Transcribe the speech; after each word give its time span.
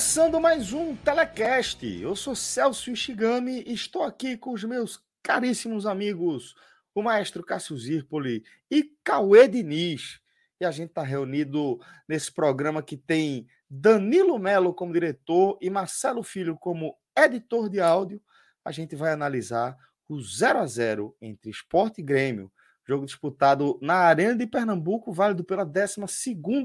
Começando 0.00 0.40
mais 0.40 0.72
um 0.72 0.96
Telecast. 0.96 1.86
Eu 1.86 2.16
sou 2.16 2.34
Celso 2.34 2.90
Ishigami 2.90 3.62
e 3.66 3.74
estou 3.74 4.02
aqui 4.02 4.34
com 4.34 4.54
os 4.54 4.64
meus 4.64 5.04
caríssimos 5.22 5.84
amigos, 5.84 6.54
o 6.94 7.02
maestro 7.02 7.44
Cássio 7.44 7.76
Zirpoli 7.76 8.42
e 8.70 8.94
Cauê 9.04 9.46
Diniz. 9.46 10.18
E 10.58 10.64
a 10.64 10.70
gente 10.70 10.88
está 10.88 11.02
reunido 11.02 11.78
nesse 12.08 12.32
programa 12.32 12.82
que 12.82 12.96
tem 12.96 13.46
Danilo 13.68 14.38
Melo 14.38 14.72
como 14.72 14.94
diretor 14.94 15.58
e 15.60 15.68
Marcelo 15.68 16.22
Filho 16.22 16.56
como 16.56 16.96
editor 17.14 17.68
de 17.68 17.78
áudio. 17.78 18.22
A 18.64 18.72
gente 18.72 18.96
vai 18.96 19.12
analisar 19.12 19.76
o 20.08 20.18
0 20.18 20.60
a 20.60 20.66
0 20.66 21.14
entre 21.20 21.50
Esporte 21.50 22.00
e 22.00 22.04
Grêmio, 22.04 22.50
jogo 22.88 23.04
disputado 23.04 23.78
na 23.82 23.96
Arena 23.96 24.34
de 24.34 24.46
Pernambuco, 24.46 25.12
válido 25.12 25.44
pela 25.44 25.62
12 25.62 26.00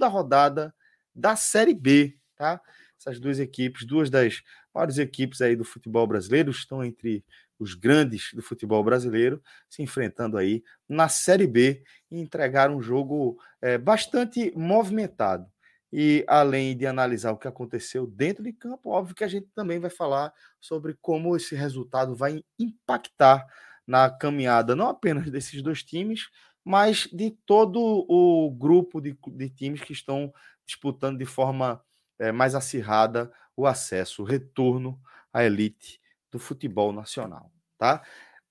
rodada 0.09 0.73
da 1.13 1.35
Série 1.35 1.73
B 1.73 2.17
tá? 2.35 2.61
Essas 2.99 3.19
duas 3.19 3.39
equipes, 3.39 3.85
duas 3.85 4.09
das 4.09 4.41
maiores 4.73 4.97
equipes 4.97 5.41
aí 5.41 5.55
do 5.55 5.63
futebol 5.63 6.05
brasileiro, 6.07 6.51
estão 6.51 6.83
entre 6.83 7.23
os 7.59 7.73
grandes 7.73 8.31
do 8.33 8.41
futebol 8.41 8.83
brasileiro, 8.83 9.41
se 9.69 9.81
enfrentando 9.81 10.37
aí 10.37 10.63
na 10.87 11.07
Série 11.07 11.47
B 11.47 11.83
e 12.11 12.19
entregaram 12.19 12.77
um 12.77 12.81
jogo 12.81 13.37
é, 13.61 13.77
bastante 13.77 14.51
movimentado. 14.55 15.49
E 15.91 16.25
além 16.27 16.75
de 16.75 16.85
analisar 16.85 17.31
o 17.31 17.37
que 17.37 17.47
aconteceu 17.47 18.05
dentro 18.05 18.43
de 18.43 18.51
campo, 18.51 18.89
óbvio 18.89 19.15
que 19.15 19.23
a 19.23 19.27
gente 19.27 19.47
também 19.55 19.79
vai 19.79 19.89
falar 19.89 20.33
sobre 20.59 20.97
como 21.01 21.35
esse 21.37 21.55
resultado 21.55 22.15
vai 22.15 22.43
impactar 22.59 23.45
na 23.87 24.09
caminhada, 24.09 24.75
não 24.75 24.89
apenas 24.89 25.29
desses 25.31 25.61
dois 25.61 25.83
times, 25.83 26.27
mas 26.65 27.07
de 27.13 27.31
todo 27.45 27.79
o 28.09 28.51
grupo 28.51 28.99
de, 28.99 29.17
de 29.27 29.49
times 29.49 29.81
que 29.81 29.93
estão 29.93 30.33
disputando 30.65 31.19
de 31.19 31.25
forma 31.25 31.81
é, 32.19 32.31
mais 32.31 32.55
acirrada 32.55 33.31
o 33.55 33.65
acesso, 33.65 34.23
o 34.23 34.25
retorno 34.25 34.99
à 35.33 35.43
elite 35.43 36.01
do 36.31 36.39
futebol 36.39 36.91
nacional, 36.91 37.51
tá? 37.77 38.03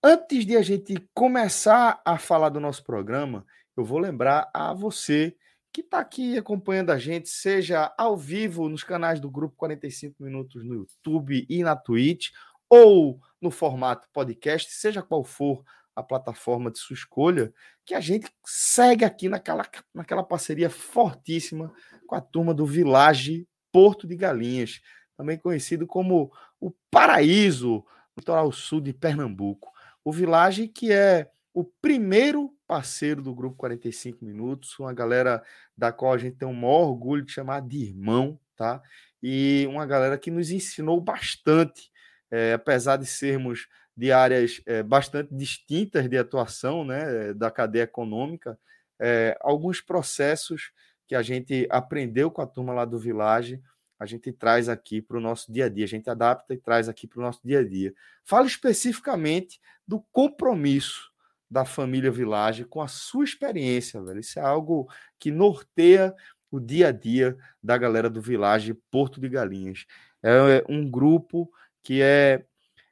Antes 0.03 0.45
de 0.45 0.57
a 0.57 0.63
gente 0.63 0.95
começar 1.15 2.01
a 2.05 2.19
falar 2.19 2.51
do 2.51 2.61
nosso 2.61 2.85
programa, 2.85 3.47
eu 3.77 3.85
vou 3.85 3.99
lembrar 3.99 4.51
a 4.53 4.73
você 4.73 5.37
que 5.73 5.81
está 5.81 5.99
aqui 5.99 6.39
acompanhando 6.39 6.91
a 6.91 6.99
gente, 6.99 7.29
seja 7.29 7.93
ao 7.99 8.17
vivo 8.17 8.69
nos 8.69 8.85
canais 8.85 9.19
do 9.19 9.31
Grupo 9.31 9.57
45 9.57 10.23
Minutos 10.23 10.65
no 10.65 10.75
YouTube 10.75 11.47
e 11.49 11.63
na 11.65 11.75
Twitch, 11.75 12.31
ou 12.69 13.21
no 13.41 13.51
formato 13.51 14.09
podcast, 14.13 14.71
seja 14.73 15.03
qual 15.03 15.25
for 15.25 15.65
a 15.97 16.03
plataforma 16.03 16.71
de 16.71 16.79
sua 16.79 16.95
escolha, 16.95 17.53
que 17.85 17.95
a 17.95 18.01
gente 18.01 18.31
segue 18.45 19.05
aqui 19.05 19.29
naquela, 19.29 19.67
naquela 19.93 20.23
parceria 20.23 20.71
fortíssima 20.71 21.73
com 22.07 22.15
a 22.15 22.21
turma 22.21 22.53
do 22.53 22.67
Village 22.67 23.47
Porto 23.75 24.07
de 24.07 24.15
Galinhas, 24.15 24.81
também 25.17 25.37
conhecido 25.37 25.85
como 25.85 26.31
o 26.61 26.71
Paraíso, 26.93 27.85
litoral 28.17 28.53
sul 28.53 28.81
de 28.81 28.93
Pernambuco. 28.93 29.73
O 30.05 30.13
Village 30.13 30.69
que 30.69 30.93
é 30.93 31.29
o 31.53 31.65
primeiro 31.65 32.57
parceiro 32.69 33.21
do 33.21 33.35
grupo 33.35 33.57
45 33.57 34.25
Minutos, 34.25 34.79
uma 34.79 34.93
galera 34.93 35.43
da 35.77 35.91
qual 35.91 36.13
a 36.13 36.19
gente 36.19 36.37
tem 36.37 36.47
um 36.47 36.55
maior 36.55 36.91
orgulho 36.91 37.25
de 37.25 37.33
chamar 37.33 37.63
de 37.63 37.79
irmão, 37.79 38.39
tá? 38.55 38.81
E 39.21 39.67
uma 39.69 39.85
galera 39.85 40.17
que 40.17 40.31
nos 40.31 40.53
ensinou 40.53 41.01
bastante, 41.01 41.91
é, 42.31 42.53
apesar 42.53 42.97
de 42.97 43.07
sermos 43.07 43.67
de 43.97 44.13
áreas 44.13 44.63
é, 44.67 44.85
bastante 44.85 45.35
distintas 45.35 46.09
de 46.09 46.17
atuação, 46.17 46.85
né, 46.85 47.35
da 47.35 47.51
cadeia 47.51 47.83
econômica, 47.83 48.57
é, 49.01 49.37
alguns 49.41 49.81
processos 49.81 50.71
que 51.07 51.15
a 51.15 51.23
gente 51.23 51.67
aprendeu 51.71 52.31
com 52.31 52.43
a 52.43 52.47
turma 52.47 52.73
lá 52.73 52.85
do 52.85 52.99
Village, 52.99 53.61
a 53.99 54.07
gente 54.07 54.33
traz 54.33 54.69
aqui 54.69 55.01
para 55.01 55.17
o 55.17 55.21
nosso 55.21 55.53
dia 55.53 55.67
a 55.67 55.69
dia, 55.69 55.85
a 55.85 55.89
gente 55.89 56.11
adapta 56.11 56.53
e 56.53 56.59
traz 56.59 56.89
aqui 56.89 57.07
para 57.07 57.21
o 57.21 57.23
nosso 57.23 57.41
dia 57.45 57.61
a 57.61 57.69
dia. 57.69 57.95
Fala 58.25 58.47
especificamente 58.47 59.61
do 59.87 60.01
compromisso 60.13 61.11
da 61.51 61.65
família 61.65 62.11
Village 62.11 62.65
com 62.65 62.83
a 62.83 62.89
sua 62.89 63.25
experiência, 63.25 64.03
velho. 64.03 64.21
Isso 64.21 64.39
é 64.39 64.43
algo 64.43 64.89
que 65.19 65.31
norteia 65.31 66.15
o 66.51 66.59
dia 66.59 66.89
a 66.89 66.93
dia 66.93 67.37
da 67.63 67.79
galera 67.79 68.11
do 68.11 68.21
Village 68.21 68.75
Porto 68.91 69.21
de 69.21 69.29
Galinhas. 69.29 69.87
É 70.23 70.65
um 70.69 70.91
grupo 70.91 71.51
que 71.83 72.01
é 72.01 72.45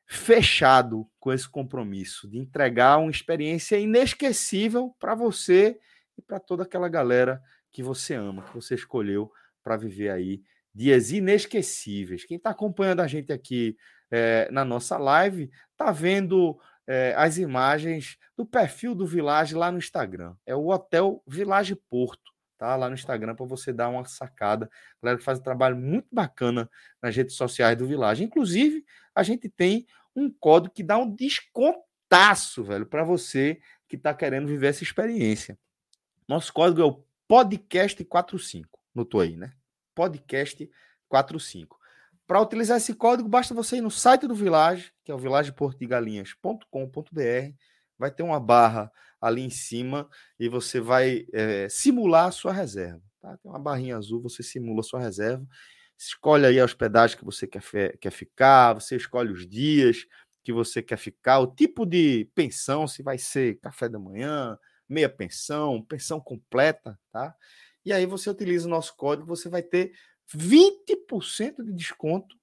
fechado 0.07 1.09
com 1.19 1.33
esse 1.33 1.49
compromisso 1.49 2.29
de 2.29 2.39
entregar 2.39 2.99
uma 2.99 3.11
experiência 3.11 3.79
inesquecível 3.79 4.95
para 5.01 5.15
você 5.15 5.79
e 6.19 6.23
para 6.23 6.39
toda 6.39 6.65
aquela 6.65 6.89
galera 6.89 7.43
que 7.73 7.83
você 7.83 8.15
ama, 8.15 8.43
que 8.43 8.55
você 8.55 8.75
escolheu 8.75 9.33
para 9.63 9.77
viver 9.77 10.11
aí 10.11 10.43
dias 10.75 11.11
inesquecíveis. 11.11 12.25
Quem 12.25 12.37
está 12.37 12.51
acompanhando 12.51 13.01
a 13.01 13.07
gente 13.07 13.33
aqui 13.33 13.77
é, 14.11 14.51
na 14.51 14.65
nossa 14.65 14.99
live 14.99 15.51
está 15.73 15.91
vendo 15.91 16.59
é, 16.87 17.15
as 17.17 17.39
imagens 17.39 18.17
do 18.37 18.45
perfil 18.45 18.95
do 18.95 19.07
Village 19.07 19.55
lá 19.55 19.71
no 19.71 19.79
Instagram. 19.79 20.35
É 20.47 20.55
o 20.55 20.69
Hotel 20.69 21.23
Village 21.27 21.75
Porto, 21.89 22.33
tá? 22.59 22.75
Lá 22.77 22.89
no 22.89 22.95
Instagram 22.95 23.35
para 23.35 23.47
você 23.47 23.73
dar 23.73 23.89
uma 23.89 24.05
sacada. 24.05 24.67
A 24.67 25.03
galera 25.03 25.19
que 25.19 25.25
faz 25.25 25.39
um 25.39 25.43
trabalho 25.43 25.77
muito 25.77 26.09
bacana 26.13 26.69
nas 27.01 27.15
redes 27.15 27.37
sociais 27.37 27.77
do 27.77 27.87
Village. 27.87 28.25
Inclusive, 28.25 28.85
a 29.15 29.23
gente 29.23 29.49
tem 29.49 29.87
um 30.15 30.31
código 30.31 30.75
que 30.75 30.83
dá 30.83 30.99
um 30.99 31.15
descontaço, 31.15 32.65
velho, 32.65 32.87
para 32.87 33.05
você 33.05 33.61
que 33.89 33.97
está 33.97 34.13
querendo 34.15 34.47
viver 34.47 34.69
essa 34.69 34.83
experiência. 34.83 35.59
Nosso 36.29 36.53
código 36.53 36.81
é 36.81 36.85
o 36.85 37.05
podcast45. 37.33 38.67
Notou 38.95 39.23
aí, 39.23 39.39
né? 39.39 39.55
podcast45. 39.97 41.69
Para 42.27 42.43
utilizar 42.43 42.77
esse 42.77 42.93
código, 42.95 43.27
basta 43.27 43.55
você 43.55 43.79
ir 43.79 43.81
no 43.81 43.91
site 43.91 44.27
do 44.27 44.35
Village, 44.35 44.93
que 45.03 45.11
é 45.11 45.15
o 45.15 45.19
villageportigalinhas.com.br. 45.19 47.57
Vai 47.99 48.11
ter 48.11 48.23
uma 48.23 48.39
barra 48.39 48.93
ali 49.19 49.41
em 49.41 49.49
cima 49.49 50.07
e 50.39 50.47
você 50.47 50.79
vai 50.79 51.25
é, 51.33 51.71
simular 51.71 52.27
a 52.27 52.33
sua 52.33 52.53
reserva. 52.53 53.01
Tá? 53.19 53.35
Tem 53.39 53.51
uma 53.51 53.59
barrinha 53.59 53.97
azul, 53.97 54.21
você 54.21 54.43
simula 54.43 54.81
a 54.81 54.85
sua 54.85 55.01
reserva. 55.01 55.47
Escolhe 55.97 56.45
aí 56.45 56.61
a 56.61 56.65
hospedagem 56.65 57.17
que 57.17 57.25
você 57.25 57.47
quer, 57.47 57.97
quer 57.97 58.11
ficar, 58.11 58.75
você 58.75 58.97
escolhe 58.97 59.33
os 59.33 59.49
dias 59.49 60.05
que 60.45 60.53
você 60.53 60.83
quer 60.83 60.99
ficar, 60.99 61.39
o 61.39 61.47
tipo 61.47 61.87
de 61.87 62.29
pensão, 62.35 62.87
se 62.87 63.03
vai 63.03 63.17
ser 63.17 63.59
café 63.61 63.89
da 63.89 63.99
manhã, 63.99 64.59
meia 64.89 65.09
pensão, 65.09 65.83
pensão 65.83 66.21
completa, 66.21 66.99
tá? 67.11 67.35
E 67.85 67.93
aí 67.93 68.07
você 68.07 68.31
utiliza 68.31 68.67
o 68.67 68.71
nosso 68.71 68.97
código, 68.97 69.27
você 69.27 69.49
vai 69.49 69.63
ter 69.63 69.93
20% 70.35 71.65
de 71.65 71.73
desconto 71.73 72.37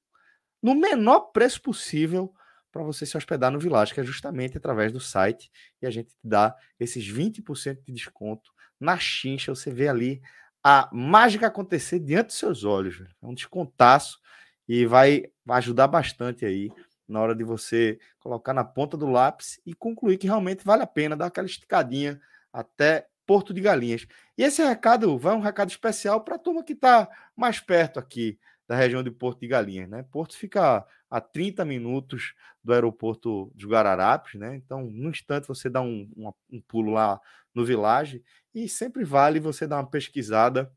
no 0.61 0.75
menor 0.75 1.31
preço 1.31 1.61
possível 1.61 2.33
para 2.71 2.83
você 2.83 3.05
se 3.05 3.17
hospedar 3.17 3.51
no 3.51 3.59
Village, 3.59 3.93
que 3.93 3.99
é 3.99 4.03
justamente 4.03 4.57
através 4.57 4.91
do 4.91 4.99
site, 4.99 5.49
e 5.81 5.87
a 5.87 5.89
gente 5.89 6.15
dá 6.23 6.55
esses 6.79 7.05
20% 7.07 7.81
de 7.83 7.93
desconto 7.93 8.51
na 8.79 8.97
chincha, 8.97 9.53
você 9.53 9.71
vê 9.71 9.87
ali 9.87 10.21
a 10.63 10.89
mágica 10.93 11.47
acontecer 11.47 11.99
diante 11.99 12.27
dos 12.27 12.37
seus 12.37 12.63
olhos. 12.63 13.01
É 13.21 13.25
um 13.25 13.33
descontaço 13.33 14.19
e 14.67 14.85
vai 14.85 15.25
ajudar 15.49 15.87
bastante 15.87 16.45
aí 16.45 16.69
na 17.09 17.19
hora 17.19 17.35
de 17.35 17.43
você 17.43 17.99
colocar 18.19 18.53
na 18.53 18.63
ponta 18.63 18.95
do 18.95 19.07
lápis 19.07 19.59
e 19.65 19.73
concluir 19.73 20.17
que 20.17 20.27
realmente 20.27 20.63
vale 20.63 20.83
a 20.83 20.87
pena 20.87 21.15
dar 21.15 21.25
aquela 21.25 21.47
esticadinha 21.47 22.21
até 22.53 23.07
Porto 23.25 23.53
de 23.53 23.61
Galinhas. 23.61 24.07
E 24.37 24.43
esse 24.43 24.63
recado 24.63 25.17
vai 25.17 25.35
um 25.35 25.39
recado 25.39 25.69
especial 25.69 26.21
para 26.21 26.35
a 26.35 26.39
turma 26.39 26.63
que 26.63 26.73
está 26.73 27.09
mais 27.35 27.59
perto 27.59 27.99
aqui 27.99 28.39
da 28.67 28.75
região 28.75 29.01
de 29.01 29.11
Porto 29.11 29.39
de 29.39 29.47
Galinhas, 29.47 29.89
né? 29.89 30.05
Porto 30.11 30.37
fica 30.37 30.85
a 31.09 31.19
30 31.19 31.65
minutos 31.65 32.33
do 32.63 32.71
aeroporto 32.71 33.51
de 33.55 33.65
Guararapes, 33.65 34.39
né? 34.39 34.55
Então, 34.55 34.83
num 34.83 35.09
instante 35.09 35.47
você 35.47 35.69
dá 35.69 35.81
um, 35.81 36.07
um, 36.15 36.31
um 36.51 36.61
pulo 36.61 36.91
lá 36.91 37.19
no 37.53 37.65
Village 37.65 38.23
e 38.53 38.69
sempre 38.69 39.03
vale 39.03 39.39
você 39.39 39.65
dar 39.65 39.77
uma 39.77 39.89
pesquisada 39.89 40.71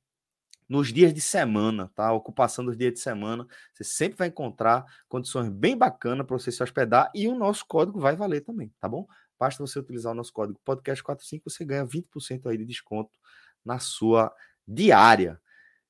nos 0.73 0.91
dias 0.91 1.13
de 1.13 1.21
semana, 1.21 1.93
tá? 1.95 2.07
A 2.07 2.15
ocupação 2.15 2.65
dos 2.65 2.79
dias 2.79 2.95
de 2.95 2.99
semana, 2.99 3.47
você 3.75 3.85
sempre 3.85 4.17
vai 4.17 4.29
encontrar 4.29 4.87
condições 5.07 5.51
bem 5.51 5.77
bacanas 5.77 6.27
para 6.27 6.39
você 6.39 6.51
se 6.51 6.63
hospedar 6.63 7.11
e 7.15 7.29
o 7.29 7.35
nosso 7.35 7.67
código 7.67 8.01
vai 8.01 8.17
valer 8.17 8.41
também, 8.41 8.73
tá 8.81 8.89
bom? 8.89 9.07
Basta 9.39 9.63
você 9.63 9.79
utilizar 9.79 10.13
o 10.13 10.15
nosso 10.15 10.33
código 10.33 10.59
podcast45, 10.67 11.43
você 11.45 11.63
ganha 11.63 11.85
20% 11.85 12.47
aí 12.47 12.57
de 12.57 12.65
desconto 12.65 13.11
na 13.63 13.79
sua 13.79 14.35
diária. 14.67 15.39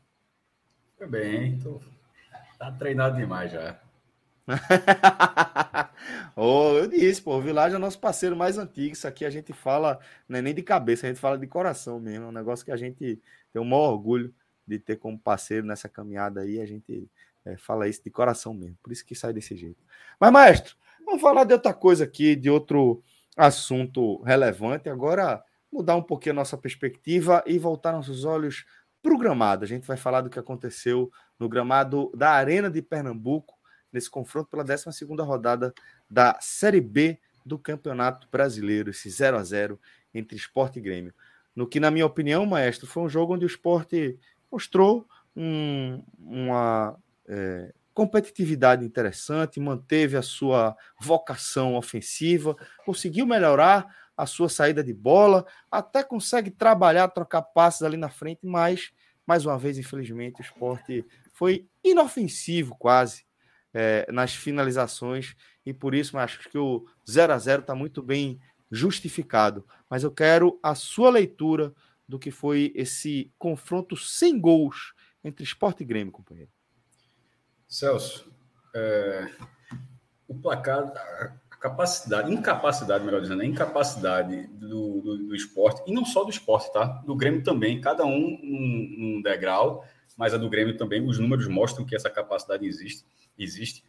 Foi 0.97 1.05
bem, 1.05 1.59
tô... 1.59 1.79
tá 2.57 2.71
treinado 2.71 3.17
demais 3.17 3.51
já. 3.51 3.79
oh, 6.35 6.71
eu 6.77 6.87
disse, 6.87 7.21
pô, 7.21 7.37
o 7.37 7.41
Village 7.41 7.75
é 7.75 7.77
o 7.77 7.81
nosso 7.81 7.99
parceiro 7.99 8.35
mais 8.35 8.57
antigo. 8.57 8.93
Isso 8.93 9.07
aqui 9.07 9.25
a 9.25 9.29
gente 9.29 9.53
fala, 9.53 9.99
não 10.27 10.39
é 10.39 10.41
nem 10.41 10.55
de 10.55 10.63
cabeça, 10.63 11.05
a 11.05 11.09
gente 11.09 11.19
fala 11.19 11.37
de 11.37 11.45
coração 11.45 11.99
mesmo. 11.99 12.25
É 12.25 12.29
um 12.29 12.31
negócio 12.31 12.65
que 12.65 12.71
a 12.71 12.77
gente 12.77 13.21
tem 13.53 13.61
o 13.61 13.65
maior 13.65 13.91
orgulho 13.91 14.33
de 14.67 14.79
ter 14.79 14.95
como 14.95 15.19
parceiro 15.19 15.67
nessa 15.67 15.87
caminhada 15.87 16.41
aí. 16.41 16.59
A 16.59 16.65
gente 16.65 17.07
é, 17.45 17.55
fala 17.57 17.87
isso 17.87 18.03
de 18.03 18.09
coração 18.09 18.55
mesmo. 18.55 18.75
Por 18.81 18.91
isso 18.91 19.05
que 19.05 19.13
sai 19.13 19.33
desse 19.33 19.55
jeito. 19.55 19.83
Mas, 20.19 20.31
maestro, 20.31 20.75
Vamos 21.05 21.21
falar 21.21 21.43
de 21.43 21.53
outra 21.53 21.73
coisa 21.73 22.03
aqui, 22.03 22.35
de 22.35 22.49
outro 22.49 23.03
assunto 23.37 24.21
relevante. 24.23 24.89
Agora, 24.89 25.43
mudar 25.71 25.95
um 25.95 26.01
pouquinho 26.01 26.33
a 26.33 26.35
nossa 26.37 26.57
perspectiva 26.57 27.43
e 27.45 27.59
voltar 27.59 27.91
nossos 27.91 28.25
olhos 28.25 28.65
para 29.03 29.13
o 29.13 29.17
gramado. 29.17 29.63
A 29.63 29.67
gente 29.67 29.85
vai 29.85 29.97
falar 29.97 30.21
do 30.21 30.29
que 30.29 30.39
aconteceu 30.39 31.11
no 31.39 31.47
gramado 31.47 32.11
da 32.15 32.31
Arena 32.31 32.71
de 32.71 32.81
Pernambuco, 32.81 33.55
nesse 33.93 34.09
confronto 34.09 34.49
pela 34.49 34.63
12 34.63 35.05
rodada 35.21 35.73
da 36.09 36.37
Série 36.41 36.81
B 36.81 37.19
do 37.45 37.59
Campeonato 37.59 38.27
Brasileiro, 38.31 38.89
esse 38.89 39.09
0 39.09 39.37
a 39.37 39.43
0 39.43 39.79
entre 40.13 40.35
Esporte 40.35 40.79
e 40.79 40.81
Grêmio. 40.81 41.13
No 41.55 41.67
que, 41.67 41.79
na 41.79 41.91
minha 41.91 42.05
opinião, 42.05 42.45
maestro, 42.45 42.87
foi 42.87 43.03
um 43.03 43.09
jogo 43.09 43.35
onde 43.35 43.45
o 43.45 43.47
esporte 43.47 44.17
mostrou 44.51 45.07
um, 45.35 46.03
uma 46.17 46.97
é, 47.27 47.73
competitividade 47.95 48.85
interessante, 48.85 49.57
manteve 49.57 50.17
a 50.17 50.21
sua 50.21 50.75
vocação 50.99 51.75
ofensiva, 51.75 52.53
conseguiu 52.85 53.25
melhorar 53.25 53.87
a 54.17 54.25
sua 54.25 54.49
saída 54.49 54.83
de 54.83 54.93
bola, 54.93 55.45
até 55.71 56.03
consegue 56.03 56.51
trabalhar, 56.51 57.07
trocar 57.07 57.41
passes 57.41 57.81
ali 57.83 57.95
na 57.95 58.09
frente, 58.09 58.41
mas, 58.43 58.91
mais 59.25 59.45
uma 59.45 59.57
vez, 59.57 59.77
infelizmente, 59.77 60.41
o 60.41 60.43
esporte 60.43 61.05
foi 61.31 61.67
inofensivo 61.81 62.75
quase 62.77 63.25
é, 63.73 64.05
nas 64.11 64.35
finalizações, 64.35 65.33
e 65.65 65.73
por 65.73 65.95
isso 65.95 66.17
acho 66.17 66.49
que 66.49 66.57
o 66.57 66.85
0 67.09 67.31
a 67.33 67.37
0 67.37 67.61
está 67.61 67.73
muito 67.73 68.03
bem 68.03 68.39
justificado. 68.69 69.65
Mas 69.89 70.03
eu 70.03 70.11
quero 70.11 70.59
a 70.61 70.75
sua 70.75 71.09
leitura 71.09 71.73
do 72.07 72.19
que 72.19 72.29
foi 72.29 72.73
esse 72.75 73.31
confronto 73.39 73.95
sem 73.95 74.37
gols 74.37 74.93
entre 75.23 75.45
esporte 75.45 75.81
e 75.81 75.85
Grêmio, 75.85 76.11
companheiro. 76.11 76.54
Celso, 77.67 78.31
é, 78.73 79.27
o 80.27 80.35
placar, 80.35 80.91
a 81.51 81.55
capacidade, 81.57 82.31
incapacidade, 82.31 83.03
melhor 83.03 83.21
dizendo, 83.21 83.41
a 83.41 83.45
incapacidade 83.45 84.47
do, 84.47 85.01
do, 85.01 85.17
do, 85.27 85.35
esporte, 85.35 85.81
e 85.87 85.93
não 85.93 86.05
só 86.05 86.23
do 86.23 86.29
esporte, 86.29 86.71
tá? 86.71 86.85
Do 87.05 87.15
Grêmio 87.15 87.43
também, 87.43 87.81
cada 87.81 88.05
um 88.05 88.39
num, 88.41 89.21
degrau, 89.21 89.85
mas 90.17 90.33
a 90.33 90.37
do 90.37 90.49
Grêmio 90.49 90.77
também, 90.77 91.05
os 91.05 91.19
números 91.19 91.47
mostram 91.47 91.85
que 91.85 91.95
essa 91.95 92.09
capacidade 92.09 92.65
existe. 92.65 93.05
existe. 93.37 93.83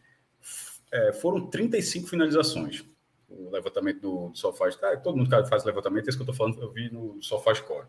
É, 0.91 1.13
foram 1.13 1.47
35 1.47 2.09
finalizações. 2.09 2.85
O 3.29 3.51
levantamento 3.51 4.01
do, 4.01 4.29
do 4.29 4.39
Sofá, 4.39 4.71
tá, 4.71 4.97
todo 4.97 5.17
mundo 5.17 5.29
faz 5.49 5.65
levantamento, 5.65 6.09
esse 6.09 6.17
que 6.17 6.23
eu 6.23 6.31
estou 6.31 6.35
falando, 6.35 6.63
eu 6.63 6.73
vi 6.73 6.91
no 6.91 7.21
Sofá 7.23 7.55
Score 7.55 7.87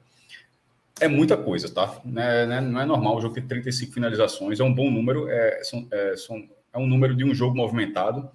é 0.99 1.07
muita 1.07 1.37
coisa, 1.37 1.69
tá? 1.69 2.01
Não 2.03 2.21
é, 2.21 2.61
não 2.61 2.81
é 2.81 2.85
normal 2.85 3.17
o 3.17 3.21
jogo 3.21 3.35
ter 3.35 3.45
35 3.45 3.93
finalizações, 3.93 4.59
é 4.59 4.63
um 4.63 4.73
bom 4.73 4.89
número, 4.89 5.27
é, 5.29 5.63
são, 5.63 5.87
é, 5.91 6.15
são, 6.15 6.49
é 6.73 6.77
um 6.77 6.87
número 6.87 7.15
de 7.15 7.23
um 7.23 7.33
jogo 7.33 7.55
movimentado, 7.55 8.29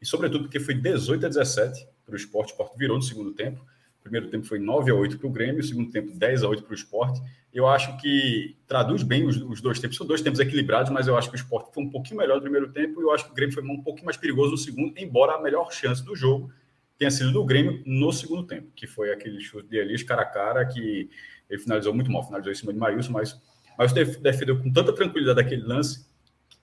e 0.00 0.06
sobretudo 0.06 0.44
porque 0.44 0.60
foi 0.60 0.74
18 0.74 1.26
a 1.26 1.28
17 1.28 1.86
para 2.04 2.12
o 2.12 2.16
esporte, 2.16 2.50
o 2.50 2.52
esporte 2.52 2.78
virou 2.78 2.96
no 2.96 3.02
segundo 3.02 3.32
tempo, 3.32 3.60
o 4.00 4.02
primeiro 4.02 4.28
tempo 4.28 4.46
foi 4.46 4.58
9 4.58 4.90
a 4.90 4.94
8 4.94 5.18
para 5.18 5.26
o 5.26 5.30
Grêmio, 5.30 5.60
o 5.60 5.64
segundo 5.64 5.90
tempo 5.90 6.12
10 6.14 6.42
a 6.42 6.48
8 6.48 6.62
para 6.62 6.72
o 6.72 6.74
esporte, 6.74 7.20
eu 7.52 7.66
acho 7.66 7.96
que 7.98 8.56
traduz 8.66 9.02
bem 9.02 9.24
os, 9.24 9.36
os, 9.36 9.60
dois 9.60 9.78
tempos, 9.78 9.96
são 9.96 10.06
dois 10.06 10.20
tempos 10.20 10.40
equilibrados, 10.40 10.92
mas 10.92 11.06
eu 11.06 11.16
acho 11.16 11.30
que 11.30 11.36
o 11.36 11.38
esporte 11.38 11.72
foi 11.72 11.84
um 11.84 11.90
pouquinho 11.90 12.18
melhor 12.18 12.36
no 12.36 12.42
primeiro 12.42 12.70
tempo, 12.72 13.00
e 13.00 13.04
eu 13.04 13.12
acho 13.12 13.24
que 13.24 13.30
o 13.30 13.34
Grêmio 13.34 13.54
foi 13.54 13.62
um 13.62 13.82
pouquinho 13.82 14.06
mais 14.06 14.16
perigoso 14.16 14.50
no 14.50 14.58
segundo, 14.58 14.92
embora 14.98 15.34
a 15.34 15.42
melhor 15.42 15.72
chance 15.72 16.04
do 16.04 16.14
jogo 16.14 16.52
tenha 16.98 17.10
sido 17.10 17.32
do 17.32 17.44
Grêmio 17.44 17.82
no 17.86 18.12
segundo 18.12 18.44
tempo, 18.44 18.70
que 18.74 18.86
foi 18.86 19.12
aquele 19.12 19.40
chute 19.40 19.68
de 19.68 19.76
Elias 19.76 20.02
cara 20.02 20.22
a 20.22 20.26
cara 20.26 20.64
que 20.64 21.08
ele 21.48 21.60
finalizou 21.60 21.94
muito 21.94 22.10
mal, 22.10 22.24
finalizou 22.24 22.52
em 22.52 22.56
cima 22.56 22.72
de 22.72 22.78
Maílson, 22.78 23.12
mas, 23.12 23.40
mas 23.78 23.92
defendeu 23.92 24.60
com 24.60 24.72
tanta 24.72 24.92
tranquilidade 24.92 25.40
aquele 25.40 25.62
lance. 25.62 26.06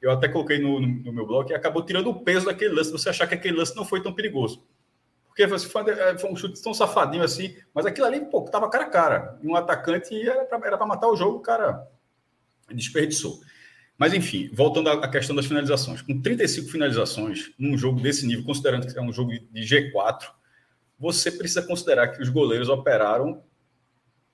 Eu 0.01 0.11
até 0.11 0.27
coloquei 0.27 0.59
no, 0.59 0.79
no, 0.79 0.87
no 0.87 1.13
meu 1.13 1.25
blog 1.25 1.49
e 1.49 1.53
acabou 1.53 1.85
tirando 1.85 2.09
o 2.09 2.23
peso 2.23 2.47
daquele 2.47 2.73
lance, 2.73 2.91
você 2.91 3.09
achar 3.09 3.27
que 3.27 3.35
aquele 3.35 3.57
lance 3.57 3.75
não 3.75 3.85
foi 3.85 4.01
tão 4.01 4.13
perigoso. 4.13 4.65
Porque 5.27 5.47
foi, 5.47 5.89
é, 5.91 6.17
foi 6.17 6.29
um 6.29 6.35
chute 6.35 6.61
tão 6.61 6.73
safadinho 6.73 7.23
assim, 7.23 7.55
mas 7.73 7.85
aquilo 7.85 8.05
ali, 8.05 8.19
pô, 8.19 8.41
tava 8.41 8.69
cara 8.69 8.85
a 8.85 8.89
cara. 8.89 9.39
E 9.41 9.47
um 9.47 9.55
atacante 9.55 10.13
era 10.27 10.45
para 10.45 10.85
matar 10.85 11.07
o 11.07 11.15
jogo, 11.15 11.37
o 11.37 11.41
cara 11.41 11.87
desperdiçou. 12.73 13.39
Mas 13.97 14.13
enfim, 14.13 14.49
voltando 14.51 14.89
à 14.89 15.07
questão 15.07 15.35
das 15.35 15.45
finalizações. 15.45 16.01
Com 16.01 16.19
35 16.19 16.69
finalizações 16.69 17.51
num 17.57 17.77
jogo 17.77 18.01
desse 18.01 18.25
nível, 18.25 18.43
considerando 18.43 18.91
que 18.91 18.97
é 18.97 19.01
um 19.01 19.13
jogo 19.13 19.31
de 19.31 19.61
G4, 19.61 20.31
você 20.99 21.31
precisa 21.31 21.61
considerar 21.61 22.09
que 22.09 22.21
os 22.21 22.27
goleiros 22.27 22.67
operaram 22.67 23.43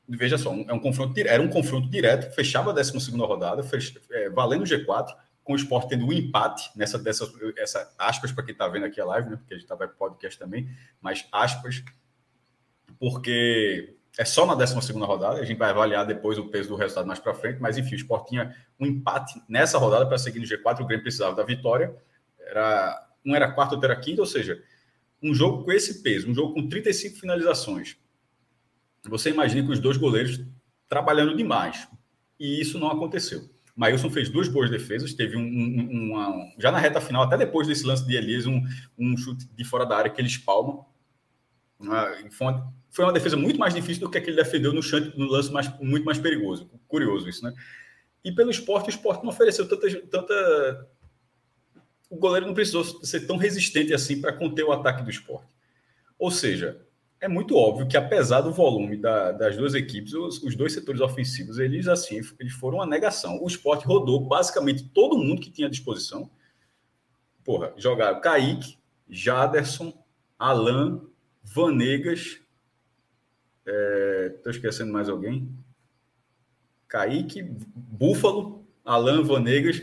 veja 0.08 0.38
só, 0.38 0.54
é 0.54 0.74
um 0.74 0.80
confronto, 0.80 1.20
era 1.20 1.42
um 1.42 1.50
confronto 1.50 1.90
direto, 1.90 2.34
fechava 2.34 2.72
a 2.72 2.74
12 2.74 3.12
rodada, 3.18 3.64
fech, 3.64 4.00
é, 4.12 4.30
valendo 4.30 4.62
o 4.62 4.66
G4, 4.66 5.14
com 5.44 5.54
o 5.54 5.56
Sport 5.56 5.88
tendo 5.88 6.06
um 6.06 6.12
empate 6.12 6.70
nessa 6.76 7.00
dessa 7.00 7.26
essa 7.58 7.94
aspas 7.98 8.32
para 8.32 8.44
quem 8.44 8.52
está 8.52 8.68
vendo 8.68 8.86
aqui 8.86 9.00
a 9.00 9.06
live, 9.06 9.30
né? 9.30 9.38
Porque 9.38 9.54
a 9.54 9.58
gente 9.58 9.68
tá 9.68 9.88
podcast 9.88 10.38
também, 10.38 10.70
mas 11.02 11.26
aspas, 11.32 11.84
porque 13.00 13.96
é 14.18 14.26
só 14.26 14.46
na 14.46 14.56
12 14.56 14.92
rodada, 14.94 15.40
a 15.40 15.46
gente 15.46 15.58
vai 15.58 15.70
avaliar 15.70 16.06
depois 16.06 16.38
o 16.38 16.50
peso 16.50 16.70
do 16.70 16.76
resultado 16.76 17.08
mais 17.08 17.20
para 17.20 17.34
frente, 17.34 17.62
mas 17.62 17.78
enfim, 17.78 17.96
o 17.96 17.98
Sport 17.98 18.28
tinha 18.28 18.56
um 18.80 18.86
empate 18.86 19.42
nessa 19.48 19.78
rodada 19.78 20.06
para 20.06 20.18
seguir 20.18 20.40
no 20.40 20.46
G4, 20.46 20.82
o 20.82 20.86
Grêmio 20.86 21.04
precisava 21.04 21.36
da 21.36 21.44
vitória, 21.44 21.96
era 22.40 23.08
um 23.26 23.36
era 23.36 23.52
quarto, 23.52 23.74
outro 23.74 23.90
era 23.90 24.00
quinto, 24.00 24.22
ou 24.22 24.28
seja, 24.28 24.62
um 25.22 25.34
jogo 25.34 25.64
com 25.64 25.72
esse 25.72 26.02
peso, 26.02 26.30
um 26.30 26.34
jogo 26.34 26.54
com 26.54 26.68
35 26.68 27.20
finalizações, 27.20 27.98
você 29.10 29.30
imagina 29.30 29.66
que 29.66 29.72
os 29.72 29.80
dois 29.80 29.98
goleiros 29.98 30.40
trabalhando 30.88 31.36
demais. 31.36 31.88
E 32.40 32.62
isso 32.62 32.78
não 32.80 32.90
aconteceu. 32.90 33.50
Maílson 33.76 34.10
fez 34.10 34.30
duas 34.30 34.48
boas 34.48 34.72
defesas, 34.72 35.14
teve 35.14 35.38
um, 35.38 35.42
um, 35.42 36.12
uma, 36.12 36.52
já 36.58 36.72
na 36.72 36.80
reta 36.80 37.00
final, 37.00 37.22
até 37.22 37.38
depois 37.38 37.68
desse 37.68 37.86
lance 37.86 38.06
de 38.08 38.16
Elias, 38.16 38.48
um, 38.48 38.64
um 38.98 39.16
chute 39.16 39.48
de 39.56 39.64
fora 39.64 39.86
da 39.86 39.96
área 39.96 40.10
que 40.10 40.20
ele 40.20 40.28
espalma. 40.28 40.84
Foi 42.32 42.48
uma, 42.48 42.74
foi 42.90 43.06
uma 43.06 43.14
defesa 43.14 43.38
muito 43.38 43.60
mais 43.60 43.76
difícil 43.76 44.02
do 44.02 44.10
que 44.10 44.18
aquele 44.18 44.36
defendeu 44.36 44.74
no, 44.74 44.82
chante, 44.82 45.16
no 45.18 45.28
lance 45.28 45.52
mais, 45.52 45.72
muito 45.80 46.04
mais 46.04 46.18
perigoso. 46.18 46.72
Curioso 46.88 47.30
isso, 47.30 47.44
né? 47.44 47.54
E 48.24 48.32
pelo 48.32 48.50
esporte, 48.50 48.88
o 48.88 48.90
esporte 48.90 49.22
não 49.22 49.30
ofereceu 49.30 49.68
tanta, 49.68 49.88
tanta. 50.08 50.88
O 52.10 52.16
goleiro 52.18 52.48
não 52.48 52.56
precisou 52.56 52.84
ser 52.84 53.28
tão 53.28 53.38
resistente 53.38 53.94
assim 53.94 54.20
para 54.20 54.34
conter 54.34 54.64
o 54.64 54.72
ataque 54.72 55.04
do 55.04 55.12
esporte. 55.12 55.48
Ou 56.18 56.32
seja, 56.32 56.82
é 57.20 57.28
muito 57.28 57.56
óbvio 57.56 57.88
que 57.88 57.98
apesar 57.98 58.42
do 58.42 58.52
volume 58.52 58.98
da, 58.98 59.32
das 59.32 59.58
duas 59.58 59.74
equipes, 59.74 60.14
os, 60.14 60.42
os, 60.44 60.56
dois 60.56 60.74
setores 60.74 61.02
ofensivos, 61.02 61.58
eles 61.58 61.88
assim, 61.88 62.22
eles 62.40 62.54
foram 62.54 62.78
uma 62.78 62.86
negação. 62.86 63.42
O 63.42 63.48
esporte 63.48 63.86
rodou 63.86 64.20
basicamente 64.20 64.88
todo 64.90 65.18
mundo 65.18 65.42
que 65.42 65.50
tinha 65.50 65.68
à 65.68 65.70
disposição. 65.70 66.30
Porra, 67.44 67.74
jogaram 67.78 68.22
Kaique, 68.22 68.78
Jaderson, 69.10 69.94
Alan, 70.38 71.02
Vanegas. 71.44 72.40
Estou 73.66 74.52
é, 74.52 74.56
esquecendo 74.56 74.94
mais 74.94 75.10
alguém. 75.10 75.50
Kaique, 76.88 77.42
Búfalo, 77.44 78.66
Alan, 78.86 79.24
Vanegas. 79.24 79.82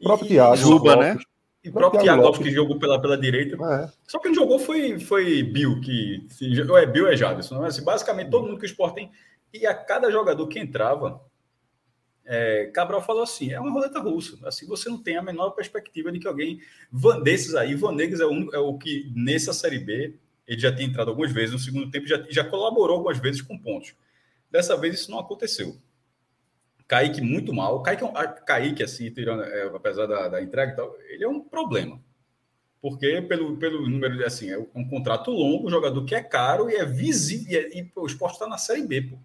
O 0.00 0.04
próprio 0.04 0.28
Thiago. 0.28 0.56
Juba, 0.56 0.96
né? 0.96 1.18
E 1.64 1.70
o 1.70 1.72
próprio 1.72 2.02
Thiago 2.02 2.22
Lopes, 2.22 2.42
que 2.42 2.50
jogou 2.50 2.78
pela, 2.78 3.00
pela 3.00 3.16
direita. 3.16 3.56
É. 3.56 3.90
Só 4.06 4.18
que 4.18 4.28
quem 4.28 4.34
jogou 4.34 4.58
foi, 4.58 4.98
foi 4.98 5.42
Bill, 5.42 5.80
que. 5.80 6.28
Ou 6.68 6.76
é 6.76 6.84
Bill 6.84 7.08
é 7.08 7.16
Jadson. 7.16 7.64
Assim, 7.64 7.82
basicamente, 7.82 8.30
todo 8.30 8.46
mundo 8.46 8.58
que 8.58 8.66
o 8.66 8.66
Sport 8.66 8.94
tem. 8.94 9.10
E 9.52 9.66
a 9.66 9.74
cada 9.74 10.10
jogador 10.10 10.46
que 10.46 10.58
entrava, 10.58 11.24
é, 12.26 12.66
Cabral 12.66 13.00
falou 13.00 13.22
assim: 13.22 13.50
é 13.50 13.58
uma 13.58 13.70
roleta 13.70 13.98
russa. 13.98 14.36
Assim, 14.46 14.66
você 14.66 14.90
não 14.90 15.02
tem 15.02 15.16
a 15.16 15.22
menor 15.22 15.52
perspectiva 15.52 16.12
de 16.12 16.18
que 16.18 16.28
alguém. 16.28 16.60
desses 17.22 17.54
aí, 17.54 17.74
Vanegas 17.74 18.20
é, 18.20 18.26
um, 18.26 18.52
é 18.52 18.58
o 18.58 18.76
que, 18.76 19.10
nessa 19.16 19.54
Série 19.54 19.78
B, 19.78 20.18
ele 20.46 20.60
já 20.60 20.70
tinha 20.70 20.86
entrado 20.86 21.08
algumas 21.08 21.32
vezes 21.32 21.52
no 21.52 21.58
segundo 21.58 21.90
tempo, 21.90 22.06
já, 22.06 22.22
já 22.28 22.44
colaborou 22.44 22.98
algumas 22.98 23.18
vezes 23.18 23.40
com 23.40 23.56
pontos. 23.56 23.94
Dessa 24.50 24.76
vez 24.76 24.94
isso 24.96 25.10
não 25.10 25.18
aconteceu. 25.18 25.78
Kaique 26.86 27.20
muito 27.20 27.52
mal. 27.52 27.82
Kaique, 27.82 28.04
é 28.04 28.26
Kaique 28.46 28.82
assim, 28.82 29.10
tirando, 29.10 29.42
é, 29.42 29.66
apesar 29.74 30.06
da, 30.06 30.28
da 30.28 30.42
entrega 30.42 30.72
e 30.72 30.76
tal, 30.76 30.94
ele 31.08 31.24
é 31.24 31.28
um 31.28 31.40
problema. 31.40 32.00
Porque 32.80 33.22
pelo, 33.22 33.56
pelo 33.56 33.88
número, 33.88 34.24
assim, 34.26 34.50
é 34.50 34.58
um 34.74 34.86
contrato 34.86 35.30
longo, 35.30 35.66
um 35.66 35.70
jogador 35.70 36.04
que 36.04 36.14
é 36.14 36.22
caro 36.22 36.68
e 36.68 36.74
é 36.74 36.84
visível. 36.84 37.50
E, 37.50 37.56
é, 37.56 37.78
e 37.78 37.84
pô, 37.84 38.02
o 38.02 38.06
esporte 38.06 38.34
está 38.34 38.46
na 38.46 38.58
Série 38.58 38.86
B, 38.86 39.02
pô. 39.02 39.18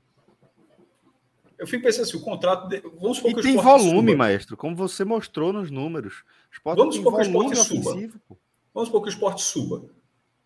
Eu 1.57 1.67
fico 1.67 1.83
pensando 1.83 2.03
assim, 2.03 2.15
o 2.15 2.21
contrato. 2.21 2.69
De, 2.69 2.79
vamos 2.79 3.17
supor 3.17 3.31
e 3.31 3.33
que 3.33 3.39
o 3.41 3.43
tem 3.43 3.57
volume, 3.57 4.11
suba. 4.11 4.15
maestro, 4.15 4.55
como 4.55 4.77
você 4.77 5.03
mostrou 5.03 5.51
nos 5.51 5.69
números. 5.69 6.23
vamos 6.63 6.95
supor 6.95 7.15
que 7.15 7.19
o 7.19 7.23
esporte 7.23 7.57
suba. 7.57 8.09
Pô. 8.29 8.37
Vamos 8.73 8.87
supor 8.87 9.01
que 9.01 9.09
o 9.09 9.11
esporte 9.11 9.41
suba. 9.41 9.83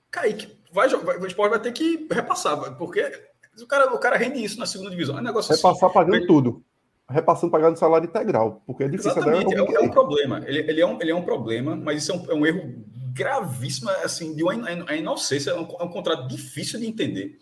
Kaique, 0.09 0.57
vai, 0.71 0.89
vai, 0.89 1.19
o 1.19 1.27
esporte 1.27 1.51
vai 1.51 1.59
ter 1.59 1.71
que 1.71 2.07
repassar, 2.09 2.75
porque 2.77 2.99
o 3.61 3.67
cara, 3.67 3.93
o 3.93 3.99
cara 3.99 4.17
rende 4.17 4.43
isso 4.43 4.59
na 4.59 4.65
segunda 4.65 4.89
divisão. 4.89 5.15
É 5.17 5.21
um 5.21 5.23
negócio 5.23 5.55
Repassar 5.55 5.85
assim, 5.85 5.93
pagando 5.93 6.25
tudo 6.25 6.63
repassando 7.09 7.51
pagando 7.51 7.77
salário 7.77 8.07
integral, 8.07 8.63
porque 8.65 8.83
é 8.83 8.87
difícil. 8.87 9.11
Exatamente, 9.11 9.53
é, 9.53 9.61
um, 9.61 9.75
é, 9.75 9.79
um 9.79 9.89
problema. 9.89 10.41
Ele, 10.45 10.59
ele, 10.59 10.81
é 10.81 10.85
um, 10.85 11.01
ele 11.01 11.11
é 11.11 11.15
um 11.15 11.23
problema, 11.23 11.75
mas 11.75 12.03
isso 12.03 12.11
é 12.11 12.15
um, 12.15 12.31
é 12.31 12.33
um 12.33 12.45
erro 12.45 12.85
gravíssimo, 13.13 13.89
assim, 14.03 14.35
de 14.35 14.43
uma 14.43 14.95
inocência. 14.95 15.51
É 15.51 15.55
um, 15.55 15.67
é 15.79 15.83
um 15.83 15.89
contrato 15.89 16.27
difícil 16.27 16.79
de 16.79 16.87
entender. 16.87 17.39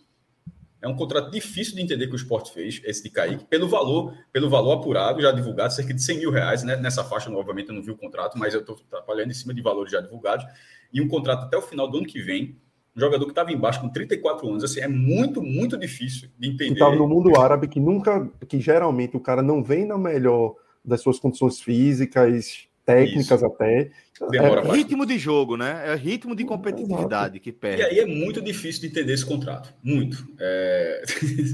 É 0.81 0.87
um 0.87 0.95
contrato 0.95 1.29
difícil 1.29 1.75
de 1.75 1.81
entender 1.81 2.07
que 2.07 2.13
o 2.13 2.15
esporte 2.15 2.51
fez, 2.51 2.81
esse 2.83 3.03
de 3.03 3.09
Kaique, 3.11 3.45
pelo 3.45 3.69
valor, 3.69 4.17
pelo 4.33 4.49
valor 4.49 4.73
apurado, 4.73 5.21
já 5.21 5.31
divulgado, 5.31 5.71
cerca 5.71 5.93
de 5.93 6.01
100 6.01 6.17
mil 6.17 6.31
reais. 6.31 6.63
Né? 6.63 6.75
Nessa 6.75 7.03
faixa, 7.03 7.31
obviamente, 7.31 7.69
eu 7.69 7.75
não 7.75 7.83
vi 7.83 7.91
o 7.91 7.97
contrato, 7.97 8.37
mas 8.37 8.55
eu 8.55 8.61
estou 8.61 8.75
trabalhando 8.89 9.29
em 9.29 9.35
cima 9.35 9.53
de 9.53 9.61
valores 9.61 9.91
já 9.91 10.01
divulgados. 10.01 10.43
E 10.91 10.99
um 10.99 11.07
contrato 11.07 11.43
até 11.43 11.55
o 11.55 11.61
final 11.61 11.87
do 11.87 11.99
ano 11.99 12.07
que 12.07 12.19
vem, 12.19 12.59
um 12.95 12.99
jogador 12.99 13.25
que 13.25 13.31
estava 13.31 13.51
embaixo 13.51 13.79
com 13.79 13.89
34 13.89 14.47
anos, 14.49 14.63
assim, 14.63 14.81
é 14.81 14.87
muito, 14.87 15.41
muito 15.41 15.77
difícil 15.77 16.29
de 16.37 16.49
entender. 16.49 16.73
Estava 16.73 16.95
no 16.95 17.07
mundo 17.07 17.39
árabe 17.39 17.67
que 17.67 17.79
nunca, 17.79 18.29
que 18.47 18.59
geralmente 18.59 19.15
o 19.15 19.19
cara 19.19 19.41
não 19.41 19.63
vem 19.63 19.85
na 19.85 19.97
melhor 19.97 20.55
das 20.83 21.01
suas 21.01 21.19
condições 21.19 21.61
físicas, 21.61 22.67
técnicas 22.85 23.41
Isso. 23.41 23.45
até. 23.45 23.91
Demora 24.29 24.61
é, 24.61 24.71
ritmo 24.71 25.05
de 25.05 25.17
jogo, 25.17 25.55
né? 25.55 25.83
É 25.85 25.95
ritmo 25.95 26.35
de 26.35 26.43
competitividade 26.43 27.39
que 27.39 27.51
perde. 27.51 27.81
E 27.81 27.85
aí 27.85 27.99
é 27.99 28.05
muito 28.05 28.41
difícil 28.41 28.81
de 28.81 28.87
entender 28.87 29.13
esse 29.13 29.25
contrato. 29.25 29.73
Muito. 29.81 30.27
É... 30.39 31.03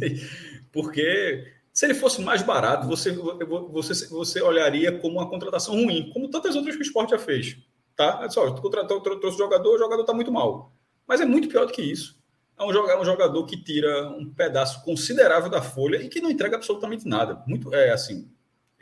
Porque 0.71 1.45
se 1.71 1.85
ele 1.85 1.93
fosse 1.93 2.21
mais 2.21 2.41
barato, 2.41 2.87
você, 2.87 3.11
você, 3.11 4.07
você 4.07 4.41
olharia 4.41 4.91
como 4.91 5.19
uma 5.19 5.29
contratação 5.29 5.75
ruim, 5.75 6.09
como 6.13 6.29
tantas 6.29 6.55
outras 6.55 6.75
que 6.75 6.81
o 6.81 6.85
esporte 6.85 7.11
já 7.11 7.19
fez. 7.19 7.57
Tá? 7.95 8.29
Só, 8.29 8.51
contratou, 8.55 8.99
trouxe 9.01 9.37
jogador, 9.37 9.75
o 9.75 9.77
jogador 9.77 10.01
está 10.01 10.13
muito 10.13 10.31
mal. 10.31 10.71
Mas 11.07 11.21
é 11.21 11.25
muito 11.25 11.47
pior 11.47 11.65
do 11.65 11.71
que 11.71 11.81
isso. 11.81 12.17
É 12.59 12.63
um, 12.63 12.73
jogador, 12.73 12.97
é 12.97 13.01
um 13.01 13.05
jogador 13.05 13.45
que 13.45 13.55
tira 13.55 14.09
um 14.09 14.29
pedaço 14.33 14.83
considerável 14.83 15.49
da 15.49 15.61
folha 15.61 15.97
e 15.97 16.09
que 16.09 16.19
não 16.19 16.29
entrega 16.29 16.55
absolutamente 16.55 17.07
nada. 17.07 17.43
Muito, 17.45 17.73
é 17.73 17.91
assim. 17.91 18.29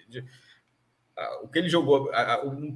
De, 0.08 0.24
o 1.44 1.48
que 1.48 1.60
ele 1.60 1.70
jogou, 1.70 2.10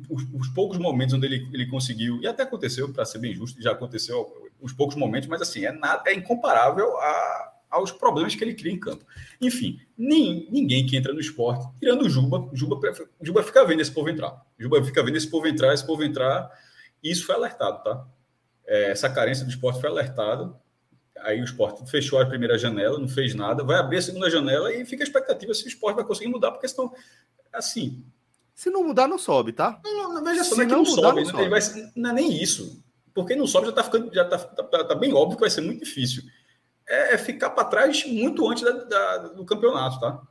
os, 0.10 0.24
os, 0.34 0.48
poucos 0.50 0.78
momentos 0.78 1.14
onde 1.14 1.26
ele, 1.26 1.50
ele 1.54 1.68
conseguiu, 1.68 2.22
e 2.22 2.28
até 2.28 2.44
aconteceu, 2.44 2.92
para 2.92 3.04
ser 3.06 3.20
bem 3.20 3.34
justo, 3.34 3.62
já 3.62 3.72
aconteceu 3.72 4.26
os 4.62 4.72
poucos 4.72 4.96
momentos, 4.96 5.28
mas 5.28 5.42
assim, 5.42 5.66
é, 5.66 5.72
nada, 5.72 6.04
é 6.10 6.14
incomparável 6.14 6.98
a, 6.98 7.54
aos 7.70 7.92
problemas 7.92 8.36
que 8.36 8.44
ele 8.44 8.54
cria 8.54 8.72
em 8.72 8.80
campo. 8.80 9.06
Enfim, 9.42 9.80
nem, 9.98 10.48
ninguém 10.52 10.86
que 10.86 10.96
entra 10.96 11.14
no 11.14 11.20
esporte, 11.20 11.68
tirando 11.80 12.04
o 12.04 12.10
Juba, 12.10 12.50
Juba, 12.54 12.80
Juba 13.22 13.44
fica 13.44 13.66
vendo 13.66 13.82
esse 13.82 13.92
povo 13.92 14.10
entrar. 14.10 14.42
Juba 14.58 14.84
fica 14.84 15.04
vendo 15.04 15.18
esse 15.18 15.30
povo 15.30 15.48
entrar, 15.48 15.74
esse 15.74 15.86
povo 15.86 16.04
entrar, 16.04 16.50
e 17.04 17.12
isso 17.12 17.26
foi 17.26 17.36
alertado, 17.36 17.84
tá? 17.84 18.08
É, 18.70 18.92
essa 18.92 19.10
carência 19.10 19.44
do 19.44 19.50
esporte 19.50 19.82
foi 19.82 19.90
alertada. 19.90 20.54
Aí 21.22 21.42
o 21.42 21.44
esporte 21.44 21.90
fechou 21.90 22.22
a 22.22 22.26
primeira 22.26 22.58
janela, 22.58 22.98
não 23.00 23.10
fez 23.10 23.34
nada, 23.34 23.64
vai 23.64 23.78
abrir 23.78 23.98
a 23.98 24.02
segunda 24.02 24.30
janela 24.30 24.72
e 24.74 24.86
fica 24.86 25.04
a 25.04 25.08
expectativa 25.08 25.54
se 25.54 25.66
o 25.66 25.68
esporte 25.68 25.96
vai 25.96 26.06
conseguir 26.06 26.30
mudar, 26.30 26.52
porque 26.52 26.68
senão, 26.68 26.94
assim. 27.52 28.06
Se 28.54 28.70
não 28.70 28.84
mudar, 28.84 29.08
não 29.08 29.18
sobe, 29.18 29.52
tá? 29.52 29.82
Não, 29.84 30.14
não 30.14 30.24
veja 30.24 30.44
só, 30.44 30.56
não 30.56 30.64
é 30.64 30.66
que 30.66 30.72
não, 30.72 30.84
mudar, 30.84 31.02
sobe, 31.02 31.24
não, 31.24 31.32
sobe. 31.32 31.50
Vai, 31.50 31.60
não 31.96 32.10
é 32.12 32.14
nem 32.14 32.42
isso. 32.42 32.82
Porque 33.14 33.36
não 33.36 33.48
sobe, 33.48 33.66
já 33.66 33.72
está 33.72 33.84
ficando, 33.84 34.14
já 34.14 34.24
tá, 34.24 34.38
tá, 34.38 34.64
tá, 34.64 34.84
tá, 34.86 34.96
bem 34.96 35.14
óbvio 35.14 35.36
que 35.36 35.42
vai 35.42 35.50
ser 35.50 35.62
muito 35.62 35.84
difícil. 35.84 36.24
É, 36.88 37.16
é 37.16 37.18
ficar 37.18 37.50
para 37.50 37.66
trás 37.66 38.06
muito 38.06 38.48
antes 38.48 38.64
da, 38.64 38.72
da, 38.72 39.18
do 39.30 39.44
campeonato, 39.46 40.00
tá? 40.00 40.22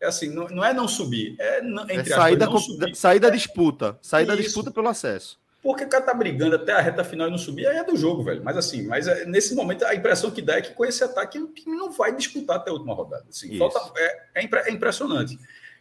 É 0.00 0.06
assim, 0.06 0.28
não, 0.28 0.46
não 0.48 0.64
é 0.64 0.74
não 0.74 0.86
subir, 0.86 1.36
é, 1.38 1.64
entre 1.64 2.00
é 2.00 2.04
sair, 2.04 2.36
da, 2.36 2.50
subir. 2.58 2.94
sair 2.94 3.20
da 3.20 3.30
disputa, 3.30 3.98
sair 4.02 4.26
da 4.26 4.34
disputa 4.34 4.70
pelo 4.70 4.88
acesso. 4.88 5.38
Porque 5.64 5.84
o 5.84 5.88
cara 5.88 6.04
tá 6.04 6.12
brigando 6.12 6.56
até 6.56 6.72
a 6.72 6.80
reta 6.82 7.02
final 7.02 7.26
e 7.26 7.30
não 7.30 7.38
subir, 7.38 7.66
aí 7.66 7.78
é 7.78 7.84
do 7.84 7.96
jogo, 7.96 8.22
velho. 8.22 8.44
Mas 8.44 8.54
assim, 8.54 8.86
mas 8.86 9.08
é, 9.08 9.24
nesse 9.24 9.54
momento 9.54 9.82
a 9.86 9.94
impressão 9.94 10.30
que 10.30 10.42
dá 10.42 10.58
é 10.58 10.60
que 10.60 10.74
com 10.74 10.84
esse 10.84 11.02
ataque 11.02 11.38
o 11.38 11.48
time 11.48 11.74
não 11.74 11.90
vai 11.90 12.14
disputar 12.14 12.56
até 12.56 12.68
a 12.68 12.74
última 12.74 12.92
rodada. 12.92 13.24
Assim, 13.30 13.56
falta, 13.56 13.80
é, 13.96 14.24
é, 14.34 14.44
é, 14.44 14.70
impressionante. 14.70 15.38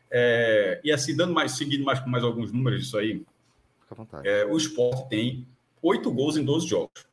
É, 0.09 0.79
e 0.85 0.89
assim, 0.89 1.13
dando 1.13 1.33
mais, 1.33 1.57
seguindo 1.57 1.83
mais 1.83 1.99
com 1.99 2.09
mais 2.09 2.23
alguns 2.23 2.49
números 2.49 2.79
disso 2.79 2.97
aí, 2.97 3.25
é, 4.23 4.45
o 4.45 4.55
Sport 4.55 5.09
tem 5.09 5.45
oito 5.81 6.09
gols 6.09 6.37
em 6.37 6.45
12 6.45 6.65
jogos. 6.65 7.05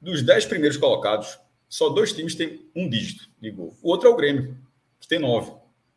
Dos 0.00 0.20
dez 0.20 0.44
primeiros 0.44 0.76
colocados, 0.76 1.38
só 1.68 1.90
dois 1.90 2.12
times 2.12 2.34
têm 2.34 2.66
um 2.74 2.90
dígito 2.90 3.30
de 3.40 3.52
gol. 3.52 3.72
O 3.80 3.90
outro 3.90 4.08
é 4.08 4.10
o 4.10 4.16
Grêmio, 4.16 4.58
que 4.98 5.06
tem 5.06 5.20
nove. 5.20 5.52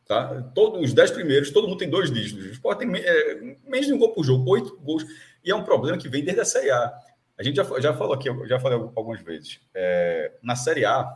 Tá? 0.07 0.43
Todos 0.53 0.79
os 0.79 0.93
dez 0.93 1.09
primeiros, 1.09 1.49
todo 1.49 1.67
mundo 1.67 1.79
tem 1.79 1.89
dois 1.89 2.11
dígitos. 2.11 2.45
O 2.45 2.51
Sport 2.51 2.77
tem 2.77 2.95
é, 2.95 3.57
menos 3.67 3.87
de 3.87 3.93
um 3.93 3.97
gol 3.97 4.13
por 4.13 4.23
jogo, 4.23 4.47
oito 4.51 4.77
gols. 4.77 5.03
E 5.45 5.51
é 5.51 5.55
um 5.55 5.63
problema 5.63 5.97
que 5.97 6.09
vem 6.09 6.23
desde 6.23 6.41
a 6.41 6.45
Série 6.45 6.71
A. 6.71 6.91
A 7.37 7.43
gente 7.43 7.55
já, 7.55 7.79
já 7.79 7.93
falou 7.93 8.13
aqui, 8.13 8.27
já 8.47 8.59
falei 8.59 8.79
algumas 8.95 9.21
vezes. 9.21 9.61
É, 9.75 10.33
na 10.41 10.55
Série 10.55 10.85
A, 10.85 11.07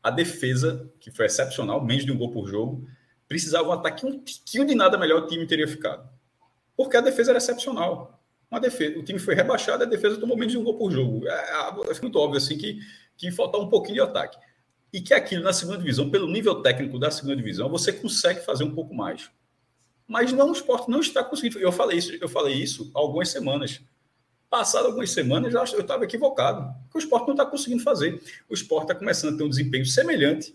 a 0.00 0.10
defesa, 0.10 0.88
que 1.00 1.10
foi 1.10 1.26
excepcional, 1.26 1.84
menos 1.84 2.04
de 2.04 2.12
um 2.12 2.16
gol 2.16 2.30
por 2.30 2.46
jogo, 2.46 2.86
precisava 3.26 3.68
um 3.68 3.72
ataque 3.72 4.06
um 4.06 4.22
tiquinho 4.22 4.64
de 4.64 4.74
nada 4.74 4.96
melhor 4.96 5.22
o 5.22 5.26
time 5.26 5.46
teria 5.46 5.66
ficado. 5.66 6.08
Porque 6.76 6.96
a 6.96 7.00
defesa 7.00 7.32
era 7.32 7.38
excepcional. 7.38 8.22
Uma 8.48 8.60
defesa, 8.60 8.98
o 8.98 9.02
time 9.02 9.18
foi 9.18 9.34
rebaixado, 9.34 9.82
a 9.82 9.86
defesa 9.86 10.18
tomou 10.18 10.36
menos 10.36 10.52
de 10.52 10.58
um 10.58 10.64
gol 10.64 10.78
por 10.78 10.92
jogo. 10.92 11.26
É, 11.26 11.32
é, 11.32 11.68
é 11.68 12.00
muito 12.02 12.18
óbvio 12.18 12.38
assim 12.38 12.56
que, 12.56 12.80
que 13.16 13.32
faltava 13.32 13.64
um 13.64 13.68
pouquinho 13.68 13.94
de 13.94 14.00
ataque. 14.00 14.38
E 14.92 15.00
que 15.00 15.12
aquilo 15.12 15.42
na 15.42 15.52
segunda 15.52 15.78
divisão, 15.78 16.10
pelo 16.10 16.28
nível 16.28 16.62
técnico 16.62 16.98
da 16.98 17.10
segunda 17.10 17.36
divisão, 17.36 17.68
você 17.68 17.92
consegue 17.92 18.40
fazer 18.40 18.64
um 18.64 18.74
pouco 18.74 18.94
mais. 18.94 19.30
Mas 20.10 20.32
não, 20.32 20.48
o 20.48 20.52
esporte 20.52 20.90
não 20.90 20.98
está 20.98 21.22
conseguindo. 21.22 21.60
Eu 21.60 21.70
falei 21.70 21.96
isso, 21.96 22.12
eu 22.20 22.28
falei 22.28 22.56
isso 22.56 22.90
algumas 22.92 23.28
semanas. 23.28 23.80
Passado 24.50 24.86
algumas 24.86 25.12
semanas, 25.12 25.54
eu 25.72 25.80
estava 25.80 26.02
equivocado. 26.02 26.68
o 26.92 26.98
esporte 26.98 27.28
não 27.28 27.34
está 27.34 27.46
conseguindo 27.46 27.80
fazer. 27.80 28.20
O 28.48 28.52
esporte 28.52 28.86
está 28.86 28.94
começando 28.96 29.34
a 29.34 29.38
ter 29.38 29.44
um 29.44 29.48
desempenho 29.48 29.86
semelhante, 29.86 30.52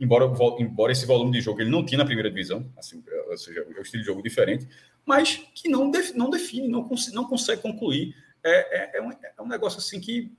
embora, 0.00 0.24
embora 0.58 0.90
esse 0.90 1.06
volume 1.06 1.30
de 1.30 1.40
jogo 1.40 1.60
ele 1.60 1.70
não 1.70 1.86
tinha 1.86 1.98
na 1.98 2.04
primeira 2.04 2.28
divisão, 2.28 2.68
assim, 2.76 3.00
ou 3.28 3.38
seja, 3.38 3.60
é 3.60 3.78
um 3.78 3.80
estilo 3.80 4.02
de 4.02 4.06
jogo 4.08 4.20
diferente, 4.24 4.66
mas 5.06 5.36
que 5.54 5.68
não, 5.68 5.88
def, 5.88 6.12
não 6.14 6.28
define, 6.28 6.66
não, 6.66 6.82
cons, 6.82 7.12
não 7.12 7.24
consegue 7.26 7.62
concluir. 7.62 8.12
É, 8.42 8.96
é, 8.96 8.98
é, 8.98 9.02
um, 9.02 9.12
é 9.12 9.40
um 9.40 9.46
negócio 9.46 9.78
assim 9.78 10.00
que 10.00 10.32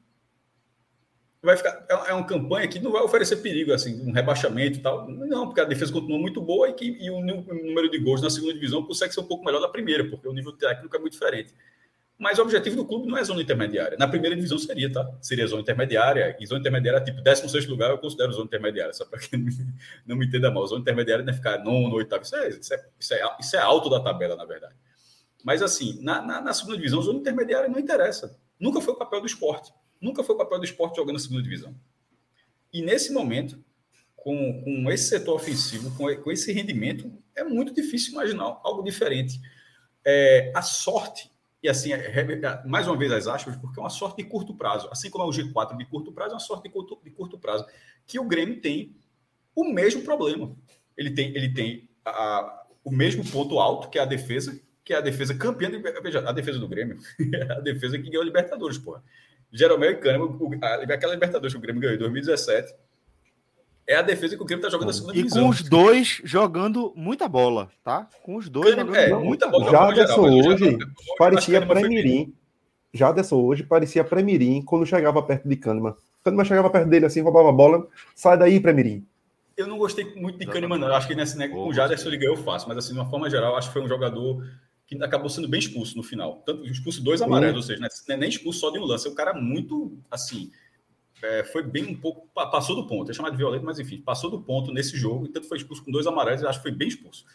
vai 1.42 1.58
ficar 1.58 1.86
é, 1.90 2.12
é 2.12 2.14
uma 2.14 2.26
campanha 2.26 2.68
que 2.68 2.80
não 2.80 2.92
vai 2.92 3.02
oferecer 3.02 3.38
perigo 3.38 3.74
assim 3.74 4.02
um 4.08 4.12
rebaixamento 4.12 4.78
e 4.78 4.82
tal. 4.82 5.10
Não 5.10 5.48
porque 5.48 5.62
a 5.62 5.66
defesa 5.66 5.92
continua 5.92 6.20
muito 6.20 6.42
boa 6.42 6.70
e 6.70 6.74
que 6.74 6.86
e 6.86 7.10
o 7.10 7.20
número 7.22 7.90
de 7.90 7.98
gols 7.98 8.22
na 8.22 8.30
segunda 8.30 8.54
divisão 8.54 8.84
consegue 8.86 9.14
ser 9.14 9.22
um 9.22 9.26
pouco 9.26 9.44
melhor 9.44 9.60
da 9.60 9.68
primeira 9.68 10.08
porque 10.08 10.28
o 10.28 10.34
nível 10.34 10.52
técnico 10.54 10.96
é 10.96 11.00
muito 11.00 11.14
diferente. 11.14 11.54
Mas 12.18 12.38
o 12.38 12.44
objetivo 12.44 12.76
do 12.76 12.86
clube 12.86 13.08
não 13.08 13.18
é 13.18 13.24
zona 13.24 13.42
intermediária. 13.42 13.98
Na 13.98 14.08
primeira 14.08 14.36
divisão 14.36 14.60
seria 14.60 14.92
tá? 14.92 15.12
Seria 15.20 15.48
zona 15.48 15.64
intermediária 15.64 16.38
e 16.40 16.46
zona 16.46 16.60
intermediária 16.60 17.02
tipo 17.02 17.20
16 17.20 17.66
lugar 17.66 17.90
eu 17.90 17.98
considero 17.98 18.32
zona 18.32 18.46
intermediária 18.46 18.94
só 18.94 19.06
para 19.06 19.20
quem 19.20 19.44
não 20.06 20.16
me 20.16 20.28
entenda 20.28 20.52
mal. 20.52 20.68
Zona 20.68 20.82
intermediária 20.82 21.26
não 21.26 21.34
é 21.34 21.36
ficar 21.36 21.64
nono 21.64 21.96
oitavo 21.96 22.22
isso 22.22 22.36
é, 22.36 22.50
isso 22.50 22.74
é, 22.74 22.86
isso 23.00 23.14
é, 23.16 23.38
isso 23.40 23.56
é 23.56 23.60
alto 23.60 23.90
da 23.90 24.00
tabela 24.00 24.36
na 24.36 24.46
verdade. 24.46 24.76
Mas 25.44 25.64
assim 25.64 26.00
na, 26.04 26.22
na, 26.22 26.42
na 26.42 26.54
segunda 26.54 26.78
divisão 26.78 27.02
zona 27.02 27.18
intermediária 27.18 27.68
não 27.68 27.80
interessa. 27.80 28.38
Nunca 28.60 28.80
foi 28.80 28.94
o 28.94 28.98
papel 28.98 29.22
do 29.22 29.26
esporte 29.26 29.74
Nunca 30.01 30.24
foi 30.24 30.36
o 30.36 30.38
papel 30.38 30.58
do 30.58 30.65
esporte 30.65 30.96
jogando 30.96 31.13
na 31.13 31.20
segunda 31.20 31.43
divisão. 31.43 31.75
E 32.74 32.81
nesse 32.81 33.13
momento, 33.13 33.63
com, 34.15 34.62
com 34.63 34.91
esse 34.91 35.10
setor 35.10 35.36
ofensivo, 35.36 35.96
com, 35.96 36.13
com 36.22 36.31
esse 36.31 36.51
rendimento, 36.51 37.12
é 37.36 37.43
muito 37.43 37.74
difícil 37.74 38.13
imaginar 38.13 38.60
algo 38.63 38.84
diferente. 38.84 39.39
É, 40.05 40.51
a 40.55 40.62
sorte, 40.62 41.31
e 41.62 41.70
assim, 41.70 41.93
é, 41.93 41.98
é, 41.98 42.67
mais 42.67 42.88
uma 42.88 42.98
vez 42.98 43.12
as 43.12 43.27
aspas, 43.27 43.55
porque 43.55 43.79
é 43.79 43.84
uma 43.84 43.89
sorte 43.89 44.24
de 44.24 44.29
curto 44.29 44.55
prazo. 44.55 44.88
Assim 44.91 45.10
como 45.10 45.24
é 45.24 45.27
o 45.27 45.31
G4 45.31 45.77
de 45.77 45.86
curto 45.86 46.12
prazo, 46.12 46.31
é 46.31 46.34
uma 46.36 46.39
sorte 46.39 46.63
de 46.63 46.70
curto, 46.70 47.00
de 47.03 47.12
curto 47.12 47.38
prazo. 47.38 47.65
Que 48.08 48.20
o 48.20 48.27
Grêmio 48.27 48.60
tem 48.60 48.96
o 49.55 49.65
mesmo 49.65 50.01
problema. 50.01 50.55
Ele 50.98 51.12
tem, 51.12 51.36
ele 51.36 51.53
tem 51.53 51.89
a, 52.05 52.65
o 52.84 52.91
mesmo 52.91 53.24
ponto 53.29 53.60
alto, 53.60 53.89
que 53.89 54.00
é 54.00 54.01
a 54.01 54.05
defesa, 54.05 54.60
que 54.84 54.93
é 54.93 54.98
a 54.98 55.01
defesa 55.01 55.36
campeã. 55.36 55.70
De, 55.70 55.77
veja, 55.77 56.27
a 56.27 56.31
defesa 56.31 56.58
do 56.58 56.67
Grêmio 56.67 56.98
é 57.34 57.53
a 57.53 57.60
defesa 57.60 57.98
que 57.98 58.10
ganhou 58.10 58.22
a 58.22 58.25
Libertadores, 58.25 58.77
porra. 58.77 59.03
Jeromel 59.51 59.91
e 59.91 59.96
Kahneman, 59.96 60.38
aquela 60.93 61.13
Libertadores 61.13 61.53
que 61.53 61.60
o 61.60 61.62
Grêmio 61.62 61.81
ganhou 61.81 61.96
em 61.96 62.00
2017, 62.00 62.74
é 63.86 63.96
a 63.96 64.01
defesa 64.01 64.38
que 64.38 64.41
o 64.41 64.46
Grêmio 64.46 64.62
está 64.62 64.70
jogando 64.70 64.88
na 64.88 64.93
segunda 64.93 65.13
e 65.13 65.17
divisão. 65.17 65.41
E 65.41 65.43
com 65.43 65.50
os 65.50 65.63
dois 65.63 66.22
jogando 66.24 66.93
muita 66.96 67.27
bola, 67.27 67.70
tá? 67.84 68.08
Com 68.24 68.36
os 68.38 68.48
dois 68.48 68.70
jogando 68.70 68.96
é, 68.96 69.13
muita 69.13 69.48
bola. 69.48 69.70
Jaderson 69.70 70.22
hoje 70.22 70.77
parecia 71.17 71.65
Premirim. 71.65 72.34
Jaderson 72.93 73.36
hoje 73.38 73.63
parecia 73.63 74.03
Premirim 74.03 74.62
quando 74.62 74.86
chegava 74.86 75.22
perto 75.22 75.48
de 75.48 75.55
Kahneman. 75.55 75.96
Kahneman 76.24 76.46
chegava 76.46 76.70
perto 76.70 76.89
dele 76.89 77.05
assim, 77.05 77.22
roubava 77.22 77.50
a 77.50 77.53
bola, 77.53 77.88
sai 78.15 78.38
daí, 78.38 78.60
Premirim. 78.60 79.05
Eu 79.58 79.67
não 79.67 79.77
gostei 79.77 80.05
muito 80.15 80.39
de 80.39 80.46
Kahneman, 80.46 80.77
não. 80.77 80.88
Eu 80.88 80.96
acho 80.96 81.08
que 81.08 81.15
nesse, 81.15 81.38
né, 81.38 81.48
com 81.48 81.67
o 81.67 81.74
Jaderson 81.74 82.08
ele 82.08 82.17
ganhou 82.17 82.38
fácil, 82.38 82.70
mas 82.70 82.77
assim, 82.77 82.93
de 82.93 83.00
uma 83.00 83.10
forma 83.10 83.29
geral, 83.29 83.58
acho 83.58 83.67
que 83.67 83.74
foi 83.74 83.81
um 83.81 83.88
jogador 83.88 84.43
que 84.98 85.04
acabou 85.04 85.30
sendo 85.30 85.48
bem 85.48 85.60
expulso 85.60 85.96
no 85.96 86.04
final. 86.04 86.44
Tanto 86.46 86.66
expulso 86.66 87.04
dois 87.04 87.22
amarelos, 87.22 87.58
ou 87.58 87.64
seja, 87.64 87.82
né, 87.82 87.88
é 88.10 88.18
nem 88.18 88.30
expulso 88.30 88.60
só 88.60 88.70
de 88.70 88.80
um 88.80 88.84
lance. 88.84 89.08
É 89.08 89.12
um 89.12 89.16
cara 89.16 89.34
muito, 89.34 89.98
assim, 90.10 90.52
é, 91.22 91.44
foi 91.46 91.64
bem 91.64 91.86
um 91.86 91.96
pouco, 91.96 92.28
passou 92.34 92.76
do 92.76 92.88
ponto. 92.88 93.10
É 93.10 93.14
chamado 93.14 93.32
de 93.32 93.38
violento, 93.38 93.66
mas 93.66 93.80
enfim, 93.80 94.02
passou 94.02 94.30
do 94.30 94.42
ponto 94.42 94.74
nesse 94.74 94.98
jogo. 94.98 95.26
E 95.26 95.30
tanto 95.30 95.48
foi 95.48 95.58
expulso 95.58 95.84
com 95.84 95.92
dois 95.92 96.06
amarelos, 96.08 96.44
acho 96.44 96.60
que 96.60 96.64
foi 96.64 96.72
bem 96.72 96.88
expulso. 96.88 97.26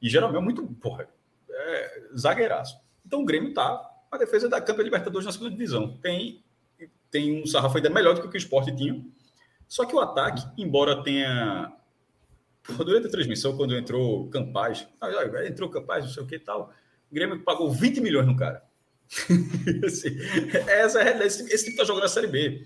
E 0.00 0.08
geralmente 0.08 0.40
é 0.40 0.42
muito, 0.42 0.66
porra, 0.80 1.08
é, 1.48 2.02
zagueiraço. 2.16 2.80
Então 3.06 3.22
o 3.22 3.24
Grêmio 3.24 3.54
tá 3.54 3.88
a 4.10 4.18
defesa 4.18 4.48
da 4.48 4.60
Campeã 4.60 4.82
Libertadores 4.82 5.24
na 5.24 5.32
segunda 5.32 5.50
divisão. 5.50 5.96
Tem, 5.98 6.42
tem 7.10 7.42
um 7.42 7.46
sarrafo 7.46 7.76
ainda 7.76 7.90
melhor 7.90 8.14
do 8.14 8.20
que 8.20 8.26
o 8.26 8.30
que 8.30 8.36
o 8.36 8.38
esporte 8.38 8.74
tinha. 8.74 9.02
Só 9.68 9.86
que 9.86 9.94
o 9.94 10.00
ataque, 10.00 10.44
embora 10.58 11.02
tenha. 11.02 11.72
Durante 12.68 13.08
a 13.08 13.10
transmissão, 13.10 13.56
quando 13.56 13.76
entrou 13.76 14.28
Campaz, 14.28 14.86
entrou 15.46 15.68
Campaz, 15.68 16.04
não 16.04 16.12
sei 16.12 16.22
o 16.22 16.26
que 16.26 16.36
e 16.36 16.40
tal, 16.40 16.72
o 17.10 17.14
Grêmio 17.14 17.42
pagou 17.42 17.70
20 17.70 18.00
milhões 18.00 18.26
no 18.26 18.36
cara. 18.36 18.62
Essa 20.68 21.02
é 21.02 21.26
esse, 21.26 21.52
esse 21.52 21.64
time 21.64 21.76
tá 21.76 21.84
jogando 21.84 22.04
a 22.04 22.08
Série 22.08 22.28
B. 22.28 22.64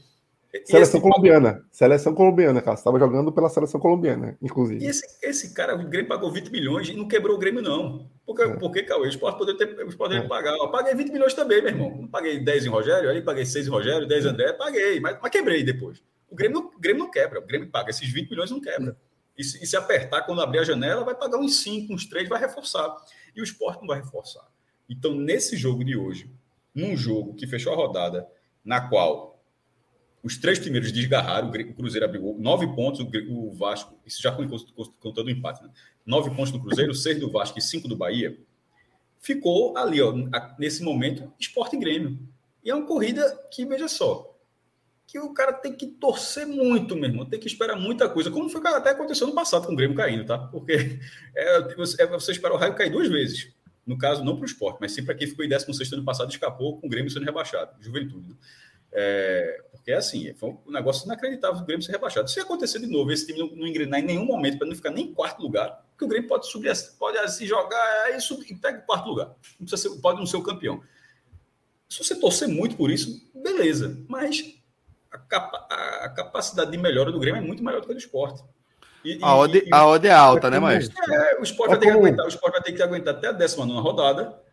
Seleção 0.64 1.00
colombiana. 1.00 1.64
Seleção 1.70 2.14
colombiana, 2.14 2.62
cara. 2.62 2.76
Você 2.76 2.80
estava 2.80 2.98
jogando 2.98 3.32
pela 3.32 3.48
seleção 3.48 3.80
colombiana, 3.80 4.38
inclusive. 4.40 4.84
E 4.84 4.88
esse, 4.88 5.04
esse 5.22 5.52
cara, 5.52 5.74
o 5.74 5.88
Grêmio 5.88 6.08
pagou 6.08 6.30
20 6.30 6.50
milhões 6.50 6.88
e 6.88 6.94
não 6.94 7.08
quebrou 7.08 7.36
o 7.36 7.38
Grêmio, 7.38 7.60
não. 7.60 8.08
Porque, 8.24 8.42
é. 8.42 8.56
porque 8.56 8.82
Cauê, 8.82 9.08
o 9.08 9.18
poderia, 9.18 9.58
ter, 9.58 9.96
poderia 9.96 10.24
é. 10.24 10.28
pagar. 10.28 10.56
Eu 10.56 10.70
paguei 10.70 10.94
20 10.94 11.10
milhões 11.10 11.34
também, 11.34 11.60
meu 11.60 11.70
irmão. 11.70 11.98
Não 12.02 12.08
paguei 12.08 12.38
10 12.38 12.66
em 12.66 12.68
Rogério, 12.68 13.10
aí 13.10 13.20
paguei 13.20 13.44
6 13.44 13.66
em 13.66 13.70
Rogério, 13.70 14.06
10 14.06 14.24
em 14.24 14.28
André, 14.28 14.52
paguei, 14.52 15.00
mas, 15.00 15.18
mas 15.20 15.30
quebrei 15.30 15.62
depois. 15.62 16.02
O 16.30 16.34
Grêmio, 16.34 16.60
não, 16.60 16.68
o 16.68 16.80
Grêmio 16.80 17.04
não 17.04 17.10
quebra, 17.10 17.38
o 17.38 17.46
Grêmio 17.46 17.68
paga. 17.68 17.90
Esses 17.90 18.08
20 18.10 18.30
milhões 18.30 18.50
não 18.50 18.60
quebra. 18.60 18.96
E 19.36 19.44
se, 19.44 19.62
e 19.62 19.66
se 19.66 19.76
apertar 19.76 20.22
quando 20.22 20.40
abrir 20.40 20.60
a 20.60 20.64
janela, 20.64 21.04
vai 21.04 21.14
pagar 21.14 21.38
uns 21.38 21.60
5, 21.60 21.92
uns 21.92 22.06
3, 22.06 22.28
vai 22.28 22.40
reforçar. 22.40 22.94
E 23.34 23.40
o 23.40 23.44
esporte 23.44 23.80
não 23.80 23.88
vai 23.88 24.00
reforçar. 24.00 24.46
Então, 24.88 25.14
nesse 25.14 25.56
jogo 25.56 25.84
de 25.84 25.96
hoje, 25.96 26.30
num 26.74 26.96
jogo 26.96 27.34
que 27.34 27.46
fechou 27.46 27.72
a 27.72 27.76
rodada, 27.76 28.26
na 28.64 28.88
qual 28.88 29.36
os 30.22 30.36
três 30.36 30.58
primeiros 30.58 30.90
desgarraram, 30.90 31.48
o 31.48 31.74
Cruzeiro 31.74 32.04
abriu 32.04 32.36
nove 32.38 32.66
pontos, 32.74 33.00
o 33.28 33.52
Vasco, 33.52 33.96
isso 34.04 34.20
já 34.20 34.32
contando 34.32 35.28
o 35.28 35.30
empate, 35.30 35.62
né? 35.62 35.70
nove 36.04 36.30
pontos 36.30 36.50
do 36.50 36.60
Cruzeiro, 36.60 36.92
seis 36.94 37.20
do 37.20 37.30
Vasco 37.30 37.58
e 37.58 37.62
cinco 37.62 37.86
do 37.86 37.96
Bahia. 37.96 38.36
Ficou 39.20 39.76
ali, 39.76 40.02
ó, 40.02 40.12
nesse 40.58 40.82
momento, 40.82 41.32
esporte 41.38 41.76
e 41.76 41.78
Grêmio. 41.78 42.18
E 42.64 42.70
é 42.70 42.74
uma 42.74 42.86
corrida 42.86 43.24
que, 43.52 43.64
veja 43.64 43.86
só, 43.86 44.35
que 45.06 45.18
o 45.18 45.32
cara 45.32 45.52
tem 45.52 45.72
que 45.72 45.86
torcer 45.86 46.46
muito, 46.46 46.96
meu 46.96 47.08
irmão, 47.08 47.24
tem 47.24 47.38
que 47.38 47.46
esperar 47.46 47.76
muita 47.76 48.08
coisa, 48.08 48.30
como 48.30 48.48
foi 48.48 48.60
até 48.66 48.90
aconteceu 48.90 49.26
no 49.26 49.34
passado 49.34 49.66
com 49.66 49.72
o 49.72 49.76
Grêmio 49.76 49.96
caindo, 49.96 50.24
tá? 50.24 50.36
Porque 50.38 50.98
é, 51.34 51.58
é 51.98 52.06
você 52.06 52.32
esperar 52.32 52.54
o 52.54 52.56
raio 52.56 52.74
cair 52.74 52.90
duas 52.90 53.08
vezes. 53.08 53.54
No 53.86 53.96
caso, 53.96 54.24
não 54.24 54.34
para 54.34 54.42
o 54.42 54.46
esporte, 54.46 54.78
mas 54.80 54.90
sim 54.92 55.04
para 55.04 55.14
quem 55.14 55.28
ficou 55.28 55.44
em 55.44 55.48
16 55.48 55.92
ano 55.92 56.04
passado 56.04 56.28
escapou 56.28 56.80
com 56.80 56.88
o 56.88 56.90
Grêmio 56.90 57.08
sendo 57.08 57.24
rebaixado, 57.24 57.80
juventude. 57.80 58.30
Né? 58.30 58.34
É, 58.92 59.62
porque 59.70 59.92
é 59.92 59.96
assim, 59.96 60.32
foi 60.34 60.56
um 60.66 60.72
negócio 60.72 61.04
inacreditável 61.04 61.60
do 61.60 61.64
Grêmio 61.64 61.84
ser 61.84 61.92
rebaixado. 61.92 62.28
Se 62.28 62.40
acontecer 62.40 62.80
de 62.80 62.86
novo, 62.88 63.12
esse 63.12 63.26
time 63.26 63.38
não, 63.38 63.54
não 63.54 63.66
engrenar 63.66 64.00
em 64.00 64.04
nenhum 64.04 64.24
momento 64.24 64.58
para 64.58 64.66
não 64.66 64.74
ficar 64.74 64.90
nem 64.90 65.06
em 65.06 65.14
quarto 65.14 65.40
lugar, 65.40 65.84
porque 65.90 66.04
o 66.04 66.08
Grêmio 66.08 66.28
pode 66.28 66.50
subir, 66.50 66.72
pode 66.98 67.16
assim, 67.18 67.46
jogar 67.46 67.80
aí 68.06 68.20
subir, 68.20 68.50
e 68.50 68.56
pega 68.56 68.80
o 68.80 68.82
quarto 68.82 69.08
lugar. 69.08 69.34
Não 69.60 69.68
ser, 69.68 69.90
pode 70.00 70.18
não 70.18 70.26
ser 70.26 70.38
o 70.38 70.42
campeão. 70.42 70.82
Se 71.88 72.02
você 72.02 72.18
torcer 72.18 72.48
muito 72.48 72.74
por 72.74 72.90
isso, 72.90 73.30
beleza. 73.34 74.02
Mas 74.08 74.56
a, 75.16 75.18
capa, 75.20 75.66
a, 75.70 76.08
capacidade 76.10 76.70
de 76.70 76.78
melhora 76.78 77.10
do 77.10 77.18
Grêmio 77.18 77.42
é 77.42 77.44
muito 77.44 77.62
maior 77.62 77.80
do 77.80 77.86
que 77.86 77.92
a 77.92 77.94
do 77.94 78.00
esporte. 78.00 78.42
E, 79.04 79.18
a, 79.22 79.36
odd, 79.36 79.56
e, 79.56 79.72
a 79.72 80.08
é 80.08 80.12
alta, 80.12 80.50
né, 80.50 80.58
Maestro? 80.58 80.96
É, 81.12 81.38
o 81.38 81.42
esporte, 81.42 81.70
vai 81.70 81.78
ter 81.78 81.86
que 81.86 81.92
aguentar, 81.92 82.24
o 82.24 82.28
esporte 82.28 82.52
vai 82.52 82.62
ter 82.62 82.72
que 82.72 82.82
aguentar 82.82 83.14
até 83.14 83.28
a 83.28 83.32
19 83.32 83.80
rodada 83.80 84.46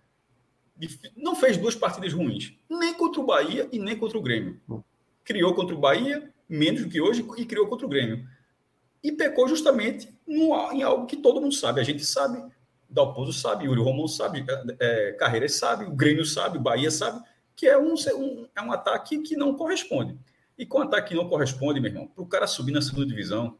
não 1.15 1.35
fez 1.35 1.57
duas 1.57 1.75
partidas 1.75 2.13
ruins, 2.13 2.53
nem 2.69 2.93
contra 2.93 3.21
o 3.21 3.25
Bahia 3.25 3.67
e 3.71 3.79
nem 3.79 3.97
contra 3.97 4.17
o 4.17 4.21
Grêmio. 4.21 4.59
Criou 5.23 5.53
contra 5.53 5.75
o 5.75 5.79
Bahia, 5.79 6.29
menos 6.49 6.81
do 6.81 6.89
que 6.89 6.99
hoje, 6.99 7.25
e 7.37 7.45
criou 7.45 7.67
contra 7.67 7.85
o 7.85 7.89
Grêmio. 7.89 8.25
E 9.03 9.11
pecou 9.11 9.47
justamente 9.47 10.09
no, 10.27 10.71
em 10.71 10.83
algo 10.83 11.05
que 11.05 11.17
todo 11.17 11.41
mundo 11.41 11.53
sabe. 11.53 11.79
A 11.79 11.83
gente 11.83 12.03
sabe, 12.05 12.43
Dalpozo 12.89 13.33
sabe, 13.33 13.65
Yuri 13.65 13.81
Romão 13.81 14.07
sabe, 14.07 14.45
é, 14.79 15.09
é, 15.09 15.11
Carreiras 15.13 15.55
sabe, 15.55 15.85
o 15.85 15.91
Grêmio 15.91 16.25
sabe, 16.25 16.57
o 16.57 16.61
Bahia 16.61 16.89
sabe, 16.89 17.23
que 17.55 17.67
é 17.67 17.77
um, 17.77 17.93
um, 17.93 18.47
é 18.55 18.61
um 18.61 18.71
ataque 18.71 19.19
que 19.19 19.35
não 19.35 19.55
corresponde. 19.55 20.17
E 20.63 20.65
com 20.65 20.77
um 20.77 20.83
ataque 20.83 21.09
que 21.09 21.15
não 21.15 21.27
corresponde, 21.27 21.81
meu 21.81 21.91
irmão, 21.91 22.07
para 22.07 22.23
o 22.23 22.25
cara 22.25 22.47
subir 22.47 22.71
na 22.71 22.81
segunda 22.81 23.05
divisão, 23.05 23.57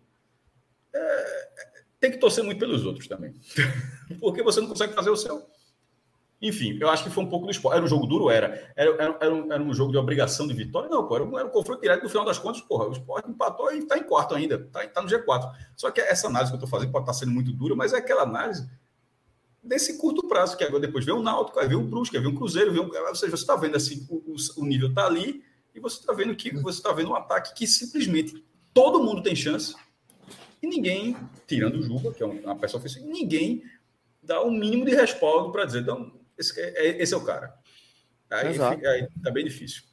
é, 0.96 1.52
tem 2.00 2.10
que 2.10 2.18
torcer 2.18 2.42
muito 2.46 2.60
pelos 2.60 2.86
outros 2.86 3.10
também. 3.10 3.34
Porque 4.22 4.42
você 4.42 4.62
não 4.62 4.70
consegue 4.70 4.94
fazer 4.94 5.10
o 5.10 5.18
seu. 5.18 5.46
Enfim, 6.42 6.78
eu 6.80 6.90
acho 6.90 7.04
que 7.04 7.10
foi 7.10 7.22
um 7.22 7.30
pouco 7.30 7.46
do 7.46 7.52
esporte. 7.52 7.76
Era 7.76 7.84
um 7.84 7.90
jogo 7.90 8.08
duro? 8.08 8.30
Era. 8.30 8.72
Era, 8.74 8.92
era, 8.92 9.18
era, 9.20 9.36
um, 9.36 9.52
era 9.52 9.62
um, 9.62 9.74
jogo 9.74 9.92
de 9.92 9.98
obrigação 9.98 10.48
de 10.48 10.54
vitória? 10.54 10.90
Não, 10.90 11.06
pô, 11.06 11.18
era, 11.18 11.26
um, 11.26 11.38
era 11.38 11.46
um 11.46 11.52
confronto 11.52 11.82
direto. 11.82 12.04
No 12.04 12.10
final 12.10 12.24
das 12.24 12.40
contas, 12.40 12.62
porra, 12.62 12.88
o 12.88 12.94
esporte 12.94 13.30
empatou 13.30 13.70
e 13.74 13.80
está 13.80 13.98
em 13.98 14.04
quarto 14.04 14.34
ainda. 14.34 14.56
Está 14.56 14.88
tá 14.88 15.02
no 15.02 15.10
G4. 15.10 15.52
Só 15.76 15.92
que 15.92 16.00
essa 16.00 16.28
análise 16.28 16.54
que 16.54 16.56
eu 16.56 16.64
estou 16.64 16.70
fazendo 16.70 16.90
pode 16.94 17.04
estar 17.04 17.12
tá 17.12 17.20
sendo 17.20 17.34
muito 17.34 17.52
dura, 17.52 17.76
mas 17.76 17.92
é 17.92 17.98
aquela 17.98 18.22
análise 18.22 18.66
desse 19.62 19.98
curto 19.98 20.26
prazo, 20.26 20.56
que 20.56 20.64
agora 20.64 20.80
depois 20.80 21.04
vem 21.04 21.14
o 21.14 21.22
Náutico, 21.22 21.60
aí 21.60 21.68
vem 21.68 21.78
o 21.78 21.84
Brusque, 21.84 22.16
aí 22.16 22.24
vem 22.24 22.32
o 22.32 22.36
Cruzeiro, 22.36 22.72
vem 22.72 22.82
o... 22.82 23.08
ou 23.08 23.16
seja, 23.16 23.36
você 23.36 23.44
está 23.44 23.58
vendo 23.58 23.76
assim, 23.76 24.08
o, 24.10 24.36
o 24.62 24.66
nível 24.66 24.88
está 24.88 25.06
ali, 25.06 25.44
e 25.74 25.80
você 25.80 26.00
está 26.00 26.14
vendo 26.14 26.36
que 26.36 26.56
você 26.56 26.78
está 26.78 26.92
vendo 26.92 27.10
um 27.10 27.16
ataque 27.16 27.54
que 27.54 27.68
simplesmente 27.68 28.44
todo 28.74 29.04
mundo 29.04 29.24
tem 29.24 29.36
chance, 29.36 29.76
e 30.62 30.68
ninguém, 30.68 31.18
tirando 31.46 31.76
o 31.76 31.84
Juba, 31.84 32.14
que 32.14 32.24
é 32.24 32.26
uma 32.26 32.56
peça 32.56 32.78
ofensiva, 32.78 33.06
ninguém 33.06 33.64
dá 34.22 34.42
o 34.42 34.48
um 34.48 34.52
mínimo 34.52 34.86
de 34.86 34.96
respaldo 34.96 35.52
para 35.52 35.66
dizer, 35.66 35.86
não, 35.86 36.14
esse 36.38 36.58
é, 36.60 36.88
é, 36.88 37.02
esse 37.02 37.14
é 37.14 37.18
o 37.18 37.24
cara. 37.24 37.54
Aí, 38.32 38.54
fica, 38.54 38.90
aí 38.90 39.08
tá 39.22 39.30
bem 39.30 39.44
difícil. 39.44 39.84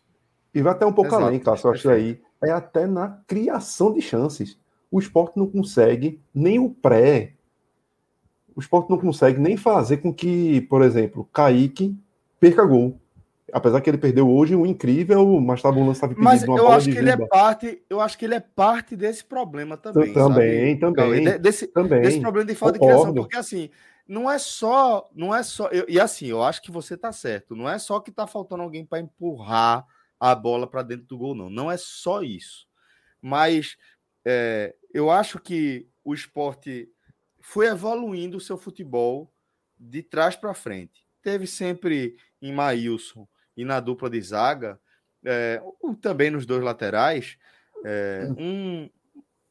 E 0.55 0.63
vai 0.63 0.73
até 0.73 0.87
um 0.87 0.93
pouco 0.93 1.11
Exato. 1.11 1.25
além, 1.25 1.41
Cássio, 1.41 1.69
eu 1.69 1.73
acho 1.73 1.91
aí. 1.91 2.21
É 2.43 2.51
até 2.51 2.87
na 2.87 3.09
criação 3.27 3.93
de 3.93 4.01
chances. 4.01 4.59
O 4.91 4.99
esporte 4.99 5.37
não 5.37 5.47
consegue 5.47 6.21
nem 6.33 6.59
o 6.59 6.71
pré. 6.71 7.35
O 8.55 8.61
esporte 8.61 8.91
não 8.91 8.99
consegue 8.99 9.41
nem 9.41 9.57
fazer 9.57 9.99
com 9.99 10.13
que, 10.13 10.61
por 10.63 10.83
exemplo, 10.83 11.29
Kaique 11.33 11.97
perca 12.39 12.65
gol. 12.65 13.00
Apesar 13.53 13.81
que 13.81 13.91
ele 13.91 13.99
perdeu 13.99 14.31
hoje 14.31 14.55
um 14.55 14.67
incrível, 14.67 15.41
mas 15.41 15.59
estava 15.59 15.79
um 15.79 15.87
lance 15.87 16.01
Mas 16.17 16.43
eu 16.43 16.69
acho 16.69 16.91
que 16.91 16.99
ele 16.99 17.11
é 17.11 17.17
parte, 17.17 17.83
eu 17.89 18.01
acho 18.01 18.19
que 18.19 18.25
ele 18.25 18.35
é 18.35 18.41
parte 18.41 18.97
desse 18.97 19.25
problema 19.25 19.77
também. 19.77 20.13
Também, 20.13 20.79
sabe? 20.79 20.95
também. 20.95 21.39
Desse, 21.39 21.67
também. 21.67 22.03
desse 22.03 22.21
problema 22.21 22.47
de 22.47 22.55
falta 22.55 22.79
Concordo. 22.79 22.99
de 22.99 23.03
criação. 23.05 23.23
Porque 23.23 23.37
assim, 23.37 23.71
não 24.07 24.31
é 24.31 24.39
só, 24.39 25.09
não 25.15 25.35
é 25.35 25.43
só, 25.43 25.69
eu, 25.69 25.85
e 25.89 26.01
assim, 26.01 26.27
eu 26.27 26.43
acho 26.43 26.61
que 26.63 26.71
você 26.71 26.97
tá 26.97 27.13
certo, 27.13 27.55
não 27.55 27.69
é 27.69 27.79
só 27.79 28.01
que 28.01 28.11
tá 28.11 28.27
faltando 28.27 28.63
alguém 28.63 28.85
para 28.85 28.99
empurrar 28.99 29.87
a 30.19 30.35
bola 30.35 30.67
para 30.67 30.83
dentro 30.83 31.07
do 31.07 31.19
gol, 31.19 31.35
não, 31.35 31.49
não 31.49 31.71
é 31.71 31.77
só 31.77 32.23
isso. 32.23 32.67
Mas 33.23 33.77
é, 34.25 34.75
eu 34.93 35.11
acho 35.11 35.39
que 35.39 35.89
o 36.05 36.13
esporte 36.13 36.89
foi 37.41 37.69
evoluindo 37.69 38.37
o 38.37 38.41
seu 38.41 38.59
futebol 38.59 39.33
de 39.79 40.03
trás 40.03 40.37
para 40.37 40.55
frente. 40.55 41.07
Teve 41.23 41.47
sempre 41.47 42.17
em 42.43 42.53
Maílson 42.53 43.27
e 43.57 43.65
na 43.65 43.81
dupla 43.81 44.09
de 44.09 44.21
zaga, 44.21 44.81
é, 45.25 45.61
também 46.01 46.31
nos 46.31 46.47
dois 46.47 46.63
laterais, 46.63 47.37
é, 47.85 48.29
um, 48.39 48.89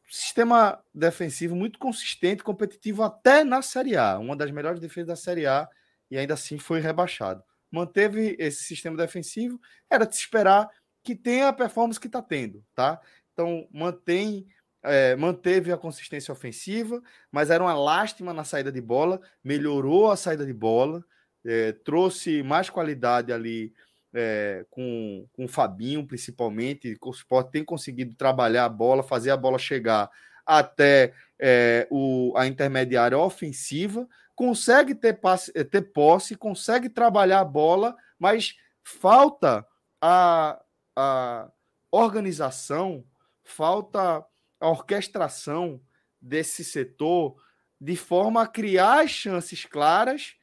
sistema 0.10 0.84
defensivo 0.94 1.56
muito 1.56 1.78
consistente, 1.78 2.44
competitivo 2.44 3.04
até 3.04 3.44
na 3.44 3.62
Série 3.62 3.96
A, 3.96 4.18
uma 4.18 4.36
das 4.36 4.50
melhores 4.52 4.80
defesas 4.80 5.08
da 5.08 5.16
Série 5.16 5.46
A, 5.46 5.70
e 6.10 6.18
ainda 6.18 6.34
assim 6.34 6.58
foi 6.58 6.80
rebaixado. 6.80 7.44
Manteve 7.72 8.36
esse 8.40 8.64
sistema 8.64 8.98
defensivo, 8.98 9.62
era 9.90 10.06
de 10.06 10.16
se 10.16 10.22
esperar 10.22 10.68
que 11.04 11.16
tenha 11.16 11.48
a 11.48 11.54
performance 11.54 12.00
que 12.00 12.08
está 12.08 12.22
tendo, 12.22 12.66
tá? 12.74 13.00
Então 13.32 13.68
mantém, 13.72 14.48
é, 14.82 15.16
manteve 15.16 15.72
a 15.72 15.78
consistência 15.78 16.32
ofensiva, 16.32 17.02
mas 17.32 17.52
era 17.52 17.64
uma 17.64 17.76
lástima 17.76 18.34
na 18.34 18.44
saída 18.44 18.72
de 18.72 18.82
bola, 18.82 19.22
melhorou 19.44 20.12
a 20.12 20.18
saída 20.18 20.46
de 20.46 20.54
bola, 20.54 21.06
é, 21.46 21.72
trouxe 21.72 22.42
mais 22.42 22.70
qualidade 22.70 23.32
ali 23.32 23.74
é, 24.14 24.66
com, 24.70 25.26
com 25.34 25.46
o 25.46 25.48
Fabinho, 25.48 26.06
principalmente. 26.06 26.98
O 27.02 27.12
Sport 27.12 27.52
tem 27.52 27.64
conseguido 27.64 28.16
trabalhar 28.16 28.66
a 28.66 28.70
bola, 28.70 29.04
fazer 29.04 29.32
a 29.32 29.38
bola 29.38 29.58
chegar 29.58 30.10
até 30.46 31.14
é, 31.38 31.88
o, 31.92 32.34
a 32.36 32.48
intermediária 32.48 33.18
ofensiva, 33.18 34.08
consegue 34.36 34.96
ter, 34.96 35.14
passe, 35.14 35.52
eh, 35.54 35.64
ter 35.64 35.82
posse, 35.94 36.36
consegue 36.36 36.90
trabalhar 36.90 37.42
a 37.42 37.46
bola, 37.46 37.96
mas 38.18 38.56
falta 38.84 39.66
a, 40.02 40.60
a 40.96 41.52
organização, 41.92 43.06
falta 43.44 44.26
a 44.60 44.70
orquestração 44.70 45.80
desse 46.20 46.64
setor 46.64 47.36
de 47.80 47.96
forma 47.96 48.42
a 48.42 48.48
criar 48.48 49.02
as 49.04 49.12
chances 49.12 49.66
claras 49.66 50.36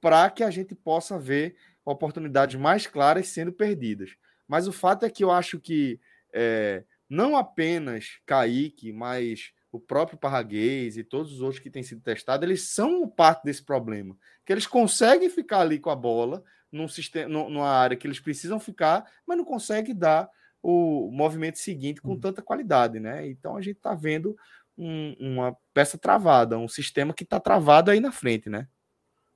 para 0.00 0.28
que 0.30 0.42
a 0.42 0.50
gente 0.50 0.74
possa 0.74 1.18
ver 1.18 1.56
oportunidades 1.92 2.56
mais 2.56 2.86
claras 2.86 3.28
sendo 3.28 3.52
perdidas. 3.52 4.10
Mas 4.46 4.66
o 4.66 4.72
fato 4.72 5.04
é 5.04 5.10
que 5.10 5.22
eu 5.22 5.30
acho 5.30 5.58
que 5.60 6.00
é, 6.32 6.84
não 7.08 7.36
apenas 7.36 8.18
Kaique, 8.26 8.92
mas 8.92 9.52
o 9.70 9.78
próprio 9.78 10.18
Parraguês 10.18 10.96
e 10.96 11.04
todos 11.04 11.32
os 11.32 11.40
outros 11.40 11.60
que 11.60 11.70
têm 11.70 11.82
sido 11.82 12.00
testados, 12.00 12.46
eles 12.46 12.62
são 12.68 13.08
parte 13.08 13.44
desse 13.44 13.62
problema. 13.62 14.16
Que 14.44 14.52
eles 14.52 14.66
conseguem 14.66 15.28
ficar 15.28 15.60
ali 15.60 15.78
com 15.78 15.90
a 15.90 15.96
bola 15.96 16.42
num 16.72 16.88
sistema, 16.88 17.28
numa 17.28 17.68
área 17.68 17.96
que 17.96 18.06
eles 18.06 18.20
precisam 18.20 18.58
ficar, 18.58 19.10
mas 19.26 19.36
não 19.36 19.44
conseguem 19.44 19.94
dar 19.94 20.28
o 20.62 21.10
movimento 21.12 21.58
seguinte 21.58 22.00
com 22.00 22.10
uhum. 22.10 22.20
tanta 22.20 22.42
qualidade, 22.42 22.98
né? 22.98 23.26
Então 23.28 23.56
a 23.56 23.60
gente 23.60 23.76
está 23.76 23.94
vendo 23.94 24.36
um, 24.76 25.14
uma 25.18 25.56
peça 25.72 25.98
travada, 25.98 26.58
um 26.58 26.68
sistema 26.68 27.12
que 27.12 27.24
está 27.24 27.38
travado 27.38 27.90
aí 27.90 28.00
na 28.00 28.12
frente, 28.12 28.48
né? 28.48 28.66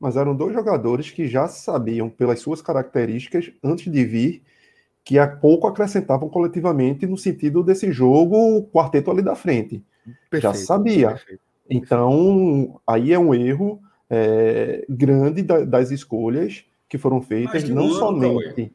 Mas 0.02 0.16
eram 0.16 0.34
dois 0.34 0.52
jogadores 0.52 1.12
que 1.12 1.28
já 1.28 1.46
sabiam, 1.46 2.10
pelas 2.10 2.40
suas 2.40 2.60
características, 2.60 3.52
antes 3.62 3.88
de 3.88 4.04
vir, 4.04 4.42
que 5.04 5.16
a 5.16 5.28
pouco 5.28 5.68
acrescentavam 5.68 6.28
coletivamente 6.28 7.06
no 7.06 7.16
sentido 7.16 7.62
desse 7.62 7.92
jogo, 7.92 8.36
o 8.56 8.66
quarteto 8.66 9.12
ali 9.12 9.22
da 9.22 9.36
frente. 9.36 9.80
Perfeito, 10.28 10.42
já 10.42 10.54
sabia. 10.54 11.10
Perfeito. 11.10 11.40
Então, 11.70 12.80
aí 12.84 13.12
é 13.12 13.18
um 13.18 13.32
erro 13.32 13.80
é, 14.10 14.84
grande 14.88 15.40
da, 15.40 15.64
das 15.64 15.92
escolhas 15.92 16.64
que 16.88 16.98
foram 16.98 17.22
feitas, 17.22 17.68
não 17.68 17.84
ano, 17.84 17.94
somente. 17.94 18.72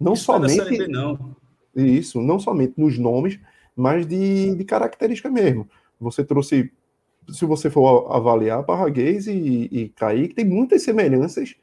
Não 0.00 0.14
Isso 0.14 0.24
somente. 0.24 0.78
B, 0.78 0.88
não. 0.88 1.36
Isso, 1.76 2.22
não 2.22 2.40
somente 2.40 2.72
nos 2.78 2.98
nomes, 2.98 3.38
mas 3.76 4.06
de, 4.06 4.54
de 4.54 4.64
característica 4.64 5.28
mesmo. 5.28 5.68
Você 6.00 6.24
trouxe, 6.24 6.72
se 7.28 7.44
você 7.44 7.70
for 7.70 8.10
avaliar, 8.12 8.62
Parraguês 8.64 9.26
e, 9.26 9.68
e 9.70 9.88
Kaique, 9.90 10.34
tem 10.34 10.44
muitas 10.44 10.82
semelhanças 10.82 11.54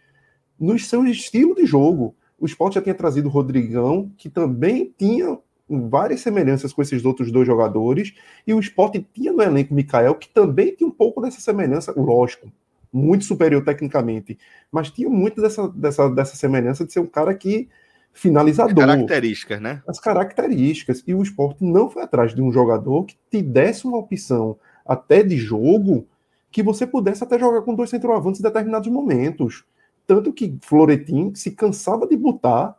nos 0.60 0.88
seus 0.88 1.08
estilos 1.10 1.56
de 1.56 1.65
jogo. 1.65 2.15
O 2.39 2.46
Sport 2.46 2.76
já 2.76 2.82
tinha 2.82 2.96
trazido 2.96 3.28
o 3.28 3.32
Rodrigão, 3.32 4.12
que 4.17 4.30
também 4.30 4.93
tinha 4.98 5.38
várias 5.70 6.22
semelhanças 6.22 6.72
com 6.72 6.82
esses 6.82 7.04
outros 7.04 7.32
dois 7.32 7.46
jogadores, 7.46 8.13
e 8.46 8.54
o 8.54 8.60
Sport 8.60 9.04
tinha 9.13 9.34
no 9.34 9.41
elenco 9.41 9.74
Mikael, 9.74 10.15
que 10.15 10.30
também 10.30 10.74
tinha 10.76 10.88
um 10.88 10.93
pouco 10.93 11.22
dessa 11.22 11.41
semelhança, 11.41 11.93
lógico, 11.98 12.52
muito 12.91 13.26
superior 13.26 13.63
tecnicamente, 13.63 14.38
mas 14.72 14.89
tinha 14.89 15.10
muito 15.10 15.41
dessa, 15.41 15.67
dessa, 15.67 16.10
dessa 16.10 16.36
semelhança 16.36 16.86
de 16.86 16.93
ser 16.93 17.02
um 17.02 17.08
cara 17.08 17.34
que 17.34 17.67
finalizador. 18.13 18.84
As 18.84 18.89
características, 18.89 19.62
né? 19.62 19.84
As 19.88 20.00
características. 20.00 21.04
E 21.06 21.13
o 21.13 21.22
esporte 21.22 21.63
não 21.63 21.89
foi 21.89 22.04
atrás 22.04 22.34
de 22.34 22.41
um 22.41 22.52
jogador 22.52 23.06
que 23.06 23.15
te 23.30 23.41
desse 23.41 23.86
uma 23.86 23.98
opção 23.98 24.58
até 24.88 25.23
de 25.23 25.38
jogo 25.38 26.08
que 26.52 26.63
você 26.63 26.88
pudesse 26.88 27.23
até 27.23 27.38
jogar 27.38 27.62
com 27.62 27.76
dois 27.76 27.89
centroavantes 27.89 28.39
em 28.39 28.43
determinados 28.43 28.88
momentos. 28.89 29.65
Tanto 30.06 30.32
que 30.32 30.58
Florentin 30.62 31.34
se 31.36 31.52
cansava 31.52 32.08
de 32.08 32.15
botar 32.15 32.78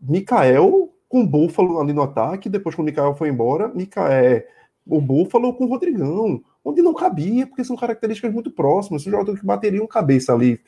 Mikael 0.00 0.90
com 1.08 1.22
o 1.22 1.26
Búfalo 1.26 1.80
ali 1.80 1.92
no 1.92 2.02
ataque, 2.02 2.48
depois 2.48 2.74
quando 2.74 2.88
o 2.88 2.90
Mikael 2.90 3.14
foi 3.14 3.28
embora, 3.28 3.68
Mikael, 3.68 4.42
o 4.86 5.00
Búfalo 5.00 5.52
com 5.54 5.64
o 5.64 5.68
Rodrigão, 5.68 6.42
onde 6.64 6.82
não 6.82 6.94
cabia, 6.94 7.46
porque 7.46 7.64
são 7.64 7.76
características 7.76 8.32
muito 8.32 8.50
próximas, 8.50 9.02
são 9.02 9.12
jogadores 9.12 9.40
que 9.40 9.46
bateriam 9.46 9.86
cabeça 9.86 10.32
ali 10.32 10.60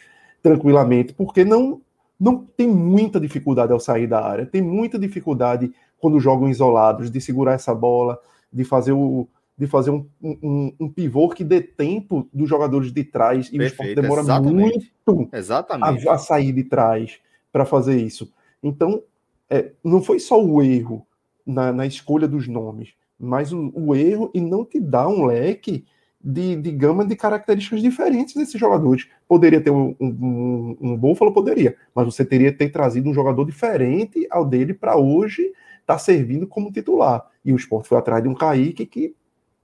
tranquilamente, 0.43 1.13
porque 1.13 1.45
não 1.45 1.81
não 2.19 2.39
tem 2.39 2.67
muita 2.67 3.21
dificuldade 3.21 3.73
ao 3.73 3.79
sair 3.79 4.07
da 4.07 4.25
área, 4.25 4.47
tem 4.47 4.63
muita 4.63 4.99
dificuldade 4.99 5.71
quando 5.99 6.19
jogam 6.19 6.49
isolados 6.49 7.11
de 7.11 7.21
segurar 7.21 7.53
essa 7.53 7.75
bola, 7.75 8.19
de 8.51 8.65
fazer 8.65 8.93
o 8.93 9.29
de 9.59 9.67
fazer 9.67 9.91
um, 9.91 10.07
um, 10.23 10.73
um 10.79 10.89
pivô 10.89 11.29
que 11.31 11.43
dê 11.43 11.63
tempo 11.63 12.29
dos 12.33 12.49
jogadores 12.49 12.93
de 12.93 13.03
trás 13.03 13.49
e 13.49 13.57
Perfeito, 13.57 13.63
o 13.63 13.67
esporte 13.67 13.95
demora 13.95 14.21
exatamente. 14.21 14.93
muito 15.03 15.29
exatamente. 15.33 16.09
A, 16.09 16.15
a, 16.15 16.19
sair 16.19 16.53
de 16.53 16.65
trás 16.65 17.19
para 17.51 17.65
fazer 17.65 17.97
isso. 17.97 18.31
Então, 18.63 19.03
é, 19.49 19.73
não 19.83 20.03
foi 20.03 20.19
só 20.19 20.43
o 20.43 20.63
erro 20.63 21.07
na, 21.47 21.73
na 21.73 21.87
escolha 21.87 22.29
dos 22.29 22.47
nomes, 22.47 22.93
mas 23.19 23.51
o, 23.51 23.73
o, 23.75 23.95
erro 23.95 24.31
e 24.35 24.41
não 24.41 24.63
te 24.63 24.79
dá 24.79 25.09
um 25.09 25.25
leque 25.25 25.87
de, 26.23 26.57
de 26.57 26.73
gama 26.73 27.07
de 27.07 27.17
características 27.17 27.81
diferentes 27.81 28.35
desses 28.35 28.61
jogadores. 28.61 29.09
Poderia 29.27 29.61
ter 29.61 29.71
um, 29.71 29.95
um, 29.99 30.77
um 30.81 30.97
Buffalo, 30.97 31.33
poderia, 31.33 31.77
mas 31.95 32.05
você 32.05 32.27
teria 32.27 32.53
que 32.53 32.59
ter 32.59 32.69
trazido 32.69 33.09
um 33.09 33.15
jogador 33.15 33.47
diferente 33.47 34.27
ao 34.31 34.45
dele 34.45 34.75
para 34.75 34.99
hoje 34.99 35.43
estar 35.81 35.95
tá 35.95 35.99
servindo 35.99 36.47
como 36.47 36.73
titular. 36.73 37.25
E 37.43 37.55
o 37.55 37.57
Sport 37.57 37.87
foi 37.87 37.97
atrás 37.97 38.23
de 38.23 38.29
um 38.29 38.35
Kaique 38.35 38.85
que 38.85 39.15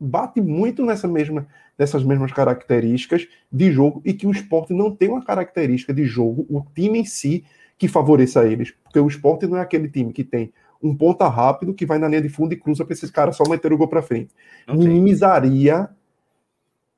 bate 0.03 0.41
muito 0.41 0.85
nessa 0.85 1.07
mesma, 1.07 1.47
nessas 1.79 2.03
mesmas 2.03 2.33
características 2.33 3.29
de 3.51 3.71
jogo 3.71 4.03
e 4.05 4.13
que 4.13 4.27
o 4.27 4.31
Sport 4.31 4.71
não 4.71 4.95
tem 4.95 5.09
uma 5.09 5.25
característica 5.25 5.95
de 5.95 6.05
jogo, 6.05 6.47
o 6.51 6.65
time 6.75 6.99
em 6.99 7.05
si, 7.05 7.45
que 7.79 7.89
favoreça 7.89 8.47
eles. 8.47 8.73
Porque 8.83 8.99
o 8.99 9.09
Sport 9.09 9.43
não 9.45 9.57
é 9.57 9.61
aquele 9.61 9.89
time 9.89 10.13
que 10.13 10.25
tem 10.25 10.53
um 10.83 10.95
ponta 10.95 11.29
rápido 11.29 11.73
que 11.73 11.87
vai 11.87 11.99
na 11.99 12.09
linha 12.09 12.21
de 12.21 12.29
fundo 12.29 12.53
e 12.53 12.57
cruza 12.57 12.85
para 12.85 12.93
esses 12.93 13.11
caras 13.11 13.37
só 13.37 13.45
meter 13.49 13.73
o 13.73 13.79
gol 13.79 13.87
para 13.87 14.03
frente. 14.03 14.35
Não 14.67 14.75
Minimizaria 14.75 15.87
tem 15.87 15.97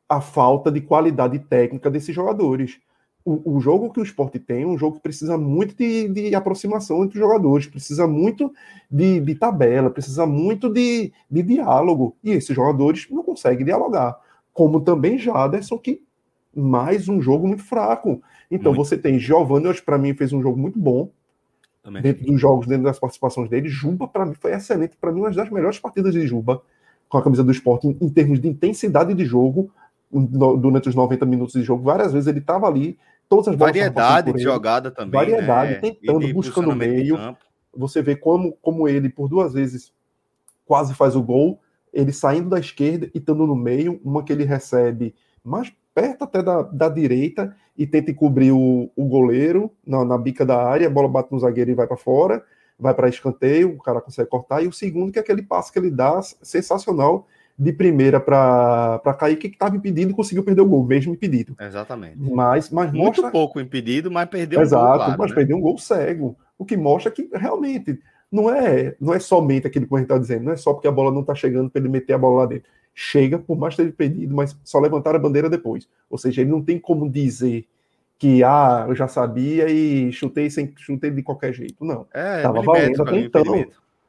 a 0.09 0.21
falta 0.21 0.71
de 0.71 0.81
qualidade 0.81 1.39
técnica 1.39 1.91
desses 1.91 2.15
jogadores. 2.15 2.79
O, 3.25 3.57
o, 3.57 3.61
jogo 3.61 3.91
que 3.91 4.01
o 4.01 4.03
esporte 4.03 4.39
tem 4.39 4.65
é 4.65 4.67
um 4.67 4.77
jogo 4.77 4.97
que 4.97 5.03
precisa 5.03 5.39
muito 5.39 5.75
de, 5.75 6.09
de 6.09 6.35
aproximação 6.35 7.03
entre 7.03 7.19
os 7.19 7.25
jogadores, 7.25 7.67
precisa 7.67 8.07
muito 8.07 8.53
de, 8.91 9.19
de 9.19 9.35
tabela, 9.35 9.89
precisa 9.89 10.27
muito 10.27 10.69
de, 10.69 11.11
de, 11.31 11.43
diálogo. 11.43 12.15
E 12.23 12.33
esses 12.33 12.55
jogadores 12.55 13.07
não 13.11 13.23
conseguem 13.23 13.65
dialogar. 13.65 14.19
Como 14.53 14.81
também 14.81 15.19
Jaderson, 15.19 15.79
que 15.79 16.03
mais 16.55 17.09
um 17.09 17.21
jogo 17.21 17.49
muito 17.49 17.65
fraco. 17.65 18.23
Então 18.51 18.75
muito. 18.75 18.85
você 18.85 18.99
tem 18.99 19.19
Giovanni, 19.19 19.69
hoje 19.69 19.81
para 19.81 19.97
mim 19.97 20.13
fez 20.15 20.33
um 20.33 20.43
jogo 20.43 20.59
muito 20.59 20.79
bom. 20.79 21.11
Também. 21.83 22.03
Dentro 22.03 22.27
dos 22.27 22.39
jogos, 22.39 22.67
dentro 22.67 22.85
das 22.85 22.99
participações 22.99 23.49
dele, 23.49 23.69
Juba 23.69 24.07
para 24.07 24.27
mim 24.27 24.35
foi 24.35 24.53
excelente, 24.53 24.97
para 24.99 25.11
mim 25.11 25.21
uma 25.21 25.31
das 25.31 25.51
melhores 25.51 25.79
partidas 25.79 26.13
de 26.13 26.27
Juba 26.27 26.61
com 27.09 27.19
a 27.19 27.23
camisa 27.23 27.45
do 27.45 27.53
esporte 27.53 27.87
em, 27.87 27.97
em 28.01 28.09
termos 28.09 28.41
de 28.41 28.49
intensidade 28.49 29.15
de 29.15 29.25
jogo, 29.25 29.71
durante 30.15 30.89
os 30.89 30.95
90 30.95 31.27
minutos 31.27 31.55
de 31.55 31.63
jogo. 31.63 31.83
Várias 31.83 32.13
vezes 32.13 32.29
ele 32.29 32.39
estava 32.39 32.67
ali, 32.67 32.97
todas 33.29 33.49
as 33.49 33.57
bolas 33.57 33.75
Variedade 33.75 34.33
de 34.33 34.43
jogada 34.43 34.91
também. 34.91 35.21
Variedade, 35.21 35.73
né? 35.73 35.81
tentando, 35.81 36.33
buscando 36.33 36.71
o 36.71 36.77
meio. 36.77 37.17
Você 37.77 38.03
vê 38.03 38.15
como, 38.15 38.53
como 38.63 38.89
ele, 38.89 39.09
por 39.09 39.29
duas 39.29 39.53
vezes, 39.53 39.93
quase 40.65 40.95
faz 40.95 41.17
o 41.17 41.23
gol. 41.23 41.61
Ele 41.93 42.13
saindo 42.13 42.51
da 42.51 42.59
esquerda 42.59 43.11
e 43.15 43.19
estando 43.19 43.47
no 43.47 43.55
meio, 43.55 44.01
uma 44.05 44.23
que 44.23 44.33
ele 44.33 44.45
recebe 44.45 45.15
mais 45.43 45.73
perto 45.95 46.25
até 46.25 46.43
da, 46.43 46.63
da 46.63 46.89
direita 46.89 47.55
e 47.77 47.87
tenta 47.87 48.13
cobrir 48.13 48.53
o, 48.53 48.91
o 48.97 49.05
goleiro 49.07 49.71
na, 49.87 50.05
na 50.05 50.19
bica 50.19 50.45
da 50.45 50.63
área, 50.63 50.87
a 50.87 50.91
bola 50.91 51.09
bate 51.09 51.31
no 51.33 51.39
zagueiro 51.39 51.71
e 51.71 51.75
vai 51.75 51.87
para 51.87 51.97
fora, 51.97 52.45
vai 52.79 52.93
para 52.95 53.09
escanteio, 53.09 53.75
o 53.75 53.83
cara 53.83 54.01
consegue 54.01 54.29
cortar. 54.29 54.63
E 54.63 54.67
o 54.67 54.73
segundo, 54.73 55.13
que 55.13 55.19
é 55.19 55.23
aquele 55.23 55.43
passe 55.43 55.73
que 55.73 55.79
ele 55.79 55.91
dá, 55.91 56.21
sensacional, 56.43 57.27
de 57.57 57.73
primeira 57.73 58.19
para 58.19 59.17
cair 59.19 59.37
que 59.37 59.47
estava 59.47 59.77
impedido 59.77 60.11
e 60.11 60.15
conseguiu 60.15 60.43
perder 60.43 60.63
o 60.63 60.67
gol, 60.67 60.85
mesmo 60.85 61.13
impedido. 61.13 61.55
Exatamente. 61.61 62.17
Mas, 62.19 62.69
mas 62.71 62.93
Muito 62.93 63.23
mostra... 63.23 63.31
pouco 63.31 63.61
impedido, 63.61 64.11
mas 64.11 64.29
perdeu 64.29 64.61
Exato, 64.61 64.83
um 64.83 64.87
gol. 64.87 64.97
Exato, 64.97 65.19
mas 65.19 65.31
né? 65.31 65.35
perdeu 65.37 65.57
um 65.57 65.61
gol 65.61 65.79
cego. 65.79 66.37
O 66.59 66.65
que 66.65 66.77
mostra 66.77 67.11
que 67.13 67.29
realmente 67.33 68.01
não 68.31 68.51
é, 68.51 68.97
não 69.01 69.15
é 69.15 69.21
somente 69.21 69.67
aquilo 69.67 69.87
que 69.87 69.95
a 69.95 69.99
gente 69.99 70.07
está 70.07 70.19
dizendo, 70.19 70.45
não 70.45 70.53
é 70.53 70.57
só 70.57 70.73
porque 70.73 70.89
a 70.89 70.93
bola 70.93 71.13
não 71.13 71.21
está 71.21 71.35
chegando 71.35 71.71
para 71.71 71.81
ele 71.81 71.89
meter 71.89 72.15
a 72.15 72.19
bola 72.19 72.43
lá 72.43 72.47
dentro. 72.47 72.69
Chega, 72.93 73.39
por 73.39 73.57
mais 73.57 73.77
ter 73.77 73.93
pedido, 73.93 74.35
mas 74.35 74.57
só 74.65 74.81
levantar 74.81 75.15
a 75.15 75.19
bandeira 75.19 75.49
depois. 75.49 75.89
Ou 76.11 76.19
seja, 76.19 76.41
ele 76.41 76.51
não 76.51 76.63
tem 76.63 76.79
como 76.79 77.09
dizer 77.09 77.67
que 78.19 78.43
ah, 78.43 78.87
eu 78.89 78.95
já 78.95 79.07
sabia 79.07 79.69
e 79.69 80.13
chutei 80.13 80.49
sem 80.51 80.73
chutei 80.77 81.11
de 81.11 81.23
qualquer 81.23 81.53
jeito. 81.53 81.85
Não. 81.85 82.07
É, 82.13 82.43
Tava 82.43 82.63
valendo 82.63 83.03
até 83.03 83.19
então. 83.19 83.67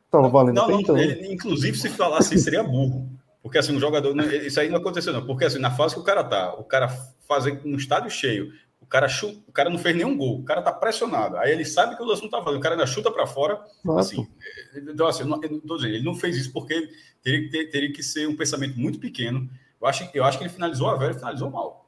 Tava 0.10 0.30
valendo 0.30 0.56
não, 0.56 0.64
até 0.66 0.74
então. 0.74 0.98
Ele, 0.98 1.34
inclusive, 1.34 1.78
se 1.78 1.90
falasse 1.90 2.34
assim, 2.34 2.44
seria 2.44 2.64
burro. 2.64 3.08
Porque 3.46 3.60
assim, 3.60 3.76
um 3.76 3.80
jogador. 3.80 4.20
Isso 4.44 4.60
aí 4.60 4.70
não 4.70 4.80
aconteceu, 4.80 5.14
não. 5.14 5.24
Porque 5.24 5.46
assim, 5.46 5.60
na 5.60 5.70
fase 5.70 5.94
que 5.94 6.02
o 6.02 6.04
cara 6.04 6.24
tá, 6.24 6.56
o 6.56 6.64
cara 6.64 6.88
fazer 7.28 7.62
um 7.64 7.76
estádio 7.76 8.10
cheio, 8.10 8.52
o 8.82 8.88
cara, 8.88 9.08
chuta, 9.08 9.40
o 9.48 9.52
cara 9.52 9.70
não 9.70 9.78
fez 9.78 9.96
nenhum 9.96 10.18
gol, 10.18 10.40
o 10.40 10.44
cara 10.44 10.64
tá 10.64 10.72
pressionado. 10.72 11.38
Aí 11.38 11.52
ele 11.52 11.64
sabe 11.64 11.96
que 11.96 12.02
o 12.02 12.06
lance 12.08 12.24
não 12.24 12.30
tá 12.32 12.42
fazendo, 12.42 12.58
o 12.58 12.64
cara 12.64 12.74
ainda 12.74 12.88
chuta 12.88 13.12
para 13.12 13.28
fora. 13.28 13.64
Nossa. 13.84 14.16
Assim, 14.16 14.28
então, 14.76 15.06
assim, 15.06 15.22
eu 15.22 15.28
não, 15.28 15.44
eu 15.44 15.62
tô 15.62 15.76
dizendo, 15.76 15.94
ele 15.94 16.04
não 16.04 16.16
fez 16.16 16.36
isso 16.36 16.52
porque 16.52 16.90
teria 17.22 17.42
que, 17.42 17.50
ter, 17.52 17.70
teria 17.70 17.94
que 17.94 18.02
ser 18.02 18.28
um 18.28 18.36
pensamento 18.36 18.80
muito 18.80 18.98
pequeno. 18.98 19.48
Eu 19.80 19.88
acho, 19.88 20.10
eu 20.12 20.24
acho 20.24 20.40
que 20.40 20.44
ele 20.46 20.52
finalizou 20.52 20.90
a 20.90 20.96
velha 20.96 21.12
e 21.12 21.20
finalizou 21.20 21.52
mal. 21.52 21.88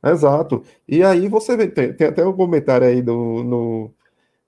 Exato. 0.00 0.62
E 0.86 1.02
aí 1.02 1.26
você 1.26 1.56
vê, 1.56 1.66
tem, 1.66 1.92
tem 1.92 2.06
até 2.06 2.24
um 2.24 2.32
comentário 2.32 2.86
aí 2.86 3.02
do, 3.02 3.42
no, 3.42 3.90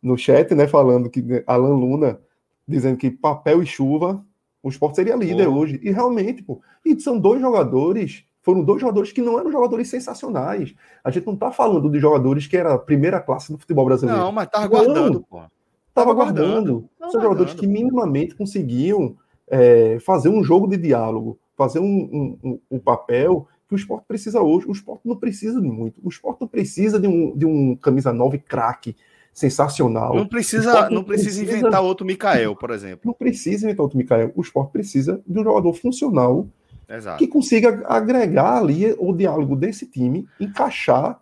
no 0.00 0.16
chat, 0.16 0.54
né, 0.54 0.68
falando 0.68 1.10
que 1.10 1.42
Alan 1.44 1.74
Luna 1.74 2.20
dizendo 2.68 2.96
que 2.96 3.10
papel 3.10 3.64
e 3.64 3.66
chuva 3.66 4.24
o 4.62 4.68
esporte 4.68 4.96
seria 4.96 5.16
líder 5.16 5.48
oh. 5.48 5.58
hoje. 5.58 5.80
E 5.82 5.90
realmente, 5.90 6.42
pô. 6.42 6.60
E 6.84 6.98
são 7.00 7.18
dois 7.18 7.40
jogadores 7.40 8.24
foram 8.42 8.64
dois 8.64 8.80
jogadores 8.80 9.12
que 9.12 9.20
não 9.20 9.38
eram 9.38 9.52
jogadores 9.52 9.88
sensacionais. 9.88 10.74
A 11.04 11.10
gente 11.10 11.26
não 11.26 11.34
está 11.34 11.52
falando 11.52 11.90
de 11.90 11.98
jogadores 11.98 12.46
que 12.46 12.56
era 12.56 12.74
a 12.74 12.78
primeira 12.78 13.20
classe 13.20 13.52
do 13.52 13.58
futebol 13.58 13.84
brasileiro. 13.84 14.20
Não, 14.20 14.32
mas 14.32 14.46
estava 14.46 14.66
guardando, 14.66 15.20
pô. 15.28 15.42
Estava 15.88 16.14
guardando. 16.14 16.88
São 16.98 17.10
guardando. 17.10 17.22
jogadores 17.22 17.54
que 17.54 17.66
minimamente 17.66 18.34
conseguiam 18.34 19.16
é, 19.48 19.98
fazer 20.00 20.30
um 20.30 20.42
jogo 20.42 20.66
de 20.66 20.78
diálogo, 20.78 21.38
fazer 21.56 21.80
um, 21.80 21.84
um, 21.84 22.38
um, 22.42 22.60
um, 22.70 22.78
papel 22.78 23.46
que 23.68 23.74
o 23.74 23.76
esporte 23.76 24.06
precisa 24.06 24.40
hoje. 24.40 24.66
O 24.66 24.72
esporte 24.72 25.02
não 25.04 25.16
precisa 25.16 25.60
de 25.60 25.68
muito. 25.68 26.00
O 26.02 26.08
esporte 26.08 26.40
não 26.40 26.48
precisa 26.48 26.98
de 26.98 27.06
um, 27.06 27.36
de 27.36 27.44
um 27.44 27.76
camisa 27.76 28.12
9 28.12 28.38
craque 28.38 28.96
sensacional. 29.32 30.14
Não 30.14 30.26
precisa, 30.26 30.82
não, 30.82 30.96
não 30.96 31.04
precisa, 31.04 31.40
precisa 31.40 31.58
inventar 31.58 31.82
outro 31.82 32.06
Mikael, 32.06 32.54
por 32.56 32.70
exemplo. 32.70 33.00
Não 33.04 33.14
precisa 33.14 33.64
inventar 33.64 33.84
outro 33.84 33.98
Mikael. 33.98 34.32
O 34.34 34.40
esporte 34.40 34.72
precisa 34.72 35.22
de 35.26 35.38
um 35.38 35.44
jogador 35.44 35.72
funcional 35.74 36.48
Exato. 36.88 37.18
que 37.18 37.26
consiga 37.26 37.84
agregar 37.86 38.58
ali 38.58 38.94
o 38.98 39.12
diálogo 39.12 39.56
desse 39.56 39.86
time, 39.86 40.26
encaixar 40.38 41.20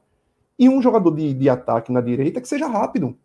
e 0.59 0.69
um 0.69 0.83
jogador 0.83 1.15
de, 1.15 1.33
de 1.35 1.49
ataque 1.49 1.93
na 1.93 2.01
direita 2.01 2.41
que 2.41 2.49
seja 2.49 2.67
rápido, 2.67 3.17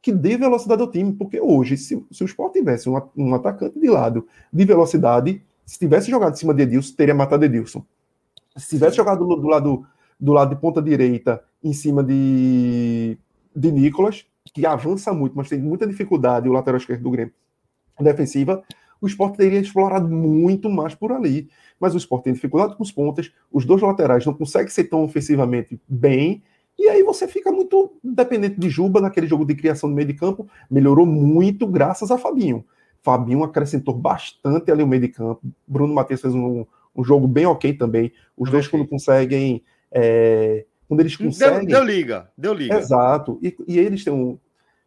que 0.00 0.12
dê 0.12 0.36
velocidade 0.36 0.80
ao 0.80 0.90
time, 0.90 1.12
porque 1.12 1.40
hoje, 1.40 1.76
se, 1.76 2.02
se 2.10 2.24
o 2.24 2.26
Sport 2.26 2.54
tivesse 2.54 2.88
um, 2.88 2.98
um, 3.16 3.34
atacante 3.34 3.78
de 3.78 3.88
lado 3.88 4.26
de 4.50 4.64
velocidade, 4.64 5.42
se 5.66 5.78
tivesse 5.78 6.10
jogado 6.10 6.32
em 6.32 6.36
cima 6.36 6.54
de 6.54 6.62
Edilson, 6.62 6.94
teria 6.96 7.14
matado 7.14 7.44
Edilson. 7.44 7.84
Se 8.56 8.70
tivesse 8.70 8.96
jogado 8.96 9.26
do, 9.26 9.36
do 9.36 9.46
lado 9.46 9.86
do 10.20 10.32
lado 10.32 10.54
de 10.54 10.60
ponta 10.60 10.82
direita 10.82 11.42
em 11.64 11.72
cima 11.72 12.04
de, 12.04 13.16
de 13.54 13.70
Nicolas, 13.70 14.26
que 14.54 14.64
avança 14.66 15.12
muito, 15.12 15.36
mas 15.36 15.48
tem 15.48 15.60
muita 15.60 15.86
dificuldade, 15.86 16.48
o 16.48 16.52
lateral 16.52 16.78
esquerdo 16.78 17.02
do 17.02 17.10
Grêmio 17.10 17.32
defensiva, 18.00 18.62
o 19.00 19.06
esporte 19.06 19.36
teria 19.36 19.58
explorado 19.58 20.08
muito 20.08 20.68
mais 20.70 20.94
por 20.94 21.12
ali. 21.12 21.48
Mas 21.78 21.94
o 21.94 21.98
esporte 21.98 22.24
tem 22.24 22.32
dificuldade 22.32 22.76
com 22.76 22.82
os 22.82 22.92
pontas, 22.92 23.32
os 23.52 23.64
dois 23.64 23.82
laterais 23.82 24.24
não 24.24 24.34
conseguem 24.34 24.68
ser 24.68 24.84
tão 24.84 25.04
ofensivamente 25.04 25.80
bem, 25.88 26.42
e 26.80 26.88
aí 26.88 27.02
você 27.02 27.28
fica 27.28 27.52
muito 27.52 27.92
dependente 28.02 28.58
de 28.58 28.70
Juba 28.70 29.02
naquele 29.02 29.26
jogo 29.26 29.44
de 29.44 29.54
criação 29.54 29.90
no 29.90 29.94
meio 29.94 30.08
de 30.08 30.14
campo. 30.14 30.48
Melhorou 30.70 31.04
muito 31.04 31.66
graças 31.66 32.10
a 32.10 32.16
Fabinho. 32.16 32.64
Fabinho 33.02 33.44
acrescentou 33.44 33.94
bastante 33.94 34.70
ali 34.70 34.82
o 34.82 34.86
meio 34.86 35.02
de 35.02 35.08
campo. 35.08 35.42
Bruno 35.68 35.92
Matias 35.92 36.22
fez 36.22 36.34
um, 36.34 36.64
um 36.96 37.04
jogo 37.04 37.28
bem 37.28 37.44
ok 37.44 37.74
também. 37.74 38.10
Os 38.34 38.50
dois, 38.50 38.66
quando 38.66 38.86
conseguem. 38.86 39.62
É, 39.92 40.64
quando 40.90 41.00
eles 41.00 41.16
conseguem. 41.16 41.68
Deu, 41.68 41.78
deu, 41.78 41.84
liga, 41.84 42.28
deu 42.36 42.52
liga. 42.52 42.76
Exato. 42.76 43.38
E, 43.40 43.56
e 43.68 43.78
eles 43.78 44.02
têm 44.02 44.12
um. 44.12 44.36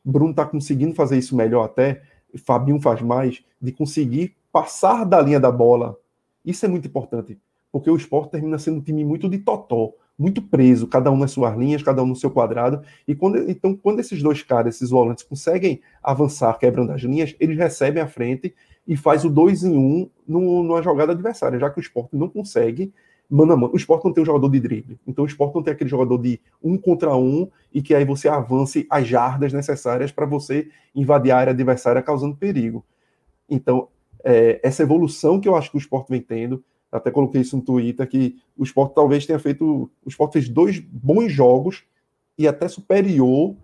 Bruno 0.04 0.32
está 0.32 0.46
conseguindo 0.46 0.94
fazer 0.94 1.18
isso 1.18 1.34
melhor 1.34 1.64
até. 1.64 2.02
Fabinho 2.46 2.78
faz 2.82 3.02
mais, 3.02 3.42
de 3.62 3.72
conseguir 3.72 4.36
passar 4.52 5.06
da 5.06 5.22
linha 5.22 5.40
da 5.40 5.50
bola. 5.50 5.98
Isso 6.44 6.66
é 6.66 6.68
muito 6.68 6.90
importante, 6.90 7.40
porque 7.72 7.90
o 7.90 7.96
esporte 7.96 8.32
termina 8.32 8.60
sendo 8.60 8.80
um 8.80 8.82
time 8.82 9.06
muito 9.06 9.30
de 9.30 9.38
totó, 9.38 9.94
muito 10.20 10.42
preso, 10.42 10.88
cada 10.88 11.10
um 11.10 11.16
nas 11.16 11.32
suas 11.32 11.56
linhas, 11.56 11.82
cada 11.82 12.04
um 12.04 12.08
no 12.08 12.18
seu 12.18 12.30
quadrado. 12.30 12.82
E 13.08 13.16
quando, 13.16 13.50
então, 13.50 13.74
quando 13.74 14.02
esses 14.02 14.22
dois 14.22 14.44
caras, 14.44 14.76
esses 14.76 14.90
volantes, 14.90 15.24
conseguem 15.24 15.80
avançar 16.04 16.60
quebrando 16.60 16.92
as 16.92 17.02
linhas, 17.02 17.34
eles 17.40 17.58
recebem 17.58 18.04
a 18.04 18.08
frente 18.08 18.54
e 18.86 18.98
faz 18.98 19.24
o 19.24 19.30
2 19.30 19.64
em 19.64 19.78
1 19.78 19.80
um 19.80 20.10
numa 20.28 20.82
jogada 20.82 21.14
adversária, 21.14 21.58
já 21.58 21.70
que 21.70 21.80
o 21.80 21.82
esporte 21.82 22.18
não 22.18 22.28
consegue 22.28 22.92
mano 23.30 23.54
a 23.54 23.58
mano. 23.58 23.74
O 23.74 23.78
esporte 23.78 24.06
não 24.06 24.14
tem 24.14 24.22
um 24.22 24.26
jogador 24.26 24.50
de 24.50 24.60
drible. 24.60 25.00
Então 25.08 25.24
o 25.24 25.28
esporte 25.28 25.56
não 25.56 25.64
tem 25.64 25.74
aquele 25.74 25.90
jogador 25.90 26.18
de 26.18 26.40
um 26.62 26.78
contra 26.78 27.16
um 27.16 27.50
e 27.74 27.82
que 27.82 27.96
aí 27.96 28.06
você 28.06 28.28
avance 28.28 28.86
as 28.90 29.08
jardas 29.08 29.52
necessárias 29.52 30.12
para 30.12 30.26
você 30.26 30.70
invadir 30.94 31.32
a 31.32 31.38
área 31.38 31.52
adversária 31.52 32.02
causando 32.02 32.36
perigo. 32.36 32.86
Então, 33.50 33.88
é, 34.24 34.60
essa 34.64 34.84
evolução 34.84 35.40
que 35.40 35.48
eu 35.48 35.56
acho 35.56 35.72
que 35.72 35.78
o 35.78 35.80
esporte 35.80 36.10
vem 36.10 36.22
tendo, 36.22 36.64
até 36.92 37.10
coloquei 37.10 37.42
isso 37.42 37.58
no 37.58 37.64
Twitter, 37.64 38.08
que 38.08 38.38
o 38.56 38.64
esporte 38.64 38.94
talvez 38.94 39.26
tenha 39.26 39.40
feito. 39.40 39.90
O 40.06 40.10
esporte 40.10 40.34
fez 40.34 40.48
dois 40.48 40.80
bons 40.80 41.32
jogos 41.32 41.84
e 42.38 42.48
até 42.48 42.68
superior, 42.68 43.56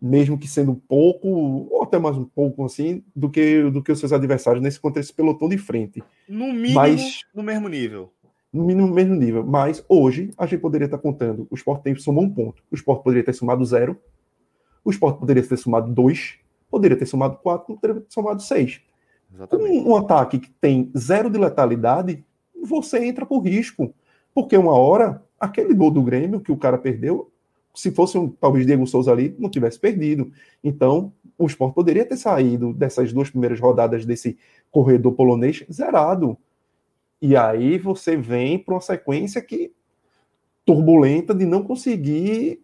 mesmo 0.00 0.36
que 0.38 0.46
sendo 0.46 0.72
um 0.72 0.74
pouco, 0.74 1.28
ou 1.28 1.82
até 1.82 1.98
mais 1.98 2.16
um 2.16 2.24
pouco 2.24 2.64
assim, 2.64 3.02
do 3.16 3.30
que, 3.30 3.70
do 3.70 3.82
que 3.82 3.90
os 3.90 3.98
seus 3.98 4.12
adversários 4.12 4.62
nesse 4.62 4.78
contexto 4.78 5.14
pelotão 5.14 5.48
de 5.48 5.56
frente. 5.56 6.02
No 6.28 6.52
mínimo, 6.52 6.74
Mas, 6.74 7.20
no 7.34 7.42
mesmo 7.42 7.68
nível 7.68 8.12
no 8.54 8.64
mínimo 8.64 8.88
mesmo 8.88 9.16
nível. 9.16 9.44
Mas 9.44 9.84
hoje 9.88 10.30
a 10.38 10.46
gente 10.46 10.60
poderia 10.60 10.84
estar 10.84 10.98
contando. 10.98 11.46
O 11.50 11.56
Sport 11.56 11.82
tem 11.82 11.96
somou 11.96 12.22
um 12.22 12.30
ponto. 12.30 12.62
O 12.70 12.74
Sport 12.76 13.02
poderia 13.02 13.24
ter 13.24 13.32
somado 13.32 13.64
zero. 13.64 14.00
O 14.84 14.90
Sport 14.90 15.18
poderia 15.18 15.42
ter 15.42 15.56
somado 15.56 15.92
dois. 15.92 16.36
Poderia 16.70 16.96
ter 16.96 17.06
somado 17.06 17.36
quatro. 17.38 17.74
Poderia 17.74 18.00
ter 18.00 18.12
somado 18.12 18.40
seis. 18.40 18.80
Um, 19.52 19.90
um, 19.90 19.96
ataque 19.96 20.38
que 20.38 20.50
tem 20.60 20.92
zero 20.96 21.28
de 21.28 21.36
letalidade, 21.36 22.24
você 22.62 23.04
entra 23.04 23.26
por 23.26 23.40
risco. 23.40 23.92
Porque 24.32 24.56
uma 24.56 24.72
hora, 24.72 25.20
aquele 25.38 25.74
gol 25.74 25.90
do 25.90 26.02
Grêmio 26.02 26.38
que 26.38 26.52
o 26.52 26.56
cara 26.56 26.78
perdeu, 26.78 27.32
se 27.74 27.90
fosse 27.90 28.16
um, 28.16 28.28
talvez 28.28 28.64
Diego 28.64 28.86
Souza 28.86 29.10
ali, 29.10 29.34
não 29.36 29.50
tivesse 29.50 29.80
perdido. 29.80 30.30
Então, 30.62 31.12
o 31.36 31.46
Sport 31.46 31.74
poderia 31.74 32.06
ter 32.06 32.16
saído 32.16 32.72
dessas 32.72 33.12
duas 33.12 33.28
primeiras 33.28 33.58
rodadas 33.58 34.06
desse 34.06 34.38
corredor 34.70 35.12
polonês 35.14 35.64
zerado. 35.72 36.38
E 37.26 37.34
aí 37.38 37.78
você 37.78 38.18
vem 38.18 38.58
para 38.58 38.74
uma 38.74 38.82
sequência 38.82 39.40
que 39.40 39.72
turbulenta 40.62 41.34
de 41.34 41.46
não 41.46 41.62
conseguir 41.62 42.62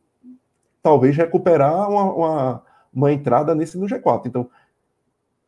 talvez 0.83 1.17
recuperar 1.17 1.89
uma, 1.89 2.13
uma, 2.13 2.63
uma, 2.93 3.11
entrada 3.11 3.55
nesse 3.55 3.79
no 3.79 3.87
G4. 3.87 4.27
Então, 4.27 4.51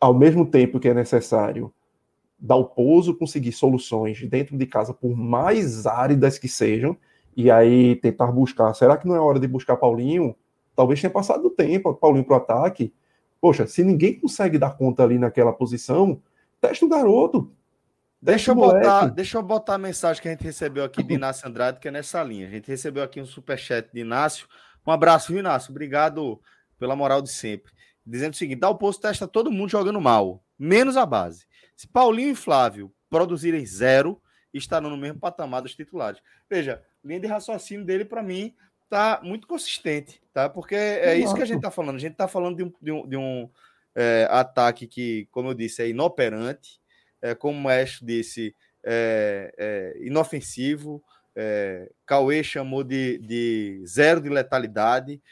ao 0.01 0.14
mesmo 0.14 0.46
tempo 0.46 0.81
que 0.81 0.88
é 0.88 0.94
necessário 0.94 1.70
dar 2.38 2.57
o 2.57 2.64
pouso, 2.64 3.14
conseguir 3.14 3.53
soluções 3.53 4.27
dentro 4.31 4.57
de 4.57 4.64
casa, 4.64 4.94
por 4.94 5.14
mais 5.14 5.87
áridas 5.87 6.38
que 6.38 6.48
sejam, 6.48 6.96
e 7.37 7.51
aí 7.51 7.96
tentar 7.96 8.33
buscar. 8.33 8.72
Será 8.72 8.96
que 8.96 9.07
não 9.07 9.14
é 9.14 9.20
hora 9.20 9.38
de 9.38 9.46
buscar 9.46 9.77
Paulinho? 9.77 10.35
Talvez 10.75 11.03
tenha 11.03 11.11
passado 11.11 11.48
o 11.48 11.51
tempo, 11.51 11.92
Paulinho 11.92 12.25
para 12.25 12.33
o 12.33 12.37
ataque. 12.38 12.94
Poxa, 13.42 13.66
se 13.66 13.85
ninguém 13.85 14.18
consegue 14.18 14.57
dar 14.57 14.79
conta 14.79 15.03
ali 15.03 15.18
naquela 15.18 15.53
posição, 15.53 16.18
testa 16.62 16.87
o 16.87 16.88
garoto, 16.88 17.53
Deixa 18.22 18.52
eu, 18.52 18.54
botar, 18.54 19.06
deixa 19.08 19.37
eu 19.37 19.42
botar 19.42 19.74
a 19.74 19.78
mensagem 19.78 20.22
que 20.22 20.28
a 20.28 20.30
gente 20.30 20.44
recebeu 20.44 20.85
aqui 20.85 21.02
de 21.02 21.14
Inácio 21.14 21.48
Andrade, 21.48 21.80
que 21.80 21.88
é 21.88 21.90
nessa 21.90 22.22
linha. 22.22 22.46
A 22.46 22.50
gente 22.50 22.68
recebeu 22.68 23.02
aqui 23.02 23.20
um 23.20 23.26
superchat 23.26 23.90
de 23.92 24.00
Inácio. 24.00 24.46
Um 24.87 24.92
abraço, 24.92 25.32
viu, 25.32 25.40
Inácio? 25.40 25.72
Obrigado 25.72 26.40
pela 26.78 26.94
moral 26.94 27.20
de 27.20 27.32
sempre. 27.32 27.72
Dizendo 28.06 28.35
o 28.35 28.37
seguinte: 28.37 28.61
dá 28.61 28.70
o 28.70 28.76
posto 28.76 29.02
testa 29.02 29.26
todo 29.26 29.50
mundo 29.50 29.70
jogando 29.70 30.00
mal, 30.00 30.40
menos 30.56 30.96
a 30.96 31.04
base. 31.04 31.46
Se 31.76 31.88
Paulinho 31.88 32.30
e 32.30 32.35
Flávio 32.37 32.94
produzirem 33.11 33.66
zero, 33.66 34.22
estarão 34.54 34.88
no 34.88 34.96
mesmo 34.96 35.18
patamar 35.18 35.61
dos 35.61 35.74
titulares. 35.74 36.22
Veja, 36.48 36.80
linha 37.04 37.18
de 37.18 37.26
raciocínio 37.26 37.85
dele, 37.85 38.04
para 38.04 38.22
mim, 38.22 38.54
tá 38.88 39.20
muito 39.24 39.48
consistente, 39.48 40.22
tá? 40.32 40.48
Porque 40.48 40.76
é 40.76 41.16
isso 41.16 41.35
que 41.35 41.42
a 41.42 41.46
gente 41.46 41.61
tá 41.61 41.72
falando. 41.72 41.96
A 41.96 42.00
gente 42.00 42.14
tá 42.14 42.28
falando 42.28 42.56
de 42.56 42.62
um, 42.62 42.72
de 42.80 42.92
um, 42.92 43.08
de 43.08 43.16
um 43.16 43.50
é, 43.96 44.28
ataque 44.30 44.87
que, 44.87 45.26
como 45.32 45.48
eu 45.48 45.54
disse, 45.54 45.82
é 45.82 45.88
inoperante 45.88 46.82
é, 47.22 47.35
como 47.35 47.56
o 47.56 47.62
Maestro 47.62 48.04
disse, 48.04 48.54
é, 48.85 49.54
é, 49.56 50.06
inofensivo. 50.06 51.02
É, 51.35 51.90
Cauê 52.04 52.42
chamou 52.42 52.85
de, 52.85 53.18
de 53.18 53.82
zero 53.87 54.20
de 54.20 54.28
letalidade. 54.28 55.22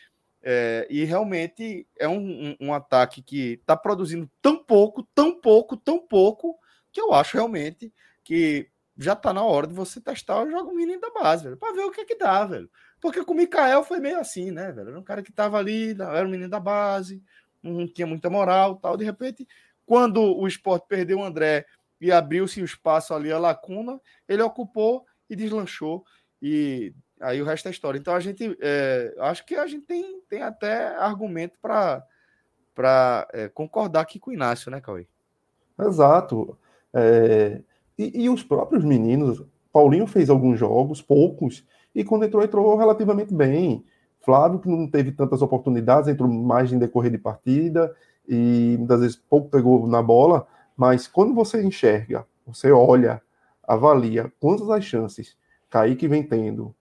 É, 0.43 0.87
e 0.89 1.05
realmente 1.05 1.87
é 1.99 2.09
um, 2.09 2.57
um, 2.61 2.69
um 2.69 2.73
ataque 2.73 3.21
que 3.21 3.59
está 3.61 3.77
produzindo 3.77 4.31
tão 4.41 4.57
pouco, 4.65 5.07
tão 5.15 5.39
pouco, 5.39 5.77
tão 5.77 5.99
pouco, 5.99 6.59
que 6.91 7.01
eu 7.01 7.13
acho 7.13 7.37
realmente 7.37 7.93
que 8.25 8.69
já 8.97 9.13
está 9.13 9.33
na 9.33 9.43
hora 9.43 9.67
de 9.67 9.75
você 9.75 10.01
testar 10.01 10.43
o 10.43 10.51
jogo 10.51 10.75
menino 10.75 11.01
da 11.01 11.11
base, 11.11 11.57
para 11.57 11.73
ver 11.73 11.85
o 11.85 11.91
que 11.91 12.03
é 12.03 12.05
que 12.05 12.17
dá, 12.17 12.45
velho. 12.45 12.71
Porque 13.01 13.25
com 13.25 13.33
o 13.33 13.37
Mikael 13.37 13.83
foi 13.83 13.99
meio 13.99 14.19
assim, 14.19 14.51
né, 14.51 14.73
velho? 14.73 14.91
Era 14.91 14.99
um 14.99 15.03
cara 15.03 15.23
que 15.23 15.31
estava 15.31 15.59
ali, 15.59 15.93
era 15.93 16.27
um 16.27 16.31
menino 16.31 16.51
da 16.51 16.61
base, 16.61 17.23
não 17.63 17.87
tinha 17.87 18.07
muita 18.07 18.29
moral 18.29 18.77
tal. 18.77 18.97
De 18.97 19.05
repente, 19.05 19.47
quando 19.87 20.23
o 20.23 20.47
esporte 20.47 20.87
perdeu 20.87 21.19
o 21.19 21.25
André 21.25 21.67
e 22.01 22.11
abriu-se 22.11 22.63
o 22.63 22.65
espaço 22.65 23.13
ali, 23.13 23.31
a 23.31 23.39
lacuna, 23.39 24.01
ele 24.29 24.43
ocupou 24.43 25.05
e 25.29 25.37
deslanchou. 25.37 26.05
E 26.41 26.95
aí 27.21 27.41
o 27.43 27.45
resto 27.45 27.69
é 27.69 27.71
história. 27.71 27.99
Então 27.99 28.15
a 28.15 28.21
gente 28.21 28.57
é, 28.61 29.15
acho 29.19 29.45
que 29.45 29.55
a 29.55 29.67
gente 29.67 29.87
tem, 29.87 30.21
tem 30.29 30.43
até 30.43 30.97
argumento 30.97 31.59
para 31.61 33.29
é, 33.33 33.49
concordar 33.49 34.01
aqui 34.01 34.19
com 34.19 34.31
o 34.31 34.35
Inácio, 34.35 34.71
né, 34.71 34.81
Cauê? 34.81 35.07
Exato. 35.79 36.57
É, 36.95 37.61
e, 37.99 38.25
e, 38.25 38.31
os 38.31 38.43
próprios 38.43 38.85
meninos, 38.85 39.45
Paulinho 39.73 40.07
fez 40.07 40.31
alguns 40.31 40.59
jogos, 40.59 41.03
poucos, 41.03 41.65
e 41.95 42.03
quando 42.03 42.25
entrou, 42.25 42.43
entrou 42.43 42.77
relativamente 42.77 43.35
bem. 43.35 43.85
Flávio, 44.23 44.59
que 44.59 44.69
não 44.69 44.87
teve 44.87 45.13
tantas 45.13 45.41
oportunidades, 45.41 46.09
entrou 46.09 46.29
mais 46.29 46.73
em 46.73 46.79
decorrer 46.79 47.11
de 47.11 47.17
partida 47.19 47.95
e 48.29 48.77
muitas 48.79 49.01
vezes 49.01 49.17
pouco 49.17 49.49
pegou 49.49 49.87
na 49.87 50.03
bola, 50.03 50.47
mas 50.81 51.07
quando 51.07 51.35
você 51.35 51.63
enxerga, 51.63 52.27
você 52.47 52.73
olha, 52.73 53.21
avalia 53.63 54.33
quantas 54.41 54.67
das 54.67 54.83
chances 54.83 55.37
Kaique 55.69 56.09
vem 56.09 56.23
tendo, 56.23 56.75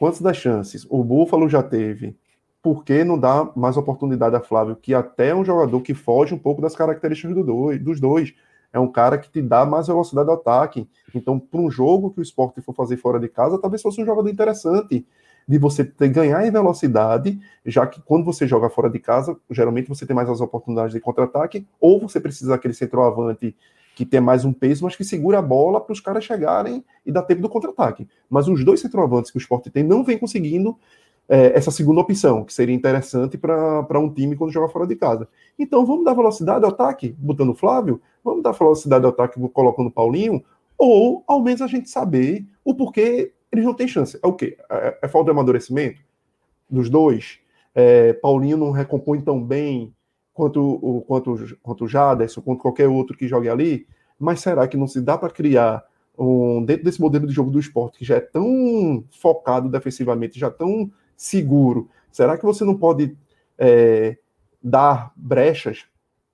quantas 0.00 0.20
das 0.20 0.36
chances 0.36 0.84
o 0.90 1.04
Búfalo 1.04 1.48
já 1.48 1.62
teve, 1.62 2.18
por 2.60 2.84
que 2.84 3.04
não 3.04 3.16
dá 3.16 3.52
mais 3.54 3.76
oportunidade 3.76 4.34
a 4.34 4.40
Flávio, 4.40 4.74
que 4.74 4.94
até 4.94 5.28
é 5.28 5.34
um 5.34 5.44
jogador 5.44 5.80
que 5.80 5.94
foge 5.94 6.34
um 6.34 6.38
pouco 6.40 6.60
das 6.60 6.74
características 6.74 7.36
do 7.36 7.44
dois, 7.44 7.80
dos 7.80 8.00
dois. 8.00 8.34
É 8.72 8.80
um 8.80 8.90
cara 8.90 9.16
que 9.16 9.30
te 9.30 9.40
dá 9.40 9.64
mais 9.64 9.86
velocidade 9.86 10.26
de 10.26 10.34
ataque. 10.34 10.90
Então, 11.14 11.38
para 11.38 11.60
um 11.60 11.70
jogo 11.70 12.10
que 12.10 12.18
o 12.18 12.22
esporte 12.22 12.60
for 12.60 12.74
fazer 12.74 12.96
fora 12.96 13.20
de 13.20 13.28
casa, 13.28 13.60
talvez 13.60 13.80
fosse 13.80 14.02
um 14.02 14.04
jogador 14.04 14.28
interessante 14.28 15.06
de 15.48 15.58
você 15.58 15.82
ter, 15.82 16.08
ganhar 16.08 16.46
em 16.46 16.50
velocidade, 16.50 17.40
já 17.64 17.86
que 17.86 18.02
quando 18.02 18.22
você 18.22 18.46
joga 18.46 18.68
fora 18.68 18.90
de 18.90 18.98
casa, 18.98 19.34
geralmente 19.50 19.88
você 19.88 20.04
tem 20.04 20.14
mais 20.14 20.28
as 20.28 20.42
oportunidades 20.42 20.92
de 20.92 21.00
contra-ataque, 21.00 21.66
ou 21.80 21.98
você 21.98 22.20
precisa 22.20 22.50
daquele 22.50 22.74
centroavante 22.74 23.56
que 23.96 24.04
tem 24.04 24.20
mais 24.20 24.44
um 24.44 24.52
peso, 24.52 24.84
mas 24.84 24.94
que 24.94 25.02
segura 25.02 25.38
a 25.38 25.42
bola 25.42 25.80
para 25.80 25.92
os 25.92 26.00
caras 26.00 26.22
chegarem 26.22 26.84
e 27.04 27.10
dar 27.10 27.22
tempo 27.22 27.40
do 27.40 27.48
contra-ataque. 27.48 28.06
Mas 28.28 28.46
os 28.46 28.62
dois 28.62 28.78
centroavantes 28.78 29.30
que 29.30 29.38
o 29.38 29.40
esporte 29.40 29.70
tem 29.70 29.82
não 29.82 30.04
vem 30.04 30.18
conseguindo 30.18 30.76
é, 31.26 31.56
essa 31.56 31.70
segunda 31.70 32.02
opção, 32.02 32.44
que 32.44 32.52
seria 32.52 32.74
interessante 32.74 33.38
para 33.38 33.98
um 33.98 34.12
time 34.12 34.36
quando 34.36 34.52
joga 34.52 34.68
fora 34.68 34.86
de 34.86 34.96
casa. 34.96 35.26
Então 35.58 35.84
vamos 35.84 36.04
dar 36.04 36.12
velocidade 36.12 36.64
ao 36.64 36.70
ataque, 36.70 37.16
botando 37.18 37.50
o 37.50 37.54
Flávio, 37.54 38.00
vamos 38.22 38.42
dar 38.42 38.52
velocidade 38.52 39.04
ao 39.04 39.10
ataque 39.10 39.40
colocando 39.50 39.88
o 39.88 39.92
Paulinho, 39.92 40.44
ou 40.76 41.24
ao 41.26 41.42
menos 41.42 41.62
a 41.62 41.66
gente 41.66 41.90
saber 41.90 42.46
o 42.64 42.74
porquê 42.74 43.32
eles 43.52 43.64
não 43.64 43.74
têm 43.74 43.88
chance. 43.88 44.18
É 44.22 44.26
o 44.26 44.32
quê? 44.32 44.56
É, 44.70 44.98
é 45.02 45.08
falta 45.08 45.26
de 45.26 45.30
amadurecimento 45.32 46.00
dos 46.68 46.88
dois? 46.88 47.38
É, 47.74 48.12
Paulinho 48.14 48.56
não 48.56 48.70
recompõe 48.70 49.20
tão 49.20 49.42
bem 49.42 49.94
quanto 50.32 50.60
o 50.60 51.02
quanto, 51.02 51.58
quanto 51.62 51.88
Jaderson, 51.88 52.40
quanto 52.40 52.62
qualquer 52.62 52.88
outro 52.88 53.16
que 53.16 53.26
jogue 53.26 53.48
ali, 53.48 53.86
mas 54.18 54.40
será 54.40 54.68
que 54.68 54.76
não 54.76 54.86
se 54.86 55.00
dá 55.00 55.18
para 55.18 55.30
criar 55.30 55.84
um, 56.16 56.64
dentro 56.64 56.84
desse 56.84 57.00
modelo 57.00 57.26
de 57.26 57.32
jogo 57.32 57.50
do 57.50 57.58
esporte 57.58 57.98
que 57.98 58.04
já 58.04 58.16
é 58.16 58.20
tão 58.20 59.04
focado 59.10 59.68
defensivamente, 59.68 60.38
já 60.38 60.50
tão 60.50 60.90
seguro, 61.16 61.88
será 62.10 62.36
que 62.36 62.44
você 62.44 62.64
não 62.64 62.76
pode 62.76 63.16
é, 63.56 64.16
dar 64.62 65.12
brechas 65.16 65.86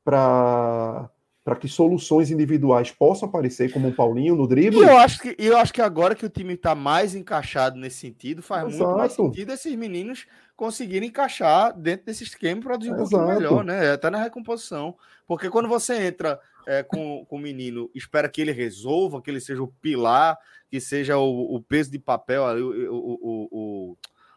para 0.04 1.08
para 1.44 1.56
que 1.56 1.68
soluções 1.68 2.30
individuais 2.30 2.90
possam 2.90 3.28
aparecer, 3.28 3.70
como 3.70 3.88
o 3.88 3.94
Paulinho 3.94 4.34
no 4.34 4.48
drible. 4.48 4.80
E 4.80 4.82
eu 4.82 4.96
acho 4.96 5.20
que, 5.20 5.36
eu 5.38 5.58
acho 5.58 5.74
que 5.74 5.82
agora 5.82 6.14
que 6.14 6.24
o 6.24 6.30
time 6.30 6.54
está 6.54 6.74
mais 6.74 7.14
encaixado 7.14 7.78
nesse 7.78 7.98
sentido, 7.98 8.42
faz 8.42 8.68
Exato. 8.68 8.82
muito 8.82 8.98
mais 8.98 9.12
sentido 9.12 9.52
esses 9.52 9.76
meninos 9.76 10.26
conseguirem 10.56 11.10
encaixar 11.10 11.78
dentro 11.78 12.06
desse 12.06 12.24
esquema 12.24 12.60
e 12.60 12.64
produzir 12.64 12.92
um 12.92 12.94
Exato. 12.94 13.10
pouquinho 13.10 13.34
melhor, 13.34 13.62
né? 13.62 13.92
Até 13.92 14.08
na 14.08 14.22
recomposição. 14.22 14.96
Porque 15.26 15.50
quando 15.50 15.68
você 15.68 16.06
entra 16.06 16.40
é, 16.66 16.82
com, 16.82 17.26
com 17.26 17.36
o 17.36 17.40
menino, 17.40 17.90
espera 17.94 18.26
que 18.26 18.40
ele 18.40 18.52
resolva, 18.52 19.20
que 19.20 19.30
ele 19.30 19.40
seja 19.40 19.62
o 19.62 19.68
pilar, 19.68 20.38
que 20.70 20.80
seja 20.80 21.18
o, 21.18 21.54
o 21.54 21.60
peso 21.60 21.90
de 21.90 21.98
papel, 21.98 22.42
o, 22.42 22.90
o, 22.90 23.48
o, 23.50 23.96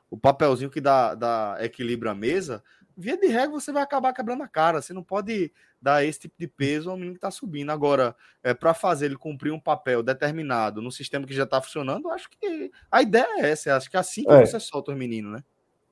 o 0.09 0.17
papelzinho 0.17 0.69
que 0.69 0.81
dá, 0.81 1.15
dá 1.15 1.57
equilíbrio 1.61 2.11
à 2.11 2.15
mesa, 2.15 2.61
via 2.97 3.15
de 3.15 3.27
regra 3.27 3.51
você 3.51 3.71
vai 3.71 3.83
acabar 3.83 4.11
quebrando 4.11 4.41
a 4.41 4.47
cara. 4.47 4.81
Você 4.81 4.91
não 4.91 5.03
pode 5.03 5.51
dar 5.79 6.03
esse 6.03 6.21
tipo 6.21 6.35
de 6.37 6.47
peso 6.47 6.89
ao 6.89 6.97
menino 6.97 7.13
que 7.13 7.19
está 7.19 7.29
subindo. 7.29 7.69
Agora, 7.69 8.15
é, 8.43 8.53
para 8.53 8.73
fazer 8.73 9.05
ele 9.05 9.15
cumprir 9.15 9.51
um 9.51 9.59
papel 9.59 10.01
determinado 10.01 10.81
no 10.81 10.91
sistema 10.91 11.25
que 11.27 11.33
já 11.33 11.43
está 11.43 11.61
funcionando, 11.61 12.09
acho 12.09 12.27
que 12.29 12.71
a 12.91 13.01
ideia 13.01 13.41
é 13.41 13.51
essa. 13.51 13.75
Acho 13.75 13.89
que 13.89 13.95
é 13.95 13.99
assim 13.99 14.23
que 14.23 14.31
é. 14.31 14.45
você 14.45 14.59
solta 14.59 14.91
os 14.91 14.97
meninos, 14.97 15.31
né? 15.31 15.43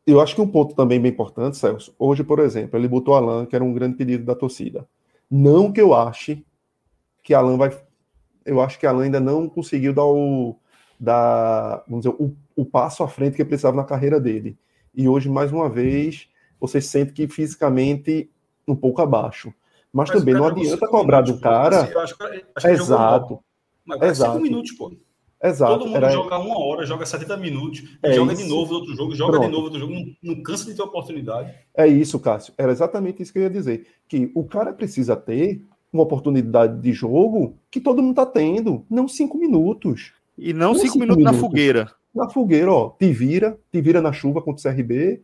Eu 0.07 0.21
acho 0.21 0.35
que 0.35 0.41
um 0.41 0.47
ponto 0.47 0.75
também 0.75 0.99
bem 0.99 1.11
importante, 1.11 1.57
Celso. 1.57 1.95
Hoje, 1.97 2.23
por 2.23 2.39
exemplo, 2.39 2.77
ele 2.77 2.87
botou 2.87 3.15
Alan, 3.15 3.45
que 3.45 3.55
era 3.55 3.63
um 3.63 3.73
grande 3.73 3.95
pedido 3.95 4.23
da 4.23 4.35
torcida. 4.35 4.87
Não 5.29 5.71
que 5.71 5.81
eu 5.81 5.93
ache 5.93 6.45
que 7.23 7.33
Alan 7.33 7.57
vai. 7.57 7.75
Eu 8.45 8.61
acho 8.61 8.79
que 8.79 8.85
Alan 8.85 9.03
ainda 9.03 9.19
não 9.19 9.49
conseguiu 9.49 9.93
dar 9.93 10.05
o. 10.05 10.55
Dar, 10.99 11.83
vamos 11.87 12.05
dizer, 12.05 12.15
o, 12.19 12.35
o 12.55 12.63
passo 12.63 13.03
à 13.03 13.07
frente 13.07 13.35
que 13.35 13.43
precisava 13.43 13.75
na 13.75 13.83
carreira 13.83 14.19
dele. 14.19 14.57
E 14.93 15.09
hoje, 15.09 15.27
mais 15.27 15.51
uma 15.51 15.67
vez, 15.67 16.29
você 16.67 16.81
sente 16.81 17.13
que 17.13 17.27
fisicamente 17.27 18.29
um 18.67 18.75
pouco 18.75 19.01
abaixo. 19.01 19.53
Mas, 19.91 20.09
Mas 20.09 20.19
também 20.19 20.33
não 20.33 20.45
adianta 20.45 20.87
cobrar 20.87 21.21
do 21.21 21.39
cara. 21.39 21.81
Acho 21.81 21.91
que, 21.91 21.97
acho 21.97 22.17
que 22.61 22.67
Exato. 22.67 23.39
Mas 23.85 24.01
Exato. 24.01 24.33
cinco 24.33 24.43
minutos, 24.43 24.71
pô. 24.73 24.91
Exato. 25.41 25.73
Todo 25.73 25.85
mundo 25.85 25.97
era... 25.97 26.09
joga 26.09 26.39
uma 26.39 26.57
hora, 26.59 26.85
joga 26.85 27.05
70 27.05 27.37
minutos, 27.37 27.83
é 28.01 28.13
joga 28.13 28.33
isso. 28.33 28.43
de 28.43 28.49
novo 28.49 28.73
no 28.73 28.79
outro 28.79 28.95
jogo, 28.95 29.15
joga 29.15 29.33
Pronto. 29.33 29.45
de 29.45 29.51
novo 29.51 29.61
no 29.61 29.73
outro 29.73 29.79
jogo, 29.79 29.93
não, 29.93 30.35
não, 30.35 30.43
cansa 30.43 30.65
de 30.65 30.75
ter 30.75 30.81
oportunidade. 30.81 31.53
É 31.75 31.85
isso, 31.87 32.19
Cássio. 32.19 32.53
Era 32.57 32.71
exatamente 32.71 33.21
isso 33.21 33.31
que 33.31 33.39
eu 33.39 33.43
ia 33.43 33.49
dizer. 33.49 33.85
Que 34.07 34.31
o 34.33 34.43
cara 34.43 34.73
precisa 34.73 35.15
ter 35.15 35.63
uma 35.93 36.03
oportunidade 36.03 36.81
de 36.81 36.91
jogo 36.91 37.57
que 37.69 37.79
todo 37.79 38.01
mundo 38.01 38.11
está 38.11 38.25
tendo, 38.25 38.85
não 38.89 39.07
cinco 39.07 39.37
minutos. 39.37 40.13
E 40.37 40.51
não, 40.51 40.69
não 40.69 40.73
cinco, 40.73 40.93
cinco 40.93 40.99
minutos, 40.99 41.17
minutos, 41.17 41.41
na 41.41 41.47
fogueira. 41.47 41.91
Na 42.13 42.29
fogueira, 42.29 42.71
ó. 42.71 42.89
Te 42.89 43.11
vira, 43.11 43.57
te 43.71 43.81
vira 43.81 44.01
na 44.01 44.11
chuva 44.11 44.41
contra 44.41 44.71
o 44.71 44.73
CRB, 44.73 45.21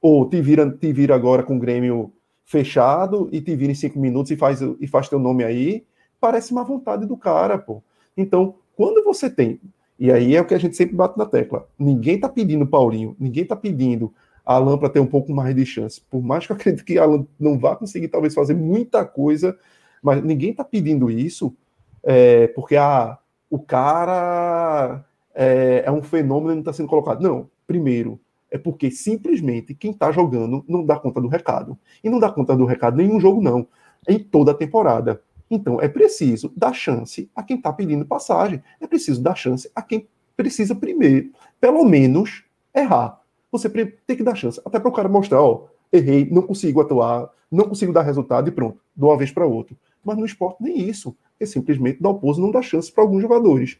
ou 0.00 0.28
te 0.28 0.40
vira, 0.40 0.70
te 0.70 0.92
vira 0.92 1.14
agora 1.14 1.42
com 1.42 1.56
o 1.56 1.58
Grêmio 1.58 2.12
fechado 2.44 3.28
e 3.30 3.40
te 3.40 3.54
vira 3.54 3.72
em 3.72 3.74
cinco 3.74 3.98
minutos 3.98 4.30
e 4.32 4.36
faz, 4.36 4.60
e 4.60 4.86
faz 4.86 5.08
teu 5.08 5.18
nome 5.18 5.44
aí. 5.44 5.84
Parece 6.20 6.52
uma 6.52 6.64
vontade 6.64 7.06
do 7.06 7.16
cara, 7.16 7.58
pô. 7.58 7.82
Então, 8.16 8.54
quando 8.76 9.04
você 9.04 9.30
tem, 9.30 9.60
e 9.98 10.10
aí 10.10 10.34
é 10.34 10.40
o 10.40 10.44
que 10.44 10.54
a 10.54 10.58
gente 10.58 10.76
sempre 10.76 10.96
bate 10.96 11.18
na 11.18 11.26
tecla, 11.26 11.66
ninguém 11.78 12.18
tá 12.18 12.28
pedindo 12.28 12.66
Paulinho, 12.66 13.14
ninguém 13.18 13.44
tá 13.44 13.54
pedindo 13.54 14.12
Alan 14.44 14.78
para 14.78 14.88
ter 14.88 15.00
um 15.00 15.06
pouco 15.06 15.32
mais 15.32 15.54
de 15.54 15.64
chance. 15.64 16.00
Por 16.10 16.22
mais 16.22 16.46
que 16.46 16.52
eu 16.52 16.56
acredite 16.56 16.84
que 16.84 16.98
Alan 16.98 17.26
não 17.38 17.58
vá 17.58 17.76
conseguir 17.76 18.08
talvez 18.08 18.34
fazer 18.34 18.54
muita 18.54 19.04
coisa, 19.04 19.56
mas 20.02 20.22
ninguém 20.24 20.52
tá 20.52 20.64
pedindo 20.64 21.10
isso 21.10 21.54
é, 22.02 22.48
porque 22.48 22.76
ah, 22.76 23.18
o 23.48 23.58
cara 23.58 25.04
é, 25.34 25.82
é 25.86 25.90
um 25.90 26.02
fenômeno 26.02 26.52
e 26.52 26.54
não 26.54 26.60
está 26.60 26.72
sendo 26.72 26.88
colocado. 26.88 27.22
Não, 27.22 27.48
primeiro, 27.66 28.18
é 28.50 28.58
porque 28.58 28.90
simplesmente 28.90 29.74
quem 29.74 29.92
está 29.92 30.10
jogando 30.10 30.64
não 30.68 30.84
dá 30.84 30.98
conta 30.98 31.20
do 31.20 31.28
recado. 31.28 31.78
E 32.02 32.10
não 32.10 32.18
dá 32.18 32.30
conta 32.30 32.56
do 32.56 32.64
recado 32.64 32.96
nenhum 32.96 33.20
jogo, 33.20 33.40
não. 33.40 33.66
Em 34.08 34.18
toda 34.18 34.50
a 34.52 34.54
temporada. 34.54 35.22
Então, 35.50 35.80
é 35.80 35.88
preciso 35.88 36.52
dar 36.56 36.72
chance 36.72 37.30
a 37.34 37.42
quem 37.42 37.56
está 37.56 37.72
pedindo 37.72 38.04
passagem. 38.04 38.62
É 38.80 38.86
preciso 38.86 39.20
dar 39.22 39.34
chance 39.34 39.70
a 39.74 39.82
quem 39.82 40.08
precisa 40.36 40.74
primeiro, 40.74 41.30
pelo 41.60 41.84
menos, 41.84 42.44
errar. 42.74 43.20
Você 43.52 43.68
tem 43.68 44.16
que 44.16 44.22
dar 44.22 44.34
chance. 44.34 44.60
Até 44.64 44.78
para 44.78 44.88
o 44.88 44.92
cara 44.92 45.08
mostrar, 45.08 45.42
ó, 45.42 45.66
errei, 45.92 46.28
não 46.30 46.42
consigo 46.42 46.80
atuar, 46.80 47.30
não 47.50 47.68
consigo 47.68 47.92
dar 47.92 48.02
resultado 48.02 48.48
e 48.48 48.52
pronto, 48.52 48.80
de 48.96 49.04
uma 49.04 49.16
vez 49.16 49.32
para 49.32 49.44
outra. 49.44 49.76
Mas 50.04 50.16
no 50.16 50.24
esporte 50.24 50.62
nem 50.62 50.88
isso. 50.88 51.16
É 51.38 51.44
simplesmente 51.44 52.00
dar 52.00 52.10
o 52.10 52.18
pouso 52.18 52.40
não 52.40 52.50
dá 52.50 52.62
chance 52.62 52.90
para 52.92 53.02
alguns 53.02 53.22
jogadores. 53.22 53.78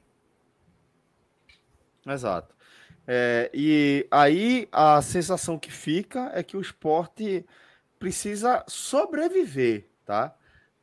Exato. 2.06 2.54
É, 3.12 3.50
e 3.52 4.06
aí 4.08 4.68
a 4.70 5.02
sensação 5.02 5.58
que 5.58 5.72
fica 5.72 6.30
é 6.32 6.44
que 6.44 6.56
o 6.56 6.60
esporte 6.60 7.44
precisa 7.98 8.64
sobreviver, 8.68 9.88
tá? 10.04 10.32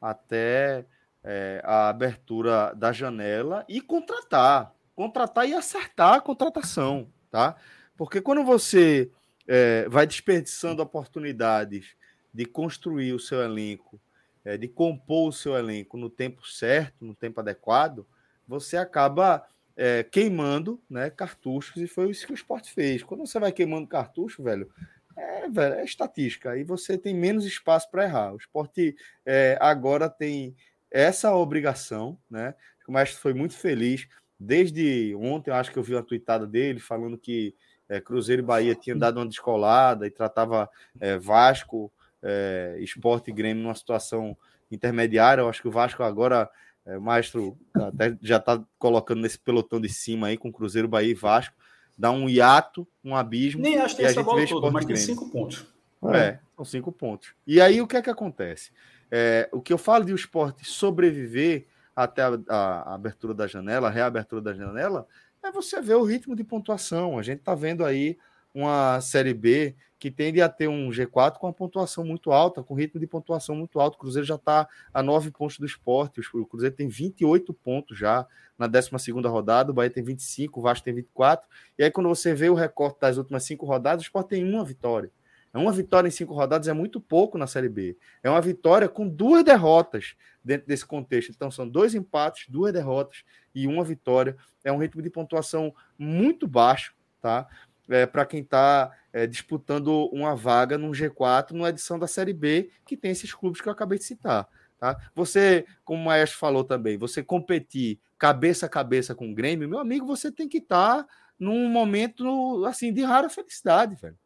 até 0.01 0.85
é, 1.23 1.61
a 1.63 1.87
abertura 1.87 2.73
da 2.75 2.91
janela 2.91 3.63
e 3.69 3.79
contratar. 3.79 4.75
Contratar 4.93 5.47
e 5.47 5.53
acertar 5.53 6.15
a 6.15 6.21
contratação, 6.21 7.07
tá? 7.31 7.55
Porque 7.95 8.19
quando 8.19 8.43
você 8.43 9.09
é, 9.47 9.87
vai 9.87 10.05
desperdiçando 10.05 10.81
oportunidades 10.81 11.95
de 12.33 12.45
construir 12.45 13.13
o 13.13 13.19
seu 13.19 13.41
elenco, 13.41 14.01
é, 14.43 14.57
de 14.57 14.67
compor 14.67 15.29
o 15.29 15.31
seu 15.31 15.55
elenco 15.55 15.95
no 15.95 16.09
tempo 16.09 16.45
certo, 16.45 17.05
no 17.05 17.15
tempo 17.15 17.39
adequado, 17.39 18.05
você 18.45 18.75
acaba 18.75 19.47
é, 19.77 20.03
queimando 20.03 20.81
né, 20.89 21.09
cartuchos, 21.09 21.81
e 21.81 21.87
foi 21.87 22.09
isso 22.09 22.25
que 22.25 22.33
o 22.33 22.35
esporte 22.35 22.73
fez. 22.73 23.03
Quando 23.03 23.25
você 23.25 23.39
vai 23.39 23.51
queimando 23.51 23.87
cartucho, 23.87 24.41
velho, 24.43 24.69
é, 25.15 25.47
velho, 25.47 25.75
é 25.75 25.85
estatística. 25.85 26.51
Aí 26.51 26.63
você 26.63 26.97
tem 26.97 27.13
menos 27.13 27.45
espaço 27.45 27.89
para 27.89 28.03
errar. 28.03 28.33
O 28.33 28.37
esporte 28.37 28.95
é, 29.25 29.57
agora 29.61 30.09
tem 30.09 30.55
essa 30.91 31.33
obrigação, 31.35 32.17
né? 32.29 32.55
O 32.87 32.91
mestre 32.91 33.19
foi 33.19 33.33
muito 33.33 33.55
feliz. 33.55 34.07
Desde 34.39 35.15
ontem, 35.15 35.51
acho 35.51 35.71
que 35.71 35.77
eu 35.77 35.83
vi 35.83 35.93
uma 35.93 36.03
tweetada 36.03 36.47
dele 36.47 36.79
falando 36.79 37.17
que 37.17 37.55
é, 37.89 37.99
Cruzeiro 38.01 38.41
e 38.41 38.45
Bahia 38.45 38.75
tinham 38.75 38.97
dado 38.97 39.17
uma 39.17 39.27
descolada 39.27 40.05
e 40.07 40.11
tratava 40.11 40.69
é, 40.99 41.17
Vasco, 41.17 41.91
é, 42.21 42.77
Esporte 42.79 43.29
e 43.29 43.33
Grêmio 43.33 43.63
numa 43.63 43.75
situação 43.75 44.37
intermediária. 44.71 45.41
Eu 45.41 45.49
acho 45.49 45.61
que 45.61 45.67
o 45.67 45.71
Vasco 45.71 46.03
agora, 46.03 46.49
é, 46.87 46.97
o 46.97 47.01
maestro 47.01 47.57
até 47.75 48.17
já 48.21 48.37
está 48.37 48.63
colocando 48.79 49.21
nesse 49.21 49.37
pelotão 49.37 49.79
de 49.79 49.89
cima 49.89 50.27
aí 50.27 50.37
com 50.37 50.51
Cruzeiro, 50.51 50.87
Bahia 50.87 51.11
e 51.11 51.13
Vasco 51.13 51.55
dá 51.97 52.11
um 52.11 52.29
hiato, 52.29 52.87
um 53.03 53.15
abismo. 53.15 53.61
Nem 53.61 53.77
acho 53.79 53.95
que 53.95 54.03
essa 54.03 54.21
bola 54.21 54.45
toda, 54.45 54.69
mas 54.69 54.85
tem 54.85 54.95
cinco 54.95 55.29
pontos. 55.29 55.65
É. 56.13 56.17
é, 56.17 56.39
são 56.55 56.63
cinco 56.63 56.91
pontos. 56.91 57.33
E 57.45 57.59
aí 57.59 57.81
o 57.81 57.87
que 57.87 57.97
é 57.97 58.01
que 58.01 58.09
acontece? 58.09 58.71
É, 59.09 59.49
o 59.51 59.59
que 59.59 59.73
eu 59.73 59.77
falo 59.77 60.05
de 60.05 60.13
o 60.13 60.15
esporte 60.15 60.63
sobreviver 60.63 61.65
até 61.95 62.21
a, 62.21 62.39
a, 62.47 62.91
a, 62.91 62.93
abertura 62.93 63.33
da 63.33 63.47
janela, 63.47 63.87
a 63.87 63.91
reabertura 63.91 64.41
da 64.41 64.53
janela, 64.53 65.07
é 65.43 65.51
você 65.51 65.81
ver 65.81 65.95
o 65.95 66.03
ritmo 66.03 66.35
de 66.35 66.43
pontuação. 66.43 67.17
A 67.17 67.23
gente 67.23 67.39
está 67.39 67.55
vendo 67.55 67.83
aí 67.83 68.17
uma 68.61 68.99
Série 69.01 69.33
B 69.33 69.75
que 69.99 70.11
tende 70.11 70.41
a 70.41 70.49
ter 70.49 70.67
um 70.67 70.89
G4 70.89 71.37
com 71.37 71.47
uma 71.47 71.53
pontuação 71.53 72.03
muito 72.03 72.31
alta, 72.31 72.61
com 72.61 72.75
ritmo 72.75 72.99
de 72.99 73.07
pontuação 73.07 73.55
muito 73.55 73.79
alto. 73.79 73.95
O 73.95 73.97
Cruzeiro 73.97 74.25
já 74.25 74.35
está 74.35 74.67
a 74.93 75.01
nove 75.01 75.31
pontos 75.31 75.57
do 75.57 75.65
esporte, 75.65 76.21
o 76.33 76.45
Cruzeiro 76.45 76.75
tem 76.75 76.87
28 76.87 77.53
pontos 77.53 77.97
já 77.97 78.27
na 78.57 78.67
12 78.67 78.89
rodada, 79.25 79.71
o 79.71 79.73
Bahia 79.73 79.89
tem 79.89 80.03
25, 80.03 80.59
o 80.59 80.63
Vasco 80.63 80.85
tem 80.85 80.93
24. 80.93 81.47
E 81.77 81.83
aí, 81.83 81.91
quando 81.91 82.09
você 82.09 82.33
vê 82.33 82.49
o 82.49 82.53
recorte 82.53 82.99
das 82.99 83.17
últimas 83.17 83.43
cinco 83.43 83.65
rodadas, 83.65 84.03
o 84.03 84.05
esporte 84.05 84.29
tem 84.29 84.43
uma 84.43 84.63
vitória. 84.63 85.11
Uma 85.57 85.71
vitória 85.71 86.07
em 86.07 86.11
cinco 86.11 86.33
rodadas 86.33 86.67
é 86.67 86.73
muito 86.73 87.01
pouco 87.01 87.37
na 87.37 87.47
Série 87.47 87.67
B. 87.67 87.97
É 88.21 88.29
uma 88.29 88.41
vitória 88.41 88.87
com 88.87 89.07
duas 89.07 89.43
derrotas 89.43 90.15
dentro 90.43 90.67
desse 90.67 90.85
contexto. 90.85 91.31
Então, 91.31 91.49
são 91.49 91.67
dois 91.67 91.95
empates, 91.95 92.47
duas 92.47 92.71
derrotas 92.71 93.23
e 93.55 93.65
uma 93.65 93.83
vitória. 93.83 94.37
É 94.63 94.71
um 94.71 94.77
ritmo 94.77 95.01
de 95.01 95.09
pontuação 95.09 95.73
muito 95.97 96.47
baixo, 96.47 96.93
tá? 97.19 97.47
É, 97.89 98.05
para 98.05 98.25
quem 98.25 98.41
está 98.41 98.91
é, 99.13 99.25
disputando 99.25 100.09
uma 100.11 100.35
vaga 100.35 100.77
no 100.77 100.91
G4, 100.91 101.51
numa 101.51 101.69
edição 101.69 101.97
da 101.97 102.07
Série 102.07 102.33
B, 102.33 102.69
que 102.85 102.97
tem 102.97 103.11
esses 103.11 103.33
clubes 103.33 103.61
que 103.61 103.67
eu 103.67 103.71
acabei 103.71 103.97
de 103.97 104.03
citar. 104.03 104.47
Tá? 104.77 104.97
Você, 105.15 105.65
como 105.83 106.01
o 106.01 106.05
Maestro 106.05 106.37
falou 106.37 106.63
também, 106.63 106.97
você 106.97 107.23
competir 107.23 107.99
cabeça 108.17 108.65
a 108.65 108.69
cabeça 108.69 109.15
com 109.15 109.31
o 109.31 109.33
Grêmio, 109.33 109.69
meu 109.69 109.79
amigo, 109.79 110.05
você 110.05 110.31
tem 110.31 110.47
que 110.47 110.57
estar 110.57 111.03
tá 111.03 111.09
num 111.39 111.69
momento 111.69 112.65
assim 112.65 112.91
de 112.93 113.03
rara 113.03 113.29
felicidade, 113.29 113.95
velho. 113.95 114.17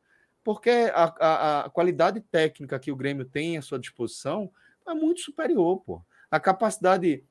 Porque 0.44 0.92
a, 0.94 1.04
a, 1.20 1.66
a, 1.66 1.70
qualidade 1.70 2.20
técnica 2.20 2.80
que 2.80 2.92
o 2.92 2.96
Grêmio 2.96 3.26
tem 3.26 3.58
à 3.58 3.62
sua 3.62 3.78
disposição 3.78 4.52
é 4.88 4.94
muito 4.94 5.22
superior, 5.22 5.82
pô. 5.82 6.02
A 6.30 6.40
capacidade, 6.40 7.24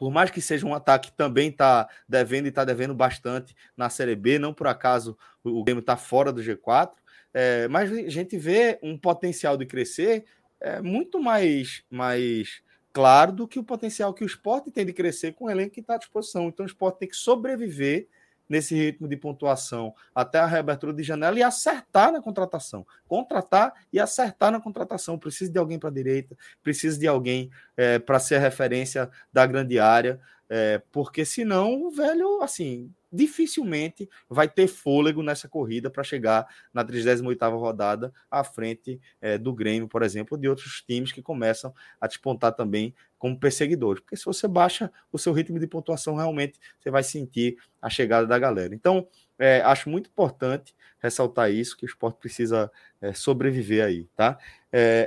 por 0.00 0.10
mais 0.10 0.30
que 0.30 0.40
seja 0.40 0.66
um 0.66 0.74
ataque, 0.74 1.12
também 1.12 1.50
está 1.50 1.86
devendo 2.08 2.46
e 2.46 2.48
está 2.48 2.64
devendo 2.64 2.94
bastante 2.94 3.54
na 3.76 3.90
Série 3.90 4.16
B, 4.16 4.38
não 4.38 4.54
por 4.54 4.66
acaso 4.66 5.14
o 5.44 5.62
Grêmio 5.62 5.80
está 5.80 5.94
fora 5.94 6.32
do 6.32 6.40
G4, 6.40 6.92
é, 7.34 7.68
mas 7.68 7.92
a 7.92 8.08
gente 8.08 8.38
vê 8.38 8.78
um 8.82 8.96
potencial 8.96 9.58
de 9.58 9.66
crescer 9.66 10.24
é, 10.58 10.80
muito 10.80 11.20
mais, 11.20 11.84
mais 11.90 12.62
claro 12.94 13.30
do 13.30 13.46
que 13.46 13.58
o 13.58 13.62
potencial 13.62 14.14
que 14.14 14.24
o 14.24 14.26
esporte 14.26 14.70
tem 14.70 14.86
de 14.86 14.94
crescer 14.94 15.34
com 15.34 15.44
o 15.44 15.50
elenco 15.50 15.74
que 15.74 15.80
está 15.80 15.96
à 15.96 15.98
disposição. 15.98 16.48
Então 16.48 16.64
o 16.64 16.66
esporte 16.66 17.00
tem 17.00 17.08
que 17.08 17.16
sobreviver 17.16 18.08
nesse 18.50 18.74
ritmo 18.74 19.06
de 19.06 19.16
pontuação 19.16 19.94
até 20.12 20.40
a 20.40 20.46
reabertura 20.46 20.92
de 20.92 21.04
janela 21.04 21.38
e 21.38 21.42
acertar 21.42 22.10
na 22.10 22.20
contratação. 22.20 22.84
Contratar 23.06 23.72
e 23.92 24.00
acertar 24.00 24.50
na 24.50 24.60
contratação. 24.60 25.16
Precisa 25.16 25.52
de 25.52 25.58
alguém 25.58 25.78
para 25.78 25.88
a 25.88 25.92
direita, 25.92 26.36
precisa 26.60 26.98
de 26.98 27.06
alguém 27.06 27.48
é, 27.76 28.00
para 28.00 28.18
ser 28.18 28.34
a 28.34 28.40
referência 28.40 29.08
da 29.32 29.46
grande 29.46 29.78
área, 29.78 30.20
é, 30.48 30.82
porque 30.90 31.24
senão 31.24 31.80
o 31.80 31.90
velho, 31.92 32.42
assim, 32.42 32.92
dificilmente 33.12 34.08
vai 34.28 34.48
ter 34.48 34.66
fôlego 34.68 35.22
nessa 35.22 35.48
corrida 35.48 35.90
para 35.90 36.04
chegar 36.04 36.46
na 36.72 36.84
38ª 36.84 37.58
rodada 37.58 38.12
à 38.30 38.44
frente 38.44 39.00
é, 39.20 39.36
do 39.36 39.52
Grêmio, 39.52 39.88
por 39.88 40.02
exemplo, 40.02 40.38
de 40.38 40.48
outros 40.48 40.82
times 40.82 41.12
que 41.12 41.22
começam 41.22 41.74
a 42.00 42.06
despontar 42.06 42.54
também 42.54 42.94
como 43.18 43.38
perseguidores. 43.38 44.00
Porque 44.02 44.16
se 44.16 44.24
você 44.24 44.46
baixa 44.46 44.90
o 45.12 45.18
seu 45.18 45.32
ritmo 45.32 45.58
de 45.58 45.66
pontuação, 45.66 46.14
realmente 46.14 46.58
você 46.78 46.90
vai 46.90 47.02
sentir 47.02 47.56
a 47.82 47.90
chegada 47.90 48.26
da 48.26 48.38
galera. 48.38 48.74
Então, 48.74 49.06
é, 49.38 49.60
acho 49.62 49.90
muito 49.90 50.08
importante 50.08 50.74
ressaltar 50.98 51.50
isso, 51.50 51.76
que 51.76 51.84
o 51.84 51.88
esporte 51.88 52.18
precisa 52.18 52.70
é, 53.00 53.12
sobreviver 53.12 53.84
aí, 53.84 54.04
tá? 54.14 54.38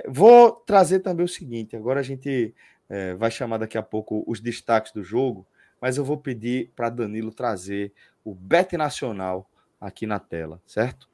Vou 0.08 0.52
trazer 0.52 1.00
também 1.00 1.24
o 1.24 1.30
seguinte, 1.30 1.76
agora 1.76 2.02
a 2.02 2.04
gente 2.04 2.54
vai 3.18 3.32
chamar 3.32 3.58
daqui 3.58 3.78
a 3.78 3.82
pouco 3.82 4.24
os 4.28 4.42
destaques 4.42 4.92
do 4.92 5.02
jogo, 5.04 5.48
mas 5.84 5.98
eu 5.98 6.06
vou 6.06 6.16
pedir 6.16 6.72
para 6.78 6.90
Danilo 6.90 7.30
trazer 7.30 7.92
o 8.24 8.34
Bet 8.34 8.78
Nacional 8.78 9.52
aqui 9.82 10.08
na 10.08 10.18
tela, 10.18 10.62
certo? 10.66 11.10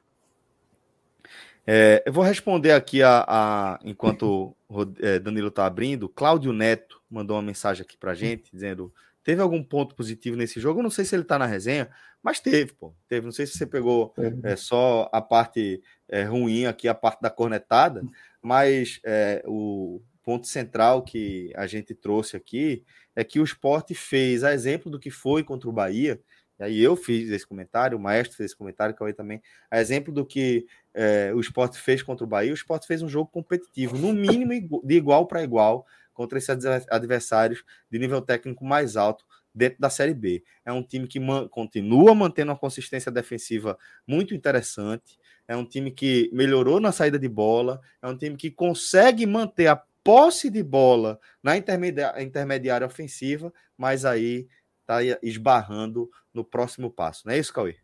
É, 1.65 2.03
eu 2.05 2.13
vou 2.13 2.24
responder 2.24 2.74
aqui 2.74 3.01
a, 3.01 3.26
a 3.28 3.80
enquanto 3.84 4.55
é, 5.01 5.17
Danilo 5.17 5.47
está 5.47 5.65
abrindo. 5.65 6.07
Cláudio 6.07 6.53
Neto 6.53 7.01
mandou 7.09 7.36
uma 7.36 7.41
mensagem 7.41 7.82
aqui 7.82 7.97
para 7.97 8.13
gente 8.13 8.51
dizendo: 8.53 8.93
teve 9.24 9.41
algum 9.41 9.63
ponto 9.63 9.95
positivo 9.95 10.38
nesse 10.38 10.59
jogo? 10.59 10.82
Eu 10.82 10.84
não 10.84 10.91
sei 10.91 11.03
se 11.03 11.15
ele 11.15 11.24
está 11.24 11.39
na 11.39 11.47
resenha, 11.47 11.89
mas 12.22 12.39
teve, 12.39 12.72
pô. 12.74 12.93
Teve. 13.07 13.26
Não 13.26 13.32
sei 13.32 13.47
se 13.47 13.57
você 13.57 13.65
pegou 13.65 14.13
é, 14.43 14.55
só 14.55 15.09
a 15.11 15.20
parte 15.20 15.82
é, 16.07 16.26
ruim 16.26 16.67
aqui, 16.67 16.88
a 16.88 16.93
parte 16.93 17.22
da 17.22 17.32
cornetada, 17.32 18.03
mas 18.39 18.99
é, 19.03 19.41
o 19.47 19.99
ponto 20.30 20.45
central 20.45 21.01
que 21.01 21.51
a 21.55 21.65
gente 21.65 21.95
trouxe 21.95 22.38
aqui 22.38 22.84
é 23.15 23.23
que 23.23 23.39
o 23.39 23.43
esporte 23.43 23.95
fez, 23.95 24.43
a 24.43 24.53
exemplo 24.53 24.91
do 24.91 24.99
que 24.99 25.09
foi 25.09 25.43
contra 25.43 25.67
o 25.67 25.71
Bahia, 25.71 26.21
e 26.59 26.63
aí 26.63 26.80
eu 26.80 26.95
fiz 26.95 27.32
esse 27.32 27.47
comentário, 27.47 27.97
o 27.97 27.99
Maestro 27.99 28.38
fez 28.38 28.51
esse 28.51 28.55
comentário, 28.55 28.95
que 28.95 29.01
eu 29.01 29.11
também, 29.15 29.41
a 29.71 29.82
exemplo 29.82 30.13
do 30.13 30.23
que 30.23 30.67
é, 30.93 31.32
o 31.34 31.39
esporte 31.39 31.80
fez 31.80 32.03
contra 32.03 32.23
o 32.23 32.27
Bahia, 32.27 32.51
o 32.51 32.53
esporte 32.53 32.86
fez 32.86 33.01
um 33.01 33.09
jogo 33.09 33.32
competitivo, 33.32 33.97
no 33.97 34.13
mínimo 34.13 34.80
de 34.84 34.93
igual 34.93 35.25
para 35.25 35.41
igual, 35.41 35.84
contra 36.13 36.38
esses 36.38 36.49
adversários 36.91 37.63
de 37.89 37.97
nível 37.97 38.21
técnico 38.21 38.63
mais 38.63 38.95
alto 38.95 39.25
dentro 39.51 39.80
da 39.80 39.89
Série 39.89 40.13
B. 40.13 40.43
É 40.63 40.71
um 40.71 40.84
time 40.84 41.07
que 41.07 41.19
man 41.19 41.47
continua 41.47 42.13
mantendo 42.13 42.51
uma 42.51 42.59
consistência 42.59 43.11
defensiva 43.11 43.75
muito 44.05 44.36
interessante, 44.36 45.17
é 45.47 45.55
um 45.55 45.65
time 45.65 45.89
que 45.89 46.30
melhorou 46.32 46.80
na 46.80 46.91
saída 46.91 47.17
de 47.17 47.27
bola, 47.27 47.82
é 47.99 48.07
um 48.07 48.15
time 48.15 48.38
que 48.38 48.51
consegue 48.51 49.25
manter 49.25 49.65
a 49.65 49.84
posse 50.04 50.50
de 50.50 50.64
bola 50.64 51.20
na 51.43 51.58
intermediária 51.58 52.86
ofensiva, 52.86 53.54
mas 53.78 54.06
aí 54.06 54.47
está 54.82 55.00
esbarrando 55.22 56.10
no 56.34 56.43
próximo 56.43 56.89
passo. 56.89 57.24
Não 57.26 57.34
é 57.34 57.38
isso, 57.39 57.54
Cauê? 57.54 57.76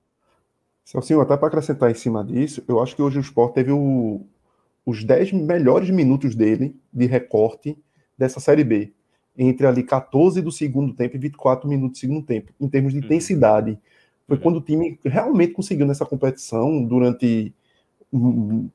Celcinho, 0.84 1.22
até 1.22 1.36
para 1.36 1.48
acrescentar 1.48 1.90
em 1.90 1.96
cima 1.96 2.24
disso, 2.24 2.64
eu 2.68 2.82
acho 2.82 2.96
que 2.96 3.02
hoje 3.02 3.18
o 3.18 3.22
Sport 3.22 3.54
teve 3.54 3.72
o, 3.72 4.26
os 4.86 5.04
10 5.04 5.34
melhores 5.34 5.90
minutos 5.90 6.36
dele 6.36 6.76
de 6.94 7.06
recorte 7.08 7.78
dessa 8.18 8.40
Série 8.40 8.64
B. 8.64 8.94
Entre 9.38 9.66
ali 9.66 9.84
14 9.84 10.42
do 10.42 10.52
segundo 10.52 10.94
tempo 10.94 11.16
e 11.16 11.20
24 11.20 11.68
minutos 11.68 11.98
do 11.98 12.02
segundo 12.02 12.26
tempo, 12.26 12.54
em 12.60 12.70
termos 12.70 12.94
de 12.94 13.00
uhum. 13.00 13.06
intensidade. 13.06 13.80
Foi 14.28 14.38
uhum. 14.38 14.44
quando 14.44 14.58
o 14.58 14.62
time 14.62 15.00
realmente 15.04 15.54
conseguiu 15.54 15.86
nessa 15.86 16.06
competição, 16.06 16.84
durante 16.84 17.54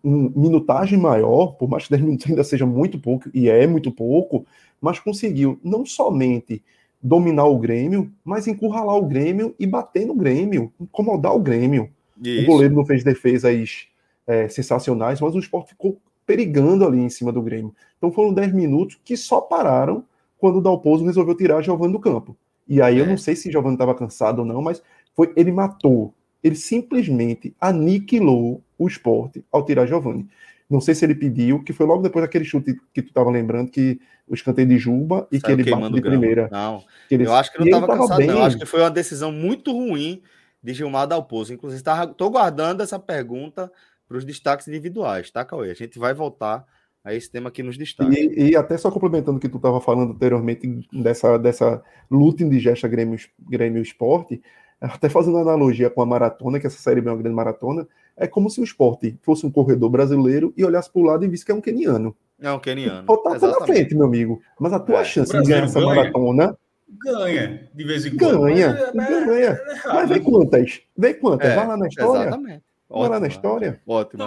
minutagem 0.03 0.99
maior, 0.99 1.55
por 1.55 1.69
mais 1.69 1.85
que 1.85 1.91
10 1.91 2.03
minutos 2.03 2.27
ainda 2.29 2.45
seja 2.45 2.67
muito 2.67 2.99
pouco, 2.99 3.31
e 3.33 3.49
é 3.49 3.67
muito 3.67 3.91
pouco, 3.91 4.45
mas 4.81 4.99
conseguiu 4.99 5.59
não 5.63 5.85
somente 5.87 6.63
dominar 7.03 7.47
o 7.47 7.59
Grêmio, 7.59 8.11
mas 8.25 8.47
encurralar 8.47 8.97
o 8.97 9.07
Grêmio 9.07 9.55
e 9.59 9.67
bater 9.67 10.07
no 10.07 10.15
Grêmio, 10.15 10.73
incomodar 10.79 11.35
o 11.35 11.41
Grêmio. 11.41 11.91
Isso. 12.23 12.43
O 12.43 12.47
goleiro 12.47 12.75
não 12.75 12.85
fez 12.85 13.03
defesas 13.03 13.87
é, 14.27 14.49
sensacionais, 14.49 15.21
mas 15.21 15.35
o 15.35 15.39
esporte 15.39 15.71
ficou 15.71 15.99
perigando 16.27 16.85
ali 16.85 17.01
em 17.01 17.09
cima 17.09 17.33
do 17.33 17.43
Grêmio. 17.43 17.75
Então 17.97 18.13
foram 18.13 18.33
10 18.33 18.53
minutos 18.53 19.01
que 19.05 19.17
só 19.17 19.41
pararam 19.41 20.05
quando 20.39 20.59
o 20.59 20.61
Dalpozo 20.61 21.05
resolveu 21.05 21.35
tirar 21.35 21.63
Giovanni 21.63 21.93
do 21.93 21.99
campo. 21.99 22.37
E 22.69 22.81
aí 22.81 22.99
é. 22.99 23.01
eu 23.01 23.07
não 23.07 23.17
sei 23.17 23.35
se 23.35 23.51
Giovanni 23.51 23.75
estava 23.75 23.95
cansado 23.95 24.41
ou 24.41 24.45
não, 24.45 24.63
mas 24.63 24.83
foi 25.15 25.33
ele 25.37 25.51
matou, 25.51 26.15
ele 26.43 26.57
simplesmente 26.57 27.55
aniquilou 27.61 28.63
o 28.79 28.89
esporte 28.89 29.45
ao 29.53 29.65
tirar 29.65 29.87
Giovanni. 29.87 30.29
Não 30.69 30.81
sei 30.81 30.95
se 30.95 31.05
ele 31.05 31.15
pediu, 31.15 31.63
que 31.63 31.73
foi 31.73 31.85
logo 31.85 32.03
depois 32.03 32.25
daquele 32.25 32.45
chute 32.45 32.81
que 32.95 33.03
tu 33.03 33.09
estava 33.09 33.29
lembrando, 33.29 33.71
que 33.71 34.01
o 34.29 34.35
escanteio 34.35 34.69
de 34.69 34.79
Juba 34.79 35.27
e 35.33 35.41
Saiu 35.41 35.57
que 35.57 35.63
ele 35.63 35.71
bate 35.71 35.95
de 35.95 36.01
primeira. 36.01 36.49
Não, 36.53 36.85
ele... 37.11 37.27
eu 37.27 37.35
acho 37.35 37.53
que 37.53 37.59
não 37.59 37.67
estava 37.67 37.89
cansado, 37.89 38.19
bem. 38.19 38.29
não. 38.29 38.39
Eu 38.39 38.45
acho 38.45 38.59
que 38.59 38.65
foi 38.65 38.81
uma 38.81 38.91
decisão 38.91 39.33
muito 39.33 39.73
ruim 39.73 40.23
de 40.63 40.73
Gilmar 40.73 41.09
Dalpozo. 41.09 41.53
Inclusive, 41.53 41.83
estou 41.83 42.31
guardando 42.31 42.83
essa 42.83 42.99
pergunta 42.99 43.71
para 44.07 44.17
os 44.17 44.25
destaques 44.25 44.69
individuais, 44.69 45.31
tá, 45.31 45.45
Cauê? 45.45 45.71
A 45.71 45.75
gente 45.75 45.99
vai 45.99 46.15
voltar 46.15 46.65
a 47.03 47.15
esse 47.15 47.31
tema 47.31 47.49
aqui 47.49 47.63
nos 47.63 47.77
destaques. 47.77 48.17
E, 48.17 48.51
e 48.51 48.57
até 48.57 48.77
só 48.77 48.91
complementando 48.91 49.39
o 49.39 49.41
que 49.41 49.49
tu 49.49 49.57
estava 49.57 49.81
falando 49.81 50.13
anteriormente 50.13 50.87
dessa, 50.93 51.39
dessa 51.39 51.83
luta 52.11 52.45
indigesta 52.45 52.87
Grêmio, 52.87 53.19
Grêmio 53.41 53.83
Esporte, 53.83 54.41
até 54.81 55.09
fazendo 55.09 55.39
analogia 55.39 55.91
com 55.91 56.01
a 56.01 56.07
maratona, 56.07 56.59
que 56.59 56.67
essa 56.67 56.79
série 56.79 57.01
é 57.01 57.03
uma 57.03 57.17
grande 57.17 57.35
maratona, 57.35 57.87
é 58.17 58.27
como 58.27 58.49
se 58.49 58.61
o 58.61 58.65
esporte 58.65 59.19
fosse 59.23 59.47
um 59.47 59.51
corredor 59.51 59.91
brasileiro 59.91 60.53
e 60.57 60.65
olhasse 60.65 60.91
para 60.91 61.01
o 61.01 61.05
lado 61.05 61.25
e 61.25 61.29
visse 61.29 61.45
que 61.45 61.53
é 61.53 61.55
um 61.55 61.61
keniano. 61.61 62.17
É 62.41 62.51
um 62.51 62.59
keniano. 62.59 63.05
Pode 63.05 63.37
estar 63.37 63.49
na 63.49 63.67
frente, 63.67 63.95
meu 63.95 64.07
amigo. 64.07 64.43
Mas 64.59 64.73
a 64.73 64.81
tua 64.81 65.01
é, 65.01 65.05
chance 65.05 65.33
de 65.33 65.47
ganhar 65.47 65.65
essa 65.65 65.81
maratona. 65.81 66.57
Ganha, 66.89 67.69
de 67.73 67.85
vez 67.85 68.05
em 68.07 68.17
quando. 68.17 68.43
Ganha, 68.43 68.91
mas, 68.95 69.11
é, 69.11 69.25
ganha. 69.25 69.49
É 69.51 69.87
mas 69.87 70.09
vê 70.09 70.21
quantas. 70.21 70.81
Vê 70.97 71.15
quantas. 71.15 71.51
É, 71.51 71.57
Vai 71.57 71.67
lá 71.67 71.77
na 71.77 71.87
história. 71.87 72.21
Exatamente. 72.23 72.65
Vai 72.89 73.09
lá 73.09 73.21
na 73.21 73.27
história. 73.29 73.81
Ótimo. 73.87 74.25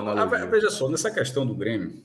Veja 0.50 0.70
só, 0.70 0.90
nessa 0.90 1.12
questão 1.12 1.46
do 1.46 1.54
Grêmio, 1.54 2.04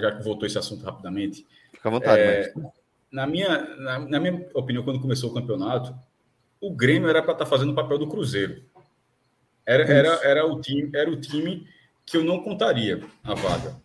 já 0.00 0.12
que 0.16 0.24
voltou 0.24 0.46
esse 0.46 0.56
assunto 0.56 0.84
rapidamente. 0.84 1.46
Fica 1.72 1.88
à 1.88 1.92
vontade, 1.92 2.20
é, 2.20 2.52
na, 3.12 3.26
minha, 3.26 3.76
na, 3.76 3.98
na 3.98 4.20
minha 4.20 4.48
opinião, 4.54 4.82
quando 4.82 5.00
começou 5.00 5.30
o 5.30 5.34
campeonato, 5.34 5.94
o 6.60 6.74
Grêmio 6.74 7.08
era 7.08 7.22
para 7.22 7.32
estar 7.32 7.44
tá 7.44 7.50
fazendo 7.50 7.72
o 7.72 7.74
papel 7.74 7.98
do 7.98 8.08
Cruzeiro. 8.08 8.62
Era, 9.66 9.84
era, 9.84 10.08
era, 10.24 10.46
o 10.46 10.60
time, 10.60 10.90
era 10.94 11.10
o 11.10 11.20
time 11.20 11.66
que 12.06 12.16
eu 12.16 12.24
não 12.24 12.40
contaria 12.40 13.02
a 13.22 13.34
vaga. 13.34 13.76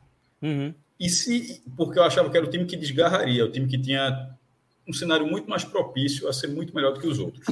Uhum. 0.42 0.74
E 1.00 1.10
se, 1.10 1.62
porque 1.76 2.00
eu 2.00 2.04
achava 2.04 2.30
que 2.30 2.38
era 2.38 2.46
o 2.46 2.50
time 2.50 2.66
que 2.66 2.78
desgarraria, 2.78 3.44
o 3.44 3.52
time 3.52 3.68
que 3.68 3.78
tinha 3.78 4.34
um 4.88 4.94
cenário 4.94 5.28
muito 5.28 5.50
mais 5.50 5.64
propício 5.64 6.28
a 6.28 6.34
ser 6.34 6.48
muito 6.48 6.74
melhor 6.74 6.94
do 6.94 7.00
que 7.00 7.08
os 7.08 7.20
outros. 7.20 7.46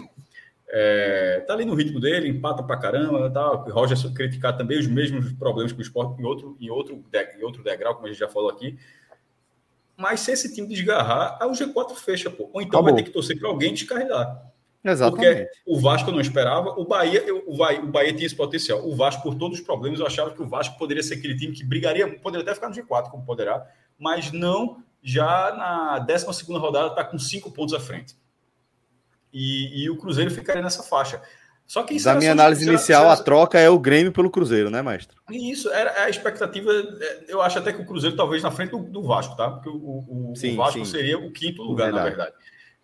É, 0.73 1.43
tá 1.45 1.53
ali 1.53 1.65
no 1.65 1.73
ritmo 1.73 1.99
dele, 1.99 2.29
empata 2.29 2.63
pra 2.63 2.77
caramba, 2.77 3.29
tá? 3.29 3.51
O 3.51 3.71
Roger 3.71 3.97
criticar 4.13 4.55
também 4.55 4.79
os 4.79 4.87
mesmos 4.87 5.33
problemas 5.33 5.73
que 5.73 5.79
o 5.79 5.81
esporte 5.81 6.21
em 6.21 6.23
outro, 6.23 6.55
em 6.61 6.69
outro, 6.69 7.03
em 7.37 7.43
outro 7.43 7.61
degrau, 7.61 7.95
como 7.95 8.07
a 8.07 8.09
gente 8.09 8.19
já 8.19 8.29
falou 8.29 8.49
aqui. 8.49 8.79
Mas 9.97 10.21
se 10.21 10.31
esse 10.31 10.53
time 10.55 10.67
desgarrar, 10.67 11.37
aí 11.41 11.47
o 11.47 11.51
G4 11.51 11.93
fecha, 11.95 12.29
pô. 12.29 12.49
Ou 12.53 12.61
então 12.61 12.79
Acabou. 12.79 12.83
vai 12.85 12.95
ter 12.95 13.03
que 13.03 13.09
torcer 13.11 13.37
para 13.37 13.49
alguém 13.49 13.73
descarregar. 13.73 14.50
Exatamente. 14.83 15.45
Porque 15.45 15.49
o 15.65 15.79
Vasco 15.79 16.11
não 16.11 16.19
esperava, 16.19 16.69
o 16.71 16.85
Bahia, 16.85 17.23
o 17.45 17.55
Bahia, 17.55 17.81
o 17.81 17.87
Bahia 17.87 18.13
tinha 18.13 18.25
esse 18.25 18.35
potencial. 18.35 18.87
O 18.87 18.95
Vasco, 18.95 19.21
por 19.21 19.35
todos 19.35 19.59
os 19.59 19.65
problemas, 19.65 19.99
eu 19.99 20.07
achava 20.07 20.31
que 20.31 20.41
o 20.41 20.47
Vasco 20.47 20.77
poderia 20.77 21.03
ser 21.03 21.15
aquele 21.15 21.35
time 21.35 21.53
que 21.53 21.63
brigaria, 21.63 22.19
poderia 22.19 22.43
até 22.43 22.55
ficar 22.55 22.69
no 22.69 22.75
G4, 22.75 23.11
como 23.11 23.23
poderá, 23.23 23.65
mas 23.97 24.31
não 24.31 24.83
já 25.03 25.53
na 25.55 25.99
12 25.99 26.45
rodada 26.53 26.87
está 26.87 27.03
com 27.03 27.17
cinco 27.17 27.51
pontos 27.51 27.73
à 27.73 27.79
frente. 27.79 28.15
E, 29.33 29.83
e, 29.83 29.89
o 29.89 29.97
Cruzeiro 29.97 30.29
ficaria 30.29 30.61
nessa 30.61 30.83
faixa. 30.83 31.21
Só 31.65 31.83
que 31.83 31.97
Da 32.03 32.15
minha 32.15 32.33
análise 32.33 32.67
inicial, 32.67 33.09
a 33.09 33.15
troca 33.15 33.57
é 33.57 33.69
o 33.69 33.79
Grêmio 33.79 34.11
pelo 34.11 34.29
Cruzeiro, 34.29 34.69
né, 34.69 34.81
mestre? 34.81 35.15
Isso, 35.29 35.69
era 35.69 36.03
a 36.03 36.09
expectativa. 36.09 36.69
É, 36.69 37.25
eu 37.29 37.41
acho 37.41 37.57
até 37.57 37.71
que 37.71 37.81
o 37.81 37.85
Cruzeiro 37.85 38.15
talvez 38.15 38.43
na 38.43 38.51
frente 38.51 38.71
do, 38.71 38.79
do 38.79 39.01
Vasco, 39.03 39.37
tá? 39.37 39.49
Porque 39.49 39.69
o, 39.69 40.31
o, 40.31 40.33
sim, 40.35 40.53
o 40.53 40.57
Vasco 40.57 40.79
sim. 40.79 40.85
seria 40.85 41.17
o 41.17 41.31
quinto 41.31 41.63
lugar, 41.63 41.85
verdade. 41.85 42.09
na 42.09 42.09
verdade. 42.09 42.35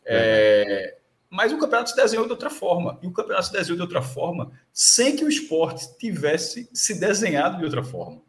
É, 0.05 0.96
mas 1.29 1.51
o 1.51 1.57
campeonato 1.57 1.89
se 1.89 1.95
desenhou 1.95 2.25
de 2.25 2.31
outra 2.31 2.49
forma. 2.49 2.97
E 3.01 3.07
o 3.07 3.11
campeonato 3.11 3.47
se 3.47 3.51
desenhou 3.51 3.75
de 3.75 3.81
outra 3.81 4.01
forma 4.01 4.51
sem 4.71 5.15
que 5.15 5.25
o 5.25 5.29
esporte 5.29 5.97
tivesse 5.97 6.69
se 6.73 6.99
desenhado 6.99 7.57
de 7.57 7.65
outra 7.65 7.83
forma. 7.83 8.21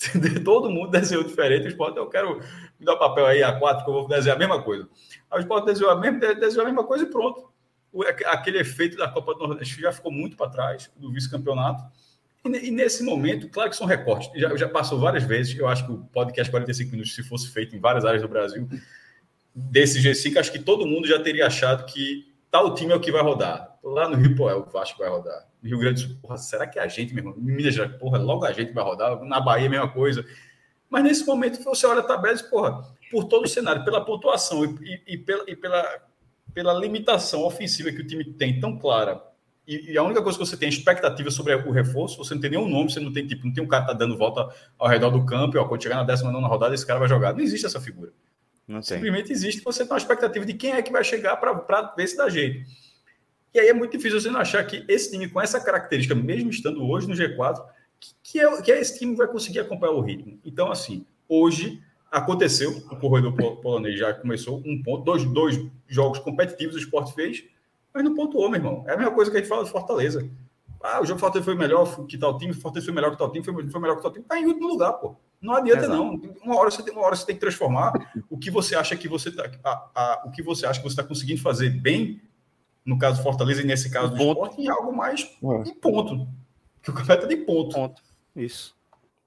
Todo 0.44 0.70
mundo 0.70 0.90
desenhou 0.90 1.22
diferente. 1.22 1.66
O 1.66 1.68
esporte, 1.68 1.98
eu 1.98 2.08
quero 2.08 2.40
me 2.78 2.86
dar 2.86 2.96
papel 2.96 3.26
aí 3.26 3.42
a 3.42 3.58
quatro, 3.58 3.84
que 3.84 3.90
eu 3.90 3.94
vou 3.94 4.08
desenhar 4.08 4.36
a 4.36 4.38
mesma 4.38 4.62
coisa. 4.62 4.88
Aí 5.30 5.38
o 5.38 5.40
esporte 5.40 5.66
desenhou 5.66 5.90
a 5.90 5.96
mesma, 5.96 6.18
desenhou 6.18 6.62
a 6.62 6.66
mesma 6.66 6.84
coisa 6.84 7.04
e 7.04 7.06
pronto. 7.06 7.50
Aquele 8.26 8.60
efeito 8.60 8.96
da 8.96 9.08
Copa 9.08 9.34
do 9.34 9.46
Nordeste 9.46 9.80
já 9.80 9.92
ficou 9.92 10.12
muito 10.12 10.36
para 10.36 10.50
trás 10.50 10.90
do 10.96 11.12
vice-campeonato. 11.12 11.84
E, 12.44 12.70
nesse 12.70 13.02
momento, 13.02 13.48
claro 13.50 13.68
que 13.68 13.76
são 13.76 13.86
recortes. 13.86 14.30
Já, 14.40 14.56
já 14.56 14.68
passou 14.68 14.98
várias 14.98 15.24
vezes. 15.24 15.58
Eu 15.58 15.68
acho 15.68 15.84
que 15.84 15.92
o 15.92 15.98
podcast 15.98 16.50
45 16.50 16.90
minutos, 16.90 17.14
se 17.14 17.22
fosse 17.22 17.48
feito 17.50 17.76
em 17.76 17.80
várias 17.80 18.04
áreas 18.04 18.22
do 18.22 18.28
Brasil, 18.28 18.66
desse 19.54 20.00
G5, 20.00 20.38
acho 20.38 20.52
que 20.52 20.58
todo 20.58 20.86
mundo 20.86 21.06
já 21.06 21.20
teria 21.20 21.46
achado 21.46 21.84
que 21.84 22.29
tal 22.50 22.74
time 22.74 22.92
é 22.92 22.96
o 22.96 23.00
que 23.00 23.12
vai 23.12 23.22
rodar. 23.22 23.78
Lá 23.82 24.08
no 24.08 24.16
Rio, 24.16 24.36
pô, 24.36 24.50
é 24.50 24.54
o 24.54 24.64
Vasco 24.64 24.96
que 24.96 25.02
vai 25.02 25.10
rodar. 25.10 25.48
No 25.62 25.68
Rio 25.68 25.78
Grande 25.78 26.02
do 26.02 26.08
Sul, 26.08 26.18
porra, 26.20 26.36
será 26.36 26.66
que 26.66 26.78
é 26.78 26.82
a 26.82 26.88
gente 26.88 27.14
mesmo? 27.14 27.34
Em 27.36 27.40
Minas 27.40 27.74
Gerais, 27.74 27.96
porra, 27.96 28.18
logo 28.18 28.44
a 28.44 28.52
gente 28.52 28.72
vai 28.72 28.84
rodar. 28.84 29.22
Na 29.24 29.40
Bahia, 29.40 29.66
a 29.66 29.70
mesma 29.70 29.88
coisa. 29.88 30.24
Mas 30.88 31.04
nesse 31.04 31.26
momento, 31.26 31.62
você 31.62 31.86
olha 31.86 32.00
a 32.00 32.04
tabela 32.04 32.34
e 32.34 32.36
diz, 32.36 32.46
porra, 32.48 32.84
por 33.10 33.24
todo 33.24 33.44
o 33.44 33.48
cenário, 33.48 33.84
pela 33.84 34.04
pontuação 34.04 34.64
e, 34.64 35.02
e, 35.06 35.14
e, 35.14 35.18
pela, 35.18 35.44
e 35.48 35.56
pela, 35.56 36.02
pela 36.52 36.72
limitação 36.74 37.44
ofensiva 37.44 37.92
que 37.92 38.00
o 38.00 38.06
time 38.06 38.24
tem 38.24 38.58
tão 38.58 38.76
clara, 38.76 39.22
e, 39.70 39.96
a 39.96 40.02
única 40.02 40.20
coisa 40.20 40.36
que 40.36 40.44
você 40.44 40.56
tem 40.56 40.66
é 40.66 40.72
expectativa 40.72 41.30
sobre 41.30 41.54
o 41.54 41.70
reforço, 41.70 42.16
você 42.16 42.34
não 42.34 42.40
tem 42.40 42.50
nenhum 42.50 42.68
nome, 42.68 42.90
você 42.90 42.98
não 42.98 43.12
tem 43.12 43.24
tipo, 43.24 43.46
não 43.46 43.52
tem 43.52 43.62
um 43.62 43.68
cara 43.68 43.84
que 43.84 43.92
tá 43.92 43.96
dando 43.96 44.16
volta 44.16 44.48
ao 44.76 44.88
redor 44.88 45.10
do 45.10 45.24
campo, 45.24 45.56
e 45.56 45.60
ó, 45.60 45.64
quando 45.64 45.80
chegar 45.80 45.94
na 45.94 46.02
19 46.02 46.44
rodada, 46.44 46.74
esse 46.74 46.84
cara 46.84 46.98
vai 46.98 47.08
jogar. 47.08 47.32
Não 47.32 47.40
existe 47.40 47.66
essa 47.66 47.80
figura. 47.80 48.12
Não 48.70 48.80
Simplesmente 48.80 49.32
existe, 49.32 49.64
você 49.64 49.82
tem 49.82 49.92
uma 49.92 49.98
expectativa 49.98 50.46
de 50.46 50.54
quem 50.54 50.72
é 50.72 50.80
que 50.80 50.92
vai 50.92 51.02
chegar 51.02 51.36
para 51.36 51.92
ver 51.96 52.06
se 52.06 52.16
dá 52.16 52.28
jeito. 52.28 52.64
E 53.52 53.58
aí 53.58 53.66
é 53.66 53.72
muito 53.72 53.90
difícil 53.90 54.20
você 54.20 54.30
não 54.30 54.38
achar 54.38 54.64
que 54.64 54.84
esse 54.86 55.10
time 55.10 55.28
com 55.28 55.40
essa 55.40 55.58
característica, 55.60 56.14
mesmo 56.14 56.50
estando 56.50 56.88
hoje 56.88 57.08
no 57.08 57.14
G4, 57.14 57.60
que, 58.22 58.38
é, 58.38 58.62
que 58.62 58.70
é 58.70 58.80
esse 58.80 58.96
time 58.96 59.10
que 59.10 59.18
vai 59.18 59.26
conseguir 59.26 59.58
acompanhar 59.58 59.92
o 59.92 60.00
ritmo. 60.00 60.38
Então, 60.44 60.70
assim, 60.70 61.04
hoje 61.28 61.82
aconteceu, 62.12 62.70
o 62.70 62.96
corredor 62.96 63.32
polonês 63.60 63.98
já 63.98 64.14
começou 64.14 64.62
um 64.64 64.80
ponto, 64.80 65.02
dois, 65.02 65.24
dois 65.24 65.60
jogos 65.88 66.20
competitivos 66.20 66.76
o 66.76 66.78
esporte 66.78 67.12
fez, 67.12 67.42
mas 67.92 68.04
não 68.04 68.14
pontuou, 68.14 68.48
meu 68.48 68.60
irmão. 68.60 68.84
É 68.86 68.92
a 68.92 68.96
mesma 68.96 69.12
coisa 69.12 69.32
que 69.32 69.36
a 69.36 69.40
gente 69.40 69.48
fala 69.48 69.64
de 69.64 69.70
Fortaleza. 69.70 70.30
Ah, 70.82 71.00
o 71.00 71.04
jogo 71.04 71.20
Fortaleza 71.20 71.44
foi 71.44 71.54
melhor 71.54 72.06
que 72.06 72.16
tal 72.16 72.38
time, 72.38 72.54
Fortaleza 72.54 72.86
foi 72.86 72.94
melhor 72.94 73.10
que 73.10 73.18
tal 73.18 73.30
time, 73.30 73.44
foi, 73.44 73.68
foi 73.68 73.80
melhor 73.80 73.96
que 73.96 74.02
tal 74.02 74.10
time. 74.10 74.24
Tá 74.24 74.38
em 74.38 74.46
último 74.46 74.68
lugar, 74.68 74.94
pô. 74.94 75.16
Não 75.40 75.54
adianta 75.54 75.84
Exato. 75.84 75.96
não. 75.96 76.14
Uma 76.42 76.58
hora 76.58 76.70
você 76.70 76.82
tem, 76.82 76.92
uma 76.92 77.02
hora 77.02 77.16
você 77.16 77.26
tem 77.26 77.34
que 77.34 77.40
transformar 77.40 77.92
o 78.28 78.38
que 78.38 78.50
você 78.50 78.74
acha 78.74 78.96
que 78.96 79.08
você 79.08 79.30
tá, 79.30 79.50
a, 79.64 79.70
a, 79.94 80.22
o 80.26 80.30
que 80.30 80.42
você 80.42 80.66
acha 80.66 80.80
que 80.80 80.84
você 80.84 80.92
está 80.92 81.04
conseguindo 81.04 81.40
fazer 81.40 81.70
bem, 81.70 82.20
no 82.84 82.98
caso 82.98 83.22
Fortaleza 83.22 83.62
e 83.62 83.64
nesse 83.64 83.90
caso 83.90 84.14
do 84.14 84.22
esporte, 84.22 84.60
em 84.60 84.68
algo 84.68 84.94
mais 84.94 85.22
é. 85.42 85.68
em 85.68 85.74
ponto. 85.74 86.26
Que 86.82 86.90
o 86.90 86.94
campeonato 86.94 87.26
é 87.26 87.28
de 87.28 87.36
ponto. 87.36 87.74
ponto. 87.74 88.02
Isso. 88.34 88.74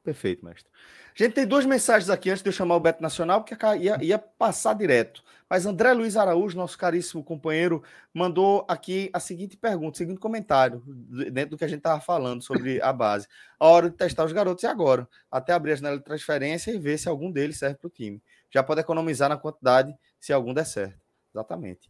Perfeito, 0.03 0.43
mestre. 0.43 0.71
A 1.17 1.23
gente 1.23 1.33
tem 1.33 1.45
duas 1.45 1.65
mensagens 1.65 2.09
aqui 2.09 2.29
antes 2.29 2.41
de 2.41 2.49
eu 2.49 2.53
chamar 2.53 2.75
o 2.75 2.79
Beto 2.79 3.01
Nacional, 3.01 3.43
porque 3.43 3.55
ia, 3.77 4.03
ia 4.03 4.17
passar 4.17 4.73
direto. 4.73 5.23
Mas 5.49 5.65
André 5.65 5.93
Luiz 5.93 6.17
Araújo, 6.17 6.57
nosso 6.57 6.77
caríssimo 6.77 7.23
companheiro, 7.23 7.83
mandou 8.13 8.65
aqui 8.67 9.09
a 9.13 9.19
seguinte 9.19 9.57
pergunta, 9.57 9.95
o 9.95 9.97
seguinte 9.97 10.19
comentário, 10.19 10.83
dentro 11.31 11.51
do 11.51 11.57
que 11.57 11.65
a 11.65 11.67
gente 11.67 11.79
estava 11.79 12.01
falando 12.01 12.41
sobre 12.41 12.81
a 12.81 12.91
base. 12.91 13.27
A 13.59 13.67
hora 13.67 13.89
de 13.89 13.95
testar 13.95 14.25
os 14.25 14.31
garotos 14.31 14.63
é 14.63 14.67
agora, 14.67 15.07
até 15.31 15.53
abrir 15.53 15.73
a 15.73 15.75
janela 15.75 15.97
de 15.97 16.03
transferência 16.03 16.71
e 16.71 16.77
ver 16.77 16.97
se 16.97 17.07
algum 17.07 17.31
deles 17.31 17.57
serve 17.57 17.77
para 17.77 17.87
o 17.87 17.91
time. 17.91 18.21
Já 18.51 18.63
pode 18.63 18.81
economizar 18.81 19.29
na 19.29 19.37
quantidade 19.37 19.93
se 20.19 20.33
algum 20.33 20.53
der 20.53 20.65
certo. 20.65 20.99
Exatamente. 21.33 21.89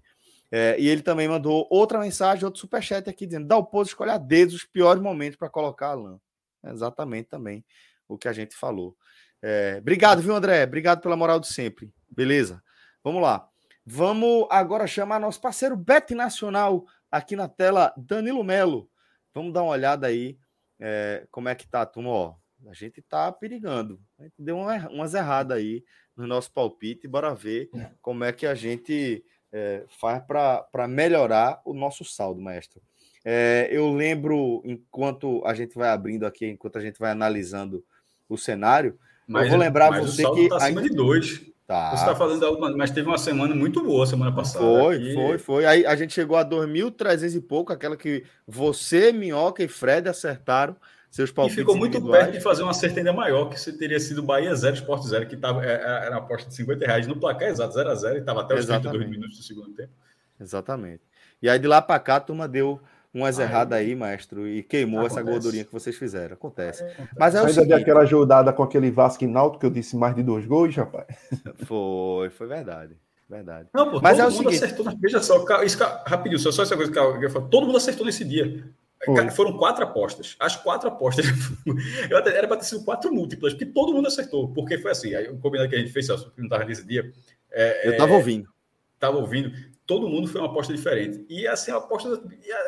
É, 0.52 0.80
e 0.80 0.88
ele 0.88 1.02
também 1.02 1.28
mandou 1.28 1.68
outra 1.70 2.00
mensagem, 2.00 2.46
outro 2.46 2.62
superchat 2.62 3.10
aqui, 3.10 3.26
dizendo: 3.26 3.48
dá 3.48 3.58
o 3.58 3.66
posto 3.66 3.90
escolher 3.90 4.12
a 4.12 4.18
dedos 4.18 4.54
os 4.54 4.64
piores 4.64 5.02
momentos 5.02 5.36
para 5.36 5.50
colocar 5.50 5.98
a. 5.98 6.20
É 6.64 6.72
exatamente 6.72 7.28
também 7.28 7.66
o 8.08 8.18
que 8.18 8.28
a 8.28 8.34
gente 8.34 8.56
falou. 8.56 8.96
É, 9.42 9.78
obrigado, 9.80 10.22
viu, 10.22 10.36
André? 10.36 10.64
Obrigado 10.64 11.02
pela 11.02 11.18
moral 11.18 11.40
de 11.40 11.48
sempre. 11.48 11.92
Beleza? 12.10 12.64
Vamos 13.04 13.22
lá. 13.22 13.50
Vamos 13.86 14.48
agora 14.50 14.88
chamar 14.88 15.20
nosso 15.20 15.42
parceiro 15.42 15.76
Bet 15.76 16.16
Nacional 16.16 16.86
aqui 17.12 17.36
na 17.36 17.50
tela, 17.50 17.94
Danilo 17.98 18.44
Melo. 18.44 18.90
Vamos 19.34 19.52
dar 19.52 19.64
uma 19.64 19.72
olhada 19.72 20.08
aí 20.08 20.38
é, 20.80 21.28
como 21.30 21.50
é 21.50 21.56
que 21.56 21.68
tá, 21.68 21.86
turma. 21.86 22.10
Ó, 22.10 22.36
a 22.68 22.74
gente 22.74 23.02
tá 23.02 23.30
perigando. 23.32 24.00
A 24.18 24.24
gente 24.24 24.36
deu 24.40 24.58
uma, 24.58 24.90
umas 24.90 25.14
erradas 25.14 25.58
aí 25.58 25.84
no 26.16 26.26
nosso 26.26 26.52
palpite. 26.54 27.08
Bora 27.08 27.36
ver 27.36 27.70
como 28.02 28.24
é 28.24 28.32
que 28.32 28.48
a 28.48 28.56
gente 28.56 29.22
é, 29.52 29.84
faz 30.00 30.24
para 30.26 30.88
melhorar 30.88 31.62
o 31.66 31.74
nosso 31.74 32.06
saldo, 32.06 32.42
mestre. 32.42 32.82
É, 33.26 33.68
eu 33.70 33.94
lembro, 33.94 34.62
enquanto 34.66 35.42
a 35.46 35.54
gente 35.54 35.76
vai 35.76 35.90
abrindo 35.90 36.26
aqui, 36.26 36.48
enquanto 36.48 36.78
a 36.78 36.82
gente 36.82 37.00
vai 37.00 37.12
analisando 37.12 37.84
o 38.30 38.38
cenário, 38.38 38.98
mas, 39.28 39.46
eu 39.46 39.52
vou 39.52 39.60
lembrar 39.60 39.90
você 40.00 40.24
que. 40.32 40.50
Tá 40.50 40.58
acima 40.58 40.82
de 40.82 40.90
dois. 40.90 41.53
Tá. 41.74 41.90
Você 41.90 42.04
está 42.04 42.16
falando 42.16 42.40
da 42.40 42.50
última, 42.52 42.70
mas 42.78 42.92
teve 42.92 43.08
uma 43.08 43.18
semana 43.18 43.56
muito 43.56 43.82
boa 43.82 44.06
semana 44.06 44.32
passada. 44.32 44.64
Foi, 44.64 44.96
aqui. 44.96 45.14
foi, 45.16 45.38
foi. 45.40 45.66
Aí 45.66 45.84
a 45.84 45.96
gente 45.96 46.14
chegou 46.14 46.38
a 46.38 46.46
2.300 46.46 47.36
e 47.36 47.42
pouco, 47.42 47.74
aquela 47.74 47.98
que 47.98 48.24
você, 48.48 49.12
Minhoca 49.12 49.64
e 49.64 49.68
Fred 49.68 50.08
acertaram 50.08 50.76
seus 51.10 51.32
palpites. 51.32 51.58
E 51.58 51.62
ficou 51.62 51.76
muito 51.76 52.00
perto 52.00 52.34
de 52.34 52.42
fazer 52.42 52.62
uma 52.62 52.70
acerto 52.70 53.00
ainda 53.00 53.12
maior, 53.12 53.50
que 53.50 53.72
teria 53.72 54.00
sido 54.00 54.22
Bahia 54.22 54.54
0, 54.54 54.76
Sport 54.76 55.02
0, 55.02 55.28
que 55.28 55.36
tava, 55.36 55.66
é, 55.66 55.72
é, 55.72 56.06
era 56.06 56.12
uma 56.12 56.20
aposta 56.20 56.48
de 56.48 56.54
50 56.54 56.86
reais 56.86 57.08
no 57.08 57.16
placar 57.16 57.50
exato, 57.50 57.74
0 57.74 57.90
a 57.90 57.96
0 57.96 58.16
e 58.18 58.20
estava 58.20 58.42
até 58.42 58.54
os 58.54 58.60
Exatamente. 58.60 58.90
32 58.92 59.10
minutos 59.10 59.38
do 59.40 59.44
segundo 59.44 59.74
tempo. 59.74 59.94
Exatamente. 60.40 61.02
E 61.42 61.50
aí 61.50 61.58
de 61.58 61.68
lá 61.68 61.82
para 61.82 62.00
cá 62.00 62.18
a 62.18 62.20
turma 62.20 62.48
deu 62.48 62.80
umas 63.14 63.38
erradas 63.38 63.78
aí, 63.78 63.96
maestro, 63.96 64.48
e 64.48 64.64
queimou 64.64 65.02
Acontece. 65.02 65.20
essa 65.20 65.32
gordurinha 65.32 65.64
que 65.64 65.72
vocês 65.72 65.96
fizeram. 65.96 66.34
Acontece. 66.34 66.84
É, 66.84 66.96
Mas 67.18 67.36
é 67.36 67.38
o 67.38 67.42
Ainda 67.42 67.54
seguinte... 67.54 67.74
aquela 67.74 68.02
ajudada 68.02 68.52
com 68.52 68.64
aquele 68.64 68.90
Vasco 68.90 69.28
Náutico 69.28 69.60
que 69.60 69.66
eu 69.68 69.70
disse 69.70 69.96
mais 69.96 70.16
de 70.16 70.24
dois 70.24 70.46
gols, 70.46 70.76
rapaz. 70.76 71.08
Foi, 71.66 72.30
foi 72.32 72.48
verdade. 72.48 72.96
Verdade. 73.30 73.70
Não, 73.74 73.90
pô, 73.90 74.02
Mas 74.02 74.20
é 74.20 74.26
o 74.26 74.32
seguinte... 74.32 74.56
acertou. 74.56 74.86
Veja 75.00 75.22
só, 75.22 75.64
isso, 75.64 75.78
rapidinho, 76.06 76.40
só, 76.40 76.52
só 76.52 76.64
essa 76.64 76.76
coisa 76.76 76.92
que 76.92 76.98
eu 76.98 77.30
falo. 77.30 77.48
Todo 77.48 77.66
mundo 77.66 77.78
acertou 77.78 78.06
nesse 78.06 78.24
dia. 78.24 78.64
Foi. 79.06 79.32
Foram 79.32 79.58
quatro 79.58 79.84
apostas. 79.84 80.36
As 80.40 80.56
quatro 80.56 80.88
apostas. 80.88 81.26
era 82.10 82.48
para 82.48 82.58
ter 82.58 82.66
sido 82.66 82.84
quatro 82.84 83.14
múltiplas, 83.14 83.54
porque 83.54 83.66
todo 83.66 83.94
mundo 83.94 84.08
acertou. 84.08 84.50
Porque 84.50 84.78
foi 84.78 84.92
assim. 84.92 85.16
Aí 85.16 85.30
o 85.30 85.38
combinado 85.38 85.70
que 85.70 85.76
a 85.76 85.80
gente 85.80 85.92
fez, 85.92 86.06
Celso, 86.06 86.32
que 86.32 86.40
não 86.40 86.46
estava 86.46 86.64
nesse 86.64 86.86
dia. 86.86 87.12
É, 87.52 87.88
eu 87.88 87.92
estava 87.94 88.14
é, 88.14 88.16
ouvindo. 88.16 88.50
Estava 88.96 89.18
ouvindo 89.18 89.52
todo 89.86 90.10
mundo 90.10 90.28
foi 90.28 90.42
uma 90.42 90.50
aposta 90.50 90.74
diferente. 90.74 91.26
E 91.30 91.48
assim, 91.48 91.72
a 91.72 91.78
aposta 91.78 92.22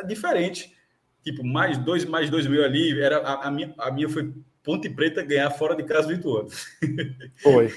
diferente. 0.05 0.75
Tipo, 1.23 1.43
mais 1.43 1.77
dois, 1.77 2.05
mais 2.05 2.29
dois 2.29 2.45
mil 2.45 2.63
ali, 2.63 2.99
era, 3.01 3.17
a, 3.17 3.47
a, 3.47 3.51
minha, 3.51 3.73
a 3.77 3.91
minha 3.91 4.07
foi 4.07 4.31
Ponte 4.63 4.89
Preta 4.89 5.23
ganhar 5.23 5.49
fora 5.51 5.75
de 5.75 5.83
casa 5.83 6.07
do 6.07 6.13
Ituano. 6.13 6.49
Foi. 7.37 7.71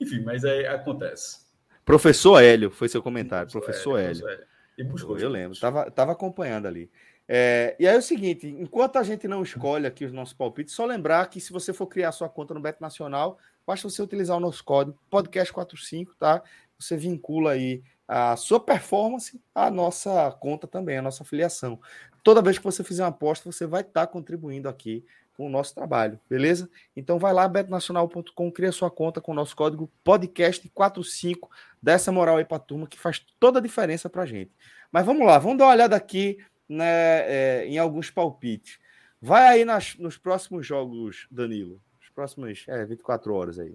Enfim, 0.00 0.20
mas 0.20 0.44
aí 0.44 0.66
acontece. 0.66 1.42
Professor 1.84 2.42
Hélio, 2.42 2.70
foi 2.70 2.88
seu 2.88 3.02
comentário. 3.02 3.50
Professor, 3.50 3.98
Hélio. 3.98 4.26
Hélio. 4.26 4.46
E 4.78 4.82
buscou, 4.82 5.18
eu 5.18 5.28
lembro, 5.28 5.52
estava 5.52 5.90
tava 5.90 6.12
acompanhando 6.12 6.66
ali. 6.66 6.90
É, 7.28 7.76
e 7.78 7.86
aí 7.86 7.94
é 7.94 7.98
o 7.98 8.02
seguinte, 8.02 8.46
enquanto 8.46 8.96
a 8.96 9.02
gente 9.02 9.28
não 9.28 9.42
escolhe 9.42 9.86
aqui 9.86 10.04
os 10.04 10.12
nossos 10.12 10.34
palpites, 10.34 10.74
só 10.74 10.84
lembrar 10.84 11.28
que 11.28 11.40
se 11.40 11.52
você 11.52 11.72
for 11.72 11.86
criar 11.86 12.10
sua 12.12 12.28
conta 12.28 12.54
no 12.54 12.60
Beto 12.60 12.80
Nacional, 12.80 13.38
basta 13.66 13.88
você 13.88 14.02
utilizar 14.02 14.36
o 14.36 14.40
nosso 14.40 14.64
código 14.64 14.98
podcast45, 15.10 16.08
tá? 16.18 16.42
Você 16.78 16.96
vincula 16.96 17.52
aí 17.52 17.82
a 18.06 18.36
sua 18.36 18.60
performance 18.60 19.40
à 19.54 19.70
nossa 19.70 20.30
conta 20.40 20.66
também, 20.66 20.98
a 20.98 21.02
nossa 21.02 21.22
afiliação. 21.22 21.80
Toda 22.22 22.42
vez 22.42 22.58
que 22.58 22.64
você 22.64 22.84
fizer 22.84 23.02
uma 23.02 23.08
aposta, 23.08 23.50
você 23.50 23.66
vai 23.66 23.80
estar 23.80 24.06
contribuindo 24.06 24.68
aqui 24.68 25.04
com 25.36 25.46
o 25.46 25.50
nosso 25.50 25.74
trabalho, 25.74 26.20
beleza? 26.28 26.68
Então 26.96 27.18
vai 27.18 27.32
lá, 27.32 27.48
betnacional.com, 27.48 28.52
cria 28.52 28.70
sua 28.70 28.90
conta 28.90 29.20
com 29.20 29.32
o 29.32 29.34
nosso 29.34 29.56
código 29.56 29.90
podcast45, 30.04 31.48
dessa 31.80 32.12
moral 32.12 32.36
aí 32.36 32.44
para 32.44 32.58
a 32.58 32.60
turma 32.60 32.86
que 32.86 32.98
faz 32.98 33.24
toda 33.40 33.58
a 33.58 33.62
diferença 33.62 34.10
para 34.10 34.22
a 34.22 34.26
gente. 34.26 34.52
Mas 34.90 35.06
vamos 35.06 35.26
lá, 35.26 35.38
vamos 35.38 35.58
dar 35.58 35.64
uma 35.64 35.72
olhada 35.72 35.96
aqui 35.96 36.38
né, 36.68 36.84
é, 36.86 37.66
em 37.66 37.78
alguns 37.78 38.10
palpites. 38.10 38.78
Vai 39.20 39.46
aí 39.46 39.64
nas, 39.64 39.96
nos 39.96 40.18
próximos 40.18 40.66
jogos, 40.66 41.26
Danilo. 41.30 41.80
Os 42.02 42.08
próximos 42.10 42.64
é, 42.68 42.84
24 42.84 43.32
horas 43.34 43.58
aí. 43.58 43.74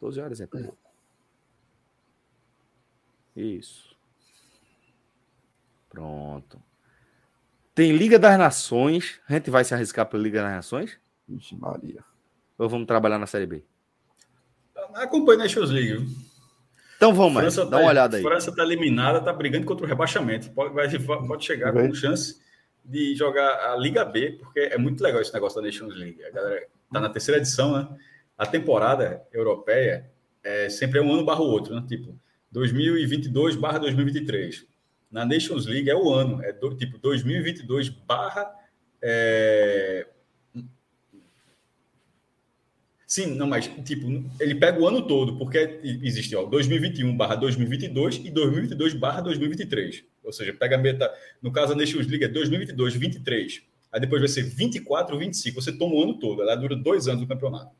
12 0.00 0.20
horas 0.20 0.40
é 0.40 0.46
pouco. 0.46 0.87
Isso. 3.38 3.96
Pronto. 5.88 6.60
Tem 7.74 7.92
Liga 7.96 8.18
das 8.18 8.36
Nações. 8.36 9.20
A 9.28 9.34
gente 9.34 9.50
vai 9.50 9.64
se 9.64 9.72
arriscar 9.72 10.06
pela 10.06 10.22
Liga 10.22 10.42
das 10.42 10.50
Nações? 10.50 10.98
Vixe, 11.28 11.54
Maria. 11.54 12.02
Ou 12.58 12.68
vamos 12.68 12.86
trabalhar 12.86 13.18
na 13.18 13.26
Série 13.26 13.46
B? 13.46 13.62
Acompanhe 14.94 15.38
na 15.38 15.44
Nations 15.44 15.70
League. 15.70 16.04
Então 16.96 17.14
vamos, 17.14 17.54
dá 17.54 17.64
tá, 17.64 17.78
uma 17.78 17.88
olhada 17.88 18.16
aí. 18.16 18.22
França 18.24 18.50
está 18.50 18.64
eliminada, 18.64 19.18
está 19.18 19.32
brigando 19.32 19.64
contra 19.64 19.86
o 19.86 19.88
rebaixamento. 19.88 20.50
Pode, 20.50 20.74
vai, 20.74 20.88
pode 20.98 21.44
chegar 21.44 21.72
com 21.72 21.94
chance 21.94 22.40
de 22.84 23.14
jogar 23.14 23.72
a 23.72 23.76
Liga 23.76 24.04
B, 24.04 24.32
porque 24.40 24.58
é 24.58 24.76
muito 24.76 25.00
legal 25.00 25.20
esse 25.20 25.32
negócio 25.32 25.60
da 25.60 25.66
Nations 25.66 25.94
League. 25.94 26.24
A 26.24 26.30
galera 26.30 26.66
está 26.86 27.00
na 27.00 27.08
terceira 27.08 27.38
edição, 27.38 27.76
né? 27.78 27.88
A 28.36 28.44
temporada 28.44 29.22
europeia 29.32 30.10
é 30.42 30.68
sempre 30.68 30.98
é 30.98 31.02
um 31.02 31.12
ano 31.12 31.24
barra 31.24 31.40
o 31.40 31.46
outro, 31.46 31.72
né? 31.76 31.84
Tipo, 31.86 32.18
2022 32.58 33.56
barra 33.56 33.78
2023. 33.78 34.66
Na 35.10 35.24
Nations 35.24 35.66
League 35.66 35.88
é 35.88 35.94
o 35.94 36.12
ano, 36.12 36.42
é 36.42 36.52
do, 36.52 36.74
tipo 36.76 36.98
2022 36.98 37.88
barra 37.88 38.52
é, 39.00 40.06
Sim, 43.06 43.36
não, 43.36 43.46
mas 43.46 43.66
tipo, 43.86 44.06
ele 44.38 44.54
pega 44.56 44.78
o 44.78 44.86
ano 44.86 45.00
todo, 45.00 45.38
porque 45.38 45.80
existe, 45.82 46.36
ó, 46.36 46.44
2021 46.44 47.16
barra 47.16 47.36
2022 47.36 48.16
e 48.16 48.30
2022 48.30 48.92
barra 48.92 49.22
2023. 49.22 50.04
Ou 50.22 50.30
seja, 50.30 50.52
pega 50.52 50.76
a 50.76 50.78
meta, 50.78 51.10
no 51.40 51.50
caso 51.50 51.74
da 51.74 51.80
Nations 51.80 52.06
League 52.06 52.24
é 52.24 52.28
2022, 52.28 52.96
23. 52.96 53.62
Aí 53.90 53.98
depois 53.98 54.20
vai 54.20 54.28
ser 54.28 54.42
24, 54.42 55.18
25. 55.18 55.62
Você 55.62 55.72
toma 55.72 55.94
o 55.94 56.02
ano 56.02 56.18
todo, 56.18 56.42
ela 56.42 56.54
dura 56.54 56.76
dois 56.76 57.08
anos 57.08 57.22
do 57.22 57.26
campeonato. 57.26 57.74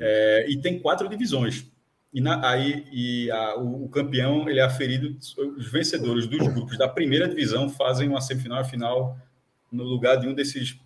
É, 0.00 0.46
e 0.48 0.56
tem 0.58 0.78
quatro 0.78 1.06
divisões. 1.06 1.66
E 2.12 2.20
na, 2.20 2.48
aí 2.48 2.86
e 2.92 3.30
a, 3.30 3.56
o, 3.56 3.84
o, 3.84 3.88
campeão 3.88 4.48
ele 4.48 4.60
é 4.60 4.62
aferido, 4.62 5.16
os 5.56 5.70
vencedores 5.70 6.26
dos 6.26 6.48
grupos 6.48 6.78
da 6.78 6.88
primeira 6.88 7.28
divisão 7.28 7.68
fazem 7.68 8.08
uma 8.08 8.20
semifinal 8.20 8.62
e 8.62 8.64
final 8.64 9.18
no 9.70 9.84
lugar 9.84 10.16
de 10.16 10.26
um 10.26 10.34
desses 10.34 10.78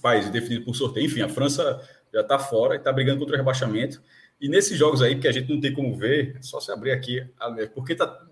países, 0.00 0.30
definido 0.30 0.64
por 0.64 0.74
sorteio. 0.76 1.06
Enfim, 1.06 1.22
a 1.22 1.28
França 1.28 1.80
já 2.12 2.20
está 2.20 2.38
fora 2.38 2.74
e 2.74 2.78
está 2.78 2.92
brigando 2.92 3.18
contra 3.18 3.34
o 3.34 3.38
rebaixamento. 3.38 4.02
E 4.40 4.48
nesses 4.48 4.78
jogos 4.78 5.02
aí, 5.02 5.18
que 5.18 5.26
a 5.26 5.32
gente 5.32 5.52
não 5.52 5.60
tem 5.60 5.72
como 5.72 5.96
ver, 5.96 6.36
é 6.38 6.42
só 6.42 6.60
se 6.60 6.70
abrir 6.70 6.92
aqui, 6.92 7.26
porque 7.74 7.94
tá, 7.94 8.24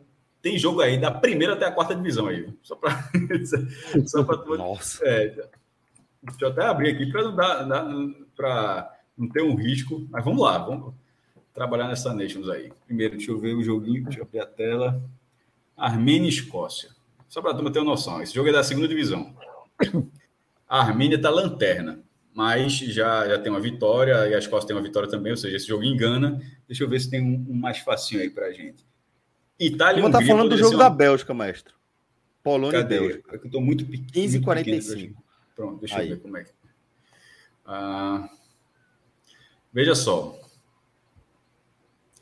tem 0.43 0.59
jogo 0.59 0.81
aí 0.81 0.99
da 0.99 1.11
primeira 1.11 1.55
até 1.55 1.67
a 1.67 1.73
quarta 1.73 1.95
divisão 1.95 2.27
aí. 2.27 2.53
Só 2.63 2.77
para. 2.77 3.11
só 4.07 4.23
para 4.23 4.57
Nossa. 4.57 5.05
É, 5.07 5.29
deixa 6.23 6.45
eu 6.45 6.49
até 6.49 6.65
abrir 6.67 6.91
aqui 6.91 7.07
para 7.11 7.23
não 7.23 7.35
dar, 7.35 7.63
dar 7.63 7.85
para 8.37 8.99
não 9.17 9.29
ter 9.29 9.43
um 9.43 9.55
risco. 9.55 10.07
Mas 10.11 10.25
vamos 10.25 10.43
lá, 10.43 10.59
vamos 10.59 10.95
trabalhar 11.55 11.89
nessa 11.89 12.15
Nations 12.15 12.49
aí. 12.49 12.73
Primeiro, 12.87 13.17
deixa 13.17 13.31
eu 13.31 13.39
ver 13.39 13.55
o 13.55 13.63
joguinho, 13.63 14.05
deixa 14.05 14.21
eu 14.21 14.25
abrir 14.25 14.41
a 14.41 14.47
tela. 14.47 15.03
Armênia 15.77 16.27
e 16.27 16.29
Escócia. 16.31 16.91
Só 17.29 17.41
para 17.41 17.53
a 17.53 17.55
turma 17.55 17.71
ter 17.73 17.79
uma 17.79 17.91
noção. 17.93 18.23
Esse 18.23 18.35
jogo 18.35 18.49
é 18.49 18.53
da 18.53 18.63
segunda 18.63 18.89
divisão. 18.89 19.35
A 20.69 20.81
Armênia 20.81 21.17
está 21.17 21.29
lanterna 21.29 22.03
mas 22.35 22.73
já, 22.79 23.29
já 23.29 23.39
tem 23.39 23.53
uma 23.53 23.61
vitória 23.61 24.29
e 24.29 24.35
a 24.35 24.39
Escócia 24.39 24.67
tem 24.67 24.77
uma 24.77 24.83
vitória 24.83 25.09
também, 25.09 25.33
ou 25.33 25.37
seja, 25.37 25.57
esse 25.57 25.67
jogo 25.67 25.85
engana. 25.85 26.41
Deixa 26.67 26.83
eu 26.83 26.89
ver 26.89 27.01
se 27.01 27.11
tem 27.11 27.21
um, 27.23 27.47
um 27.51 27.55
mais 27.55 27.79
facinho 27.79 28.23
aí 28.23 28.31
para 28.31 28.47
a 28.47 28.53
gente. 28.53 28.85
Itália 29.61 30.07
e 30.07 30.11
tá 30.11 30.23
falando 30.23 30.49
do 30.49 30.57
jogo 30.57 30.77
da 30.77 30.89
Bélgica, 30.89 31.35
mestre. 31.35 31.75
Polônia 32.43 32.83
Cadê? 32.83 32.97
e 32.97 33.01
Bélgica. 33.01 33.31
É 33.33 33.37
eu 33.37 33.45
estou 33.45 33.61
muito 33.61 33.85
pequeno. 33.85 34.11
15 34.13 34.39
e 34.39 34.41
45. 34.41 35.23
Pronto, 35.55 35.81
deixa 35.81 35.99
aí. 35.99 36.11
eu 36.11 36.17
ver 36.17 36.23
como 36.23 36.37
é 36.39 36.45
que. 36.45 36.51
Ah, 37.67 38.29
veja 39.73 39.95
só. 39.95 40.41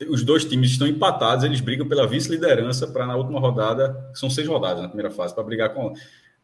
Os 0.09 0.23
dois 0.23 0.45
times 0.45 0.71
estão 0.71 0.87
empatados, 0.87 1.43
eles 1.43 1.61
brigam 1.61 1.87
pela 1.87 2.07
vice-liderança 2.07 2.87
para 2.87 3.05
na 3.05 3.15
última 3.15 3.39
rodada, 3.39 4.09
são 4.13 4.29
seis 4.29 4.47
rodadas 4.47 4.81
na 4.81 4.87
primeira 4.87 5.11
fase, 5.11 5.33
para 5.33 5.43
brigar 5.43 5.73
com. 5.73 5.93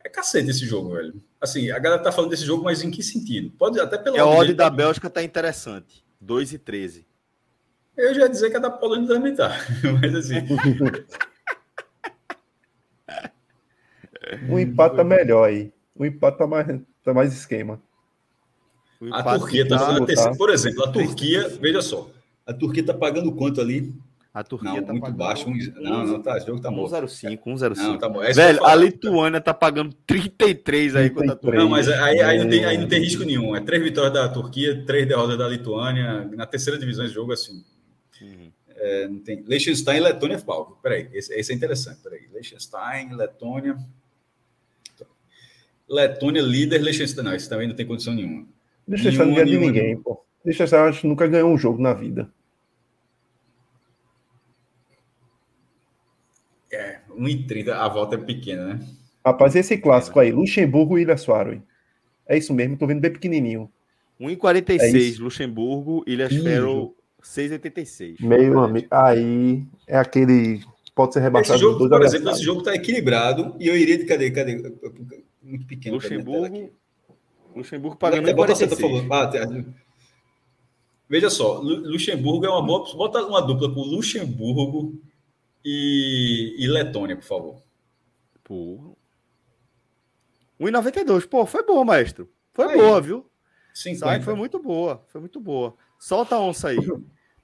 É 0.03 0.09
cacete 0.09 0.49
esse 0.49 0.65
jogo, 0.65 0.93
velho. 0.93 1.21
Assim, 1.41 1.71
a 1.71 1.79
galera 1.79 2.01
tá 2.01 2.11
falando 2.11 2.29
desse 2.29 2.45
jogo, 2.45 2.63
mas 2.63 2.83
em 2.83 2.91
que 2.91 3.01
sentido? 3.01 3.51
Pode 3.57 3.79
até 3.79 3.97
pela. 3.97 4.17
É, 4.17 4.19
a 4.19 4.25
odd 4.25 4.53
da 4.53 4.69
Bélgica 4.69 5.09
tá 5.09 5.23
interessante. 5.23 6.05
2 6.21 6.53
e 6.53 6.57
13. 6.57 7.05
Eu 7.95 8.13
já 8.13 8.21
ia 8.21 8.29
dizer 8.29 8.51
que 8.51 8.57
a 8.57 8.59
da 8.59 8.69
Polônia 8.69 9.07
também 9.07 9.35
tá. 9.35 9.57
Mas 9.99 10.13
assim. 10.13 10.35
o 14.49 14.59
empate 14.59 14.95
tá 14.95 15.03
melhor 15.03 15.49
aí. 15.49 15.73
O 15.95 16.05
empate 16.05 16.37
tá 16.37 16.45
mais, 16.45 16.81
tá 17.03 17.13
mais 17.13 17.33
esquema. 17.33 17.81
A 19.11 19.37
Turquia 19.37 19.67
tá, 19.67 19.77
tá, 19.77 20.05
terceira, 20.05 20.35
Por 20.35 20.49
exemplo, 20.49 20.83
a 20.83 20.91
Turquia, 20.91 21.49
veja 21.59 21.81
só. 21.81 22.09
A 22.47 22.53
Turquia 22.53 22.83
tá 22.83 22.93
pagando 22.93 23.31
quanto 23.33 23.59
ali? 23.59 23.93
A 24.33 24.43
Turquia 24.43 24.71
não, 24.71 24.83
tá 24.83 24.93
muito 24.93 25.11
baixo. 25.13 25.49
Um, 25.49 25.57
não, 25.81 26.05
não, 26.05 26.21
tá. 26.21 26.37
Esse 26.37 26.45
jogo 26.45 26.61
tá 26.61 26.69
bom. 26.69 26.85
1,05, 26.85 27.43
1,05. 27.43 27.75
Não, 27.75 27.97
tá 27.97 28.07
bom. 28.07 28.23
É 28.23 28.31
Velho, 28.31 28.63
a 28.63 28.75
Lituânia 28.75 29.41
tá 29.41 29.53
pagando 29.53 29.93
33 30.05 30.95
aí 30.95 31.09
contra 31.09 31.33
a 31.33 31.35
Turquia. 31.35 31.59
Não, 31.59 31.67
mas 31.67 31.89
aí, 31.89 32.21
aí, 32.21 32.37
não 32.37 32.47
tem, 32.47 32.63
aí 32.63 32.77
não 32.77 32.87
tem 32.87 32.99
risco 32.99 33.23
nenhum. 33.23 33.55
É 33.55 33.59
três 33.59 33.83
vitórias 33.83 34.13
da 34.13 34.29
Turquia, 34.29 34.85
três 34.85 35.07
derrotas 35.07 35.39
da 35.39 35.47
Lituânia. 35.47 36.29
Na 36.35 36.45
terceira 36.45 36.79
divisão 36.79 37.03
esse 37.03 37.15
jogo, 37.15 37.33
assim. 37.33 37.65
Uhum. 38.21 38.51
É, 38.75 39.07
não 39.07 39.19
tem. 39.19 39.41
Liechtenstein 39.41 39.97
e 39.97 40.01
Letônia, 40.01 40.39
Paulo. 40.39 40.77
Peraí, 40.83 41.09
esse, 41.13 41.33
esse 41.33 41.51
é 41.51 41.55
interessante. 41.55 41.99
Peraí. 42.03 42.29
Liechtenstein, 42.31 43.15
Letônia. 43.15 43.75
Letônia, 45.89 46.43
líder, 46.43 46.79
Liechtenstein. 46.83 47.25
Não, 47.25 47.33
esse 47.33 47.49
também 47.49 47.67
não 47.67 47.75
tem 47.75 47.87
condição 47.87 48.13
nenhuma. 48.13 48.47
Liechtenstein 48.87 49.27
não 49.27 49.33
ganha 49.33 49.47
de 49.47 49.57
ninguém, 49.57 49.97
pô. 49.97 50.26
Acho 50.49 51.01
que 51.01 51.07
nunca 51.07 51.27
ganhou 51.27 51.51
um 51.51 51.57
jogo 51.57 51.81
na 51.81 51.93
vida. 51.93 52.29
É, 56.71 56.99
1,30, 57.09 57.69
a 57.69 57.87
volta 57.87 58.15
é 58.15 58.17
pequena, 58.17 58.75
né? 58.75 58.87
Rapaz, 59.25 59.55
esse 59.55 59.77
clássico 59.77 60.19
aí, 60.19 60.31
Luxemburgo 60.31 60.97
e 60.97 61.01
Ilha 61.01 61.17
Soares. 61.17 61.59
É 62.25 62.37
isso 62.37 62.53
mesmo, 62.53 62.77
tô 62.77 62.87
vendo 62.87 63.01
bem 63.01 63.11
pequenininho. 63.11 63.71
1,46, 64.19 65.19
é 65.19 65.21
Luxemburgo, 65.21 66.03
Ilha 66.07 66.29
Faroe, 66.29 66.91
6,86. 67.21 68.21
Meio 68.21 68.59
amigo. 68.59 68.87
Aí 68.89 69.63
é 69.85 69.97
aquele. 69.97 70.61
Pode 70.95 71.13
ser 71.13 71.19
rebaixado. 71.19 71.55
Esse 71.55 71.63
jogo, 71.63 71.89
por 71.89 72.01
exemplo, 72.01 72.29
esse 72.31 72.43
jogo 72.43 72.63
tá 72.63 72.73
equilibrado 72.73 73.55
e 73.59 73.67
eu 73.67 73.77
iria 73.77 73.97
de 73.97 74.05
cadê? 74.05 74.31
Cadê? 74.31 74.73
Muito 75.43 75.65
pequeno. 75.67 75.95
Luxemburgo. 75.95 76.71
Luxemburgo 77.55 77.97
pagando 77.97 78.27
1,46. 78.29 79.07
Ah, 79.11 79.29
Veja 81.09 81.29
só, 81.29 81.59
Luxemburgo 81.59 82.45
é 82.45 82.49
uma 82.49 82.61
boa. 82.61 82.83
Bota 82.95 83.25
uma 83.25 83.41
dupla 83.41 83.73
com 83.73 83.81
Luxemburgo 83.81 85.01
e, 85.63 86.55
e 86.59 86.67
Letônia, 86.67 87.15
por 87.15 87.23
favor. 87.23 87.61
Pô. 88.43 88.97
1,92. 90.59 91.27
Pô, 91.27 91.45
foi 91.45 91.65
boa, 91.65 91.85
maestro. 91.85 92.29
Foi 92.53 92.65
aí. 92.65 92.77
boa, 92.77 92.99
viu? 92.99 93.25
Sim, 93.73 93.95
foi 94.23 94.33
muito 94.33 94.59
boa. 94.59 95.05
Foi 95.07 95.21
muito 95.21 95.39
boa. 95.39 95.75
Solta 95.99 96.35
a 96.35 96.41
onça 96.41 96.69
aí. 96.69 96.77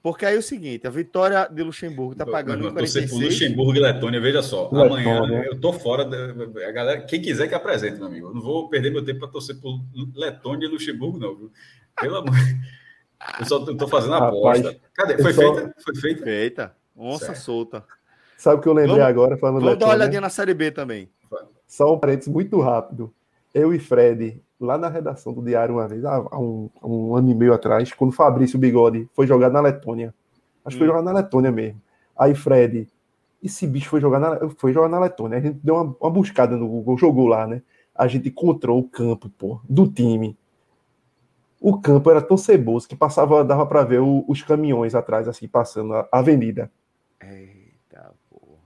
Porque 0.02 0.26
aí 0.26 0.34
é 0.34 0.38
o 0.38 0.42
seguinte, 0.42 0.86
a 0.86 0.90
vitória 0.90 1.48
de 1.50 1.62
Luxemburgo 1.62 2.14
tá 2.14 2.26
pagando 2.26 2.70
1,46. 2.70 3.08
por 3.08 3.22
Luxemburgo 3.22 3.74
e 3.74 3.80
Letônia, 3.80 4.20
veja 4.20 4.42
só. 4.42 4.68
Letônia. 4.70 5.16
Amanhã 5.16 5.44
eu 5.46 5.58
tô 5.58 5.72
fora. 5.72 6.04
Da, 6.04 6.68
a 6.68 6.72
galera, 6.72 7.00
quem 7.06 7.22
quiser 7.22 7.48
que 7.48 7.54
apresente, 7.54 7.96
meu 7.96 8.08
amigo. 8.08 8.26
Eu 8.28 8.34
não 8.34 8.42
vou 8.42 8.68
perder 8.68 8.90
meu 8.90 9.02
tempo 9.02 9.20
para 9.20 9.28
torcer 9.28 9.58
por 9.58 9.80
Letônia 10.14 10.66
e 10.66 10.70
Luxemburgo, 10.70 11.18
não, 11.18 11.34
viu? 11.34 11.50
Pelo 11.98 12.16
amor. 12.16 12.34
Eu 13.40 13.46
só 13.46 13.64
tô 13.64 13.88
fazendo 13.88 14.14
a 14.14 14.28
aposta. 14.28 14.76
Cadê? 14.94 15.22
Foi 15.22 15.32
só... 15.32 15.40
feita? 15.40 15.74
Foi 15.82 15.96
feita? 15.96 16.24
Feita. 16.24 16.76
Onça 16.96 17.26
certo. 17.26 17.40
solta. 17.40 17.84
Sabe 18.36 18.56
o 18.56 18.60
que 18.60 18.68
eu 18.68 18.72
lembrei 18.72 18.96
vamos, 18.96 19.08
agora? 19.08 19.36
Falando 19.36 19.64
vamos 19.64 19.78
dar 19.78 19.86
uma 19.86 19.94
olhadinha 19.94 20.20
na 20.20 20.28
Série 20.28 20.54
B 20.54 20.70
também. 20.70 21.08
Só 21.66 21.92
um 21.94 21.98
parênteses 21.98 22.32
muito 22.32 22.60
rápido. 22.60 23.12
Eu 23.52 23.72
e 23.72 23.78
Fred, 23.78 24.40
lá 24.60 24.76
na 24.76 24.88
redação 24.88 25.32
do 25.32 25.42
Diário, 25.42 25.76
uma 25.76 25.88
vez, 25.88 26.04
há 26.04 26.20
um, 26.38 26.68
um 26.82 27.16
ano 27.16 27.30
e 27.30 27.34
meio 27.34 27.54
atrás, 27.54 27.92
quando 27.92 28.10
o 28.10 28.14
Fabrício 28.14 28.58
Bigode 28.58 29.08
foi 29.14 29.26
jogar 29.26 29.50
na 29.50 29.60
Letônia. 29.60 30.14
Acho 30.64 30.76
que 30.76 30.78
foi 30.78 30.86
hum. 30.86 30.90
jogar 30.90 31.02
na 31.02 31.12
Letônia 31.12 31.50
mesmo. 31.50 31.80
Aí 32.16 32.34
Fred, 32.34 32.88
esse 33.42 33.66
bicho 33.66 33.88
foi 33.88 34.00
jogar 34.00 34.18
na, 34.18 34.48
foi 34.56 34.72
jogar 34.72 34.88
na 34.88 34.98
Letônia. 34.98 35.38
A 35.38 35.40
gente 35.40 35.58
deu 35.62 35.74
uma, 35.74 35.96
uma 36.00 36.10
buscada 36.10 36.56
no 36.56 36.68
Google, 36.68 36.98
jogou 36.98 37.26
lá, 37.26 37.46
né? 37.46 37.62
A 37.94 38.06
gente 38.06 38.28
encontrou 38.28 38.78
o 38.78 38.88
campo, 38.88 39.28
pô, 39.30 39.60
do 39.68 39.86
time. 39.86 40.36
O 41.66 41.80
campo 41.80 42.10
era 42.10 42.20
tão 42.20 42.36
ceboso 42.36 42.86
que 42.86 42.94
passava, 42.94 43.42
dava 43.42 43.64
para 43.64 43.82
ver 43.84 43.98
o, 43.98 44.22
os 44.28 44.42
caminhões 44.42 44.94
atrás, 44.94 45.26
assim, 45.26 45.48
passando 45.48 45.94
a 45.94 46.06
avenida. 46.12 46.70
Eita, 47.18 48.12
porra. 48.28 48.58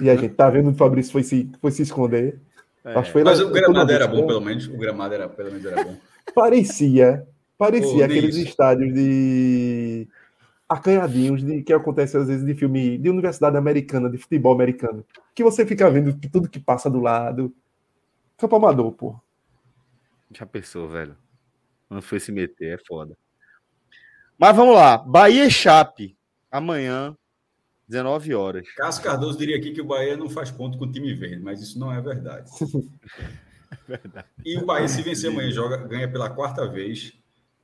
E 0.00 0.08
a 0.08 0.14
gente 0.14 0.36
tá 0.36 0.48
vendo 0.48 0.70
o 0.70 0.74
Fabrício 0.74 1.10
foi 1.10 1.24
se, 1.24 1.50
foi 1.60 1.72
se 1.72 1.82
esconder. 1.82 2.40
É. 2.84 2.94
Acho 2.94 3.06
que 3.06 3.12
foi 3.14 3.24
Mas 3.24 3.40
lá, 3.40 3.46
o 3.46 3.50
gramado 3.50 3.90
era 3.90 4.06
bom, 4.06 4.28
pelo 4.28 4.40
menos. 4.40 4.68
O 4.68 4.78
gramado 4.78 5.12
era, 5.12 5.28
pelo 5.28 5.50
menos 5.50 5.66
era 5.66 5.82
bom. 5.82 5.96
Parecia, 6.32 7.26
parecia 7.58 8.04
aqueles 8.04 8.36
estádios 8.36 8.94
de 8.94 10.06
acanhadinhos 10.68 11.42
de 11.42 11.64
que 11.64 11.72
acontece 11.72 12.16
às 12.16 12.28
vezes 12.28 12.46
de 12.46 12.54
filme 12.54 12.96
de 12.96 13.10
universidade 13.10 13.56
americana, 13.56 14.08
de 14.08 14.18
futebol 14.18 14.54
americano, 14.54 15.04
que 15.34 15.42
você 15.42 15.66
fica 15.66 15.90
vendo 15.90 16.16
tudo 16.30 16.48
que 16.48 16.60
passa 16.60 16.88
do 16.88 17.00
lado. 17.00 17.52
Campo 18.38 18.54
amador, 18.54 18.92
pô. 18.92 19.16
Já 20.30 20.46
pensou, 20.46 20.88
velho? 20.88 21.16
Não 21.90 22.00
foi 22.00 22.20
se 22.20 22.30
meter, 22.30 22.78
é 22.78 22.78
foda. 22.86 23.16
Mas 24.38 24.56
vamos 24.56 24.74
lá. 24.74 24.96
Bahia 24.96 25.44
e 25.44 25.50
Chape. 25.50 26.16
Amanhã, 26.50 27.16
19 27.88 28.34
horas. 28.34 28.72
Cássio 28.74 29.02
Cardoso 29.02 29.36
diria 29.36 29.56
aqui 29.56 29.72
que 29.72 29.80
o 29.80 29.84
Bahia 29.84 30.16
não 30.16 30.30
faz 30.30 30.50
ponto 30.50 30.78
com 30.78 30.84
o 30.84 30.92
time 30.92 31.12
verde, 31.12 31.42
mas 31.42 31.60
isso 31.60 31.78
não 31.78 31.92
é 31.92 32.00
verdade. 32.00 32.48
é 33.72 33.76
verdade. 33.86 34.28
E 34.44 34.56
o 34.56 34.64
Bahia, 34.64 34.86
se 34.86 35.02
vencer 35.02 35.30
amanhã, 35.30 35.50
joga, 35.50 35.76
ganha 35.76 36.10
pela 36.10 36.30
quarta 36.30 36.66
vez. 36.68 37.12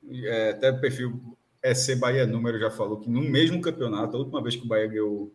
É, 0.09 0.51
até 0.51 0.71
o 0.71 0.81
perfil 0.81 1.37
EC 1.63 1.97
Bahia 1.99 2.27
Número 2.27 2.59
já 2.59 2.71
falou 2.71 2.99
que 3.01 3.09
no 3.09 3.23
mesmo 3.23 3.61
campeonato, 3.61 4.17
a 4.17 4.21
última 4.21 4.43
vez 4.43 4.57
que 4.57 4.65
o 4.65 4.69
Bahia 4.69 4.87
ganhou 4.89 5.33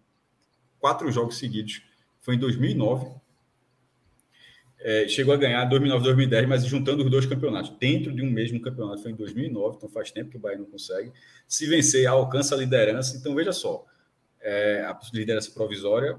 quatro 0.80 1.10
jogos 1.12 1.38
seguidos 1.38 1.82
foi 2.20 2.36
em 2.36 2.39
2009. 2.39 3.20
É, 4.84 5.07
chegou 5.07 5.34
a 5.34 5.38
ganhar 5.38 5.63
2009, 5.65 6.03
2010, 6.03 6.47
mas 6.47 6.65
juntando 6.65 7.03
os 7.03 7.11
dois 7.11 7.25
campeonatos, 7.27 7.69
dentro 7.77 8.11
de 8.11 8.23
um 8.23 8.29
mesmo 8.29 8.59
campeonato, 8.59 9.03
foi 9.03 9.11
em 9.11 9.15
2009, 9.15 9.77
então 9.77 9.89
faz 9.89 10.09
tempo 10.09 10.32
que 10.32 10.38
o 10.38 10.39
Bahia 10.39 10.57
não 10.57 10.65
consegue. 10.65 11.11
Se 11.47 11.67
vencer, 11.67 12.07
alcança 12.07 12.55
a 12.55 12.57
liderança. 12.57 13.15
Então, 13.15 13.36
veja 13.36 13.51
só, 13.51 13.86
é, 14.41 14.82
a 14.82 14.99
liderança 15.13 15.51
provisória 15.51 16.17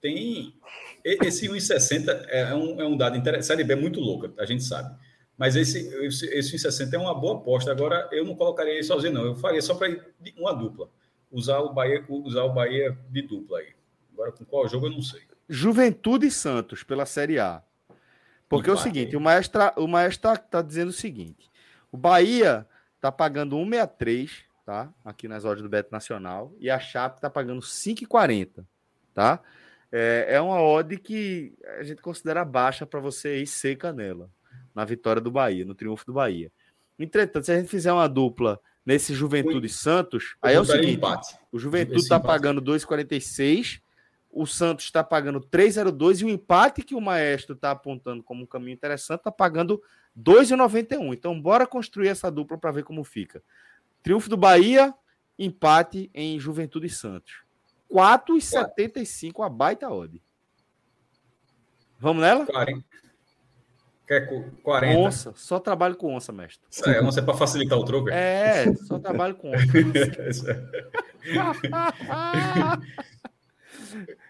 tem. 0.00 0.54
Esse 1.02 1.48
1,60 1.48 2.26
é 2.28 2.54
um, 2.54 2.80
é 2.80 2.86
um 2.86 2.96
dado 2.96 3.16
interessante. 3.16 3.46
Série 3.46 3.64
B 3.64 3.72
é 3.72 3.76
muito 3.76 4.00
louca, 4.00 4.30
a 4.38 4.44
gente 4.44 4.62
sabe. 4.62 4.94
Mas 5.38 5.56
esse, 5.56 5.88
esse, 6.04 6.26
esse 6.26 6.56
1,60 6.56 6.92
é 6.92 6.98
uma 6.98 7.14
boa 7.14 7.38
aposta. 7.38 7.70
Agora, 7.70 8.06
eu 8.12 8.24
não 8.24 8.34
colocaria 8.34 8.74
ele 8.74 8.82
sozinho, 8.82 9.14
não. 9.14 9.24
Eu 9.24 9.34
faria 9.34 9.62
só 9.62 9.74
para 9.74 9.88
uma 10.36 10.52
dupla. 10.52 10.90
Usar 11.32 11.60
o 11.60 11.72
Bahia, 11.72 12.04
usar 12.06 12.44
o 12.44 12.52
Bahia 12.52 12.98
de 13.08 13.22
dupla 13.22 13.60
aí. 13.60 13.68
Agora, 14.12 14.32
com 14.32 14.44
qual 14.44 14.68
jogo 14.68 14.86
eu 14.86 14.90
não 14.90 15.00
sei. 15.00 15.22
Juventude 15.52 16.28
e 16.28 16.30
Santos 16.30 16.84
pela 16.84 17.04
Série 17.04 17.40
A. 17.40 17.60
Porque 18.48 18.70
é 18.70 18.72
o 18.72 18.76
seguinte, 18.76 19.16
o 19.16 19.20
Maestro, 19.20 19.60
o 19.76 19.88
Maestro 19.88 20.38
tá, 20.48 20.62
dizendo 20.62 20.90
o 20.90 20.92
seguinte: 20.92 21.50
o 21.90 21.96
Bahia 21.96 22.64
tá 23.00 23.10
pagando 23.10 23.56
1,63, 23.56 24.30
tá? 24.64 24.92
Aqui 25.04 25.26
nas 25.26 25.44
ordens 25.44 25.64
do 25.64 25.68
Beto 25.68 25.90
Nacional, 25.90 26.54
e 26.60 26.70
a 26.70 26.78
Chape 26.78 27.20
tá 27.20 27.28
pagando 27.28 27.60
5,40, 27.60 28.64
tá? 29.12 29.40
É, 29.90 30.26
é 30.30 30.40
uma 30.40 30.62
odd 30.62 30.96
que 30.98 31.52
a 31.78 31.82
gente 31.82 32.00
considera 32.00 32.44
baixa 32.44 32.86
para 32.86 33.00
você 33.00 33.42
ir 33.42 33.46
seca 33.48 33.92
nela, 33.92 34.30
na 34.72 34.84
vitória 34.84 35.20
do 35.20 35.32
Bahia, 35.32 35.64
no 35.64 35.74
triunfo 35.74 36.06
do 36.06 36.12
Bahia. 36.12 36.52
Entretanto, 36.96 37.46
se 37.46 37.52
a 37.52 37.56
gente 37.58 37.68
fizer 37.68 37.92
uma 37.92 38.08
dupla 38.08 38.60
nesse 38.86 39.14
Juventude 39.14 39.66
e 39.66 39.70
Santos, 39.70 40.36
aí 40.40 40.54
é 40.54 40.60
o 40.60 40.64
seguinte: 40.64 40.94
empate. 40.94 41.36
o 41.50 41.58
Juventude 41.58 41.98
está 41.98 42.20
pagando 42.20 42.62
2,46 42.62 43.80
o 44.32 44.46
Santos 44.46 44.84
está 44.84 45.02
pagando 45.02 45.40
3,02 45.40 46.20
e 46.20 46.24
o 46.24 46.28
empate 46.28 46.82
que 46.82 46.94
o 46.94 47.00
Maestro 47.00 47.54
está 47.54 47.72
apontando 47.72 48.22
como 48.22 48.44
um 48.44 48.46
caminho 48.46 48.74
interessante 48.74 49.18
está 49.20 49.32
pagando 49.32 49.82
2,91. 50.18 51.12
Então, 51.12 51.40
bora 51.40 51.66
construir 51.66 52.08
essa 52.08 52.30
dupla 52.30 52.56
para 52.56 52.70
ver 52.70 52.84
como 52.84 53.02
fica. 53.02 53.42
Triunfo 54.02 54.28
do 54.28 54.36
Bahia, 54.36 54.94
empate 55.38 56.10
em 56.14 56.38
Juventude 56.38 56.86
e 56.86 56.90
Santos. 56.90 57.42
4,75 57.92 59.44
a 59.44 59.48
baita 59.48 59.90
odd. 59.90 60.22
Vamos 61.98 62.22
nela? 62.22 62.46
40. 62.46 62.84
Quer 64.06 64.28
40? 64.62 64.98
Onça, 64.98 65.32
só 65.36 65.60
trabalho 65.60 65.96
com 65.96 66.14
onça, 66.14 66.32
mestre. 66.32 66.66
É, 66.86 67.00
onça 67.02 67.20
é 67.20 67.22
para 67.22 67.34
facilitar 67.34 67.78
o 67.78 67.84
troco? 67.84 68.10
É? 68.10 68.64
é, 68.64 68.74
só 68.74 68.98
trabalho 68.98 69.36
com 69.36 69.50
onça. 69.50 69.66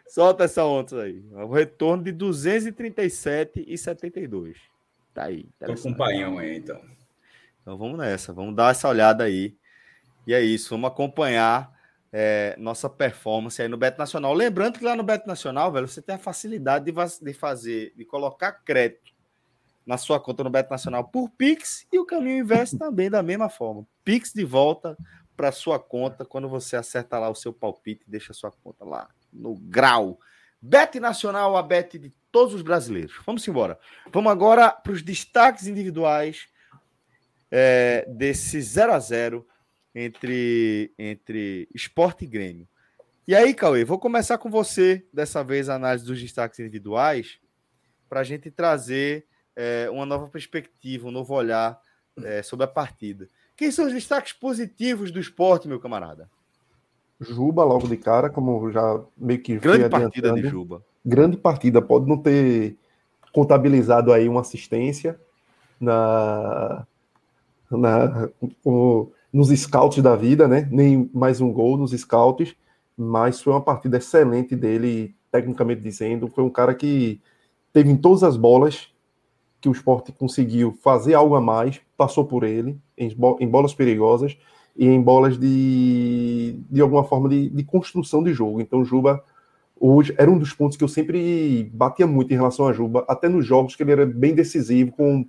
Solta 0.06 0.44
essa 0.44 0.64
onça 0.64 1.02
aí. 1.02 1.22
O 1.32 1.52
retorno 1.52 2.02
de 2.02 2.12
237,72. 2.12 4.56
Tá 5.14 5.24
aí. 5.24 5.46
Tô 5.58 5.74
com 5.74 5.88
um 5.90 5.94
paião 5.94 6.38
aí, 6.38 6.56
então. 6.58 6.80
Então 7.62 7.76
vamos 7.76 7.98
nessa. 7.98 8.32
Vamos 8.32 8.54
dar 8.54 8.70
essa 8.70 8.88
olhada 8.88 9.24
aí. 9.24 9.56
E 10.26 10.34
é 10.34 10.40
isso. 10.40 10.70
Vamos 10.70 10.88
acompanhar 10.88 11.72
é, 12.12 12.54
nossa 12.58 12.88
performance 12.88 13.60
aí 13.60 13.68
no 13.68 13.76
Beto 13.76 13.98
Nacional. 13.98 14.34
Lembrando 14.34 14.78
que 14.78 14.84
lá 14.84 14.96
no 14.96 15.02
Beto 15.02 15.26
Nacional, 15.26 15.72
velho, 15.72 15.88
você 15.88 16.02
tem 16.02 16.16
a 16.16 16.18
facilidade 16.18 16.84
de, 16.84 16.92
de 17.24 17.32
fazer, 17.32 17.92
de 17.96 18.04
colocar 18.04 18.52
crédito 18.52 19.10
na 19.86 19.96
sua 19.96 20.20
conta 20.20 20.44
no 20.44 20.50
Beto 20.50 20.70
Nacional 20.70 21.04
por 21.04 21.30
Pix 21.30 21.86
e 21.92 21.98
o 21.98 22.04
caminho 22.04 22.38
inverso 22.38 22.76
também 22.78 23.10
da 23.10 23.22
mesma 23.22 23.48
forma. 23.48 23.86
Pix 24.04 24.32
de 24.32 24.44
volta 24.44 24.96
para 25.36 25.52
sua 25.52 25.78
conta 25.78 26.24
quando 26.24 26.48
você 26.48 26.76
acerta 26.76 27.18
lá 27.18 27.30
o 27.30 27.34
seu 27.34 27.52
palpite 27.52 28.04
e 28.06 28.10
deixa 28.10 28.32
a 28.32 28.34
sua 28.34 28.52
conta 28.52 28.84
lá 28.84 29.08
no 29.32 29.54
grau. 29.54 30.18
Bet 30.60 30.98
Nacional, 31.00 31.56
a 31.56 31.62
bet 31.62 31.98
de 31.98 32.12
todos 32.30 32.54
os 32.54 32.62
brasileiros. 32.62 33.14
Vamos 33.26 33.46
embora. 33.46 33.78
Vamos 34.12 34.30
agora 34.30 34.70
para 34.70 34.92
os 34.92 35.02
destaques 35.02 35.66
individuais 35.66 36.48
é, 37.50 38.06
desse 38.08 38.60
0 38.60 38.92
a 38.92 38.98
0 38.98 39.46
entre, 39.94 40.92
entre 40.98 41.68
esporte 41.74 42.24
e 42.24 42.28
Grêmio. 42.28 42.68
E 43.26 43.34
aí, 43.34 43.54
Cauê, 43.54 43.84
vou 43.84 43.98
começar 43.98 44.38
com 44.38 44.50
você, 44.50 45.06
dessa 45.12 45.42
vez, 45.44 45.68
a 45.68 45.74
análise 45.74 46.04
dos 46.04 46.20
destaques 46.20 46.58
individuais, 46.58 47.38
para 48.08 48.20
a 48.20 48.24
gente 48.24 48.50
trazer 48.50 49.26
é, 49.54 49.88
uma 49.90 50.04
nova 50.04 50.26
perspectiva, 50.28 51.06
um 51.06 51.12
novo 51.12 51.34
olhar 51.34 51.80
é, 52.24 52.42
sobre 52.42 52.64
a 52.64 52.68
partida. 52.68 53.28
Quem 53.56 53.70
são 53.70 53.86
os 53.86 53.92
destaques 53.92 54.32
positivos 54.32 55.10
do 55.10 55.20
esporte, 55.20 55.68
meu 55.68 55.78
camarada? 55.78 56.28
Juba 57.20 57.64
logo 57.64 57.86
de 57.86 57.96
cara, 57.96 58.30
como 58.30 58.70
já 58.70 59.00
meio 59.16 59.42
que 59.42 59.56
grande 59.58 59.88
partida 59.88 60.32
de 60.32 60.48
Juba. 60.48 60.82
Grande 61.04 61.36
partida, 61.36 61.82
pode 61.82 62.08
não 62.08 62.16
ter 62.16 62.76
contabilizado 63.32 64.12
aí 64.12 64.28
uma 64.28 64.40
assistência 64.40 65.18
na, 65.78 66.86
na 67.70 68.28
o, 68.64 69.10
nos 69.32 69.48
scouts 69.48 70.02
da 70.02 70.16
vida, 70.16 70.48
né? 70.48 70.68
Nem 70.70 71.10
mais 71.12 71.40
um 71.40 71.52
gol 71.52 71.76
nos 71.76 71.92
scouts, 71.92 72.54
mas 72.96 73.40
foi 73.40 73.52
uma 73.52 73.60
partida 73.60 73.98
excelente 73.98 74.56
dele, 74.56 75.14
tecnicamente 75.30 75.80
dizendo, 75.80 76.28
foi 76.28 76.42
um 76.42 76.50
cara 76.50 76.74
que 76.74 77.20
teve 77.72 77.90
em 77.90 77.96
todas 77.96 78.22
as 78.22 78.36
bolas 78.36 78.88
que 79.60 79.68
o 79.68 79.72
esporte 79.72 80.10
conseguiu 80.10 80.72
fazer 80.72 81.14
algo 81.14 81.34
a 81.34 81.40
mais, 81.40 81.80
passou 81.96 82.24
por 82.24 82.44
ele 82.44 82.78
em, 82.96 83.14
em 83.40 83.48
bolas 83.48 83.74
perigosas 83.74 84.36
e 84.76 84.86
em 84.86 85.00
bolas 85.00 85.38
de, 85.38 86.58
de 86.70 86.80
alguma 86.80 87.04
forma 87.04 87.28
de, 87.28 87.48
de 87.50 87.64
construção 87.64 88.22
de 88.22 88.32
jogo. 88.32 88.60
Então, 88.60 88.84
Juba 88.84 89.22
hoje 89.80 90.14
era 90.18 90.30
um 90.30 90.38
dos 90.38 90.52
pontos 90.52 90.76
que 90.76 90.84
eu 90.84 90.88
sempre 90.88 91.70
batia 91.72 92.06
muito 92.06 92.30
em 92.32 92.36
relação 92.36 92.68
a 92.68 92.72
Juba, 92.72 93.04
até 93.08 93.28
nos 93.28 93.46
jogos 93.46 93.74
que 93.74 93.82
ele 93.82 93.92
era 93.92 94.04
bem 94.04 94.34
decisivo, 94.34 94.92
com, 94.92 95.26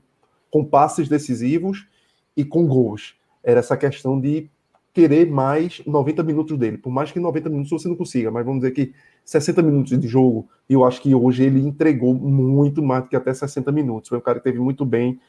com 0.52 0.66
passes 0.66 1.08
decisivos 1.08 1.88
e 2.36 2.44
com 2.44 2.68
gols. 2.68 3.16
Era 3.42 3.62
essa 3.62 3.78
questão 3.78 4.20
de 4.20 4.50
querer 4.94 5.30
mais 5.32 5.82
90 5.86 6.22
minutos 6.24 6.58
dele. 6.58 6.78
Por 6.78 6.92
mais 6.92 7.12
que 7.12 7.20
90 7.20 7.50
minutos 7.50 7.72
você 7.72 7.88
não 7.88 7.96
consiga, 7.96 8.30
mas 8.30 8.46
vamos 8.46 8.62
dizer 8.62 8.74
que 8.74 8.94
60 9.24 9.62
minutos 9.62 9.98
de 9.98 10.08
jogo, 10.08 10.50
eu 10.70 10.84
acho 10.84 11.02
que 11.02 11.16
hoje 11.16 11.44
ele 11.44 11.62
entregou 11.62 12.14
muito 12.14 12.84
mais 12.84 13.04
do 13.04 13.10
que 13.10 13.16
até 13.16 13.34
60 13.34 13.72
minutos. 13.72 14.10
Foi 14.10 14.18
um 14.18 14.22
cara 14.22 14.40
que 14.40 14.44
teve 14.44 14.60
muito 14.60 14.86
bem 14.86 15.20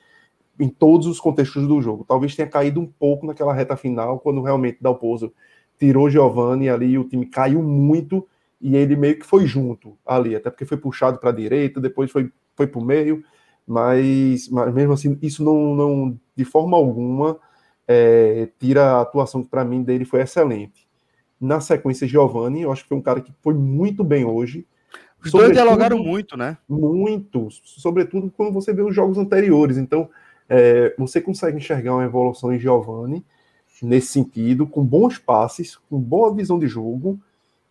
em 0.58 0.68
todos 0.68 1.06
os 1.06 1.18
contextos 1.18 1.66
do 1.66 1.80
jogo. 1.80 2.04
Talvez 2.06 2.34
tenha 2.36 2.48
caído 2.48 2.80
um 2.80 2.86
pouco 2.86 3.26
naquela 3.26 3.52
reta 3.52 3.76
final, 3.76 4.18
quando 4.20 4.42
realmente 4.42 4.78
Dalpozo 4.80 5.32
tirou 5.78 6.10
Giovanni 6.10 6.68
ali, 6.68 6.98
o 6.98 7.04
time 7.04 7.26
caiu 7.26 7.62
muito 7.62 8.26
e 8.60 8.76
ele 8.76 8.94
meio 8.94 9.18
que 9.18 9.26
foi 9.26 9.46
junto 9.46 9.98
ali, 10.06 10.36
até 10.36 10.48
porque 10.48 10.64
foi 10.64 10.76
puxado 10.76 11.18
para 11.18 11.30
a 11.30 11.34
direita, 11.34 11.80
depois 11.80 12.10
foi, 12.10 12.30
foi 12.54 12.66
para 12.66 12.80
o 12.80 12.84
meio, 12.84 13.24
mas, 13.66 14.48
mas 14.48 14.72
mesmo 14.72 14.92
assim, 14.92 15.18
isso 15.20 15.42
não, 15.42 15.74
não 15.74 16.20
de 16.36 16.44
forma 16.44 16.76
alguma 16.76 17.38
é, 17.88 18.48
tira 18.60 18.92
a 18.92 19.00
atuação 19.00 19.42
que 19.42 19.48
para 19.48 19.64
mim 19.64 19.82
dele 19.82 20.04
foi 20.04 20.20
excelente. 20.20 20.86
Na 21.40 21.60
sequência, 21.60 22.06
Giovanni, 22.06 22.62
eu 22.62 22.70
acho 22.70 22.84
que 22.84 22.88
foi 22.88 22.98
um 22.98 23.02
cara 23.02 23.20
que 23.20 23.32
foi 23.42 23.54
muito 23.54 24.04
bem 24.04 24.24
hoje. 24.24 24.64
Os 25.24 25.32
dois 25.32 25.52
dialogaram 25.52 25.98
muito, 25.98 26.36
né? 26.36 26.56
Muito, 26.68 27.48
sobretudo 27.50 28.30
quando 28.30 28.52
você 28.52 28.72
vê 28.72 28.82
os 28.82 28.94
jogos 28.94 29.18
anteriores. 29.18 29.76
Então, 29.76 30.08
é, 30.54 30.94
você 30.98 31.18
consegue 31.18 31.56
enxergar 31.56 31.94
uma 31.94 32.04
evolução 32.04 32.52
em 32.52 32.58
Giovanni 32.58 33.24
nesse 33.82 34.08
sentido, 34.08 34.66
com 34.66 34.84
bons 34.84 35.16
passes, 35.18 35.76
com 35.88 35.98
boa 35.98 36.32
visão 36.34 36.58
de 36.58 36.68
jogo 36.68 37.18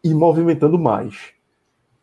e 0.03 0.13
movimentando 0.13 0.79
mais. 0.79 1.29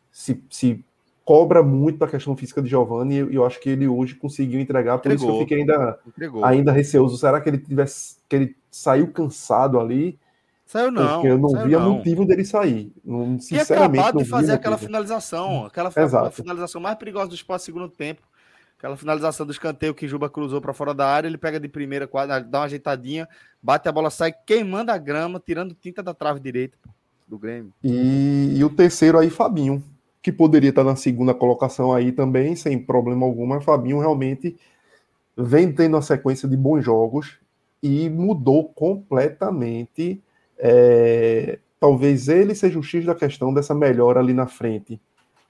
Se, 0.09 0.41
se 0.49 0.83
cobra 1.25 1.61
muito 1.61 1.99
da 1.99 2.07
questão 2.07 2.35
física 2.35 2.61
de 2.61 2.69
Giovanni 2.69 3.15
e 3.15 3.35
eu 3.35 3.45
acho 3.45 3.59
que 3.59 3.69
ele 3.69 3.87
hoje 3.87 4.15
conseguiu 4.15 4.59
entregar, 4.59 4.97
por 4.97 5.11
Entregou. 5.11 5.27
isso 5.27 5.27
que 5.27 5.53
eu 5.53 5.59
fiquei 5.59 5.59
ainda, 5.59 5.99
ainda 6.43 6.71
receoso. 6.71 7.17
Será 7.17 7.41
que 7.41 7.49
ele 7.49 7.57
tivesse 7.57 8.15
que 8.27 8.35
ele 8.35 8.55
saiu 8.71 9.11
cansado 9.11 9.79
ali? 9.79 10.17
Saiu 10.65 10.91
não. 10.91 11.15
Porque 11.15 11.27
eu 11.27 11.37
não 11.37 11.67
via 11.67 11.79
não. 11.79 11.95
motivo 11.97 12.25
dele 12.25 12.45
sair. 12.45 12.91
Sinceramente, 13.39 13.53
e 13.53 13.99
acabado 13.99 14.17
de 14.19 14.25
fazer 14.25 14.53
aquela 14.53 14.77
finalização, 14.77 15.65
aquela 15.65 15.91
Exato. 15.95 16.31
finalização 16.31 16.79
mais 16.79 16.97
perigosa 16.97 17.27
do 17.27 17.35
espaço 17.35 17.65
segundo 17.65 17.89
tempo. 17.89 18.28
Aquela 18.79 18.95
finalização 18.95 19.45
do 19.45 19.51
escanteio 19.51 19.93
que 19.93 20.07
Juba 20.07 20.29
cruzou 20.29 20.61
para 20.61 20.73
fora 20.73 20.93
da 20.93 21.05
área, 21.05 21.27
ele 21.27 21.37
pega 21.37 21.59
de 21.59 21.67
primeira, 21.67 22.09
dá 22.47 22.59
uma 22.59 22.65
ajeitadinha, 22.65 23.27
bate 23.61 23.89
a 23.89 23.91
bola, 23.91 24.09
sai 24.09 24.31
queimando 24.31 24.89
a 24.89 24.97
grama, 24.97 25.37
tirando 25.45 25.75
tinta 25.75 26.01
da 26.01 26.13
trave 26.13 26.39
direita 26.39 26.77
do 27.27 27.37
Grêmio. 27.37 27.73
E, 27.83 28.53
e 28.55 28.63
o 28.63 28.69
terceiro 28.69 29.19
aí, 29.19 29.29
Fabinho, 29.29 29.83
que 30.21 30.31
poderia 30.31 30.69
estar 30.69 30.85
na 30.85 30.95
segunda 30.95 31.33
colocação 31.33 31.91
aí 31.91 32.13
também, 32.13 32.55
sem 32.55 32.79
problema 32.79 33.25
algum, 33.25 33.45
mas 33.45 33.65
Fabinho 33.65 33.99
realmente 33.99 34.55
vem 35.35 35.69
tendo 35.73 35.95
uma 35.95 36.01
sequência 36.01 36.47
de 36.47 36.55
bons 36.55 36.81
jogos 36.81 37.37
e 37.83 38.09
mudou 38.09 38.69
completamente 38.69 40.23
é, 40.57 41.59
talvez 41.81 42.29
ele 42.29 42.55
seja 42.55 42.79
o 42.79 42.83
X 42.83 43.05
da 43.05 43.13
questão 43.13 43.53
dessa 43.53 43.75
melhora 43.75 44.21
ali 44.21 44.33
na 44.33 44.47
frente. 44.47 45.01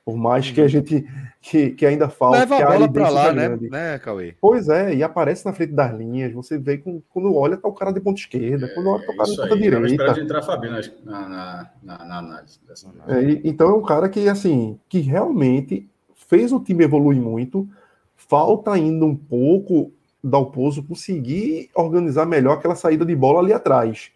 Por 0.09 0.17
mais 0.17 0.49
que 0.49 0.59
a 0.59 0.63
uhum. 0.63 0.69
gente 0.69 1.05
que, 1.41 1.71
que 1.71 1.85
ainda 1.85 2.09
falta. 2.09 2.39
Leva 2.39 2.57
a 2.57 2.71
bola 2.71 2.91
para 2.91 3.09
lá, 3.09 3.33
né, 3.33 3.49
né, 3.49 3.99
Cauê? 3.99 4.35
Pois 4.41 4.67
é, 4.67 4.93
e 4.93 5.03
aparece 5.03 5.45
na 5.45 5.53
frente 5.53 5.71
das 5.71 5.95
linhas. 5.97 6.33
Você 6.33 6.57
vê 6.57 6.77
com, 6.77 7.01
quando 7.09 7.33
olha, 7.35 7.55
tá 7.55 7.67
o 7.67 7.73
cara 7.73 7.91
de 7.91 8.01
ponta 8.01 8.19
esquerda, 8.19 8.65
é, 8.65 8.69
quando 8.69 8.89
olha, 8.89 9.05
tá 9.05 9.13
o 9.13 9.15
cara 9.15 9.29
de 9.29 9.37
ponta 9.37 9.53
aí, 9.53 9.61
direita. 9.61 10.13
de 10.13 10.21
entrar 10.21 10.41
Fabinho 10.41 10.73
na, 10.73 10.81
na, 11.29 11.69
na, 11.81 12.05
na 12.05 12.17
análise 12.17 12.59
dessa 12.67 12.87
é, 13.07 13.41
Então 13.43 13.69
é 13.69 13.73
um 13.73 13.81
cara 13.81 14.09
que, 14.09 14.27
assim, 14.27 14.79
que 14.89 14.99
realmente 14.99 15.87
fez 16.27 16.51
o 16.51 16.59
time 16.59 16.83
evoluir 16.83 17.21
muito. 17.21 17.67
Falta 18.15 18.71
ainda 18.71 19.05
um 19.05 19.15
pouco 19.15 19.93
Dalpozo 20.21 20.83
conseguir 20.83 21.69
organizar 21.73 22.25
melhor 22.25 22.57
aquela 22.57 22.75
saída 22.75 23.05
de 23.05 23.15
bola 23.15 23.39
ali 23.39 23.53
atrás 23.53 24.11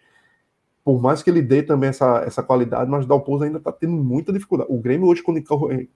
por 0.83 1.01
mais 1.01 1.23
que 1.23 1.29
ele 1.29 1.41
dê 1.41 1.63
também 1.63 1.89
essa, 1.89 2.23
essa 2.25 2.43
qualidade, 2.43 2.89
mas 2.89 3.05
Dalpozo 3.05 3.45
ainda 3.45 3.57
está 3.57 3.71
tendo 3.71 3.93
muita 3.93 4.33
dificuldade. 4.33 4.71
O 4.71 4.79
Grêmio 4.79 5.07
hoje, 5.07 5.23
quando, 5.23 5.41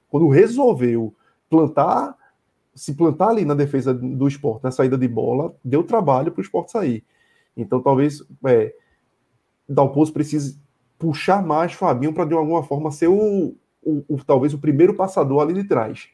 quando 0.10 0.30
resolveu 0.30 1.14
plantar, 1.50 2.16
se 2.74 2.94
plantar 2.94 3.30
ali 3.30 3.44
na 3.44 3.54
defesa 3.54 3.94
do 3.94 4.28
esporte, 4.28 4.64
na 4.64 4.72
saída 4.72 4.98
de 4.98 5.08
bola, 5.08 5.54
deu 5.64 5.84
trabalho 5.84 6.32
para 6.32 6.40
o 6.40 6.44
esporte 6.44 6.72
sair. 6.72 7.04
Então 7.56 7.82
talvez 7.82 8.24
é, 8.46 8.74
Dalpozo 9.68 10.14
precise 10.14 10.60
puxar 10.98 11.46
mais 11.46 11.74
Fabinho 11.74 12.14
para 12.14 12.26
de 12.26 12.34
alguma 12.34 12.64
forma 12.64 12.92
ser 12.92 13.08
o, 13.08 13.56
o, 13.84 14.04
o, 14.08 14.24
talvez 14.24 14.54
o 14.54 14.60
primeiro 14.60 14.94
passador 14.94 15.42
ali 15.42 15.54
de 15.54 15.66
trás. 15.66 16.08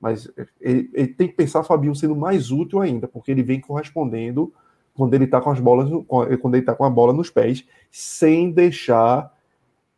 Mas 0.00 0.30
ele, 0.60 0.90
ele 0.94 1.08
tem 1.08 1.28
que 1.28 1.34
pensar 1.34 1.64
Fabinho 1.64 1.94
sendo 1.94 2.14
mais 2.14 2.50
útil 2.50 2.80
ainda, 2.80 3.08
porque 3.08 3.30
ele 3.30 3.42
vem 3.42 3.60
correspondendo 3.60 4.52
quando 4.94 5.14
ele 5.14 5.24
está 5.24 5.40
com 5.40 5.50
as 5.50 5.60
bolas, 5.60 5.88
quando 6.40 6.54
ele 6.54 6.64
tá 6.64 6.74
com 6.74 6.84
a 6.84 6.90
bola 6.90 7.12
nos 7.12 7.30
pés, 7.30 7.64
sem 7.90 8.50
deixar 8.50 9.32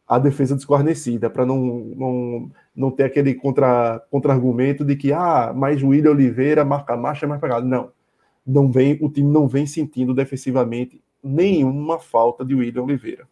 a 0.07 0.19
defesa 0.19 0.55
desguarnecida, 0.55 1.31
para 1.31 1.47
não, 1.47 1.59
não, 1.59 2.51
não 2.77 2.91
ter 2.91 3.05
aquele 3.05 3.35
contra, 3.35 4.01
contra-argumento 4.11 4.85
de 4.85 4.95
que, 4.95 5.13
ah, 5.13 5.53
mas 5.55 5.83
o 5.83 5.89
William 5.89 6.11
Oliveira 6.11 6.65
marca 6.65 6.97
marcha 6.97 7.25
é 7.25 7.29
mais 7.29 7.41
pegado. 7.41 7.67
Não. 7.67 7.91
Não 8.45 8.71
vem, 8.71 8.99
o 9.01 9.09
time 9.09 9.31
não 9.31 9.47
vem 9.47 9.67
sentindo 9.67 10.13
defensivamente 10.13 11.01
nenhuma 11.23 11.99
falta 11.99 12.45
de 12.45 12.55
William 12.55 12.83
Oliveira. 12.83 13.29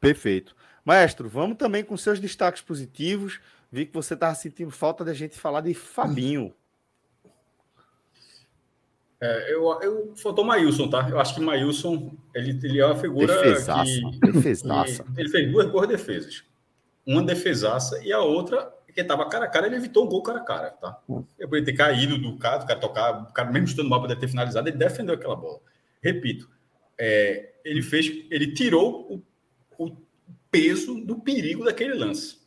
Perfeito. 0.00 0.54
Maestro, 0.84 1.28
vamos 1.28 1.56
também 1.56 1.82
com 1.82 1.96
seus 1.96 2.20
destaques 2.20 2.62
positivos. 2.62 3.40
Vi 3.72 3.86
que 3.86 3.94
você 3.94 4.14
estava 4.14 4.34
sentindo 4.34 4.70
falta 4.70 5.04
da 5.04 5.12
gente 5.12 5.38
falar 5.38 5.62
de 5.62 5.74
Fabinho. 5.74 6.52
É, 9.20 9.54
eu, 9.54 9.80
eu 9.80 10.12
faltou 10.16 10.44
Maílson, 10.44 10.88
tá? 10.88 11.08
Eu 11.08 11.18
acho 11.18 11.34
que 11.34 11.40
Maílson 11.40 12.14
ele, 12.34 12.58
ele 12.62 12.80
é 12.80 12.86
uma 12.86 12.96
figura 12.96 13.34
defesaça, 13.34 13.84
que, 13.84 14.32
defesaça. 14.32 15.04
ele 15.16 15.28
fez 15.28 15.50
duas 15.50 15.66
boas 15.66 15.88
defesas. 15.88 16.44
Uma 17.06 17.22
defesaça 17.22 18.02
e 18.04 18.12
a 18.12 18.20
outra 18.20 18.72
que 18.94 19.00
estava 19.00 19.28
cara 19.28 19.46
a 19.46 19.48
cara, 19.48 19.66
ele 19.66 19.76
evitou 19.76 20.04
um 20.04 20.08
gol 20.08 20.22
cara 20.22 20.38
a 20.38 20.44
cara, 20.44 20.70
tá? 20.70 21.00
Ele 21.08 21.48
poderia 21.48 21.64
ter 21.64 21.72
caído 21.72 22.16
do 22.16 22.38
cara, 22.38 22.62
o 22.62 22.66
cara 22.66 22.78
tocar, 22.78 23.22
o 23.24 23.32
cara 23.32 23.50
mesmo 23.50 23.66
estando 23.66 23.88
mal 23.88 24.00
poderia 24.00 24.20
ter 24.20 24.28
finalizado, 24.28 24.68
ele 24.68 24.76
defendeu 24.76 25.14
aquela 25.14 25.34
bola. 25.34 25.58
Repito, 26.00 26.48
é, 26.96 27.54
ele 27.64 27.82
fez, 27.82 28.24
ele 28.30 28.54
tirou 28.54 29.22
o, 29.78 29.84
o 29.84 29.96
peso 30.50 31.04
do 31.04 31.16
perigo 31.16 31.64
daquele 31.64 31.94
lance. 31.94 32.38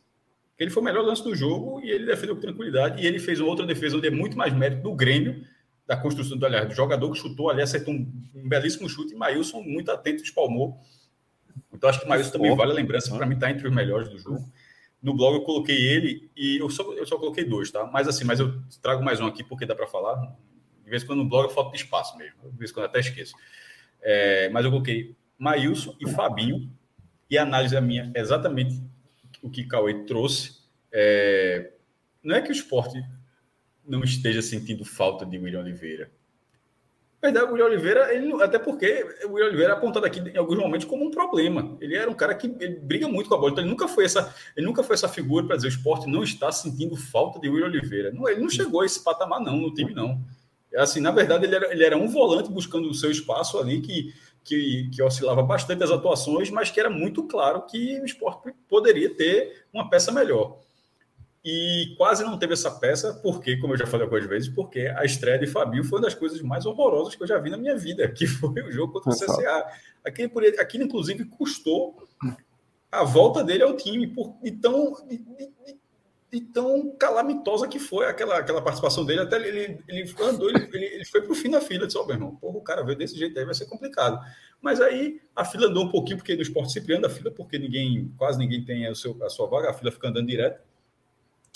Ele 0.58 0.70
foi 0.70 0.82
o 0.82 0.84
melhor 0.84 1.04
lance 1.04 1.22
do 1.22 1.34
jogo 1.34 1.80
e 1.80 1.90
ele 1.90 2.06
defendeu 2.06 2.34
com 2.34 2.40
tranquilidade. 2.40 3.02
E 3.02 3.06
ele 3.06 3.18
fez 3.18 3.38
uma 3.38 3.48
outra 3.48 3.66
defesa 3.66 3.96
onde 3.96 4.08
é 4.08 4.10
muito 4.10 4.36
mais 4.36 4.52
mérito 4.52 4.82
do 4.82 4.94
Grêmio 4.94 5.44
da 5.88 5.96
construção 5.96 6.36
do, 6.36 6.44
aliás, 6.44 6.68
do 6.68 6.74
jogador 6.74 7.10
que 7.10 7.18
chutou 7.18 7.48
ali, 7.48 7.62
acertou 7.62 7.94
um, 7.94 8.12
um 8.34 8.46
belíssimo 8.46 8.86
chute, 8.90 9.14
e 9.14 9.16
Maílson, 9.16 9.62
muito 9.62 9.90
atento, 9.90 10.22
espalmou. 10.22 10.78
Então, 11.72 11.88
acho 11.88 12.00
que 12.00 12.06
Maílson 12.06 12.30
também 12.30 12.54
vale 12.54 12.72
a 12.72 12.74
lembrança, 12.74 13.16
para 13.16 13.24
mim, 13.24 13.34
está 13.34 13.50
entre 13.50 13.66
os 13.66 13.74
melhores 13.74 14.10
do 14.10 14.18
jogo. 14.18 14.52
No 15.02 15.14
blog 15.14 15.36
eu 15.36 15.44
coloquei 15.44 15.76
ele 15.76 16.30
e 16.36 16.58
eu 16.58 16.68
só, 16.68 16.92
eu 16.92 17.06
só 17.06 17.16
coloquei 17.16 17.44
dois, 17.44 17.70
tá? 17.70 17.86
Mas 17.86 18.06
assim, 18.06 18.24
mas 18.24 18.38
eu 18.38 18.60
trago 18.82 19.02
mais 19.02 19.18
um 19.18 19.26
aqui 19.26 19.42
porque 19.42 19.64
dá 19.64 19.74
para 19.74 19.86
falar. 19.86 20.16
De 20.84 20.90
vez 20.90 21.04
em 21.04 21.06
quando 21.06 21.22
no 21.22 21.28
blog 21.28 21.44
eu 21.44 21.50
falta 21.50 21.70
de 21.70 21.82
espaço 21.82 22.18
mesmo, 22.18 22.50
de 22.50 22.58
vez 22.58 22.70
em 22.70 22.74
quando 22.74 22.86
até 22.86 22.98
esqueço. 22.98 23.32
É, 24.02 24.50
mas 24.50 24.64
eu 24.64 24.70
coloquei 24.70 25.16
Maílson 25.38 25.96
e 26.00 26.10
Fabinho, 26.10 26.70
e 27.30 27.38
a 27.38 27.42
análise 27.42 27.76
a 27.76 27.80
minha 27.80 28.10
é 28.14 28.20
exatamente 28.20 28.82
o 29.40 29.48
que 29.48 29.64
Cauê 29.64 30.04
trouxe. 30.04 30.58
É, 30.92 31.72
não 32.22 32.34
é 32.34 32.42
que 32.42 32.50
o 32.50 32.52
esporte 32.52 33.00
não 33.88 34.04
esteja 34.04 34.42
sentindo 34.42 34.84
falta 34.84 35.24
de 35.24 35.38
William 35.38 35.60
Oliveira. 35.60 36.10
Na 37.20 37.30
verdade, 37.30 37.46
o 37.46 37.52
William 37.52 37.66
Oliveira, 37.66 38.14
ele, 38.14 38.32
até 38.40 38.60
porque 38.60 39.04
o 39.24 39.32
William 39.32 39.48
Oliveira 39.48 39.72
é 39.72 39.76
apontado 39.76 40.06
aqui 40.06 40.20
em 40.20 40.36
alguns 40.36 40.56
momentos 40.56 40.86
como 40.86 41.04
um 41.04 41.10
problema. 41.10 41.76
Ele 41.80 41.96
era 41.96 42.08
um 42.08 42.14
cara 42.14 42.32
que 42.32 42.46
briga 42.46 43.08
muito 43.08 43.28
com 43.28 43.34
a 43.34 43.38
bola, 43.38 43.50
então 43.50 43.64
ele 43.64 43.70
nunca 43.70 43.88
foi 43.88 44.04
essa, 44.04 44.32
ele 44.56 44.64
nunca 44.64 44.84
foi 44.84 44.94
essa 44.94 45.08
figura 45.08 45.44
para 45.44 45.56
dizer 45.56 45.66
o 45.66 45.70
esporte 45.70 46.08
não 46.08 46.22
está 46.22 46.52
sentindo 46.52 46.94
falta 46.94 47.40
de 47.40 47.48
William 47.48 47.66
Oliveira. 47.66 48.12
Não, 48.12 48.28
ele 48.28 48.40
não 48.40 48.48
chegou 48.48 48.82
a 48.82 48.86
esse 48.86 49.02
patamar, 49.02 49.40
não, 49.40 49.56
no 49.56 49.74
time, 49.74 49.92
não. 49.92 50.22
É 50.72 50.80
assim, 50.80 51.00
na 51.00 51.10
verdade, 51.10 51.44
ele 51.44 51.56
era, 51.56 51.72
ele 51.72 51.84
era 51.84 51.96
um 51.96 52.08
volante 52.08 52.52
buscando 52.52 52.88
o 52.88 52.94
seu 52.94 53.10
espaço 53.10 53.58
ali 53.58 53.80
que, 53.80 54.14
que, 54.44 54.88
que 54.94 55.02
oscilava 55.02 55.42
bastante 55.42 55.82
as 55.82 55.90
atuações, 55.90 56.50
mas 56.50 56.70
que 56.70 56.78
era 56.78 56.90
muito 56.90 57.24
claro 57.24 57.62
que 57.62 57.98
o 58.00 58.04
esporte 58.04 58.52
poderia 58.68 59.12
ter 59.12 59.64
uma 59.72 59.90
peça 59.90 60.12
melhor 60.12 60.60
e 61.50 61.94
quase 61.96 62.22
não 62.22 62.38
teve 62.38 62.52
essa 62.52 62.70
peça, 62.70 63.14
porque, 63.22 63.56
como 63.56 63.72
eu 63.72 63.78
já 63.78 63.86
falei 63.86 64.04
algumas 64.04 64.26
vezes, 64.26 64.50
porque 64.50 64.80
a 64.80 65.02
estreia 65.06 65.38
de 65.38 65.46
Fabinho 65.46 65.82
foi 65.82 65.98
uma 65.98 66.04
das 66.04 66.14
coisas 66.14 66.42
mais 66.42 66.66
horrorosas 66.66 67.14
que 67.14 67.22
eu 67.22 67.26
já 67.26 67.38
vi 67.38 67.48
na 67.48 67.56
minha 67.56 67.74
vida, 67.74 68.06
que 68.12 68.26
foi 68.26 68.60
o 68.60 68.70
jogo 68.70 68.92
contra 68.92 69.08
o 69.08 69.14
CSA. 69.14 69.64
Aquilo, 70.04 70.30
aquilo 70.58 70.84
inclusive, 70.84 71.24
custou 71.24 72.06
a 72.92 73.02
volta 73.02 73.42
dele 73.42 73.62
ao 73.62 73.74
time, 73.74 74.08
por, 74.08 74.36
de, 74.42 74.50
tão, 74.50 74.92
de, 75.08 75.16
de, 75.16 75.50
de 76.30 76.40
tão 76.52 76.94
calamitosa 76.98 77.66
que 77.66 77.78
foi 77.78 78.04
aquela, 78.04 78.36
aquela 78.36 78.60
participação 78.60 79.06
dele. 79.06 79.20
Até 79.20 79.36
ele, 79.36 79.82
ele 79.88 80.14
andou, 80.20 80.50
ele, 80.50 80.68
ele, 80.70 80.84
ele 80.84 81.04
foi 81.06 81.22
para 81.22 81.32
o 81.32 81.34
fim 81.34 81.48
da 81.48 81.62
fila, 81.62 81.86
disse, 81.86 81.96
ó, 81.96 82.02
oh, 82.02 82.06
meu 82.06 82.16
irmão, 82.16 82.36
porra, 82.36 82.58
o 82.58 82.62
cara 82.62 82.84
veio 82.84 82.98
desse 82.98 83.16
jeito 83.16 83.38
aí, 83.38 83.46
vai 83.46 83.54
ser 83.54 83.64
complicado. 83.64 84.20
Mas 84.60 84.82
aí 84.82 85.18
a 85.34 85.46
fila 85.46 85.68
andou 85.68 85.84
um 85.86 85.90
pouquinho, 85.90 86.18
porque 86.18 86.36
no 86.36 86.42
esporte 86.42 86.74
sempre 86.74 86.94
anda 86.94 87.06
a 87.06 87.10
fila, 87.10 87.30
porque 87.30 87.58
ninguém, 87.58 88.12
quase 88.18 88.38
ninguém 88.38 88.62
tem 88.62 88.86
a, 88.86 88.94
seu, 88.94 89.16
a 89.24 89.30
sua 89.30 89.46
vaga, 89.46 89.70
a 89.70 89.72
fila 89.72 89.90
fica 89.90 90.08
andando 90.10 90.26
direto 90.26 90.67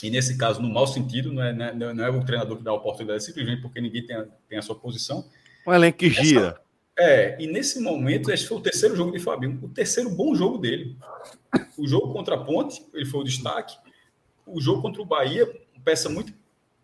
e 0.03 0.11
nesse 0.11 0.36
caso, 0.36 0.61
no 0.61 0.68
mau 0.68 0.86
sentido, 0.86 1.32
não 1.32 1.42
é, 1.42 1.53
não 1.53 1.88
é, 1.88 1.94
não 1.94 2.05
é 2.05 2.11
o 2.11 2.24
treinador 2.24 2.57
que 2.57 2.64
dá 2.64 2.70
a 2.70 2.74
oportunidade, 2.74 3.24
simplesmente 3.24 3.62
porque 3.62 3.80
ninguém 3.80 4.05
tem 4.05 4.16
a, 4.16 4.26
tem 4.48 4.59
a 4.59 4.62
sua 4.62 4.74
posição. 4.74 5.24
Um 5.66 5.72
elenco 5.72 5.98
que 5.98 6.11
gira. 6.11 6.61
É, 6.98 7.40
e 7.42 7.46
nesse 7.46 7.80
momento, 7.80 8.30
esse 8.30 8.46
foi 8.46 8.59
o 8.59 8.61
terceiro 8.61 8.94
jogo 8.94 9.12
de 9.12 9.18
Fabinho, 9.18 9.59
o 9.62 9.68
terceiro 9.68 10.11
bom 10.11 10.34
jogo 10.34 10.59
dele. 10.59 10.96
O 11.78 11.86
jogo 11.86 12.12
contra 12.12 12.34
a 12.34 12.44
Ponte, 12.44 12.84
ele 12.92 13.07
foi 13.07 13.20
o 13.20 13.24
destaque. 13.24 13.76
O 14.46 14.61
jogo 14.61 14.82
contra 14.82 15.00
o 15.00 15.07
Bahia, 15.07 15.44
uma 15.74 15.84
peça 15.84 16.09
muito, 16.09 16.34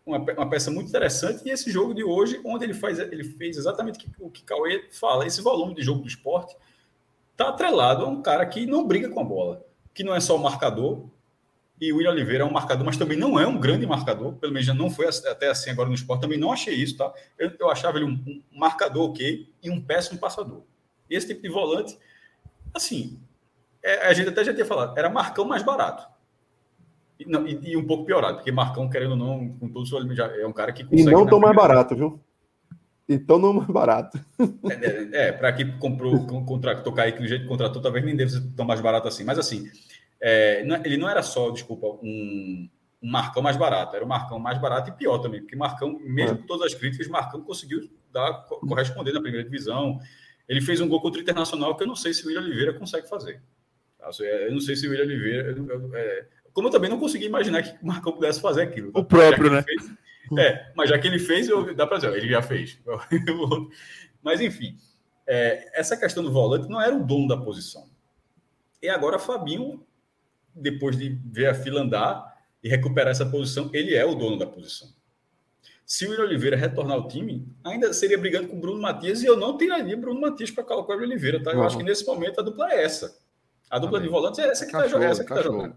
uma, 0.07 0.19
uma 0.19 0.49
peça 0.49 0.71
muito 0.71 0.89
interessante. 0.89 1.43
E 1.47 1.51
esse 1.51 1.71
jogo 1.71 1.95
de 1.95 2.03
hoje, 2.03 2.41
onde 2.45 2.65
ele, 2.65 2.75
faz, 2.75 2.99
ele 2.99 3.25
fez 3.25 3.57
exatamente 3.57 4.09
o 4.19 4.31
que 4.31 4.43
Cauê 4.43 4.89
fala: 4.93 5.27
esse 5.27 5.43
volume 5.43 5.75
de 5.75 5.83
jogo 5.83 6.01
do 6.01 6.09
esporte 6.09 6.57
está 7.33 7.51
atrelado 7.51 8.05
a 8.05 8.09
um 8.09 8.23
cara 8.23 8.47
que 8.47 8.67
não 8.67 8.87
briga 8.87 9.11
com 9.11 9.21
a 9.21 9.25
bola, 9.25 9.65
que 9.93 10.03
não 10.03 10.15
é 10.15 10.21
só 10.21 10.37
o 10.37 10.43
marcador, 10.43 11.05
e 11.81 11.93
o 11.93 11.97
William 11.97 12.11
Oliveira 12.11 12.45
é 12.45 12.47
um 12.47 12.51
marcador, 12.51 12.85
mas 12.85 12.97
também 12.97 13.17
não 13.17 13.39
é 13.39 13.47
um 13.47 13.59
grande 13.59 13.87
marcador, 13.87 14.33
pelo 14.35 14.53
menos 14.53 14.67
já 14.67 14.75
não 14.75 14.91
foi 14.91 15.07
até 15.09 15.49
assim 15.49 15.71
agora 15.71 15.89
no 15.89 15.95
esporte, 15.95 16.23
também 16.23 16.39
não 16.39 16.53
achei 16.53 16.75
isso, 16.75 16.97
tá? 16.97 17.13
Eu, 17.39 17.53
eu 17.59 17.71
achava 17.71 17.99
ele 17.99 18.07
um, 18.07 18.13
um, 18.27 18.43
marcador 18.59 19.11
ok 19.11 19.49
e 19.63 19.71
um 19.71 19.81
péssimo 19.81 20.19
passador. 20.19 20.63
Esse 21.09 21.29
tipo 21.29 21.43
de 21.43 21.49
volante, 21.49 21.97
assim, 22.75 23.21
é, 23.83 24.09
a 24.09 24.13
gente 24.13 24.29
até 24.29 24.45
já 24.45 24.53
tinha 24.53 24.67
falado, 24.67 24.99
era 24.99 25.09
Marcão 25.09 25.45
mais 25.45 25.63
barato. 25.63 26.07
E, 27.19 27.25
não, 27.25 27.47
e, 27.47 27.59
e 27.63 27.77
um 27.77 27.87
pouco 27.87 28.05
piorado, 28.05 28.37
porque 28.37 28.53
Marcão, 28.53 28.89
querendo 28.89 29.13
ou 29.13 29.17
não, 29.17 29.49
com 29.59 29.69
todo 29.69 29.83
o 29.83 29.87
seu 29.87 30.15
já 30.15 30.27
é 30.37 30.47
um 30.47 30.53
cara 30.53 30.73
que 30.73 30.85
consegue... 30.85 31.03
E 31.03 31.13
não 31.13 31.27
tão 31.27 31.41
mais 31.41 31.55
barato, 31.55 31.95
viu? 31.95 32.21
Então 33.09 33.39
não 33.39 33.55
mais 33.55 33.69
barato. 33.69 34.21
É, 34.69 34.75
é, 34.75 35.29
é 35.29 35.33
para 35.33 35.53
quem 35.53 35.79
comprou, 35.79 36.27
contratou 36.45 36.93
Kaique 36.93 37.21
do 37.21 37.27
jeito 37.27 37.43
que 37.43 37.49
contratou, 37.49 37.81
talvez 37.81 38.05
nem 38.05 38.15
deve 38.15 38.33
ser 38.33 38.43
tão 38.55 38.67
mais 38.67 38.81
barato 38.81 39.09
assim. 39.09 39.25
Mas 39.25 39.39
assim, 39.39 39.71
é, 40.21 40.65
ele 40.85 40.97
não 40.97 41.09
era 41.09 41.23
só, 41.23 41.51
desculpa, 41.51 41.87
um, 42.03 42.69
um, 43.03 43.11
Marcão 43.11 43.43
mais 43.43 43.57
barato, 43.57 43.95
era 43.95 44.05
o 44.05 44.09
Marcão 44.09 44.39
mais 44.39 44.59
barato 44.59 44.91
e 44.91 44.93
pior 44.93 45.19
também, 45.19 45.41
porque 45.41 45.57
Marcão, 45.57 45.99
mesmo 46.01 46.35
é. 46.35 46.39
com 46.39 46.47
todas 46.47 46.73
as 46.73 46.75
críticas, 46.75 47.07
Marcão 47.09 47.43
conseguiu 47.43 47.89
dar, 48.13 48.33
corresponder 48.45 49.13
na 49.13 49.21
primeira 49.21 49.45
divisão. 49.45 49.99
Ele 50.49 50.61
fez 50.61 50.81
um 50.81 50.89
gol 50.89 51.01
contra 51.01 51.21
o 51.21 51.23
Internacional 51.23 51.77
que 51.77 51.83
eu 51.83 51.87
não 51.87 51.97
sei 51.97 52.13
se 52.15 52.25
o 52.25 52.29
William 52.29 52.43
Oliveira 52.43 52.73
consegue 52.73 53.09
fazer. 53.09 53.43
Eu 54.21 54.53
não 54.53 54.61
sei 54.61 54.75
se 54.77 54.87
o 54.87 54.91
William 54.91 55.05
Oliveira. 55.05 55.55
É, 55.95 56.27
como 56.53 56.69
eu 56.69 56.73
também 56.73 56.89
não 56.89 56.99
consegui 56.99 57.27
imaginar 57.27 57.63
que 57.63 57.83
o 57.83 57.87
Marcão 57.87 58.13
pudesse 58.13 58.41
fazer 58.41 58.63
aquilo. 58.63 58.91
O 58.95 59.05
próprio, 59.05 59.51
né? 59.51 59.63
Fez, 59.63 59.93
é, 60.37 60.73
mas 60.75 60.91
já 60.91 60.99
que 60.99 61.07
ele 61.07 61.19
fez, 61.19 61.49
eu, 61.49 61.75
dá 61.75 61.87
para 61.87 61.99
dizer, 61.99 62.17
ele 62.17 62.29
já 62.29 62.43
fez. 62.43 62.79
mas 64.23 64.41
enfim, 64.41 64.77
é, 65.27 65.79
essa 65.79 65.97
questão 65.97 66.23
do 66.23 66.33
volante 66.33 66.69
não 66.69 66.81
era 66.81 66.95
o 66.95 67.05
dono 67.05 67.29
da 67.29 67.37
posição. 67.37 67.89
E 68.83 68.89
agora 68.89 69.19
Fabinho 69.19 69.87
depois 70.61 70.97
de 70.97 71.09
ver 71.09 71.47
a 71.47 71.55
fila 71.55 71.81
andar 71.81 72.37
e 72.63 72.69
recuperar 72.69 73.11
essa 73.11 73.27
posição, 73.27 73.71
ele 73.73 73.95
é 73.95 74.05
o 74.05 74.15
dono 74.15 74.39
da 74.39 74.47
posição. 74.47 74.89
Se 75.87 76.07
o 76.07 76.11
William 76.11 76.25
Oliveira 76.25 76.57
retornar 76.57 76.97
ao 76.97 77.09
time, 77.09 77.47
ainda 77.65 77.93
seria 77.95 78.19
brigando 78.19 78.49
com 78.49 78.57
o 78.57 78.61
Bruno 78.61 78.81
Matias 78.81 79.23
e 79.23 79.27
eu 79.27 79.37
não 79.37 79.57
tiraria 79.57 79.97
Bruno 79.97 80.21
Matias 80.21 80.51
para 80.51 80.63
colocar 80.63 80.95
o 80.95 81.01
Oliveira, 81.01 81.43
tá? 81.43 81.53
Eu 81.53 81.61
uhum. 81.61 81.65
acho 81.65 81.79
que 81.79 81.83
nesse 81.83 82.07
momento 82.07 82.41
a 82.41 82.43
dupla 82.43 82.71
é 82.71 82.85
essa. 82.85 83.19
A 83.71 83.79
dupla 83.79 83.99
Também. 83.99 84.09
de 84.09 84.15
volantes 84.15 84.39
é 84.39 84.49
essa 84.49 84.67
que 84.67 84.77
está 84.77 84.87
jogando. 84.87 85.25
Tá 85.25 85.43
jogando. 85.43 85.77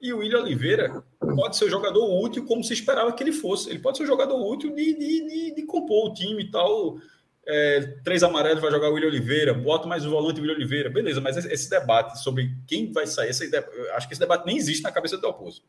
E 0.00 0.12
o 0.12 0.18
William 0.18 0.40
Oliveira 0.40 1.04
pode 1.20 1.56
ser 1.56 1.66
um 1.66 1.70
jogador 1.70 2.24
útil 2.24 2.44
como 2.44 2.64
se 2.64 2.72
esperava 2.72 3.12
que 3.12 3.22
ele 3.22 3.30
fosse. 3.30 3.70
Ele 3.70 3.78
pode 3.78 3.98
ser 3.98 4.02
um 4.02 4.06
jogador 4.06 4.36
útil 4.44 4.74
de, 4.74 4.94
de, 4.94 5.28
de, 5.28 5.54
de 5.54 5.62
compor 5.62 6.10
o 6.10 6.12
time 6.12 6.42
e 6.42 6.50
tal. 6.50 6.98
É, 7.46 7.80
três 8.04 8.22
amarelos 8.22 8.62
vai 8.62 8.70
jogar 8.70 8.88
o 8.88 8.94
William 8.94 9.08
Oliveira, 9.08 9.52
bota 9.52 9.88
mais 9.88 10.06
o 10.06 10.10
volante 10.10 10.40
William 10.40 10.54
Oliveira. 10.54 10.88
Beleza, 10.88 11.20
mas 11.20 11.36
esse 11.36 11.68
debate 11.68 12.22
sobre 12.22 12.56
quem 12.66 12.92
vai 12.92 13.06
sair, 13.06 13.30
esse, 13.30 13.50
acho 13.94 14.06
que 14.06 14.14
esse 14.14 14.20
debate 14.20 14.46
nem 14.46 14.56
existe 14.56 14.82
na 14.82 14.92
cabeça 14.92 15.16
do 15.16 15.22
Dalpozo. 15.22 15.62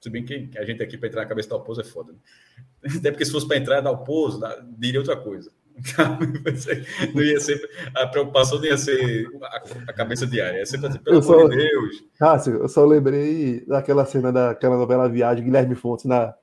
Se 0.00 0.08
bem 0.08 0.24
que 0.24 0.50
a 0.56 0.64
gente 0.64 0.82
aqui 0.82 0.96
para 0.96 1.08
entrar 1.08 1.22
na 1.22 1.28
cabeça 1.28 1.48
do 1.48 1.56
Dalpozo 1.56 1.80
é 1.80 1.84
foda. 1.84 2.12
Né? 2.12 2.18
Até 2.98 3.10
porque 3.10 3.24
se 3.24 3.32
fosse 3.32 3.48
para 3.48 3.56
entrar 3.56 3.80
Dalpozo, 3.80 4.40
diria 4.78 5.00
outra 5.00 5.16
coisa. 5.16 5.50
não 7.14 7.22
ia 7.22 7.38
ser, 7.38 7.68
a 7.94 8.06
preocupação 8.06 8.58
não 8.58 8.64
ia 8.64 8.76
ser 8.76 9.28
a, 9.86 9.92
cabeça 9.92 10.26
diária, 10.26 10.58
ia 10.58 10.66
ser 10.66 10.84
assim, 10.84 10.98
pelo 10.98 11.18
amor 11.18 11.50
de 11.50 11.56
Deus. 11.56 12.04
Cássio, 12.18 12.56
eu 12.56 12.68
só 12.68 12.84
lembrei 12.84 13.64
daquela 13.64 14.04
cena 14.04 14.32
daquela 14.32 14.76
novela 14.76 15.08
Viagem, 15.08 15.44
Guilherme 15.44 15.76
Fontes 15.76 16.04
na 16.04 16.34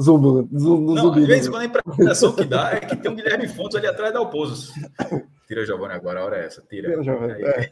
Zumbi. 0.00 0.48
Zumbi 0.58 0.94
não, 0.94 1.12
às 1.12 1.26
vezes, 1.26 1.48
quando 1.48 1.62
a 1.62 1.66
impressão 1.66 2.32
que 2.34 2.44
dá 2.44 2.72
é 2.72 2.80
que 2.80 2.96
tem 2.96 3.10
um 3.10 3.14
Guilherme 3.14 3.46
Fontes 3.48 3.76
ali 3.76 3.86
atrás 3.86 4.12
da 4.12 4.18
Alpozo. 4.18 4.72
Tira 5.46 5.66
Giovanni 5.66 5.94
agora, 5.94 6.20
a 6.20 6.24
hora 6.24 6.38
é 6.38 6.46
essa. 6.46 6.62
Tira. 6.62 6.88
Tira 6.90 7.02
Giovanni. 7.02 7.42
É. 7.42 7.70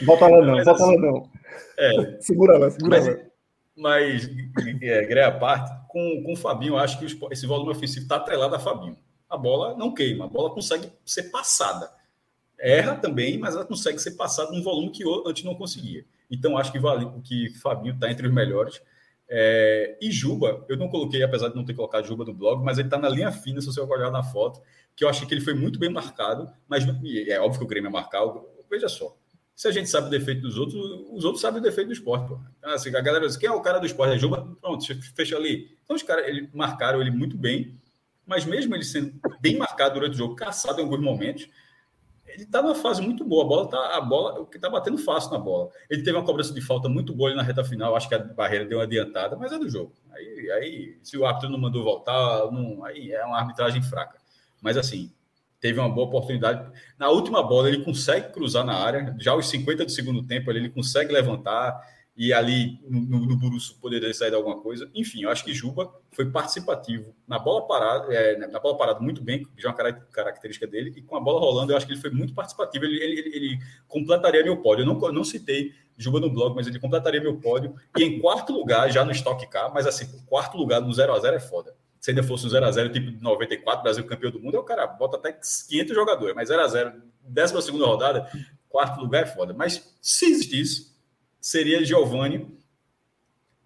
Bota 0.04 0.26
lá 0.26 0.44
não, 0.44 0.56
bota 0.62 0.70
lá 0.70 0.76
assim, 0.76 0.98
não. 0.98 1.30
É. 1.78 2.18
Segura 2.20 2.58
lá, 2.58 2.70
segura 2.70 2.96
mas, 2.96 3.06
lá. 3.06 3.16
Mas, 3.76 4.30
é, 4.82 5.04
greia 5.06 5.28
à 5.28 5.32
parte, 5.32 5.70
com, 5.88 6.22
com 6.24 6.32
o 6.32 6.36
Fabinho, 6.36 6.76
acho 6.76 6.98
que 6.98 7.06
esse 7.30 7.46
volume 7.46 7.70
ofensivo 7.70 8.02
está 8.02 8.16
atrelado 8.16 8.54
a 8.54 8.58
Fabinho 8.58 8.96
a 9.28 9.36
bola 9.36 9.76
não 9.76 9.92
queima, 9.92 10.24
a 10.24 10.28
bola 10.28 10.50
consegue 10.50 10.90
ser 11.04 11.24
passada. 11.24 11.90
Erra 12.58 12.96
também, 12.96 13.38
mas 13.38 13.54
ela 13.54 13.64
consegue 13.64 13.98
ser 13.98 14.12
passada 14.12 14.50
num 14.50 14.62
volume 14.62 14.90
que 14.90 15.04
antes 15.26 15.44
não 15.44 15.54
conseguia. 15.54 16.04
Então, 16.30 16.56
acho 16.56 16.72
que, 16.72 16.78
vale, 16.78 17.08
que 17.22 17.50
Fabinho 17.60 17.94
está 17.94 18.10
entre 18.10 18.26
os 18.26 18.32
melhores. 18.32 18.80
É, 19.30 19.98
e 20.00 20.10
Juba, 20.10 20.64
eu 20.68 20.76
não 20.76 20.88
coloquei, 20.88 21.22
apesar 21.22 21.48
de 21.48 21.56
não 21.56 21.64
ter 21.64 21.74
colocado 21.74 22.06
Juba 22.06 22.24
no 22.24 22.32
blog, 22.32 22.64
mas 22.64 22.78
ele 22.78 22.88
está 22.88 22.98
na 22.98 23.08
linha 23.08 23.30
fina, 23.30 23.60
se 23.60 23.66
você 23.66 23.80
olhar 23.80 24.10
na 24.10 24.22
foto, 24.22 24.60
que 24.96 25.04
eu 25.04 25.08
achei 25.08 25.26
que 25.26 25.34
ele 25.34 25.40
foi 25.40 25.54
muito 25.54 25.78
bem 25.78 25.90
marcado, 25.90 26.50
mas 26.66 26.84
é 27.28 27.40
óbvio 27.40 27.60
que 27.60 27.64
o 27.64 27.68
Grêmio 27.68 27.88
é 27.88 27.92
marcado. 27.92 28.44
Veja 28.70 28.88
só, 28.88 29.16
se 29.54 29.66
a 29.66 29.72
gente 29.72 29.90
sabe 29.90 30.06
o 30.06 30.10
defeito 30.10 30.42
dos 30.42 30.56
outros, 30.56 30.76
os 31.10 31.24
outros 31.24 31.40
sabem 31.40 31.60
o 31.60 31.62
defeito 31.62 31.88
do 31.88 31.92
esporte. 31.92 32.28
Pô. 32.28 32.38
Então, 32.58 32.70
assim, 32.70 32.94
a 32.94 33.00
galera 33.00 33.26
diz, 33.26 33.36
quem 33.36 33.48
é 33.48 33.52
o 33.52 33.60
cara 33.60 33.78
do 33.78 33.86
esporte? 33.86 34.14
É 34.14 34.18
Juba? 34.18 34.56
Pronto, 34.60 34.84
fecha 35.14 35.36
ali. 35.36 35.76
Então, 35.84 35.96
os 35.96 36.02
caras 36.02 36.28
ele, 36.28 36.48
marcaram 36.54 37.00
ele 37.00 37.10
muito 37.10 37.36
bem, 37.36 37.76
mas 38.24 38.44
mesmo 38.44 38.74
ele 38.74 38.84
sendo 38.84 39.20
bem 39.40 39.56
marcado 39.56 39.94
durante 39.94 40.14
o 40.14 40.18
jogo, 40.18 40.36
caçado 40.36 40.80
em 40.80 40.84
alguns 40.84 41.00
momentos, 41.00 41.48
ele 42.38 42.44
está 42.44 42.62
numa 42.62 42.74
fase 42.76 43.02
muito 43.02 43.24
boa. 43.24 43.44
A 43.44 43.48
bola 43.48 43.68
tá 43.68 43.96
a 43.96 44.00
bola 44.00 44.46
que 44.46 44.56
está 44.56 44.70
batendo 44.70 44.96
fácil 44.96 45.32
na 45.32 45.38
bola. 45.38 45.70
Ele 45.90 46.04
teve 46.04 46.16
uma 46.16 46.24
cobrança 46.24 46.54
de 46.54 46.60
falta 46.60 46.88
muito 46.88 47.12
boa 47.12 47.34
na 47.34 47.42
reta 47.42 47.64
final. 47.64 47.96
Acho 47.96 48.08
que 48.08 48.14
a 48.14 48.20
barreira 48.20 48.64
deu 48.64 48.78
uma 48.78 48.84
adiantada, 48.84 49.36
mas 49.36 49.52
é 49.52 49.58
do 49.58 49.68
jogo. 49.68 49.92
Aí, 50.12 50.50
aí 50.52 50.98
se 51.02 51.18
o 51.18 51.26
árbitro 51.26 51.50
não 51.50 51.58
mandou 51.58 51.82
voltar, 51.82 52.48
não, 52.52 52.84
aí 52.84 53.10
é 53.10 53.24
uma 53.24 53.38
arbitragem 53.38 53.82
fraca. 53.82 54.18
Mas 54.62 54.76
assim, 54.76 55.12
teve 55.60 55.80
uma 55.80 55.88
boa 55.88 56.06
oportunidade. 56.06 56.70
Na 56.96 57.08
última 57.08 57.42
bola, 57.42 57.66
ele 57.66 57.82
consegue 57.84 58.32
cruzar 58.32 58.64
na 58.64 58.74
área. 58.74 59.16
Já 59.18 59.32
aos 59.32 59.48
50 59.48 59.84
do 59.84 59.90
segundo 59.90 60.22
tempo, 60.22 60.48
ele 60.52 60.70
consegue 60.70 61.12
levantar 61.12 61.76
e 62.18 62.32
ali 62.32 62.80
no, 62.90 63.00
no 63.00 63.36
Buruço 63.36 63.78
poderia 63.80 64.12
sair 64.12 64.34
alguma 64.34 64.60
coisa. 64.60 64.90
Enfim, 64.92 65.22
eu 65.22 65.30
acho 65.30 65.44
que 65.44 65.54
Juba 65.54 65.88
foi 66.10 66.28
participativo 66.28 67.14
na 67.28 67.38
bola 67.38 67.64
parada, 67.64 68.12
é, 68.12 68.36
na 68.36 68.58
bola 68.58 68.76
parada 68.76 68.98
muito 68.98 69.22
bem, 69.22 69.44
que 69.44 69.62
já 69.62 69.68
é 69.68 69.72
uma 69.72 69.92
característica 70.10 70.66
dele, 70.66 70.92
e 70.96 71.00
com 71.00 71.14
a 71.14 71.20
bola 71.20 71.38
rolando, 71.38 71.72
eu 71.72 71.76
acho 71.76 71.86
que 71.86 71.92
ele 71.92 72.00
foi 72.00 72.10
muito 72.10 72.34
participativo. 72.34 72.84
Ele, 72.84 73.00
ele, 73.00 73.36
ele, 73.36 73.58
completaria 73.86 74.42
meu 74.42 74.56
pódio. 74.56 74.82
Eu 74.82 74.86
não, 74.86 75.00
eu 75.00 75.12
não 75.12 75.22
citei 75.22 75.72
Juba 75.96 76.18
no 76.18 76.28
blog, 76.28 76.56
mas 76.56 76.66
ele 76.66 76.80
completaria 76.80 77.20
meu 77.20 77.38
pódio. 77.38 77.72
E 77.96 78.02
em 78.02 78.18
quarto 78.18 78.52
lugar, 78.52 78.90
já 78.90 79.04
no 79.04 79.12
Stock 79.12 79.46
Car, 79.46 79.72
mas 79.72 79.86
assim, 79.86 80.06
quarto 80.26 80.58
lugar 80.58 80.80
no 80.80 80.92
0 80.92 81.12
a 81.12 81.20
0 81.20 81.36
é 81.36 81.40
foda. 81.40 81.72
Se 82.00 82.10
ainda 82.10 82.22
fosse 82.24 82.46
um 82.46 82.50
0x0, 82.50 82.92
tipo 82.92 83.10
de 83.12 83.22
94, 83.22 83.82
Brasil 83.82 84.04
campeão 84.06 84.30
do 84.30 84.40
mundo, 84.40 84.56
é 84.56 84.60
o 84.60 84.64
cara 84.64 84.86
bota 84.86 85.16
até 85.16 85.32
500 85.32 85.94
jogadores, 85.94 86.34
mas 86.34 86.48
0x0, 86.48 86.94
décima 87.22 87.60
segunda 87.60 87.86
rodada, 87.86 88.28
quarto 88.68 89.00
lugar 89.00 89.22
é 89.22 89.26
foda. 89.26 89.52
Mas 89.52 89.96
se 90.00 90.26
existisse, 90.26 90.97
seria 91.40 91.84
Giovanni, 91.84 92.46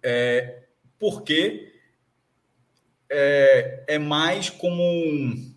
é, 0.01 0.63
porque 0.99 1.71
é, 3.09 3.85
é, 3.87 3.99
mais 3.99 4.49
como 4.49 4.81
um, 4.81 5.53